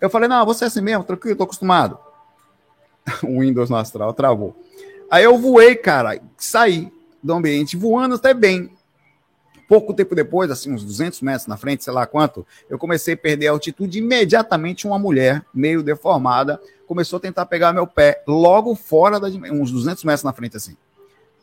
Eu 0.00 0.08
falei, 0.08 0.28
não, 0.28 0.44
você 0.46 0.64
é 0.64 0.66
assim 0.68 0.80
mesmo, 0.80 1.04
tranquilo, 1.04 1.36
tô 1.36 1.44
acostumado. 1.44 1.98
o 3.22 3.40
Windows 3.40 3.70
no 3.70 3.76
astral 3.76 4.12
travou. 4.12 4.56
Aí 5.10 5.24
eu 5.24 5.38
voei, 5.38 5.74
cara, 5.74 6.20
saí 6.36 6.92
do 7.22 7.32
ambiente 7.32 7.76
voando 7.76 8.14
até 8.14 8.32
bem. 8.32 8.70
Pouco 9.68 9.92
tempo 9.92 10.14
depois, 10.14 10.50
assim, 10.50 10.72
uns 10.72 10.82
200 10.82 11.20
metros 11.20 11.46
na 11.46 11.56
frente, 11.56 11.84
sei 11.84 11.92
lá 11.92 12.06
quanto, 12.06 12.46
eu 12.70 12.78
comecei 12.78 13.14
a 13.14 13.16
perder 13.16 13.48
a 13.48 13.50
altitude. 13.50 13.98
Imediatamente, 13.98 14.86
uma 14.86 14.98
mulher, 14.98 15.44
meio 15.52 15.82
deformada, 15.82 16.60
começou 16.88 17.18
a 17.18 17.20
tentar 17.20 17.44
pegar 17.44 17.72
meu 17.72 17.86
pé 17.86 18.22
logo 18.26 18.74
fora 18.74 19.20
da 19.20 19.28
uns 19.28 19.70
200 19.70 20.02
metros 20.04 20.24
na 20.24 20.32
frente, 20.32 20.56
assim, 20.56 20.74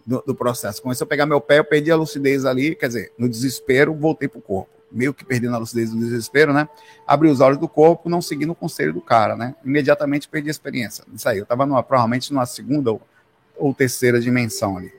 do, 0.05 0.23
do 0.25 0.35
processo. 0.35 0.81
Começou 0.81 1.05
a 1.05 1.07
pegar 1.07 1.27
meu 1.27 1.39
pé, 1.39 1.59
eu 1.59 1.63
perdi 1.63 1.91
a 1.91 1.95
lucidez 1.95 2.45
ali, 2.45 2.75
quer 2.75 2.87
dizer, 2.87 3.13
no 3.17 3.29
desespero, 3.29 3.93
voltei 3.93 4.27
pro 4.27 4.41
corpo. 4.41 4.71
Meio 4.91 5.13
que 5.13 5.23
perdendo 5.23 5.55
a 5.55 5.59
lucidez 5.59 5.93
no 5.93 5.99
desespero, 5.99 6.51
né? 6.51 6.67
Abri 7.05 7.29
os 7.29 7.41
olhos 7.41 7.59
do 7.59 7.67
corpo, 7.67 8.09
não 8.09 8.21
seguindo 8.21 8.51
o 8.51 8.55
conselho 8.55 8.93
do 8.93 9.01
cara, 9.01 9.35
né? 9.35 9.55
Imediatamente 9.63 10.27
perdi 10.27 10.49
a 10.49 10.51
experiência. 10.51 11.03
Isso 11.13 11.29
aí, 11.29 11.37
eu 11.37 11.45
tava 11.45 11.65
numa, 11.65 11.83
provavelmente 11.83 12.33
numa 12.33 12.45
segunda 12.45 12.91
ou, 12.91 13.01
ou 13.55 13.73
terceira 13.73 14.19
dimensão 14.19 14.77
ali. 14.77 14.91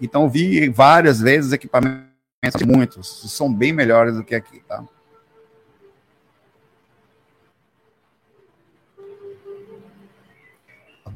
Então, 0.00 0.28
vi 0.28 0.68
várias 0.68 1.20
vezes 1.20 1.52
equipamentos 1.52 2.06
muitos, 2.66 3.32
são 3.32 3.52
bem 3.52 3.72
melhores 3.72 4.16
do 4.16 4.24
que 4.24 4.34
aqui, 4.34 4.60
tá? 4.66 4.84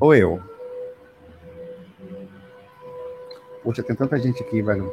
Ou 0.01 0.15
eu. 0.15 0.43
Poxa, 3.63 3.83
tem 3.83 3.95
tanta 3.95 4.19
gente 4.19 4.43
aqui, 4.43 4.63
velho. 4.63 4.91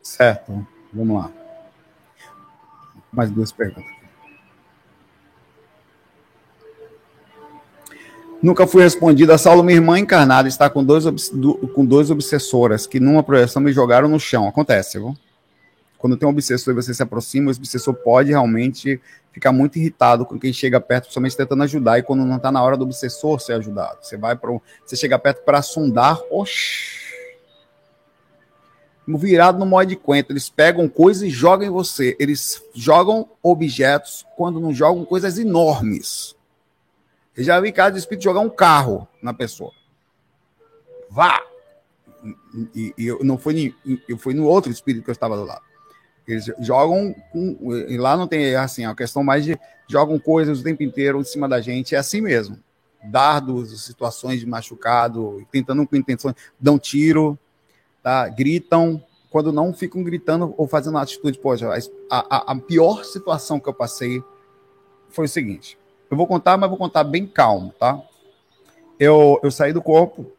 Certo, 0.00 0.64
vamos 0.92 1.16
lá. 1.16 1.32
Mais 3.12 3.30
duas 3.30 3.50
perguntas. 3.50 4.01
Nunca 8.42 8.66
fui 8.66 8.82
respondida. 8.82 9.38
Saulo, 9.38 9.62
minha 9.62 9.76
irmã 9.76 9.98
encarnada, 9.98 10.48
está 10.48 10.68
com 10.68 10.82
dois, 10.82 11.04
com 11.74 11.84
dois 11.84 12.10
obsessoras 12.10 12.86
que 12.86 12.98
numa 12.98 13.22
projeção 13.22 13.62
me 13.62 13.72
jogaram 13.72 14.08
no 14.08 14.18
chão. 14.18 14.48
Acontece, 14.48 14.98
viu? 14.98 15.16
Quando 15.96 16.16
tem 16.16 16.26
um 16.26 16.32
obsessor 16.32 16.72
e 16.72 16.74
você 16.74 16.92
se 16.92 17.00
aproxima, 17.00 17.52
o 17.52 17.54
obsessor 17.54 17.94
pode 17.94 18.30
realmente 18.30 19.00
ficar 19.30 19.52
muito 19.52 19.78
irritado 19.78 20.26
com 20.26 20.36
quem 20.36 20.52
chega 20.52 20.80
perto, 20.80 21.04
principalmente 21.04 21.36
tentando 21.36 21.62
ajudar. 21.62 21.98
E 21.98 22.02
quando 22.02 22.24
não 22.24 22.36
está 22.36 22.50
na 22.50 22.60
hora 22.60 22.76
do 22.76 22.82
obsessor 22.82 23.38
ser 23.38 23.52
ajudado, 23.52 23.98
você 24.02 24.16
vai 24.16 24.34
para 24.34 24.50
você 24.84 24.96
chega 24.96 25.16
perto 25.16 25.44
para 25.44 25.62
sondar. 25.62 26.18
Oxi! 26.28 27.00
virado 29.06 29.58
no 29.58 29.66
modo 29.66 29.86
de 29.86 29.96
quento. 29.96 30.32
Eles 30.32 30.48
pegam 30.48 30.88
coisas 30.88 31.22
e 31.22 31.30
jogam 31.30 31.66
em 31.66 31.70
você. 31.70 32.16
Eles 32.18 32.62
jogam 32.74 33.28
objetos 33.42 34.26
quando 34.36 34.60
não 34.60 34.72
jogam 34.72 35.04
coisas 35.04 35.38
enormes. 35.38 36.34
Eu 37.36 37.44
já 37.44 37.60
vi 37.60 37.72
caso 37.72 37.94
de 37.94 37.98
espírito 37.98 38.24
jogar 38.24 38.40
um 38.40 38.50
carro 38.50 39.08
na 39.22 39.32
pessoa. 39.32 39.72
Vá! 41.08 41.40
E, 42.74 42.94
e 42.96 43.06
eu 43.06 43.20
não 43.24 43.36
fui, 43.36 43.74
eu 44.08 44.16
fui 44.16 44.34
no 44.34 44.46
outro 44.46 44.70
espírito 44.70 45.04
que 45.04 45.10
eu 45.10 45.12
estava 45.12 45.36
do 45.36 45.44
lado. 45.44 45.62
Eles 46.26 46.50
jogam 46.60 47.14
e 47.88 47.96
lá 47.96 48.16
não 48.16 48.28
tem 48.28 48.54
assim, 48.54 48.84
a 48.84 48.94
questão 48.94 49.24
mais 49.24 49.44
de 49.44 49.58
jogam 49.88 50.18
coisas 50.18 50.60
o 50.60 50.64
tempo 50.64 50.82
inteiro 50.82 51.20
em 51.20 51.24
cima 51.24 51.48
da 51.48 51.60
gente, 51.60 51.94
é 51.94 51.98
assim 51.98 52.20
mesmo. 52.20 52.58
Dardos, 53.02 53.84
situações 53.84 54.38
de 54.38 54.46
machucado, 54.46 55.44
tentando 55.50 55.86
com 55.86 55.96
intenção, 55.96 56.32
dão 56.60 56.78
tiro, 56.78 57.36
tá? 58.02 58.28
gritam, 58.28 59.02
quando 59.28 59.50
não 59.50 59.72
ficam 59.72 60.04
gritando 60.04 60.54
ou 60.56 60.68
fazendo 60.68 60.98
atitude. 60.98 61.38
Poxa, 61.38 61.68
a, 62.10 62.36
a, 62.36 62.52
a 62.52 62.56
pior 62.56 63.04
situação 63.04 63.58
que 63.58 63.68
eu 63.68 63.74
passei 63.74 64.22
foi 65.08 65.24
o 65.24 65.28
seguinte: 65.28 65.76
eu 66.12 66.16
vou 66.16 66.26
contar, 66.26 66.58
mas 66.58 66.68
vou 66.68 66.78
contar 66.78 67.04
bem 67.04 67.26
calmo, 67.26 67.72
tá? 67.78 67.98
Eu, 69.00 69.40
eu 69.42 69.50
saí 69.50 69.72
do 69.72 69.80
corpo, 69.80 70.30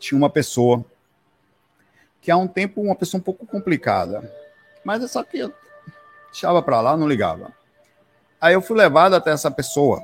tinha 0.00 0.18
uma 0.18 0.28
pessoa 0.28 0.84
que 2.20 2.28
há 2.28 2.36
um 2.36 2.48
tempo 2.48 2.82
uma 2.82 2.96
pessoa 2.96 3.20
um 3.20 3.22
pouco 3.22 3.46
complicada, 3.46 4.28
mas 4.84 5.00
é 5.00 5.06
só 5.06 5.22
que 5.22 5.38
eu 5.38 5.54
deixava 6.26 6.60
para 6.60 6.80
lá, 6.80 6.96
não 6.96 7.06
ligava. 7.06 7.52
Aí 8.40 8.54
eu 8.54 8.60
fui 8.60 8.76
levado 8.76 9.14
até 9.14 9.30
essa 9.30 9.48
pessoa 9.48 10.02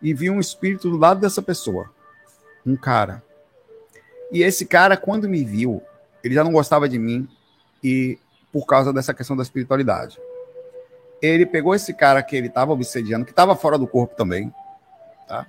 e 0.00 0.14
vi 0.14 0.30
um 0.30 0.38
espírito 0.38 0.88
do 0.88 0.96
lado 0.96 1.20
dessa 1.20 1.42
pessoa, 1.42 1.90
um 2.64 2.76
cara. 2.76 3.20
E 4.30 4.44
esse 4.44 4.64
cara, 4.64 4.96
quando 4.96 5.28
me 5.28 5.42
viu, 5.42 5.82
ele 6.22 6.34
já 6.34 6.44
não 6.44 6.52
gostava 6.52 6.88
de 6.88 7.00
mim 7.00 7.28
e 7.82 8.16
por 8.52 8.64
causa 8.64 8.92
dessa 8.92 9.12
questão 9.12 9.36
da 9.36 9.42
espiritualidade. 9.42 10.20
Ele 11.24 11.46
pegou 11.46 11.74
esse 11.74 11.94
cara 11.94 12.22
que 12.22 12.36
ele 12.36 12.48
estava 12.48 12.72
obsediando, 12.72 13.24
que 13.24 13.32
estava 13.32 13.54
fora 13.56 13.78
do 13.78 13.86
corpo 13.86 14.14
também, 14.16 14.52
tá? 15.26 15.46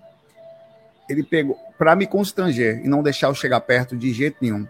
Ele 1.10 1.24
pegou 1.24 1.58
para 1.78 1.96
me 1.96 2.08
constranger 2.08 2.82
e 2.84 2.88
não 2.88 3.04
deixar 3.04 3.28
eu 3.28 3.36
chegar 3.36 3.60
perto 3.62 3.96
de 3.96 4.14
jeito 4.14 4.38
nenhum. 4.42 4.68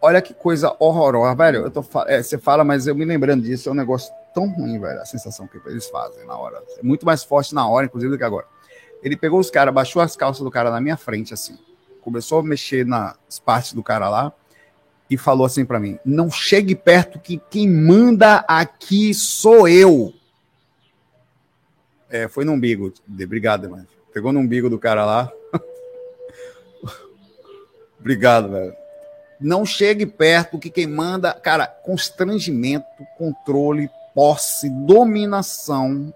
Olha 0.00 0.22
que 0.22 0.32
coisa 0.32 0.74
horrorosa, 0.78 1.34
velho. 1.34 1.64
Eu 1.64 1.70
tô, 1.70 1.84
é, 2.06 2.22
você 2.22 2.38
fala, 2.38 2.62
mas 2.62 2.86
eu 2.86 2.94
me 2.94 3.04
lembrando 3.04 3.42
disso, 3.42 3.68
é 3.68 3.72
um 3.72 3.74
negócio 3.74 4.12
tão 4.32 4.48
ruim, 4.48 4.78
velho. 4.78 5.00
A 5.00 5.04
sensação 5.04 5.46
que 5.46 5.60
eles 5.66 5.88
fazem 5.88 6.24
na 6.24 6.36
hora. 6.36 6.62
É 6.78 6.82
muito 6.82 7.04
mais 7.04 7.24
forte 7.24 7.54
na 7.54 7.66
hora, 7.66 7.86
inclusive, 7.86 8.12
do 8.12 8.18
que 8.18 8.24
agora. 8.24 8.46
Ele 9.02 9.16
pegou 9.16 9.40
os 9.40 9.50
caras, 9.50 9.74
baixou 9.74 10.00
as 10.00 10.16
calças 10.16 10.42
do 10.42 10.50
cara 10.50 10.70
na 10.70 10.80
minha 10.80 10.96
frente, 10.96 11.34
assim 11.34 11.58
começou 12.02 12.40
a 12.40 12.42
mexer 12.42 12.84
nas 12.84 13.38
partes 13.42 13.72
do 13.72 13.82
cara 13.82 14.08
lá 14.10 14.32
e 15.12 15.18
falou 15.18 15.44
assim 15.44 15.64
para 15.64 15.78
mim: 15.78 15.98
não 16.04 16.30
chegue 16.30 16.74
perto 16.74 17.20
que 17.20 17.38
quem 17.50 17.68
manda 17.68 18.36
aqui 18.48 19.12
sou 19.12 19.68
eu. 19.68 20.14
É, 22.08 22.26
foi 22.28 22.46
no 22.46 22.52
umbigo. 22.52 22.92
Obrigado, 23.06 23.68
mano. 23.68 23.86
Pegou 24.12 24.32
no 24.32 24.40
umbigo 24.40 24.70
do 24.70 24.78
cara 24.78 25.04
lá. 25.04 25.30
Obrigado, 28.00 28.50
velho. 28.50 28.74
Não 29.38 29.66
chegue 29.66 30.06
perto 30.06 30.58
que 30.58 30.70
quem 30.70 30.86
manda, 30.86 31.34
cara, 31.34 31.66
constrangimento, 31.66 32.86
controle, 33.18 33.90
posse, 34.14 34.70
dominação. 34.70 36.12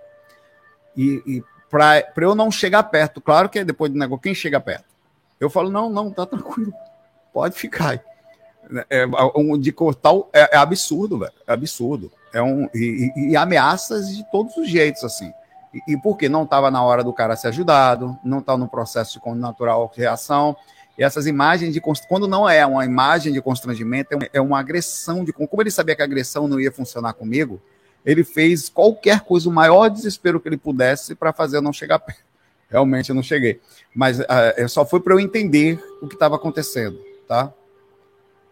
E, 0.97 1.23
e 1.27 1.45
para 1.69 2.07
eu 2.17 2.35
não 2.35 2.51
chegar 2.51 2.85
perto, 2.85 3.21
claro 3.21 3.49
que 3.49 3.65
depois 3.65 3.93
do 3.93 3.99
negócio, 3.99 4.23
quem 4.23 4.35
chega 4.35 4.61
perto? 4.61 4.87
Eu 5.39 5.51
falo, 5.51 5.69
não, 5.69 5.91
não, 5.91 6.11
tá 6.11 6.25
tranquilo. 6.25 6.73
Pode 7.33 7.57
ficar. 7.57 8.03
É, 8.91 9.07
um, 9.37 9.59
de 9.59 9.71
cortar 9.73 10.15
é, 10.33 10.57
é, 10.57 10.57
absurdo, 10.57 11.19
velho. 11.19 11.33
É 11.47 11.53
absurdo. 11.53 12.11
É 12.33 12.43
um, 12.43 12.69
e, 12.75 13.13
e, 13.17 13.37
ameaças 13.37 14.15
de 14.15 14.25
todos 14.31 14.57
os 14.57 14.69
jeitos, 14.69 15.05
assim. 15.05 15.33
E, 15.73 15.93
e 15.93 15.97
por 15.97 16.17
quê? 16.17 16.29
Não 16.29 16.43
estava 16.43 16.71
na 16.71 16.83
hora 16.83 17.05
do 17.05 17.13
cara 17.13 17.37
ser 17.37 17.49
ajudado, 17.49 18.19
não 18.25 18.41
está 18.41 18.57
no 18.57 18.69
processo 18.69 19.21
de 19.21 19.35
natural 19.35 19.93
reação. 19.95 20.57
E 20.99 21.05
essas 21.05 21.27
imagens 21.27 21.75
de 21.75 21.81
quando 21.81 22.27
não 22.27 22.49
é 22.49 22.65
uma 22.65 22.85
imagem 22.85 23.33
de 23.33 23.41
constrangimento, 23.41 24.17
é 24.33 24.41
uma 24.41 24.59
agressão 24.59 25.25
de 25.25 25.33
como 25.33 25.49
ele 25.61 25.71
sabia 25.71 25.95
que 25.95 26.03
a 26.03 26.07
agressão 26.07 26.49
não 26.49 26.59
ia 26.59 26.73
funcionar 26.73 27.13
comigo, 27.13 27.61
ele 28.05 28.25
fez 28.25 28.69
qualquer 28.69 29.21
coisa, 29.21 29.49
o 29.49 29.53
maior 29.53 29.89
desespero 29.89 30.41
que 30.41 30.49
ele 30.49 30.57
pudesse 30.57 31.15
para 31.15 31.33
fazer 31.33 31.59
eu 31.59 31.63
não 31.63 31.73
chegar 31.73 31.99
perto. 31.99 32.25
Realmente 32.69 33.11
eu 33.11 33.15
não 33.15 33.23
cheguei, 33.23 33.61
mas 33.95 34.19
uh, 34.19 34.69
só 34.69 34.85
foi 34.85 35.01
para 35.01 35.15
eu 35.15 35.21
entender 35.21 35.79
o 36.03 36.09
que 36.09 36.15
estava 36.15 36.35
acontecendo, 36.35 36.99
tá? 37.29 37.53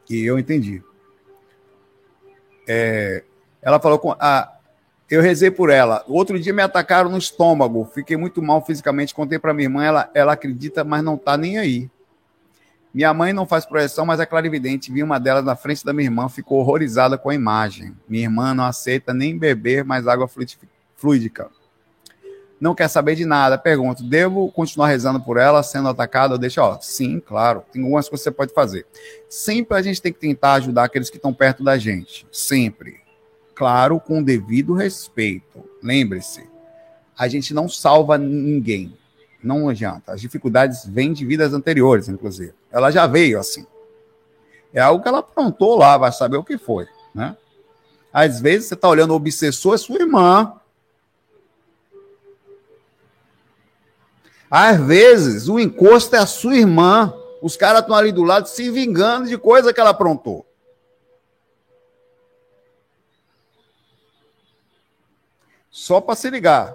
E 0.08 0.24
eu 0.24 0.38
entendi. 0.38 0.82
É, 2.68 3.24
ela 3.62 3.80
falou 3.80 3.98
com. 3.98 4.14
Ah, 4.18 4.52
eu 5.10 5.20
rezei 5.20 5.50
por 5.50 5.70
ela. 5.70 6.04
Outro 6.08 6.38
dia 6.38 6.52
me 6.52 6.62
atacaram 6.62 7.10
no 7.10 7.18
estômago. 7.18 7.88
Fiquei 7.92 8.16
muito 8.16 8.42
mal 8.42 8.64
fisicamente. 8.64 9.14
Contei 9.14 9.38
para 9.38 9.54
minha 9.54 9.66
irmã. 9.66 9.84
Ela, 9.84 10.10
ela 10.14 10.32
acredita, 10.32 10.82
mas 10.84 11.02
não 11.02 11.16
tá 11.16 11.36
nem 11.36 11.58
aí. 11.58 11.90
Minha 12.92 13.12
mãe 13.12 13.32
não 13.32 13.44
faz 13.44 13.66
projeção, 13.66 14.06
mas 14.06 14.20
é 14.20 14.26
clarividente. 14.26 14.92
Vi 14.92 15.02
uma 15.02 15.18
delas 15.18 15.44
na 15.44 15.56
frente 15.56 15.84
da 15.84 15.92
minha 15.92 16.06
irmã. 16.06 16.28
Ficou 16.28 16.60
horrorizada 16.60 17.18
com 17.18 17.28
a 17.28 17.34
imagem. 17.34 17.94
Minha 18.08 18.24
irmã 18.24 18.54
não 18.54 18.64
aceita 18.64 19.12
nem 19.12 19.36
beber 19.36 19.84
mais 19.84 20.06
água 20.06 20.28
fluídica. 20.28 21.50
Não 22.64 22.74
quer 22.74 22.88
saber 22.88 23.14
de 23.14 23.26
nada. 23.26 23.58
Pergunto: 23.58 24.02
devo 24.02 24.50
continuar 24.50 24.88
rezando 24.88 25.20
por 25.20 25.36
ela, 25.36 25.62
sendo 25.62 25.90
atacada? 25.90 26.38
Deixa, 26.38 26.62
ó. 26.62 26.78
Sim, 26.80 27.20
claro. 27.20 27.62
Tem 27.70 27.82
algumas 27.82 28.08
coisas 28.08 28.24
que 28.24 28.30
você 28.30 28.34
pode 28.34 28.54
fazer. 28.54 28.86
Sempre 29.28 29.76
a 29.76 29.82
gente 29.82 30.00
tem 30.00 30.10
que 30.10 30.18
tentar 30.18 30.54
ajudar 30.54 30.84
aqueles 30.84 31.10
que 31.10 31.16
estão 31.16 31.34
perto 31.34 31.62
da 31.62 31.76
gente. 31.76 32.26
Sempre 32.32 33.04
claro, 33.54 34.00
com 34.00 34.22
devido 34.22 34.72
respeito. 34.72 35.62
Lembre-se, 35.82 36.48
a 37.18 37.28
gente 37.28 37.52
não 37.52 37.68
salva 37.68 38.16
ninguém. 38.16 38.96
Não 39.42 39.68
adianta. 39.68 40.12
As 40.12 40.20
dificuldades 40.22 40.86
vêm 40.86 41.12
de 41.12 41.26
vidas 41.26 41.52
anteriores, 41.52 42.08
inclusive. 42.08 42.54
Ela 42.72 42.90
já 42.90 43.06
veio 43.06 43.38
assim. 43.38 43.66
É 44.72 44.80
algo 44.80 45.02
que 45.02 45.08
ela 45.08 45.18
aprontou 45.18 45.76
lá, 45.76 45.98
vai 45.98 46.10
saber 46.10 46.38
o 46.38 46.42
que 46.42 46.56
foi, 46.56 46.86
né? 47.14 47.36
Às 48.10 48.40
vezes 48.40 48.68
você 48.68 48.74
está 48.74 48.88
olhando 48.88 49.10
o 49.10 49.16
obsessor, 49.16 49.74
é 49.74 49.78
sua 49.78 49.96
irmã. 49.96 50.54
Às 54.56 54.80
vezes 54.80 55.48
o 55.48 55.58
encosto 55.58 56.14
é 56.14 56.20
a 56.20 56.26
sua 56.26 56.56
irmã. 56.56 57.12
Os 57.42 57.56
caras 57.56 57.80
estão 57.80 57.96
ali 57.96 58.12
do 58.12 58.22
lado 58.22 58.46
se 58.46 58.70
vingando 58.70 59.28
de 59.28 59.36
coisa 59.36 59.74
que 59.74 59.80
ela 59.80 59.90
aprontou. 59.90 60.46
só 65.74 66.00
para 66.00 66.14
se 66.14 66.30
ligar, 66.30 66.72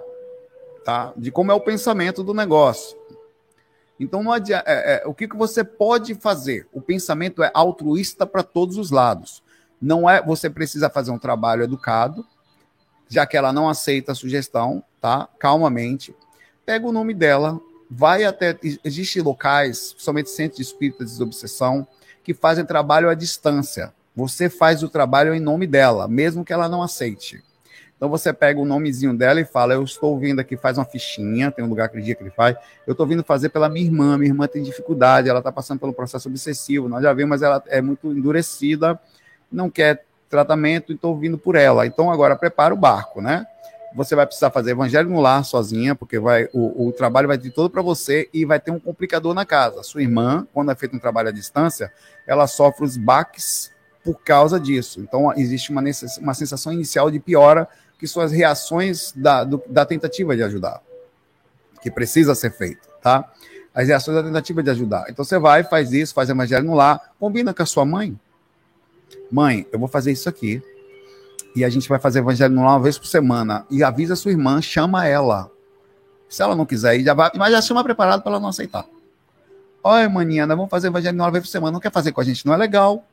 tá? 0.84 1.14
De 1.16 1.32
como 1.32 1.50
é 1.50 1.54
o 1.54 1.60
pensamento 1.60 2.22
do 2.22 2.34
negócio. 2.34 2.98
Então, 3.98 4.30
adianta, 4.30 4.64
é, 4.66 5.02
é, 5.02 5.08
o 5.08 5.14
que, 5.14 5.26
que 5.26 5.36
você 5.36 5.64
pode 5.64 6.14
fazer? 6.14 6.68
O 6.70 6.82
pensamento 6.82 7.42
é 7.42 7.50
altruísta 7.54 8.26
para 8.26 8.42
todos 8.42 8.76
os 8.76 8.90
lados. 8.90 9.42
Não 9.80 10.08
é, 10.08 10.22
você 10.22 10.50
precisa 10.50 10.90
fazer 10.90 11.10
um 11.10 11.18
trabalho 11.18 11.62
educado, 11.62 12.26
já 13.08 13.26
que 13.26 13.38
ela 13.38 13.54
não 13.54 13.70
aceita 13.70 14.12
a 14.12 14.14
sugestão, 14.14 14.84
tá? 15.00 15.26
Calmamente, 15.38 16.14
pega 16.66 16.86
o 16.86 16.92
nome 16.92 17.14
dela, 17.14 17.58
vai 17.90 18.24
até 18.24 18.56
existem 18.84 19.20
locais, 19.22 19.94
somente 19.98 20.30
centros 20.30 20.56
de 20.56 20.62
espírita 20.62 21.04
de 21.04 21.10
desobsessão, 21.10 21.86
que 22.22 22.32
fazem 22.32 22.64
trabalho 22.64 23.08
à 23.08 23.14
distância. 23.14 23.92
Você 24.14 24.48
faz 24.48 24.82
o 24.82 24.88
trabalho 24.88 25.34
em 25.34 25.40
nome 25.40 25.66
dela, 25.66 26.06
mesmo 26.06 26.44
que 26.44 26.52
ela 26.52 26.68
não 26.68 26.82
aceite. 26.82 27.42
Então 27.96 28.08
você 28.08 28.32
pega 28.32 28.58
o 28.58 28.64
nomezinho 28.64 29.14
dela 29.14 29.40
e 29.40 29.44
fala: 29.44 29.74
Eu 29.74 29.82
estou 29.82 30.18
vindo 30.18 30.40
aqui, 30.40 30.56
faz 30.56 30.78
uma 30.78 30.84
fichinha, 30.84 31.50
tem 31.50 31.64
um 31.64 31.68
lugar 31.68 31.88
que 31.88 32.00
dia 32.00 32.14
que 32.14 32.22
ele 32.22 32.30
faz. 32.30 32.56
Eu 32.86 32.92
estou 32.92 33.06
vindo 33.06 33.22
fazer 33.22 33.50
pela 33.50 33.68
minha 33.68 33.84
irmã. 33.84 34.16
Minha 34.16 34.30
irmã 34.30 34.46
tem 34.46 34.62
dificuldade, 34.62 35.28
ela 35.28 35.40
está 35.40 35.52
passando 35.52 35.80
pelo 35.80 35.92
processo 35.92 36.28
obsessivo. 36.28 36.88
Nós 36.88 37.02
já 37.02 37.12
vimos, 37.12 37.30
mas 37.30 37.42
ela 37.42 37.62
é 37.66 37.82
muito 37.82 38.10
endurecida, 38.10 38.98
não 39.52 39.68
quer 39.68 40.04
tratamento, 40.30 40.92
estou 40.92 41.14
vindo 41.18 41.36
por 41.36 41.56
ela. 41.56 41.86
Então 41.86 42.10
agora 42.10 42.36
prepara 42.36 42.72
o 42.72 42.76
barco, 42.76 43.20
né? 43.20 43.46
Você 43.94 44.14
vai 44.14 44.24
precisar 44.24 44.50
fazer 44.50 44.70
evangelho 44.70 45.10
no 45.10 45.20
lar 45.20 45.44
sozinha, 45.44 45.94
porque 45.94 46.18
vai 46.18 46.48
o, 46.52 46.88
o 46.88 46.92
trabalho 46.92 47.26
vai 47.26 47.38
ter 47.38 47.50
todo 47.50 47.68
para 47.68 47.82
você 47.82 48.28
e 48.32 48.44
vai 48.44 48.60
ter 48.60 48.70
um 48.70 48.78
complicador 48.78 49.34
na 49.34 49.44
casa. 49.44 49.82
Sua 49.82 50.02
irmã, 50.02 50.46
quando 50.52 50.70
é 50.70 50.74
feito 50.74 50.94
um 50.94 50.98
trabalho 50.98 51.28
à 51.28 51.32
distância, 51.32 51.92
ela 52.26 52.46
sofre 52.46 52.84
os 52.84 52.96
baques 52.96 53.72
por 54.04 54.22
causa 54.22 54.60
disso. 54.60 55.00
Então 55.00 55.32
existe 55.36 55.70
uma, 55.70 55.82
uma 56.20 56.34
sensação 56.34 56.72
inicial 56.72 57.10
de 57.10 57.18
piora 57.18 57.68
que 57.98 58.06
são 58.06 58.22
as 58.22 58.32
reações 58.32 59.12
da, 59.14 59.44
do, 59.44 59.62
da 59.68 59.84
tentativa 59.84 60.34
de 60.34 60.42
ajudar, 60.42 60.80
que 61.82 61.90
precisa 61.90 62.34
ser 62.34 62.50
feito, 62.50 62.88
tá? 63.02 63.30
As 63.74 63.88
reações 63.88 64.16
da 64.16 64.22
tentativa 64.22 64.62
de 64.62 64.70
ajudar. 64.70 65.04
Então 65.10 65.24
você 65.24 65.38
vai, 65.38 65.62
faz 65.64 65.92
isso, 65.92 66.14
faz 66.14 66.30
evangelho 66.30 66.64
no 66.64 66.74
lar, 66.74 67.12
combina 67.18 67.52
com 67.52 67.62
a 67.62 67.66
sua 67.66 67.84
mãe. 67.84 68.18
Mãe, 69.30 69.66
eu 69.70 69.78
vou 69.78 69.86
fazer 69.86 70.12
isso 70.12 70.28
aqui. 70.28 70.62
E 71.54 71.64
a 71.64 71.68
gente 71.68 71.88
vai 71.88 71.98
fazer 71.98 72.20
evangelho 72.20 72.54
no 72.54 72.62
lar 72.62 72.74
uma 72.74 72.80
vez 72.80 72.98
por 72.98 73.06
semana. 73.06 73.66
E 73.70 73.82
avisa 73.82 74.16
sua 74.16 74.30
irmã, 74.30 74.60
chama 74.62 75.06
ela. 75.06 75.50
Se 76.28 76.42
ela 76.42 76.54
não 76.54 76.64
quiser 76.64 76.98
ir, 76.98 77.04
já 77.04 77.14
vai, 77.14 77.30
mas 77.34 77.52
já 77.52 77.60
chama 77.60 77.82
preparado 77.82 78.22
para 78.22 78.32
ela 78.32 78.40
não 78.40 78.48
aceitar. 78.50 78.84
Olha, 79.82 80.08
maninha, 80.08 80.46
nós 80.46 80.56
vamos 80.56 80.70
fazer 80.70 80.88
evangelho 80.88 81.16
uma 81.16 81.30
vez 81.30 81.44
por 81.44 81.50
semana. 81.50 81.72
Não 81.72 81.80
quer 81.80 81.90
fazer 81.90 82.12
com 82.12 82.20
a 82.20 82.24
gente? 82.24 82.46
Não 82.46 82.54
é 82.54 82.56
legal 82.56 83.04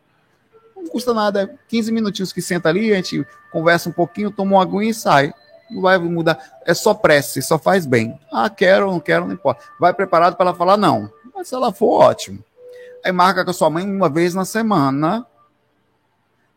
não 0.88 0.88
custa 0.88 1.14
nada, 1.14 1.53
15 1.68 1.91
minutinhos 1.91 2.31
que 2.31 2.41
senta 2.41 2.69
ali, 2.69 2.91
a 2.91 2.95
gente 2.95 3.26
conversa 3.51 3.89
um 3.89 3.91
pouquinho, 3.91 4.31
toma 4.31 4.53
uma 4.55 4.61
aguinha 4.61 4.89
e 4.89 4.93
sai. 4.93 5.34
Não 5.69 5.81
vai 5.81 5.97
mudar, 5.97 6.39
é 6.65 6.73
só 6.73 6.93
prece, 6.93 7.41
só 7.41 7.59
faz 7.59 7.85
bem. 7.85 8.18
Ah, 8.31 8.49
quero, 8.49 8.89
não 8.89 8.99
quero, 8.99 9.26
não 9.26 9.34
importa. 9.34 9.64
Vai 9.80 9.93
preparado 9.93 10.35
para 10.35 10.49
ela 10.49 10.57
falar 10.57 10.77
não. 10.77 11.11
Mas 11.35 11.49
se 11.49 11.55
ela 11.55 11.73
for, 11.73 12.03
ótimo. 12.03 12.41
Aí 13.03 13.11
marca 13.11 13.43
com 13.43 13.51
a 13.51 13.53
sua 13.53 13.69
mãe 13.69 13.84
uma 13.84 14.09
vez 14.09 14.34
na 14.34 14.45
semana. 14.45 15.26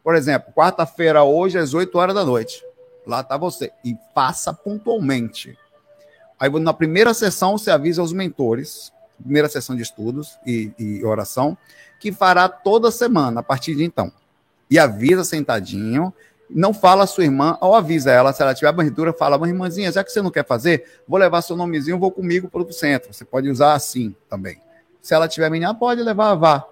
Por 0.02 0.14
exemplo, 0.14 0.52
quarta-feira 0.52 1.22
hoje 1.22 1.58
às 1.58 1.74
8 1.74 1.96
horas 1.96 2.14
da 2.14 2.24
noite. 2.24 2.64
Lá 3.06 3.22
tá 3.22 3.36
você. 3.36 3.72
E 3.84 3.96
faça 4.14 4.52
pontualmente. 4.52 5.58
Aí 6.38 6.48
na 6.58 6.72
primeira 6.72 7.12
sessão 7.12 7.58
você 7.58 7.70
avisa 7.70 8.02
os 8.02 8.12
mentores, 8.12 8.92
primeira 9.22 9.48
sessão 9.48 9.76
de 9.76 9.82
estudos 9.82 10.38
e, 10.46 10.72
e 10.78 11.04
oração, 11.04 11.56
que 11.98 12.10
fará 12.10 12.48
toda 12.48 12.90
semana 12.90 13.40
a 13.40 13.42
partir 13.42 13.74
de 13.74 13.84
então. 13.84 14.10
E 14.70 14.78
avisa 14.78 15.22
sentadinho, 15.22 16.14
não 16.48 16.72
fala 16.72 17.04
a 17.04 17.06
sua 17.06 17.24
irmã, 17.24 17.58
ou 17.60 17.74
avisa 17.74 18.10
ela, 18.10 18.32
se 18.32 18.42
ela 18.42 18.54
tiver 18.54 18.68
abertura, 18.68 19.12
fala, 19.12 19.36
mas 19.36 19.50
irmãzinha, 19.50 19.92
já 19.92 20.02
que 20.02 20.10
você 20.10 20.22
não 20.22 20.30
quer 20.30 20.46
fazer, 20.46 21.00
vou 21.06 21.18
levar 21.18 21.42
seu 21.42 21.56
nomezinho, 21.56 21.98
vou 21.98 22.10
comigo 22.10 22.48
para 22.48 22.62
o 22.62 22.72
centro. 22.72 23.12
Você 23.12 23.24
pode 23.24 23.48
usar 23.50 23.74
assim 23.74 24.14
também. 24.28 24.60
Se 25.02 25.14
ela 25.14 25.28
tiver 25.28 25.50
menina, 25.50 25.74
pode 25.74 26.02
levar, 26.02 26.34
vá. 26.34 26.66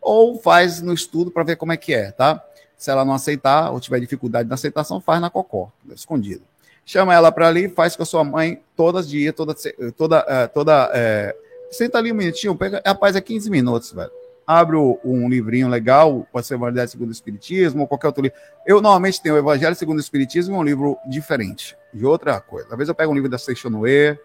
Ou 0.00 0.38
faz 0.38 0.80
no 0.80 0.92
estudo 0.92 1.30
para 1.30 1.42
ver 1.42 1.56
como 1.56 1.72
é 1.72 1.76
que 1.76 1.92
é, 1.92 2.10
tá? 2.12 2.42
Se 2.80 2.90
ela 2.90 3.04
não 3.04 3.12
aceitar 3.12 3.70
ou 3.70 3.78
tiver 3.78 4.00
dificuldade 4.00 4.48
na 4.48 4.54
aceitação, 4.54 5.00
faz 5.00 5.20
na 5.20 5.28
cocó, 5.28 5.70
escondido. 5.94 6.42
Chama 6.84 7.14
ela 7.14 7.30
para 7.30 7.46
ali, 7.46 7.68
faz 7.68 7.94
com 7.94 8.02
a 8.02 8.06
sua 8.06 8.24
mãe 8.24 8.62
todas 8.74 9.04
os 9.04 9.10
dias, 9.10 9.34
toda, 9.34 9.54
toda, 9.96 10.24
eh, 10.26 10.46
toda, 10.46 10.90
é... 10.94 11.36
senta 11.70 11.98
ali 11.98 12.10
um 12.10 12.14
minutinho, 12.14 12.56
pega, 12.56 12.82
rapaz, 12.84 13.14
é 13.14 13.20
15 13.20 13.50
minutos, 13.50 13.92
velho 13.92 14.10
abre 14.50 14.74
um 14.76 15.28
livrinho 15.28 15.68
legal, 15.68 16.26
pode 16.32 16.44
ser 16.44 16.54
Evangelho 16.54 16.88
segundo 16.88 17.10
o 17.10 17.12
Espiritismo 17.12 17.82
ou 17.82 17.86
qualquer 17.86 18.08
outro 18.08 18.20
livro. 18.20 18.36
Eu 18.66 18.80
normalmente 18.80 19.22
tenho 19.22 19.36
o 19.36 19.38
Evangelho 19.38 19.76
segundo 19.76 19.98
o 19.98 20.00
Espiritismo, 20.00 20.56
um 20.56 20.64
livro 20.64 20.98
diferente, 21.06 21.76
de 21.94 22.04
outra 22.04 22.40
coisa. 22.40 22.66
Às 22.68 22.76
vezes 22.76 22.88
eu 22.88 22.94
pego 22.96 23.12
um 23.12 23.14
livro 23.14 23.28
da 23.28 23.38
Seixonoe, 23.38 24.18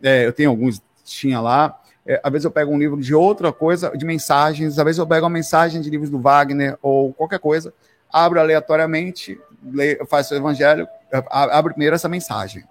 é, 0.00 0.26
eu 0.26 0.32
tenho 0.32 0.50
alguns, 0.50 0.80
tinha 1.04 1.40
lá. 1.40 1.76
É, 2.08 2.18
às 2.24 2.32
vezes 2.32 2.46
eu 2.46 2.50
pego 2.50 2.72
um 2.72 2.78
livro 2.78 2.98
de 2.98 3.14
outra 3.14 3.52
coisa, 3.52 3.90
de 3.94 4.06
mensagens, 4.06 4.78
às 4.78 4.84
vezes 4.84 4.98
eu 4.98 5.06
pego 5.06 5.26
uma 5.26 5.30
mensagem 5.30 5.82
de 5.82 5.90
livros 5.90 6.08
do 6.08 6.18
Wagner 6.18 6.78
ou 6.80 7.12
qualquer 7.12 7.38
coisa, 7.38 7.70
abro 8.10 8.40
aleatoriamente, 8.40 9.38
leio, 9.62 10.06
faço 10.06 10.32
o 10.32 10.36
Evangelho, 10.38 10.88
abro 11.30 11.74
primeiro 11.74 11.94
essa 11.94 12.08
mensagem. 12.08 12.64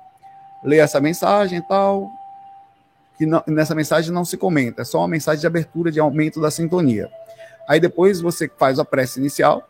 Leio 0.63 0.81
essa 0.81 0.99
mensagem 0.99 1.59
e 1.59 1.61
tal, 1.61 2.09
que 3.15 3.27
não, 3.27 3.43
nessa 3.45 3.75
mensagem 3.75 4.11
não 4.11 4.25
se 4.25 4.37
comenta, 4.37 4.81
é 4.81 4.85
só 4.85 4.97
uma 5.01 5.07
mensagem 5.07 5.39
de 5.39 5.45
abertura, 5.45 5.91
de 5.91 5.99
aumento 5.99 6.41
da 6.41 6.49
sintonia. 6.49 7.07
Aí 7.69 7.79
depois 7.79 8.19
você 8.19 8.49
faz 8.57 8.79
a 8.79 8.85
prece 8.85 9.19
inicial, 9.19 9.69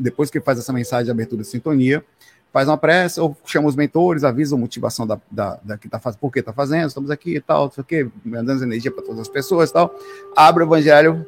depois 0.00 0.28
que 0.28 0.40
faz 0.40 0.58
essa 0.58 0.72
mensagem 0.72 1.04
de 1.04 1.10
abertura 1.12 1.42
de 1.42 1.48
sintonia, 1.48 2.04
faz 2.52 2.68
uma 2.68 2.76
prece, 2.76 3.20
ou 3.20 3.36
chama 3.44 3.68
os 3.68 3.76
mentores, 3.76 4.24
avisa 4.24 4.56
a 4.56 4.58
motivação 4.58 5.06
da, 5.06 5.20
da, 5.30 5.58
da 5.62 5.78
que 5.78 5.86
está 5.86 5.98
fazendo, 5.98 6.20
por 6.20 6.32
que 6.32 6.40
está 6.40 6.52
fazendo, 6.52 6.88
estamos 6.88 7.10
aqui 7.10 7.36
e 7.36 7.40
tal, 7.40 7.64
não 7.64 7.70
sei 7.70 7.82
o 7.82 7.84
quê, 7.84 8.08
dando 8.24 8.64
energia 8.64 8.90
para 8.90 9.02
todas 9.02 9.20
as 9.20 9.28
pessoas 9.28 9.70
e 9.70 9.72
tal. 9.72 9.94
Abre 10.36 10.64
o 10.64 10.66
evangelho, 10.66 11.26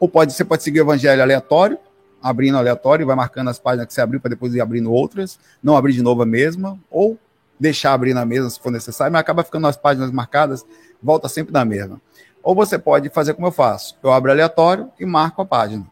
ou 0.00 0.08
pode, 0.08 0.32
você 0.32 0.44
pode 0.44 0.62
seguir 0.62 0.80
o 0.80 0.84
evangelho 0.84 1.22
aleatório, 1.22 1.78
abrindo 2.22 2.56
aleatório, 2.56 3.04
vai 3.04 3.16
marcando 3.16 3.48
as 3.48 3.58
páginas 3.58 3.86
que 3.86 3.94
você 3.94 4.00
abriu 4.00 4.20
para 4.20 4.30
depois 4.30 4.54
ir 4.54 4.60
abrindo 4.60 4.92
outras, 4.92 5.38
não 5.62 5.76
abrir 5.76 5.92
de 5.92 6.02
novo 6.02 6.22
a 6.22 6.26
mesma, 6.26 6.78
ou 6.90 7.18
deixar 7.58 7.92
abrir 7.92 8.14
na 8.14 8.24
mesa 8.24 8.48
se 8.50 8.58
for 8.58 8.72
necessário, 8.72 9.12
mas 9.12 9.20
acaba 9.20 9.44
ficando 9.44 9.66
as 9.66 9.76
páginas 9.76 10.10
marcadas, 10.10 10.64
volta 11.02 11.28
sempre 11.28 11.52
na 11.52 11.64
mesma. 11.64 12.00
Ou 12.42 12.54
você 12.54 12.78
pode 12.78 13.08
fazer 13.10 13.34
como 13.34 13.46
eu 13.46 13.52
faço. 13.52 13.96
Eu 14.02 14.10
abro 14.10 14.30
aleatório 14.30 14.90
e 14.98 15.06
marco 15.06 15.42
a 15.42 15.46
página. 15.46 15.86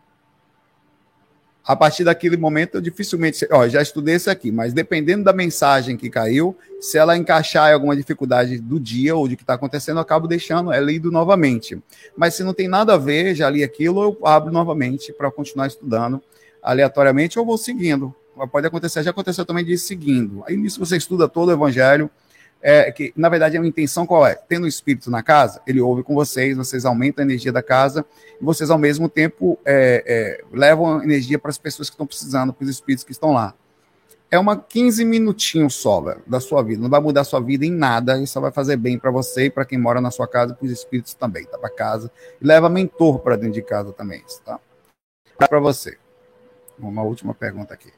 A 1.65 1.77
partir 1.77 2.05
daquele 2.05 2.37
momento, 2.37 2.77
eu 2.77 2.81
dificilmente. 2.81 3.47
Ó, 3.51 3.69
já 3.69 3.83
estudei 3.83 4.15
esse 4.15 4.31
aqui, 4.31 4.51
mas 4.51 4.73
dependendo 4.73 5.25
da 5.25 5.33
mensagem 5.33 5.97
que 5.97 6.09
caiu, 6.09 6.57
se 6.81 6.97
ela 6.97 7.17
encaixar 7.17 7.71
em 7.71 7.75
alguma 7.75 7.95
dificuldade 7.95 8.59
do 8.59 8.81
dia 8.81 9.15
ou 9.15 9.29
de 9.29 9.37
que 9.37 9.43
está 9.43 9.55
acontecendo, 9.55 9.99
eu 9.99 10.03
acabo 10.03 10.27
deixando 10.27 10.73
ela 10.73 10.87
lido 10.87 11.11
novamente. 11.11 11.81
Mas 12.17 12.35
se 12.35 12.43
não 12.43 12.55
tem 12.55 12.67
nada 12.67 12.95
a 12.95 12.99
ver, 12.99 13.35
já 13.35 13.49
li 13.51 13.63
aquilo, 13.63 14.03
eu 14.03 14.27
abro 14.27 14.51
novamente 14.51 15.13
para 15.13 15.31
continuar 15.31 15.67
estudando 15.67 16.23
aleatoriamente 16.63 17.39
ou 17.39 17.45
vou 17.45 17.59
seguindo. 17.59 18.15
Pode 18.51 18.67
acontecer, 18.67 19.03
já 19.03 19.11
aconteceu 19.11 19.45
também 19.45 19.65
de 19.65 19.73
ir 19.75 19.79
seguindo. 19.79 20.43
Aí 20.47 20.57
nisso 20.57 20.81
você 20.81 20.97
estuda 20.97 21.29
todo 21.29 21.51
o 21.51 21.53
evangelho, 21.53 22.11
é, 22.63 22.91
que 22.93 23.13
na 23.17 23.29
verdade 23.29 23.57
a 23.57 23.67
intenção 23.67 24.07
qual 24.07 24.27
é? 24.27 24.35
Tendo 24.35 24.65
o 24.65 24.69
espírito 24.69 25.11
na 25.11 25.23
casa, 25.23 25.61
ele 25.67 25.81
ouve 25.81 26.03
com 26.03 26.15
vocês, 26.15 26.57
vocês 26.57 26.85
aumentam 26.85 27.23
a 27.23 27.27
energia 27.27 27.53
da 27.53 27.63
casa 27.63 28.05
e 28.41 28.45
vocês 28.45 28.71
ao 28.71 28.79
mesmo 28.79 29.09
tempo 29.09 29.59
é, 29.65 30.05
é, 30.07 30.45
levam 30.53 31.03
energia 31.03 31.39
para 31.39 31.51
as 31.51 31.59
pessoas 31.59 31.89
que 31.89 31.95
estão 31.95 32.07
precisando, 32.07 32.53
para 32.53 32.65
os 32.65 32.71
espíritos 32.71 33.05
que 33.05 33.13
estão 33.13 33.33
lá. 33.33 33.55
É 34.31 34.39
uma 34.39 34.57
15 34.57 35.05
minutinhos 35.05 35.75
só 35.75 36.01
da 36.25 36.39
sua 36.39 36.63
vida, 36.63 36.81
não 36.81 36.91
vai 36.91 37.01
mudar 37.01 37.23
a 37.23 37.25
sua 37.25 37.41
vida 37.41 37.67
em 37.67 37.73
nada, 37.73 38.17
isso 38.23 38.35
só 38.35 38.41
vai 38.41 38.53
fazer 38.53 38.77
bem 38.77 38.97
para 38.97 39.11
você 39.11 39.47
e 39.47 39.51
para 39.51 39.65
quem 39.65 39.77
mora 39.77 40.01
na 40.01 40.11
sua 40.13 40.29
casa, 40.29 40.55
para 40.55 40.65
os 40.65 40.71
espíritos 40.71 41.15
também, 41.15 41.45
tá? 41.47 41.59
Para 41.59 41.71
casa 41.71 42.13
e 42.41 42.47
leva 42.47 42.69
mentor 42.69 43.19
para 43.19 43.35
dentro 43.35 43.55
de 43.55 43.63
casa 43.63 43.93
também, 43.93 44.23
tá? 44.45 44.61
Para 45.37 45.59
você. 45.59 45.99
Uma 46.79 47.03
última 47.03 47.35
pergunta 47.35 47.75
aqui. 47.75 47.91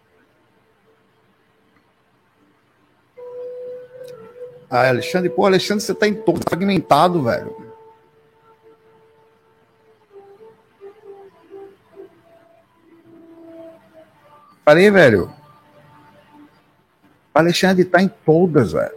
Ah, 4.74 4.88
Alexandre, 4.88 5.28
pô, 5.28 5.44
Alexandre, 5.44 5.84
você 5.84 5.94
tá 5.94 6.08
em 6.08 6.14
todo 6.14 6.40
fragmentado, 6.48 7.22
velho. 7.22 7.54
Falei, 14.64 14.90
velho. 14.90 15.30
Alexandre 17.34 17.84
tá 17.84 18.00
em 18.00 18.08
todas, 18.08 18.72
velho. 18.72 18.96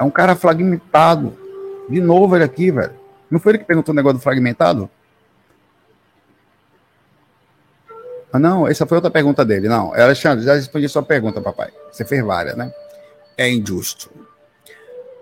É 0.00 0.02
um 0.02 0.10
cara 0.10 0.34
fragmentado. 0.34 1.36
De 1.90 2.00
novo 2.00 2.34
ele 2.34 2.44
aqui, 2.44 2.70
velho. 2.70 2.98
Não 3.30 3.38
foi 3.38 3.52
ele 3.52 3.58
que 3.58 3.64
perguntou 3.66 3.92
o 3.92 3.96
negócio 3.96 4.16
do 4.16 4.22
fragmentado? 4.22 4.88
Ah, 8.32 8.38
não, 8.38 8.66
essa 8.66 8.86
foi 8.86 8.96
outra 8.96 9.10
pergunta 9.10 9.44
dele. 9.44 9.68
Não, 9.68 9.92
Alexandre, 9.92 10.44
já 10.44 10.54
respondi 10.54 10.88
sua 10.88 11.02
pergunta, 11.02 11.40
papai. 11.40 11.70
Você 11.90 12.04
fez 12.04 12.24
várias, 12.24 12.56
né? 12.56 12.72
É 13.36 13.48
injusto. 13.50 14.10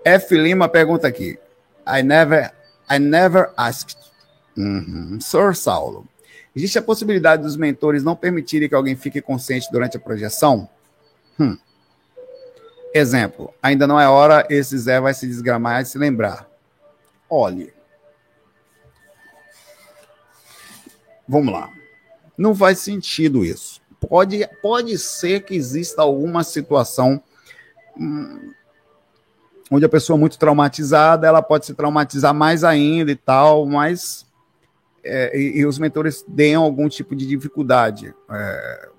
F. 0.05 0.37
Lima 0.37 0.69
pergunta 0.69 1.07
aqui. 1.07 1.37
I 1.85 2.01
never, 2.01 2.51
I 2.89 2.99
never 2.99 3.51
asked. 3.57 3.97
Uhum. 4.57 5.19
Sir 5.19 5.55
Saulo. 5.55 6.07
Existe 6.55 6.79
a 6.79 6.81
possibilidade 6.81 7.43
dos 7.43 7.57
mentores 7.57 8.03
não 8.03 8.15
permitirem 8.15 8.69
que 8.69 8.75
alguém 8.75 8.95
fique 8.95 9.21
consciente 9.21 9.69
durante 9.71 9.97
a 9.97 9.99
projeção? 9.99 10.69
Hum. 11.39 11.57
Exemplo, 12.93 13.53
ainda 13.63 13.87
não 13.87 13.99
é 13.99 14.07
hora, 14.07 14.45
esse 14.49 14.77
Zé 14.77 14.99
vai 14.99 15.13
se 15.13 15.25
desgramar 15.25 15.81
e 15.81 15.85
se 15.85 15.97
lembrar. 15.97 16.49
Olhe. 17.29 17.73
Vamos 21.27 21.53
lá. 21.53 21.69
Não 22.41 22.55
faz 22.55 22.79
sentido 22.79 23.45
isso. 23.45 23.79
Pode, 23.99 24.49
pode 24.63 24.97
ser 24.97 25.41
que 25.41 25.53
exista 25.53 26.01
alguma 26.01 26.43
situação 26.43 27.21
hum, 27.95 28.51
onde 29.69 29.85
a 29.85 29.89
pessoa 29.89 30.17
é 30.17 30.19
muito 30.19 30.39
traumatizada, 30.39 31.27
ela 31.27 31.43
pode 31.43 31.67
se 31.67 31.75
traumatizar 31.75 32.33
mais 32.33 32.63
ainda 32.63 33.11
e 33.11 33.15
tal, 33.15 33.67
mas 33.67 34.25
é, 35.03 35.37
e, 35.37 35.59
e, 35.59 35.65
os 35.67 35.77
mentores 35.77 36.25
deem 36.27 36.55
algum 36.55 36.89
tipo 36.89 37.15
de 37.15 37.27
dificuldade 37.27 38.11
é, 38.31 38.89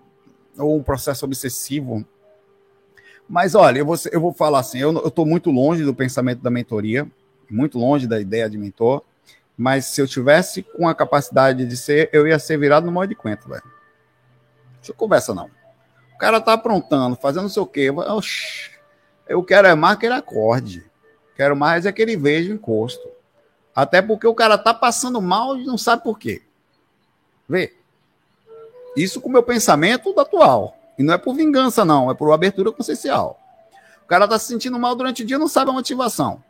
ou 0.57 0.77
um 0.77 0.83
processo 0.83 1.25
obsessivo. 1.25 2.07
Mas 3.29 3.57
olha, 3.57 3.81
eu 3.81 3.87
vou, 3.87 3.97
eu 4.13 4.21
vou 4.21 4.33
falar 4.33 4.61
assim, 4.61 4.79
eu 4.79 5.09
estou 5.09 5.27
muito 5.27 5.51
longe 5.51 5.83
do 5.83 5.93
pensamento 5.93 6.41
da 6.41 6.51
mentoria, 6.51 7.11
muito 7.51 7.77
longe 7.77 8.07
da 8.07 8.21
ideia 8.21 8.49
de 8.49 8.57
mentor. 8.57 9.03
Mas 9.57 9.87
se 9.87 10.01
eu 10.01 10.07
tivesse 10.07 10.63
com 10.63 10.89
a 10.89 10.95
capacidade 10.95 11.67
de 11.67 11.77
ser, 11.77 12.09
eu 12.13 12.27
ia 12.27 12.39
ser 12.39 12.57
virado 12.59 12.87
no 12.87 12.93
modo 12.93 13.09
de 13.09 13.15
quento, 13.15 13.49
velho. 13.49 13.63
Deixa 14.77 14.93
eu 14.93 14.95
conversa, 14.95 15.35
não. 15.35 15.51
O 16.15 16.19
cara 16.19 16.41
tá 16.41 16.53
aprontando, 16.53 17.17
fazendo 17.17 17.43
não 17.43 17.49
sei 17.49 17.63
o 17.63 17.67
quê. 17.67 17.91
Oxi, 17.91 18.71
eu 19.29 19.43
quero 19.43 19.69
é 19.69 19.75
mais 19.75 19.99
que 19.99 20.07
ele 20.07 20.15
acorde. 20.15 20.85
Quero 21.37 21.57
mais 21.57 21.87
é 21.87 21.93
que 21.93 22.03
ele 22.03 22.17
veja 22.17 22.51
o 22.51 22.55
encosto. 22.55 23.09
Até 23.75 24.03
porque 24.03 24.27
o 24.27 24.35
cara 24.35 24.59
tá 24.59 24.75
passando 24.75 25.21
mal 25.21 25.57
e 25.57 25.65
não 25.65 25.79
sabe 25.79 26.03
por 26.03 26.19
quê. 26.19 26.43
Vê. 27.49 27.75
Isso 28.97 29.21
com 29.21 29.29
o 29.29 29.33
meu 29.33 29.43
pensamento 29.43 30.19
atual. 30.19 30.77
E 30.99 31.03
não 31.03 31.15
é 31.15 31.19
por 31.19 31.35
vingança, 31.35 31.85
não. 31.85 32.11
É 32.11 32.15
por 32.15 32.31
abertura 32.33 32.73
consciencial. 32.73 33.41
O 34.05 34.07
cara 34.07 34.29
tá 34.29 34.39
se 34.39 34.47
sentindo 34.47 34.79
mal 34.79 34.95
durante 34.95 35.23
o 35.23 35.27
dia 35.27 35.39
não 35.39 35.49
sabe 35.49 35.71
a 35.71 35.75
motivação. 35.75 36.43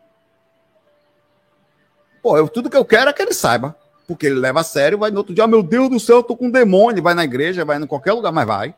Pô, 2.22 2.38
eu, 2.38 2.48
tudo 2.48 2.70
que 2.70 2.76
eu 2.76 2.84
quero 2.84 3.10
é 3.10 3.12
que 3.12 3.20
ele 3.20 3.34
saiba. 3.34 3.76
Porque 4.06 4.26
ele 4.26 4.36
leva 4.36 4.60
a 4.60 4.64
sério, 4.64 4.98
vai 4.98 5.10
no 5.10 5.18
outro 5.18 5.34
dia, 5.34 5.44
oh, 5.44 5.48
meu 5.48 5.62
Deus 5.62 5.88
do 5.88 5.98
céu, 5.98 6.18
eu 6.18 6.22
tô 6.22 6.36
com 6.36 6.46
um 6.46 6.50
demônio. 6.50 7.02
Vai 7.02 7.14
na 7.14 7.24
igreja, 7.24 7.64
vai 7.64 7.78
em 7.78 7.86
qualquer 7.86 8.12
lugar, 8.12 8.32
mas 8.32 8.46
vai. 8.46 8.74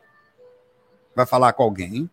Vai 1.15 1.25
falar 1.25 1.53
com 1.53 1.63
alguém. 1.63 2.09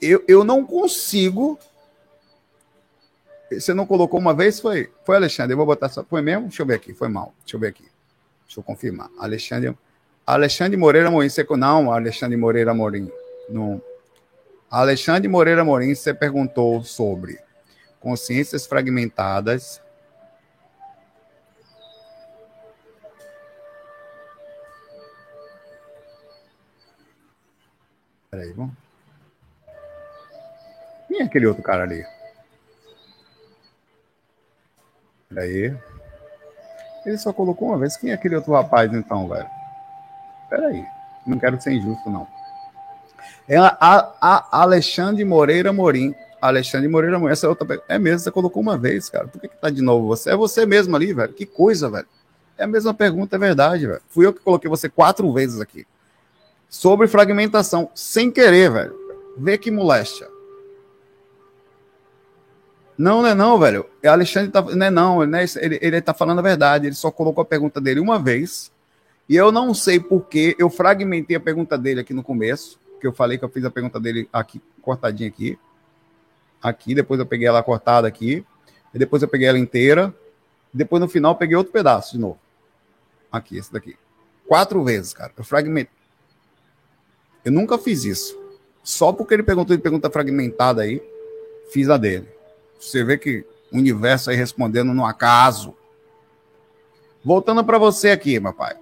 Eu, 0.00 0.24
eu 0.26 0.42
não 0.42 0.64
consigo. 0.66 1.58
Você 3.50 3.72
não 3.72 3.86
colocou 3.86 4.18
uma 4.18 4.34
vez? 4.34 4.58
Foi, 4.58 4.90
foi 5.04 5.16
Alexandre. 5.16 5.52
Eu 5.52 5.56
vou 5.56 5.66
botar 5.66 5.88
só. 5.88 6.02
Foi 6.02 6.20
mesmo? 6.20 6.48
Deixa 6.48 6.62
eu 6.62 6.66
ver 6.66 6.74
aqui. 6.74 6.92
Foi 6.92 7.08
mal. 7.08 7.32
Deixa 7.44 7.56
eu 7.56 7.60
ver 7.60 7.68
aqui. 7.68 7.84
Deixa 8.46 8.58
eu 8.58 8.64
confirmar. 8.64 9.10
Alexandre. 9.18 9.76
Alexandre 10.26 10.76
Moreira 10.76 11.10
Morim. 11.10 11.28
Não, 11.56 11.92
Alexandre 11.92 12.36
Moreira 12.36 12.74
Morim. 12.74 13.10
Não. 13.48 13.80
Alexandre 14.72 15.28
Moreira 15.28 15.62
Morim, 15.62 15.94
você 15.94 16.14
perguntou 16.14 16.82
sobre 16.82 17.38
consciências 18.00 18.66
fragmentadas. 18.66 19.82
Peraí, 28.30 28.50
vamos. 28.54 28.74
Quem 31.06 31.20
é 31.20 31.24
aquele 31.24 31.46
outro 31.46 31.62
cara 31.62 31.82
ali? 31.82 32.02
Peraí. 35.28 35.76
Ele 37.04 37.18
só 37.18 37.30
colocou 37.30 37.68
uma 37.68 37.78
vez. 37.78 37.94
Quem 37.98 38.10
é 38.10 38.14
aquele 38.14 38.36
outro 38.36 38.54
rapaz, 38.54 38.90
então, 38.90 39.28
velho? 39.28 39.50
Peraí. 40.48 40.82
Não 41.26 41.38
quero 41.38 41.60
ser 41.60 41.72
injusto, 41.72 42.08
não. 42.08 42.26
É 43.48 43.56
a, 43.56 43.76
a 44.20 44.62
Alexandre 44.62 45.24
Moreira 45.24 45.72
Morim. 45.72 46.14
Alexandre 46.40 46.88
Moreira 46.88 47.18
Morim. 47.18 47.32
Essa 47.32 47.46
é 47.46 47.48
outra. 47.48 47.82
É 47.88 47.98
mesmo, 47.98 48.20
você 48.20 48.30
colocou 48.30 48.62
uma 48.62 48.76
vez, 48.78 49.08
cara. 49.08 49.28
Por 49.28 49.40
que, 49.40 49.48
que 49.48 49.56
tá 49.56 49.70
de 49.70 49.82
novo 49.82 50.06
você? 50.06 50.30
É 50.30 50.36
você 50.36 50.64
mesmo 50.64 50.94
ali, 50.94 51.12
velho. 51.12 51.32
Que 51.32 51.46
coisa, 51.46 51.90
velho. 51.90 52.06
É 52.56 52.64
a 52.64 52.66
mesma 52.66 52.94
pergunta, 52.94 53.36
é 53.36 53.38
verdade, 53.38 53.86
velho. 53.86 54.00
Fui 54.08 54.26
eu 54.26 54.32
que 54.32 54.40
coloquei 54.40 54.68
você 54.68 54.88
quatro 54.88 55.32
vezes 55.32 55.60
aqui. 55.60 55.86
Sobre 56.68 57.06
fragmentação, 57.06 57.90
sem 57.94 58.30
querer, 58.30 58.70
velho. 58.70 58.94
Vê 59.36 59.58
que 59.58 59.70
moléstia. 59.70 60.28
Não, 62.96 63.22
não 63.22 63.28
é 63.28 63.34
não, 63.34 63.58
velho. 63.58 63.86
É 64.02 64.08
Alexandre 64.08 64.50
tá, 64.50 64.62
não 64.62 64.86
é 64.86 64.90
não, 64.90 65.26
né? 65.26 65.44
ele, 65.56 65.78
ele 65.82 66.00
tá 66.00 66.14
falando 66.14 66.38
a 66.38 66.42
verdade. 66.42 66.86
Ele 66.86 66.94
só 66.94 67.10
colocou 67.10 67.42
a 67.42 67.44
pergunta 67.44 67.80
dele 67.80 68.00
uma 68.00 68.18
vez. 68.18 68.70
E 69.28 69.34
eu 69.34 69.50
não 69.50 69.74
sei 69.74 69.98
por 69.98 70.26
que 70.26 70.54
eu 70.58 70.70
fragmentei 70.70 71.36
a 71.36 71.40
pergunta 71.40 71.76
dele 71.76 72.00
aqui 72.00 72.12
no 72.14 72.22
começo 72.22 72.78
que 73.02 73.06
eu 73.08 73.12
falei 73.12 73.36
que 73.36 73.44
eu 73.44 73.48
fiz 73.48 73.64
a 73.64 73.70
pergunta 73.70 73.98
dele 73.98 74.28
aqui, 74.32 74.62
cortadinha 74.80 75.28
aqui. 75.28 75.58
Aqui, 76.62 76.94
depois 76.94 77.18
eu 77.18 77.26
peguei 77.26 77.48
ela 77.48 77.60
cortada 77.60 78.06
aqui. 78.06 78.46
Depois 78.94 79.20
eu 79.22 79.28
peguei 79.28 79.48
ela 79.48 79.58
inteira. 79.58 80.14
Depois 80.72 81.00
no 81.02 81.08
final 81.08 81.32
eu 81.32 81.36
peguei 81.36 81.56
outro 81.56 81.72
pedaço 81.72 82.12
de 82.12 82.18
novo. 82.18 82.38
Aqui, 83.30 83.58
esse 83.58 83.72
daqui. 83.72 83.96
Quatro 84.46 84.84
vezes, 84.84 85.12
cara. 85.12 85.32
Eu 85.36 85.42
fragmentei. 85.42 85.92
Eu 87.44 87.50
nunca 87.50 87.76
fiz 87.76 88.04
isso. 88.04 88.40
Só 88.84 89.12
porque 89.12 89.34
ele 89.34 89.42
perguntou 89.42 89.76
de 89.76 89.82
pergunta 89.82 90.08
fragmentada 90.08 90.82
aí, 90.82 91.02
fiz 91.72 91.88
a 91.88 91.96
dele. 91.96 92.28
Você 92.78 93.02
vê 93.02 93.18
que 93.18 93.44
o 93.72 93.78
universo 93.78 94.30
aí 94.30 94.36
respondendo 94.36 94.94
no 94.94 95.04
acaso. 95.04 95.74
Voltando 97.24 97.64
para 97.64 97.78
você 97.78 98.10
aqui, 98.10 98.38
meu 98.38 98.52
pai. 98.52 98.76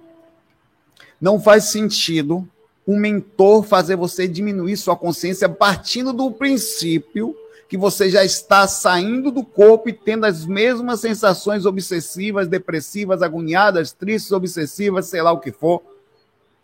Não 1.19 1.39
faz 1.39 1.65
sentido 1.65 2.47
um 2.91 2.99
mentor 2.99 3.63
fazer 3.63 3.95
você 3.95 4.27
diminuir 4.27 4.75
sua 4.75 4.95
consciência 4.95 5.47
partindo 5.47 6.11
do 6.11 6.31
princípio 6.31 7.35
que 7.67 7.77
você 7.77 8.09
já 8.09 8.23
está 8.25 8.67
saindo 8.67 9.31
do 9.31 9.45
corpo 9.45 9.87
e 9.87 9.93
tendo 9.93 10.25
as 10.25 10.45
mesmas 10.45 10.99
sensações 10.99 11.65
obsessivas, 11.65 12.49
depressivas, 12.49 13.21
agoniadas, 13.21 13.93
tristes, 13.93 14.33
obsessivas, 14.33 15.05
sei 15.05 15.21
lá 15.21 15.31
o 15.31 15.39
que 15.39 15.53
for, 15.53 15.81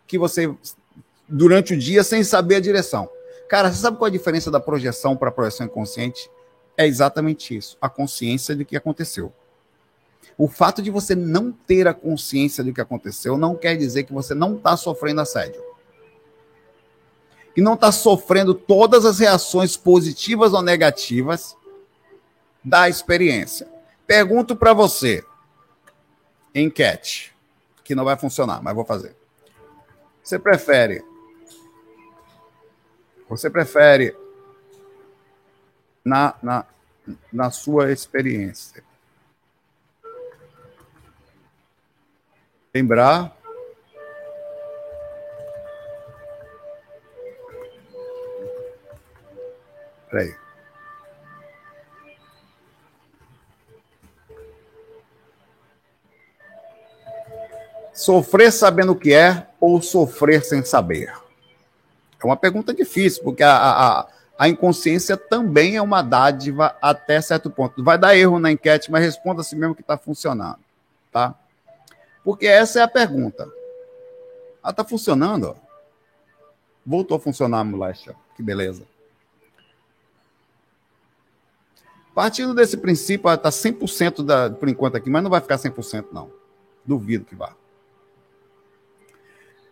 que 0.06 0.18
você 0.18 0.54
durante 1.26 1.72
o 1.72 1.78
dia 1.78 2.04
sem 2.04 2.22
saber 2.22 2.56
a 2.56 2.60
direção. 2.60 3.08
Cara, 3.48 3.72
você 3.72 3.80
sabe 3.80 3.96
qual 3.96 4.08
é 4.08 4.10
a 4.10 4.12
diferença 4.12 4.50
da 4.50 4.60
projeção 4.60 5.16
para 5.16 5.30
a 5.30 5.32
projeção 5.32 5.64
inconsciente? 5.64 6.30
É 6.76 6.86
exatamente 6.86 7.56
isso, 7.56 7.78
a 7.80 7.88
consciência 7.88 8.54
de 8.54 8.66
que 8.66 8.76
aconteceu. 8.76 9.32
O 10.36 10.46
fato 10.46 10.82
de 10.82 10.90
você 10.90 11.14
não 11.14 11.50
ter 11.50 11.88
a 11.88 11.94
consciência 11.94 12.62
do 12.62 12.72
que 12.72 12.82
aconteceu 12.82 13.38
não 13.38 13.56
quer 13.56 13.76
dizer 13.76 14.04
que 14.04 14.12
você 14.12 14.34
não 14.34 14.56
está 14.56 14.76
sofrendo 14.76 15.22
assédio. 15.22 15.68
E 17.58 17.60
não 17.60 17.74
está 17.74 17.90
sofrendo 17.90 18.54
todas 18.54 19.04
as 19.04 19.18
reações 19.18 19.76
positivas 19.76 20.52
ou 20.52 20.62
negativas 20.62 21.56
da 22.62 22.88
experiência. 22.88 23.66
Pergunto 24.06 24.54
para 24.54 24.72
você, 24.72 25.24
enquete, 26.54 27.34
que 27.82 27.96
não 27.96 28.04
vai 28.04 28.16
funcionar, 28.16 28.62
mas 28.62 28.76
vou 28.76 28.84
fazer. 28.84 29.16
Você 30.22 30.38
prefere? 30.38 31.04
Você 33.28 33.50
prefere 33.50 34.16
na, 36.04 36.36
na, 36.40 36.64
na 37.32 37.50
sua 37.50 37.90
experiência 37.90 38.84
lembrar 42.72 43.36
Peraí. 50.10 50.34
Sofrer 57.92 58.52
sabendo 58.52 58.92
o 58.92 58.96
que 58.96 59.12
é 59.12 59.48
ou 59.60 59.82
sofrer 59.82 60.44
sem 60.44 60.64
saber? 60.64 61.12
É 62.22 62.24
uma 62.24 62.36
pergunta 62.36 62.72
difícil, 62.72 63.22
porque 63.24 63.42
a, 63.42 63.56
a, 63.56 64.08
a 64.38 64.48
inconsciência 64.48 65.16
também 65.16 65.76
é 65.76 65.82
uma 65.82 66.00
dádiva 66.00 66.76
até 66.80 67.20
certo 67.20 67.50
ponto. 67.50 67.82
Vai 67.82 67.98
dar 67.98 68.16
erro 68.16 68.38
na 68.38 68.52
enquete, 68.52 68.90
mas 68.90 69.04
responda 69.04 69.40
assim 69.40 69.56
mesmo 69.56 69.74
que 69.74 69.80
está 69.80 69.98
funcionando. 69.98 70.60
Tá? 71.12 71.34
Porque 72.22 72.46
essa 72.46 72.80
é 72.80 72.82
a 72.82 72.88
pergunta. 72.88 73.50
Ah, 74.62 74.72
tá 74.72 74.84
funcionando? 74.84 75.56
Voltou 76.84 77.16
a 77.16 77.20
funcionar, 77.20 77.64
moléstia. 77.64 78.14
Que 78.36 78.42
beleza. 78.42 78.84
Partindo 82.18 82.52
desse 82.52 82.76
princípio, 82.76 83.32
está 83.32 83.48
100% 83.48 84.24
da, 84.24 84.50
por 84.50 84.68
enquanto 84.68 84.96
aqui, 84.96 85.08
mas 85.08 85.22
não 85.22 85.30
vai 85.30 85.40
ficar 85.40 85.54
100% 85.54 86.06
não. 86.10 86.28
Duvido 86.84 87.24
que 87.24 87.36
vá. 87.36 87.54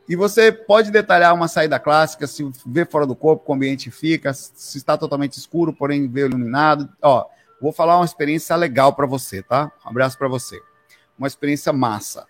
E 0.09 0.14
você 0.14 0.52
pode 0.52 0.93
detalhar 0.93 1.35
uma 1.35 1.48
saída 1.48 1.77
clássica, 1.81 2.24
se 2.24 2.48
vê 2.64 2.85
fora 2.85 3.05
do 3.05 3.16
corpo, 3.16 3.44
como 3.44 3.55
o 3.55 3.64
ambiente 3.64 3.90
fica, 3.90 4.32
se 4.32 4.78
está 4.78 4.97
totalmente 4.97 5.36
escuro, 5.36 5.73
porém 5.73 6.06
vê 6.06 6.20
iluminado. 6.20 6.89
Ó, 7.02 7.27
vou 7.60 7.73
falar 7.73 7.97
uma 7.97 8.05
experiência 8.05 8.55
legal 8.55 8.93
para 8.93 9.06
você, 9.06 9.43
tá? 9.43 9.73
Um 9.85 9.89
abraço 9.89 10.16
para 10.16 10.28
você. 10.28 10.62
Uma 11.18 11.27
experiência 11.27 11.73
massa. 11.73 12.28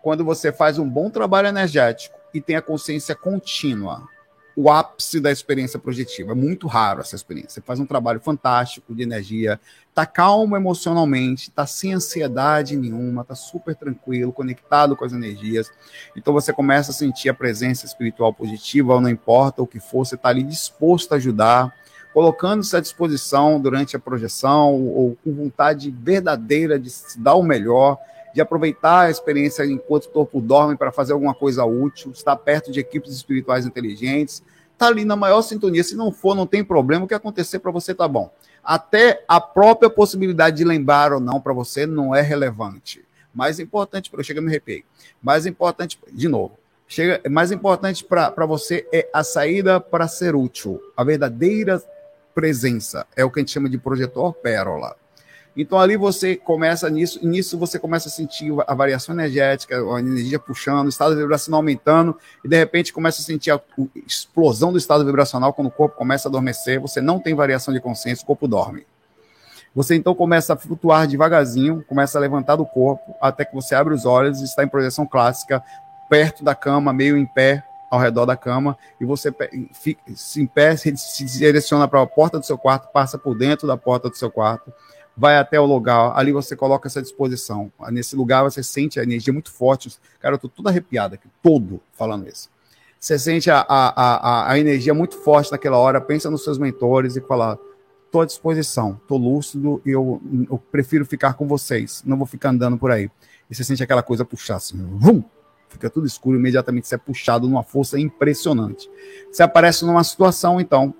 Quando 0.00 0.24
você 0.24 0.52
faz 0.52 0.78
um 0.78 0.88
bom 0.88 1.10
trabalho 1.10 1.48
energético 1.48 2.16
e 2.32 2.40
tem 2.40 2.54
a 2.54 2.62
consciência 2.62 3.16
contínua, 3.16 4.08
o 4.54 4.70
ápice 4.70 5.18
da 5.20 5.30
experiência 5.30 5.78
projetiva. 5.78 6.32
É 6.32 6.34
muito 6.34 6.66
raro 6.66 7.00
essa 7.00 7.16
experiência. 7.16 7.50
Você 7.50 7.60
faz 7.60 7.80
um 7.80 7.86
trabalho 7.86 8.20
fantástico 8.20 8.94
de 8.94 9.02
energia, 9.02 9.58
tá 9.94 10.04
calmo 10.04 10.56
emocionalmente, 10.56 11.50
tá 11.50 11.66
sem 11.66 11.94
ansiedade 11.94 12.76
nenhuma, 12.76 13.24
tá 13.24 13.34
super 13.34 13.74
tranquilo, 13.74 14.32
conectado 14.32 14.96
com 14.96 15.04
as 15.04 15.12
energias. 15.12 15.70
Então 16.16 16.32
você 16.32 16.52
começa 16.52 16.90
a 16.90 16.94
sentir 16.94 17.28
a 17.28 17.34
presença 17.34 17.86
espiritual 17.86 18.32
positiva, 18.32 18.94
ou 18.94 19.00
não 19.00 19.08
importa 19.10 19.62
o 19.62 19.66
que 19.66 19.80
for, 19.80 20.04
você 20.04 20.16
tá 20.16 20.28
ali 20.28 20.42
disposto 20.42 21.12
a 21.12 21.16
ajudar, 21.16 21.74
colocando-se 22.12 22.76
à 22.76 22.80
disposição 22.80 23.58
durante 23.60 23.96
a 23.96 23.98
projeção, 23.98 24.74
ou 24.74 25.16
com 25.24 25.32
vontade 25.32 25.90
verdadeira 25.90 26.78
de 26.78 26.90
se 26.90 27.18
dar 27.18 27.34
o 27.34 27.42
melhor 27.42 27.98
de 28.34 28.40
aproveitar 28.40 29.06
a 29.06 29.10
experiência 29.10 29.64
enquanto 29.64 30.06
o 30.06 30.10
corpo 30.10 30.40
dorme 30.40 30.76
para 30.76 30.90
fazer 30.90 31.12
alguma 31.12 31.34
coisa 31.34 31.64
útil, 31.64 32.10
estar 32.12 32.36
perto 32.36 32.72
de 32.72 32.80
equipes 32.80 33.12
espirituais 33.12 33.66
inteligentes, 33.66 34.42
tá 34.78 34.86
ali 34.86 35.04
na 35.04 35.16
maior 35.16 35.42
sintonia. 35.42 35.84
Se 35.84 35.94
não 35.94 36.10
for, 36.10 36.34
não 36.34 36.46
tem 36.46 36.64
problema, 36.64 37.04
o 37.04 37.08
que 37.08 37.14
acontecer 37.14 37.58
para 37.58 37.70
você 37.70 37.94
tá 37.94 38.08
bom. 38.08 38.30
Até 38.64 39.24
a 39.28 39.40
própria 39.40 39.90
possibilidade 39.90 40.56
de 40.56 40.64
lembrar 40.64 41.12
ou 41.12 41.20
não 41.20 41.40
para 41.40 41.52
você 41.52 41.86
não 41.86 42.14
é 42.14 42.20
relevante. 42.20 43.04
Mais 43.34 43.58
importante, 43.58 44.10
para 44.10 44.22
chega 44.22 44.40
me 44.40 44.48
arrepiei. 44.48 44.84
Mais 45.22 45.46
importante, 45.46 45.98
de 46.10 46.28
novo, 46.28 46.58
chega, 46.86 47.20
mais 47.30 47.50
importante 47.50 48.04
para 48.04 48.46
você 48.46 48.86
é 48.92 49.08
a 49.12 49.24
saída 49.24 49.80
para 49.80 50.06
ser 50.06 50.34
útil, 50.34 50.80
a 50.96 51.02
verdadeira 51.02 51.82
presença. 52.34 53.06
É 53.16 53.24
o 53.24 53.30
que 53.30 53.40
a 53.40 53.42
gente 53.42 53.52
chama 53.52 53.68
de 53.68 53.78
projetor 53.78 54.32
pérola. 54.34 54.96
Então 55.56 55.78
ali 55.78 55.96
você 55.96 56.34
começa 56.34 56.88
nisso, 56.88 57.24
nisso 57.26 57.58
você 57.58 57.78
começa 57.78 58.08
a 58.08 58.10
sentir 58.10 58.50
a 58.66 58.74
variação 58.74 59.14
energética, 59.14 59.76
a 59.76 59.98
energia 59.98 60.38
puxando, 60.38 60.86
o 60.86 60.88
estado 60.88 61.14
vibracional 61.14 61.58
aumentando, 61.58 62.16
e 62.42 62.48
de 62.48 62.56
repente 62.56 62.92
começa 62.92 63.20
a 63.20 63.24
sentir 63.24 63.50
a 63.50 63.60
explosão 64.06 64.72
do 64.72 64.78
estado 64.78 65.04
vibracional 65.04 65.52
quando 65.52 65.68
o 65.68 65.70
corpo 65.70 65.96
começa 65.96 66.26
a 66.26 66.30
adormecer, 66.30 66.80
você 66.80 67.00
não 67.00 67.18
tem 67.18 67.34
variação 67.34 67.72
de 67.72 67.80
consciência, 67.80 68.22
o 68.24 68.26
corpo 68.26 68.48
dorme. 68.48 68.86
Você 69.74 69.94
então 69.94 70.14
começa 70.14 70.54
a 70.54 70.56
flutuar 70.56 71.06
devagarzinho, 71.06 71.84
começa 71.86 72.18
a 72.18 72.20
levantar 72.20 72.56
do 72.56 72.64
corpo, 72.64 73.14
até 73.20 73.44
que 73.44 73.54
você 73.54 73.74
abre 73.74 73.94
os 73.94 74.04
olhos 74.04 74.40
e 74.40 74.44
está 74.44 74.64
em 74.64 74.68
projeção 74.68 75.06
clássica, 75.06 75.62
perto 76.08 76.44
da 76.44 76.54
cama, 76.54 76.92
meio 76.92 77.16
em 77.16 77.26
pé, 77.26 77.64
ao 77.90 77.98
redor 77.98 78.24
da 78.24 78.34
cama, 78.34 78.76
e 78.98 79.04
você 79.04 79.30
fica, 79.74 80.00
se 80.14 80.40
em 80.40 80.46
pé, 80.46 80.74
se 80.76 80.92
direciona 81.38 81.86
para 81.86 82.00
a 82.00 82.06
porta 82.06 82.38
do 82.38 82.46
seu 82.46 82.56
quarto, 82.56 82.90
passa 82.90 83.18
por 83.18 83.36
dentro 83.36 83.66
da 83.66 83.76
porta 83.76 84.08
do 84.08 84.16
seu 84.16 84.30
quarto, 84.30 84.72
vai 85.16 85.36
até 85.36 85.60
o 85.60 85.66
lugar, 85.66 86.12
ali 86.16 86.32
você 86.32 86.56
coloca 86.56 86.88
essa 86.88 87.02
disposição. 87.02 87.70
Nesse 87.90 88.16
lugar 88.16 88.42
você 88.42 88.62
sente 88.62 88.98
a 88.98 89.02
energia 89.02 89.32
muito 89.32 89.52
forte. 89.52 89.96
Cara, 90.20 90.34
eu 90.34 90.38
tô 90.38 90.48
todo 90.48 90.68
arrepiado 90.68 91.14
aqui, 91.14 91.28
todo 91.42 91.80
falando 91.92 92.28
isso. 92.28 92.50
Você 92.98 93.18
sente 93.18 93.50
a, 93.50 93.64
a, 93.68 94.02
a, 94.48 94.52
a 94.52 94.58
energia 94.58 94.94
muito 94.94 95.16
forte 95.18 95.50
naquela 95.50 95.76
hora, 95.76 96.00
pensa 96.00 96.30
nos 96.30 96.44
seus 96.44 96.56
mentores 96.56 97.16
e 97.16 97.20
fala: 97.20 97.58
tô 98.12 98.20
à 98.20 98.26
disposição, 98.26 99.00
tô 99.08 99.16
lúcido 99.16 99.82
e 99.84 99.90
eu, 99.90 100.20
eu 100.48 100.58
prefiro 100.70 101.04
ficar 101.04 101.34
com 101.34 101.48
vocês, 101.48 102.02
não 102.06 102.16
vou 102.16 102.26
ficar 102.26 102.50
andando 102.50 102.78
por 102.78 102.90
aí. 102.90 103.10
E 103.50 103.54
você 103.54 103.64
sente 103.64 103.82
aquela 103.82 104.02
coisa 104.02 104.24
puxar 104.24 104.56
assim, 104.56 104.76
vum, 104.76 105.22
fica 105.68 105.90
tudo 105.90 106.06
escuro, 106.06 106.38
imediatamente 106.38 106.86
você 106.86 106.94
é 106.94 106.98
puxado 106.98 107.48
numa 107.48 107.62
força 107.62 107.98
impressionante. 107.98 108.88
Você 109.30 109.42
aparece 109.42 109.84
numa 109.84 110.04
situação, 110.04 110.60
então, 110.60 110.94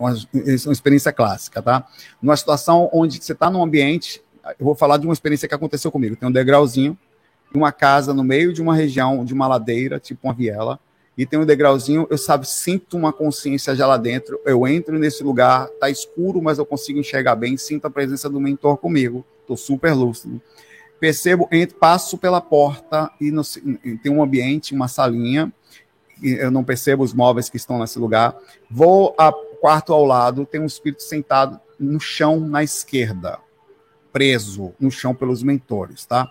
uma, 0.00 0.12
uma 0.12 0.72
experiência 0.72 1.12
clássica, 1.12 1.60
tá? 1.60 1.86
Numa 2.20 2.36
situação 2.36 2.88
onde 2.92 3.22
você 3.22 3.32
está 3.32 3.50
num 3.50 3.62
ambiente, 3.62 4.22
eu 4.58 4.64
vou 4.64 4.74
falar 4.74 4.96
de 4.96 5.06
uma 5.06 5.12
experiência 5.12 5.46
que 5.46 5.54
aconteceu 5.54 5.92
comigo. 5.92 6.16
Tem 6.16 6.28
um 6.28 6.32
degrauzinho, 6.32 6.98
uma 7.54 7.70
casa 7.70 8.14
no 8.14 8.24
meio 8.24 8.52
de 8.52 8.62
uma 8.62 8.74
região, 8.74 9.24
de 9.24 9.34
uma 9.34 9.46
ladeira, 9.46 10.00
tipo 10.00 10.26
uma 10.26 10.32
viela, 10.34 10.80
e 11.18 11.26
tem 11.26 11.38
um 11.38 11.44
degrauzinho, 11.44 12.06
eu 12.08 12.16
sabe, 12.16 12.48
sinto 12.48 12.96
uma 12.96 13.12
consciência 13.12 13.74
já 13.74 13.86
lá 13.86 13.98
dentro, 13.98 14.40
eu 14.46 14.66
entro 14.66 14.98
nesse 14.98 15.22
lugar, 15.22 15.68
tá 15.78 15.90
escuro, 15.90 16.40
mas 16.40 16.58
eu 16.58 16.64
consigo 16.64 16.98
enxergar 16.98 17.34
bem, 17.34 17.56
sinto 17.58 17.84
a 17.84 17.90
presença 17.90 18.30
do 18.30 18.40
mentor 18.40 18.78
comigo, 18.78 19.24
tô 19.46 19.56
super 19.56 19.92
lúcido. 19.92 20.40
Percebo, 20.98 21.48
entro, 21.50 21.76
passo 21.76 22.16
pela 22.16 22.40
porta 22.40 23.10
e 23.20 23.30
no, 23.30 23.42
tem 24.02 24.10
um 24.10 24.22
ambiente, 24.22 24.74
uma 24.74 24.88
salinha, 24.88 25.52
eu 26.22 26.50
não 26.50 26.62
percebo 26.62 27.02
os 27.02 27.12
móveis 27.12 27.48
que 27.48 27.56
estão 27.56 27.78
nesse 27.78 27.98
lugar. 27.98 28.36
Vou 28.70 29.14
a 29.18 29.32
quarto 29.60 29.92
ao 29.92 30.04
lado 30.04 30.46
tem 30.46 30.60
um 30.60 30.66
espírito 30.66 31.02
sentado 31.02 31.60
no 31.78 32.00
chão 32.00 32.40
na 32.40 32.62
esquerda, 32.62 33.38
preso 34.12 34.72
no 34.80 34.90
chão 34.90 35.14
pelos 35.14 35.42
mentores, 35.42 36.06
tá? 36.06 36.28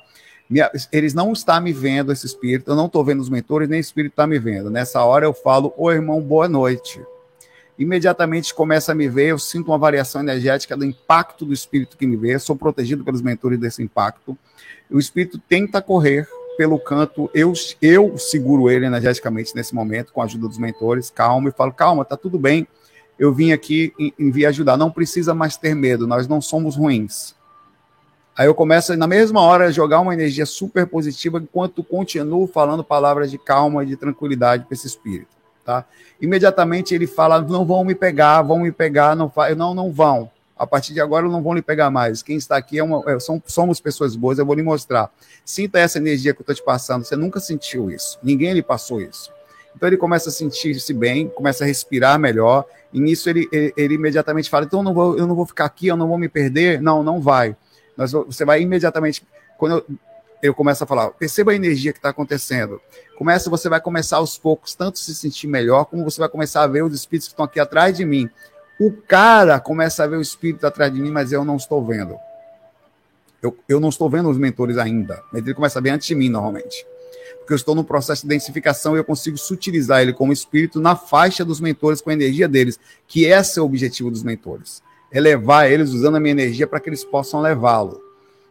Eles 0.91 1.13
não 1.13 1.31
estão 1.31 1.61
me 1.61 1.71
vendo, 1.71 2.11
esse 2.11 2.25
espírito, 2.25 2.71
eu 2.71 2.75
não 2.75 2.87
estou 2.87 3.05
vendo 3.05 3.19
os 3.19 3.29
mentores, 3.29 3.69
nem 3.69 3.79
o 3.79 3.81
espírito 3.81 4.13
está 4.13 4.25
me 4.25 4.39
vendo. 4.39 4.71
Nessa 4.71 5.03
hora 5.03 5.25
eu 5.25 5.33
falo, 5.33 5.73
ô 5.77 5.91
irmão, 5.91 6.19
boa 6.21 6.49
noite. 6.49 6.99
Imediatamente 7.77 8.53
começa 8.53 8.91
a 8.91 8.95
me 8.95 9.07
ver, 9.07 9.27
eu 9.27 9.39
sinto 9.39 9.67
uma 9.67 9.77
variação 9.77 10.21
energética 10.21 10.75
do 10.75 10.83
impacto 10.83 11.45
do 11.45 11.53
espírito 11.53 11.95
que 11.95 12.07
me 12.07 12.17
vê, 12.17 12.37
sou 12.39 12.55
protegido 12.55 13.05
pelos 13.05 13.21
mentores 13.21 13.59
desse 13.59 13.83
impacto. 13.83 14.37
O 14.89 14.97
espírito 14.99 15.39
tenta 15.47 15.81
correr 15.81 16.27
pelo 16.57 16.77
canto, 16.79 17.29
eu, 17.33 17.53
eu 17.81 18.17
seguro 18.17 18.69
ele 18.69 18.85
energeticamente 18.85 19.55
nesse 19.55 19.73
momento, 19.73 20.11
com 20.11 20.21
a 20.21 20.25
ajuda 20.25 20.47
dos 20.47 20.57
mentores, 20.57 21.09
calma, 21.09 21.47
e 21.47 21.53
falo, 21.53 21.71
calma, 21.71 22.03
tá 22.03 22.17
tudo 22.17 22.37
bem, 22.37 22.67
eu 23.19 23.33
vim 23.33 23.51
aqui 23.51 23.93
e, 23.99 24.13
e 24.17 24.31
vim 24.31 24.45
ajudar. 24.45 24.77
Não 24.77 24.89
precisa 24.89 25.35
mais 25.35 25.57
ter 25.57 25.75
medo, 25.75 26.07
nós 26.07 26.27
não 26.27 26.39
somos 26.39 26.77
ruins. 26.77 27.35
Aí 28.35 28.47
eu 28.47 28.55
começo, 28.55 28.95
na 28.95 29.05
mesma 29.05 29.41
hora, 29.41 29.65
a 29.65 29.71
jogar 29.71 29.99
uma 29.99 30.13
energia 30.13 30.45
super 30.45 30.87
positiva, 30.87 31.39
enquanto 31.39 31.83
continuo 31.83 32.47
falando 32.47 32.85
palavras 32.85 33.29
de 33.29 33.37
calma 33.37 33.83
e 33.83 33.87
de 33.87 33.97
tranquilidade 33.97 34.63
para 34.63 34.73
esse 34.73 34.87
espírito. 34.87 35.35
Tá? 35.65 35.85
Imediatamente 36.21 36.95
ele 36.95 37.05
fala: 37.05 37.41
não 37.41 37.65
vão 37.65 37.83
me 37.83 37.93
pegar, 37.93 38.41
vão 38.41 38.59
me 38.59 38.71
pegar, 38.71 39.13
não, 39.13 39.29
não, 39.57 39.73
não 39.75 39.91
vão. 39.91 40.31
A 40.57 40.65
partir 40.65 40.93
de 40.93 41.01
agora 41.01 41.27
não 41.27 41.43
vão 41.43 41.53
lhe 41.53 41.61
pegar 41.61 41.89
mais. 41.89 42.23
Quem 42.23 42.37
está 42.37 42.55
aqui 42.55 42.79
é 42.79 42.83
uma, 42.83 43.03
é, 43.09 43.19
são, 43.19 43.41
somos 43.45 43.79
pessoas 43.79 44.15
boas, 44.15 44.39
eu 44.39 44.45
vou 44.45 44.55
lhe 44.55 44.63
mostrar. 44.63 45.11
Sinta 45.43 45.79
essa 45.79 45.97
energia 45.97 46.33
que 46.33 46.39
eu 46.39 46.43
estou 46.43 46.55
te 46.55 46.63
passando. 46.63 47.03
Você 47.03 47.15
nunca 47.15 47.39
sentiu 47.39 47.91
isso. 47.91 48.17
Ninguém 48.23 48.53
lhe 48.53 48.63
passou 48.63 49.01
isso. 49.01 49.31
Então 49.75 49.87
ele 49.87 49.97
começa 49.97 50.29
a 50.29 50.31
sentir-se 50.31 50.93
bem, 50.93 51.27
começa 51.27 51.63
a 51.63 51.67
respirar 51.67 52.19
melhor, 52.19 52.65
e 52.93 52.99
nisso 52.99 53.29
ele, 53.29 53.47
ele, 53.51 53.73
ele 53.77 53.93
imediatamente 53.95 54.49
fala: 54.49 54.65
então 54.65 54.79
eu 54.79 54.83
não, 54.83 54.93
vou, 54.93 55.17
eu 55.17 55.27
não 55.27 55.35
vou 55.35 55.45
ficar 55.45 55.65
aqui, 55.65 55.87
eu 55.87 55.97
não 55.97 56.07
vou 56.07 56.17
me 56.17 56.27
perder. 56.27 56.81
Não, 56.81 57.03
não 57.03 57.21
vai. 57.21 57.55
Nós, 57.95 58.11
você 58.11 58.45
vai 58.45 58.61
imediatamente, 58.61 59.25
quando 59.57 59.77
eu, 59.77 59.97
eu 60.41 60.53
começo 60.53 60.83
a 60.83 60.87
falar, 60.87 61.09
perceba 61.11 61.51
a 61.51 61.55
energia 61.55 61.91
que 61.91 61.99
está 61.99 62.09
acontecendo. 62.09 62.81
Começa, 63.17 63.49
você 63.49 63.67
vai 63.67 63.81
começar 63.81 64.17
aos 64.17 64.37
poucos, 64.37 64.73
tanto 64.73 64.97
se 64.97 65.13
sentir 65.13 65.47
melhor, 65.47 65.85
como 65.85 66.03
você 66.03 66.19
vai 66.19 66.29
começar 66.29 66.63
a 66.63 66.67
ver 66.67 66.83
os 66.83 66.93
espíritos 66.93 67.27
que 67.27 67.33
estão 67.33 67.45
aqui 67.45 67.59
atrás 67.59 67.95
de 67.95 68.05
mim. 68.05 68.29
O 68.79 68.91
cara 68.91 69.59
começa 69.59 70.03
a 70.03 70.07
ver 70.07 70.15
o 70.15 70.21
espírito 70.21 70.65
atrás 70.65 70.93
de 70.93 71.01
mim, 71.01 71.11
mas 71.11 71.33
eu 71.33 71.43
não 71.43 71.57
estou 71.57 71.85
vendo. 71.85 72.15
Eu, 73.41 73.57
eu 73.67 73.79
não 73.79 73.89
estou 73.89 74.09
vendo 74.09 74.29
os 74.29 74.37
mentores 74.37 74.77
ainda. 74.77 75.21
Mas 75.31 75.43
ele 75.43 75.53
começa 75.53 75.79
a 75.79 75.81
ver 75.81 75.89
antes 75.89 76.07
de 76.07 76.15
mim, 76.15 76.29
normalmente. 76.29 76.85
Porque 77.37 77.53
eu 77.53 77.55
estou 77.55 77.75
no 77.75 77.83
processo 77.83 78.23
de 78.23 78.29
densificação 78.29 78.95
e 78.95 78.99
eu 78.99 79.03
consigo 79.03 79.37
sutilizar 79.37 80.01
ele 80.01 80.13
como 80.13 80.33
espírito 80.33 80.79
na 80.79 80.95
faixa 80.95 81.45
dos 81.45 81.59
mentores, 81.59 82.01
com 82.01 82.09
a 82.09 82.13
energia 82.13 82.47
deles, 82.47 82.79
que 83.07 83.25
esse 83.25 83.59
é 83.59 83.61
o 83.61 83.65
objetivo 83.65 84.09
dos 84.09 84.23
mentores. 84.23 84.81
Elevar 85.11 85.71
eles 85.71 85.91
usando 85.91 86.15
a 86.15 86.19
minha 86.19 86.31
energia 86.31 86.67
para 86.67 86.79
que 86.79 86.89
eles 86.89 87.03
possam 87.03 87.41
levá-lo. 87.41 88.01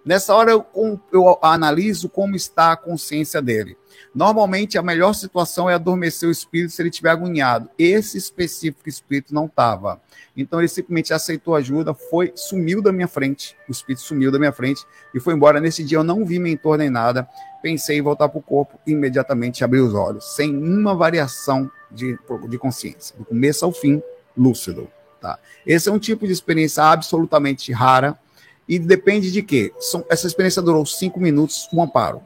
Nessa 0.04 0.34
hora 0.34 0.50
eu, 0.50 0.64
eu 1.12 1.38
analiso 1.42 2.08
como 2.08 2.34
está 2.34 2.72
a 2.72 2.76
consciência 2.76 3.42
dele. 3.42 3.76
Normalmente 4.14 4.78
a 4.78 4.82
melhor 4.82 5.12
situação 5.12 5.68
é 5.68 5.74
adormecer 5.74 6.28
o 6.28 6.32
espírito 6.32 6.72
se 6.72 6.82
ele 6.82 6.88
estiver 6.88 7.10
agoniado. 7.10 7.68
Esse 7.78 8.16
específico 8.18 8.88
espírito 8.88 9.34
não 9.34 9.46
estava. 9.46 10.00
Então 10.36 10.60
ele 10.60 10.68
simplesmente 10.68 11.12
aceitou 11.12 11.54
ajuda, 11.54 11.94
foi, 11.94 12.32
sumiu 12.34 12.80
da 12.80 12.92
minha 12.92 13.08
frente. 13.08 13.56
O 13.68 13.72
espírito 13.72 14.02
sumiu 14.02 14.30
da 14.30 14.38
minha 14.38 14.52
frente 14.52 14.84
e 15.14 15.20
foi 15.20 15.34
embora. 15.34 15.60
Nesse 15.60 15.84
dia 15.84 15.98
eu 15.98 16.04
não 16.04 16.24
vi 16.24 16.38
mentor 16.38 16.78
nem 16.78 16.90
nada. 16.90 17.28
Pensei 17.62 17.98
em 17.98 18.02
voltar 18.02 18.28
para 18.28 18.38
o 18.38 18.42
corpo 18.42 18.78
e 18.86 18.92
imediatamente 18.92 19.64
abri 19.64 19.80
os 19.80 19.92
olhos, 19.94 20.36
sem 20.36 20.56
uma 20.56 20.94
variação 20.94 21.70
de, 21.90 22.16
de 22.48 22.58
consciência, 22.58 23.16
do 23.18 23.24
começo 23.24 23.64
ao 23.64 23.72
fim, 23.72 24.00
lúcido. 24.36 24.88
Tá? 25.20 25.38
Esse 25.66 25.88
é 25.88 25.92
um 25.92 25.98
tipo 25.98 26.26
de 26.26 26.32
experiência 26.32 26.84
absolutamente 26.84 27.72
rara 27.72 28.16
e 28.68 28.78
depende 28.78 29.32
de 29.32 29.42
quê? 29.42 29.72
São, 29.80 30.04
essa 30.08 30.26
experiência 30.26 30.62
durou 30.62 30.84
5 30.84 31.18
minutos, 31.18 31.68
um 31.72 31.82
amparo. 31.82 32.22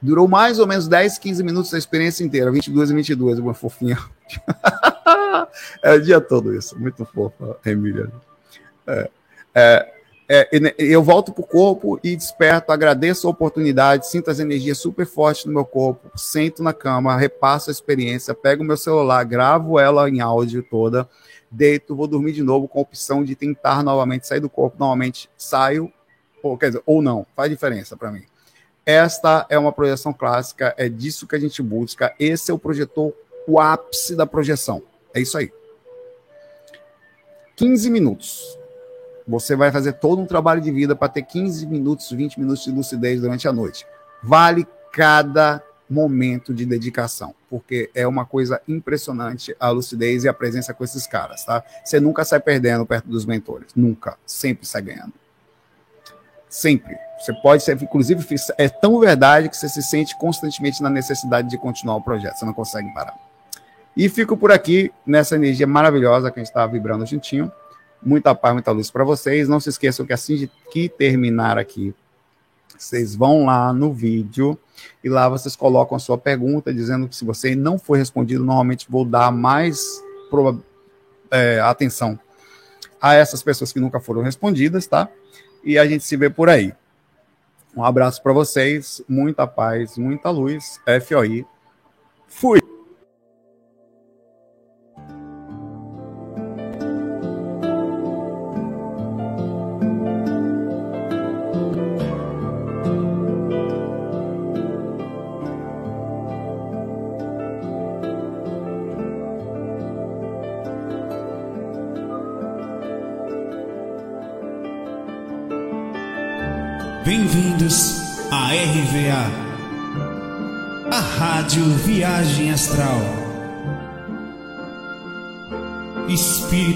Durou 0.00 0.28
mais 0.28 0.58
ou 0.58 0.66
menos 0.66 0.86
10, 0.86 1.18
15 1.18 1.42
minutos 1.42 1.74
a 1.74 1.78
experiência 1.78 2.22
inteira, 2.22 2.50
22 2.52 2.90
e 2.90 2.94
22, 2.94 3.38
uma 3.40 3.54
fofinha. 3.54 3.98
é 5.82 5.94
o 5.94 6.00
dia 6.00 6.20
todo 6.20 6.54
isso, 6.54 6.78
muito 6.78 7.04
fofa, 7.04 7.56
Emília. 7.66 8.10
É, 8.86 9.10
é, 9.54 9.88
é, 10.30 10.74
eu 10.78 11.02
volto 11.02 11.32
para 11.32 11.42
o 11.42 11.46
corpo 11.46 11.98
e 12.04 12.14
desperto, 12.14 12.70
agradeço 12.70 13.26
a 13.26 13.30
oportunidade, 13.30 14.06
sinto 14.08 14.30
as 14.30 14.38
energias 14.38 14.78
super 14.78 15.06
fortes 15.06 15.46
no 15.46 15.52
meu 15.52 15.64
corpo, 15.64 16.10
sento 16.16 16.62
na 16.62 16.74
cama, 16.74 17.16
repasso 17.16 17.70
a 17.70 17.72
experiência, 17.72 18.34
pego 18.34 18.62
meu 18.62 18.76
celular, 18.76 19.24
gravo 19.24 19.80
ela 19.80 20.08
em 20.08 20.20
áudio 20.20 20.62
toda, 20.62 21.08
deito, 21.50 21.96
vou 21.96 22.06
dormir 22.06 22.32
de 22.32 22.42
novo 22.42 22.68
com 22.68 22.78
a 22.78 22.82
opção 22.82 23.24
de 23.24 23.34
tentar 23.34 23.82
novamente 23.82 24.26
sair 24.26 24.40
do 24.40 24.50
corpo, 24.50 24.76
normalmente 24.78 25.30
saio, 25.36 25.90
ou, 26.42 26.58
quer 26.58 26.68
dizer, 26.68 26.82
ou 26.84 27.00
não, 27.00 27.26
faz 27.34 27.50
diferença 27.50 27.96
para 27.96 28.12
mim. 28.12 28.22
Esta 28.88 29.44
é 29.50 29.58
uma 29.58 29.70
projeção 29.70 30.14
clássica, 30.14 30.74
é 30.78 30.88
disso 30.88 31.26
que 31.26 31.36
a 31.36 31.38
gente 31.38 31.62
busca, 31.62 32.14
esse 32.18 32.50
é 32.50 32.54
o 32.54 32.58
projetor, 32.58 33.12
o 33.46 33.60
ápice 33.60 34.16
da 34.16 34.24
projeção, 34.24 34.82
é 35.12 35.20
isso 35.20 35.36
aí. 35.36 35.52
15 37.54 37.90
minutos. 37.90 38.58
Você 39.26 39.54
vai 39.54 39.70
fazer 39.70 39.92
todo 39.92 40.22
um 40.22 40.24
trabalho 40.24 40.62
de 40.62 40.72
vida 40.72 40.96
para 40.96 41.10
ter 41.10 41.20
15 41.20 41.66
minutos, 41.66 42.10
20 42.10 42.40
minutos 42.40 42.64
de 42.64 42.70
lucidez 42.70 43.20
durante 43.20 43.46
a 43.46 43.52
noite. 43.52 43.86
Vale 44.22 44.66
cada 44.90 45.62
momento 45.86 46.54
de 46.54 46.64
dedicação, 46.64 47.34
porque 47.50 47.90
é 47.94 48.06
uma 48.06 48.24
coisa 48.24 48.58
impressionante 48.66 49.54
a 49.60 49.68
lucidez 49.68 50.24
e 50.24 50.28
a 50.30 50.32
presença 50.32 50.72
com 50.72 50.82
esses 50.82 51.06
caras, 51.06 51.44
tá? 51.44 51.62
Você 51.84 52.00
nunca 52.00 52.24
sai 52.24 52.40
perdendo 52.40 52.86
perto 52.86 53.06
dos 53.06 53.26
mentores, 53.26 53.68
nunca, 53.76 54.16
sempre 54.24 54.66
sai 54.66 54.80
ganhando. 54.80 55.12
Sempre. 56.48 56.96
Você 57.18 57.32
pode 57.32 57.62
ser, 57.62 57.80
inclusive, 57.82 58.24
é 58.56 58.68
tão 58.68 58.98
verdade 59.00 59.48
que 59.48 59.56
você 59.56 59.68
se 59.68 59.82
sente 59.82 60.16
constantemente 60.18 60.82
na 60.82 60.88
necessidade 60.88 61.48
de 61.50 61.58
continuar 61.58 61.96
o 61.96 62.02
projeto, 62.02 62.36
você 62.36 62.44
não 62.44 62.54
consegue 62.54 62.92
parar. 62.94 63.14
E 63.96 64.08
fico 64.08 64.36
por 64.36 64.52
aqui 64.52 64.92
nessa 65.04 65.34
energia 65.34 65.66
maravilhosa 65.66 66.30
que 66.30 66.38
a 66.38 66.42
gente 66.42 66.50
está 66.50 66.64
vibrando 66.66 67.04
juntinho. 67.04 67.50
Muita 68.00 68.32
paz, 68.32 68.54
muita 68.54 68.70
luz 68.70 68.92
para 68.92 69.02
vocês. 69.02 69.48
Não 69.48 69.58
se 69.58 69.68
esqueçam 69.70 70.06
que 70.06 70.12
assim 70.12 70.48
que 70.70 70.88
terminar 70.88 71.58
aqui, 71.58 71.92
vocês 72.78 73.16
vão 73.16 73.46
lá 73.46 73.72
no 73.72 73.92
vídeo 73.92 74.56
e 75.02 75.08
lá 75.08 75.28
vocês 75.28 75.56
colocam 75.56 75.96
a 75.96 75.98
sua 75.98 76.16
pergunta, 76.16 76.72
dizendo 76.72 77.08
que 77.08 77.16
se 77.16 77.24
você 77.24 77.56
não 77.56 77.76
foi 77.76 77.98
respondido, 77.98 78.44
normalmente 78.44 78.86
vou 78.88 79.04
dar 79.04 79.32
mais 79.32 80.00
é, 81.32 81.58
atenção 81.58 82.18
a 83.00 83.14
essas 83.14 83.42
pessoas 83.42 83.72
que 83.72 83.80
nunca 83.80 83.98
foram 83.98 84.22
respondidas, 84.22 84.86
tá? 84.86 85.08
E 85.64 85.78
a 85.78 85.86
gente 85.86 86.04
se 86.04 86.16
vê 86.16 86.30
por 86.30 86.48
aí. 86.48 86.72
Um 87.76 87.84
abraço 87.84 88.22
para 88.22 88.32
vocês, 88.32 89.02
muita 89.08 89.46
paz, 89.46 89.96
muita 89.96 90.30
luz. 90.30 90.80
FOI. 91.06 91.46
Fui! 92.26 92.77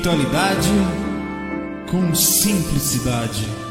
Espiritualidade 0.02 0.68
com 1.88 2.12
simplicidade. 2.12 3.61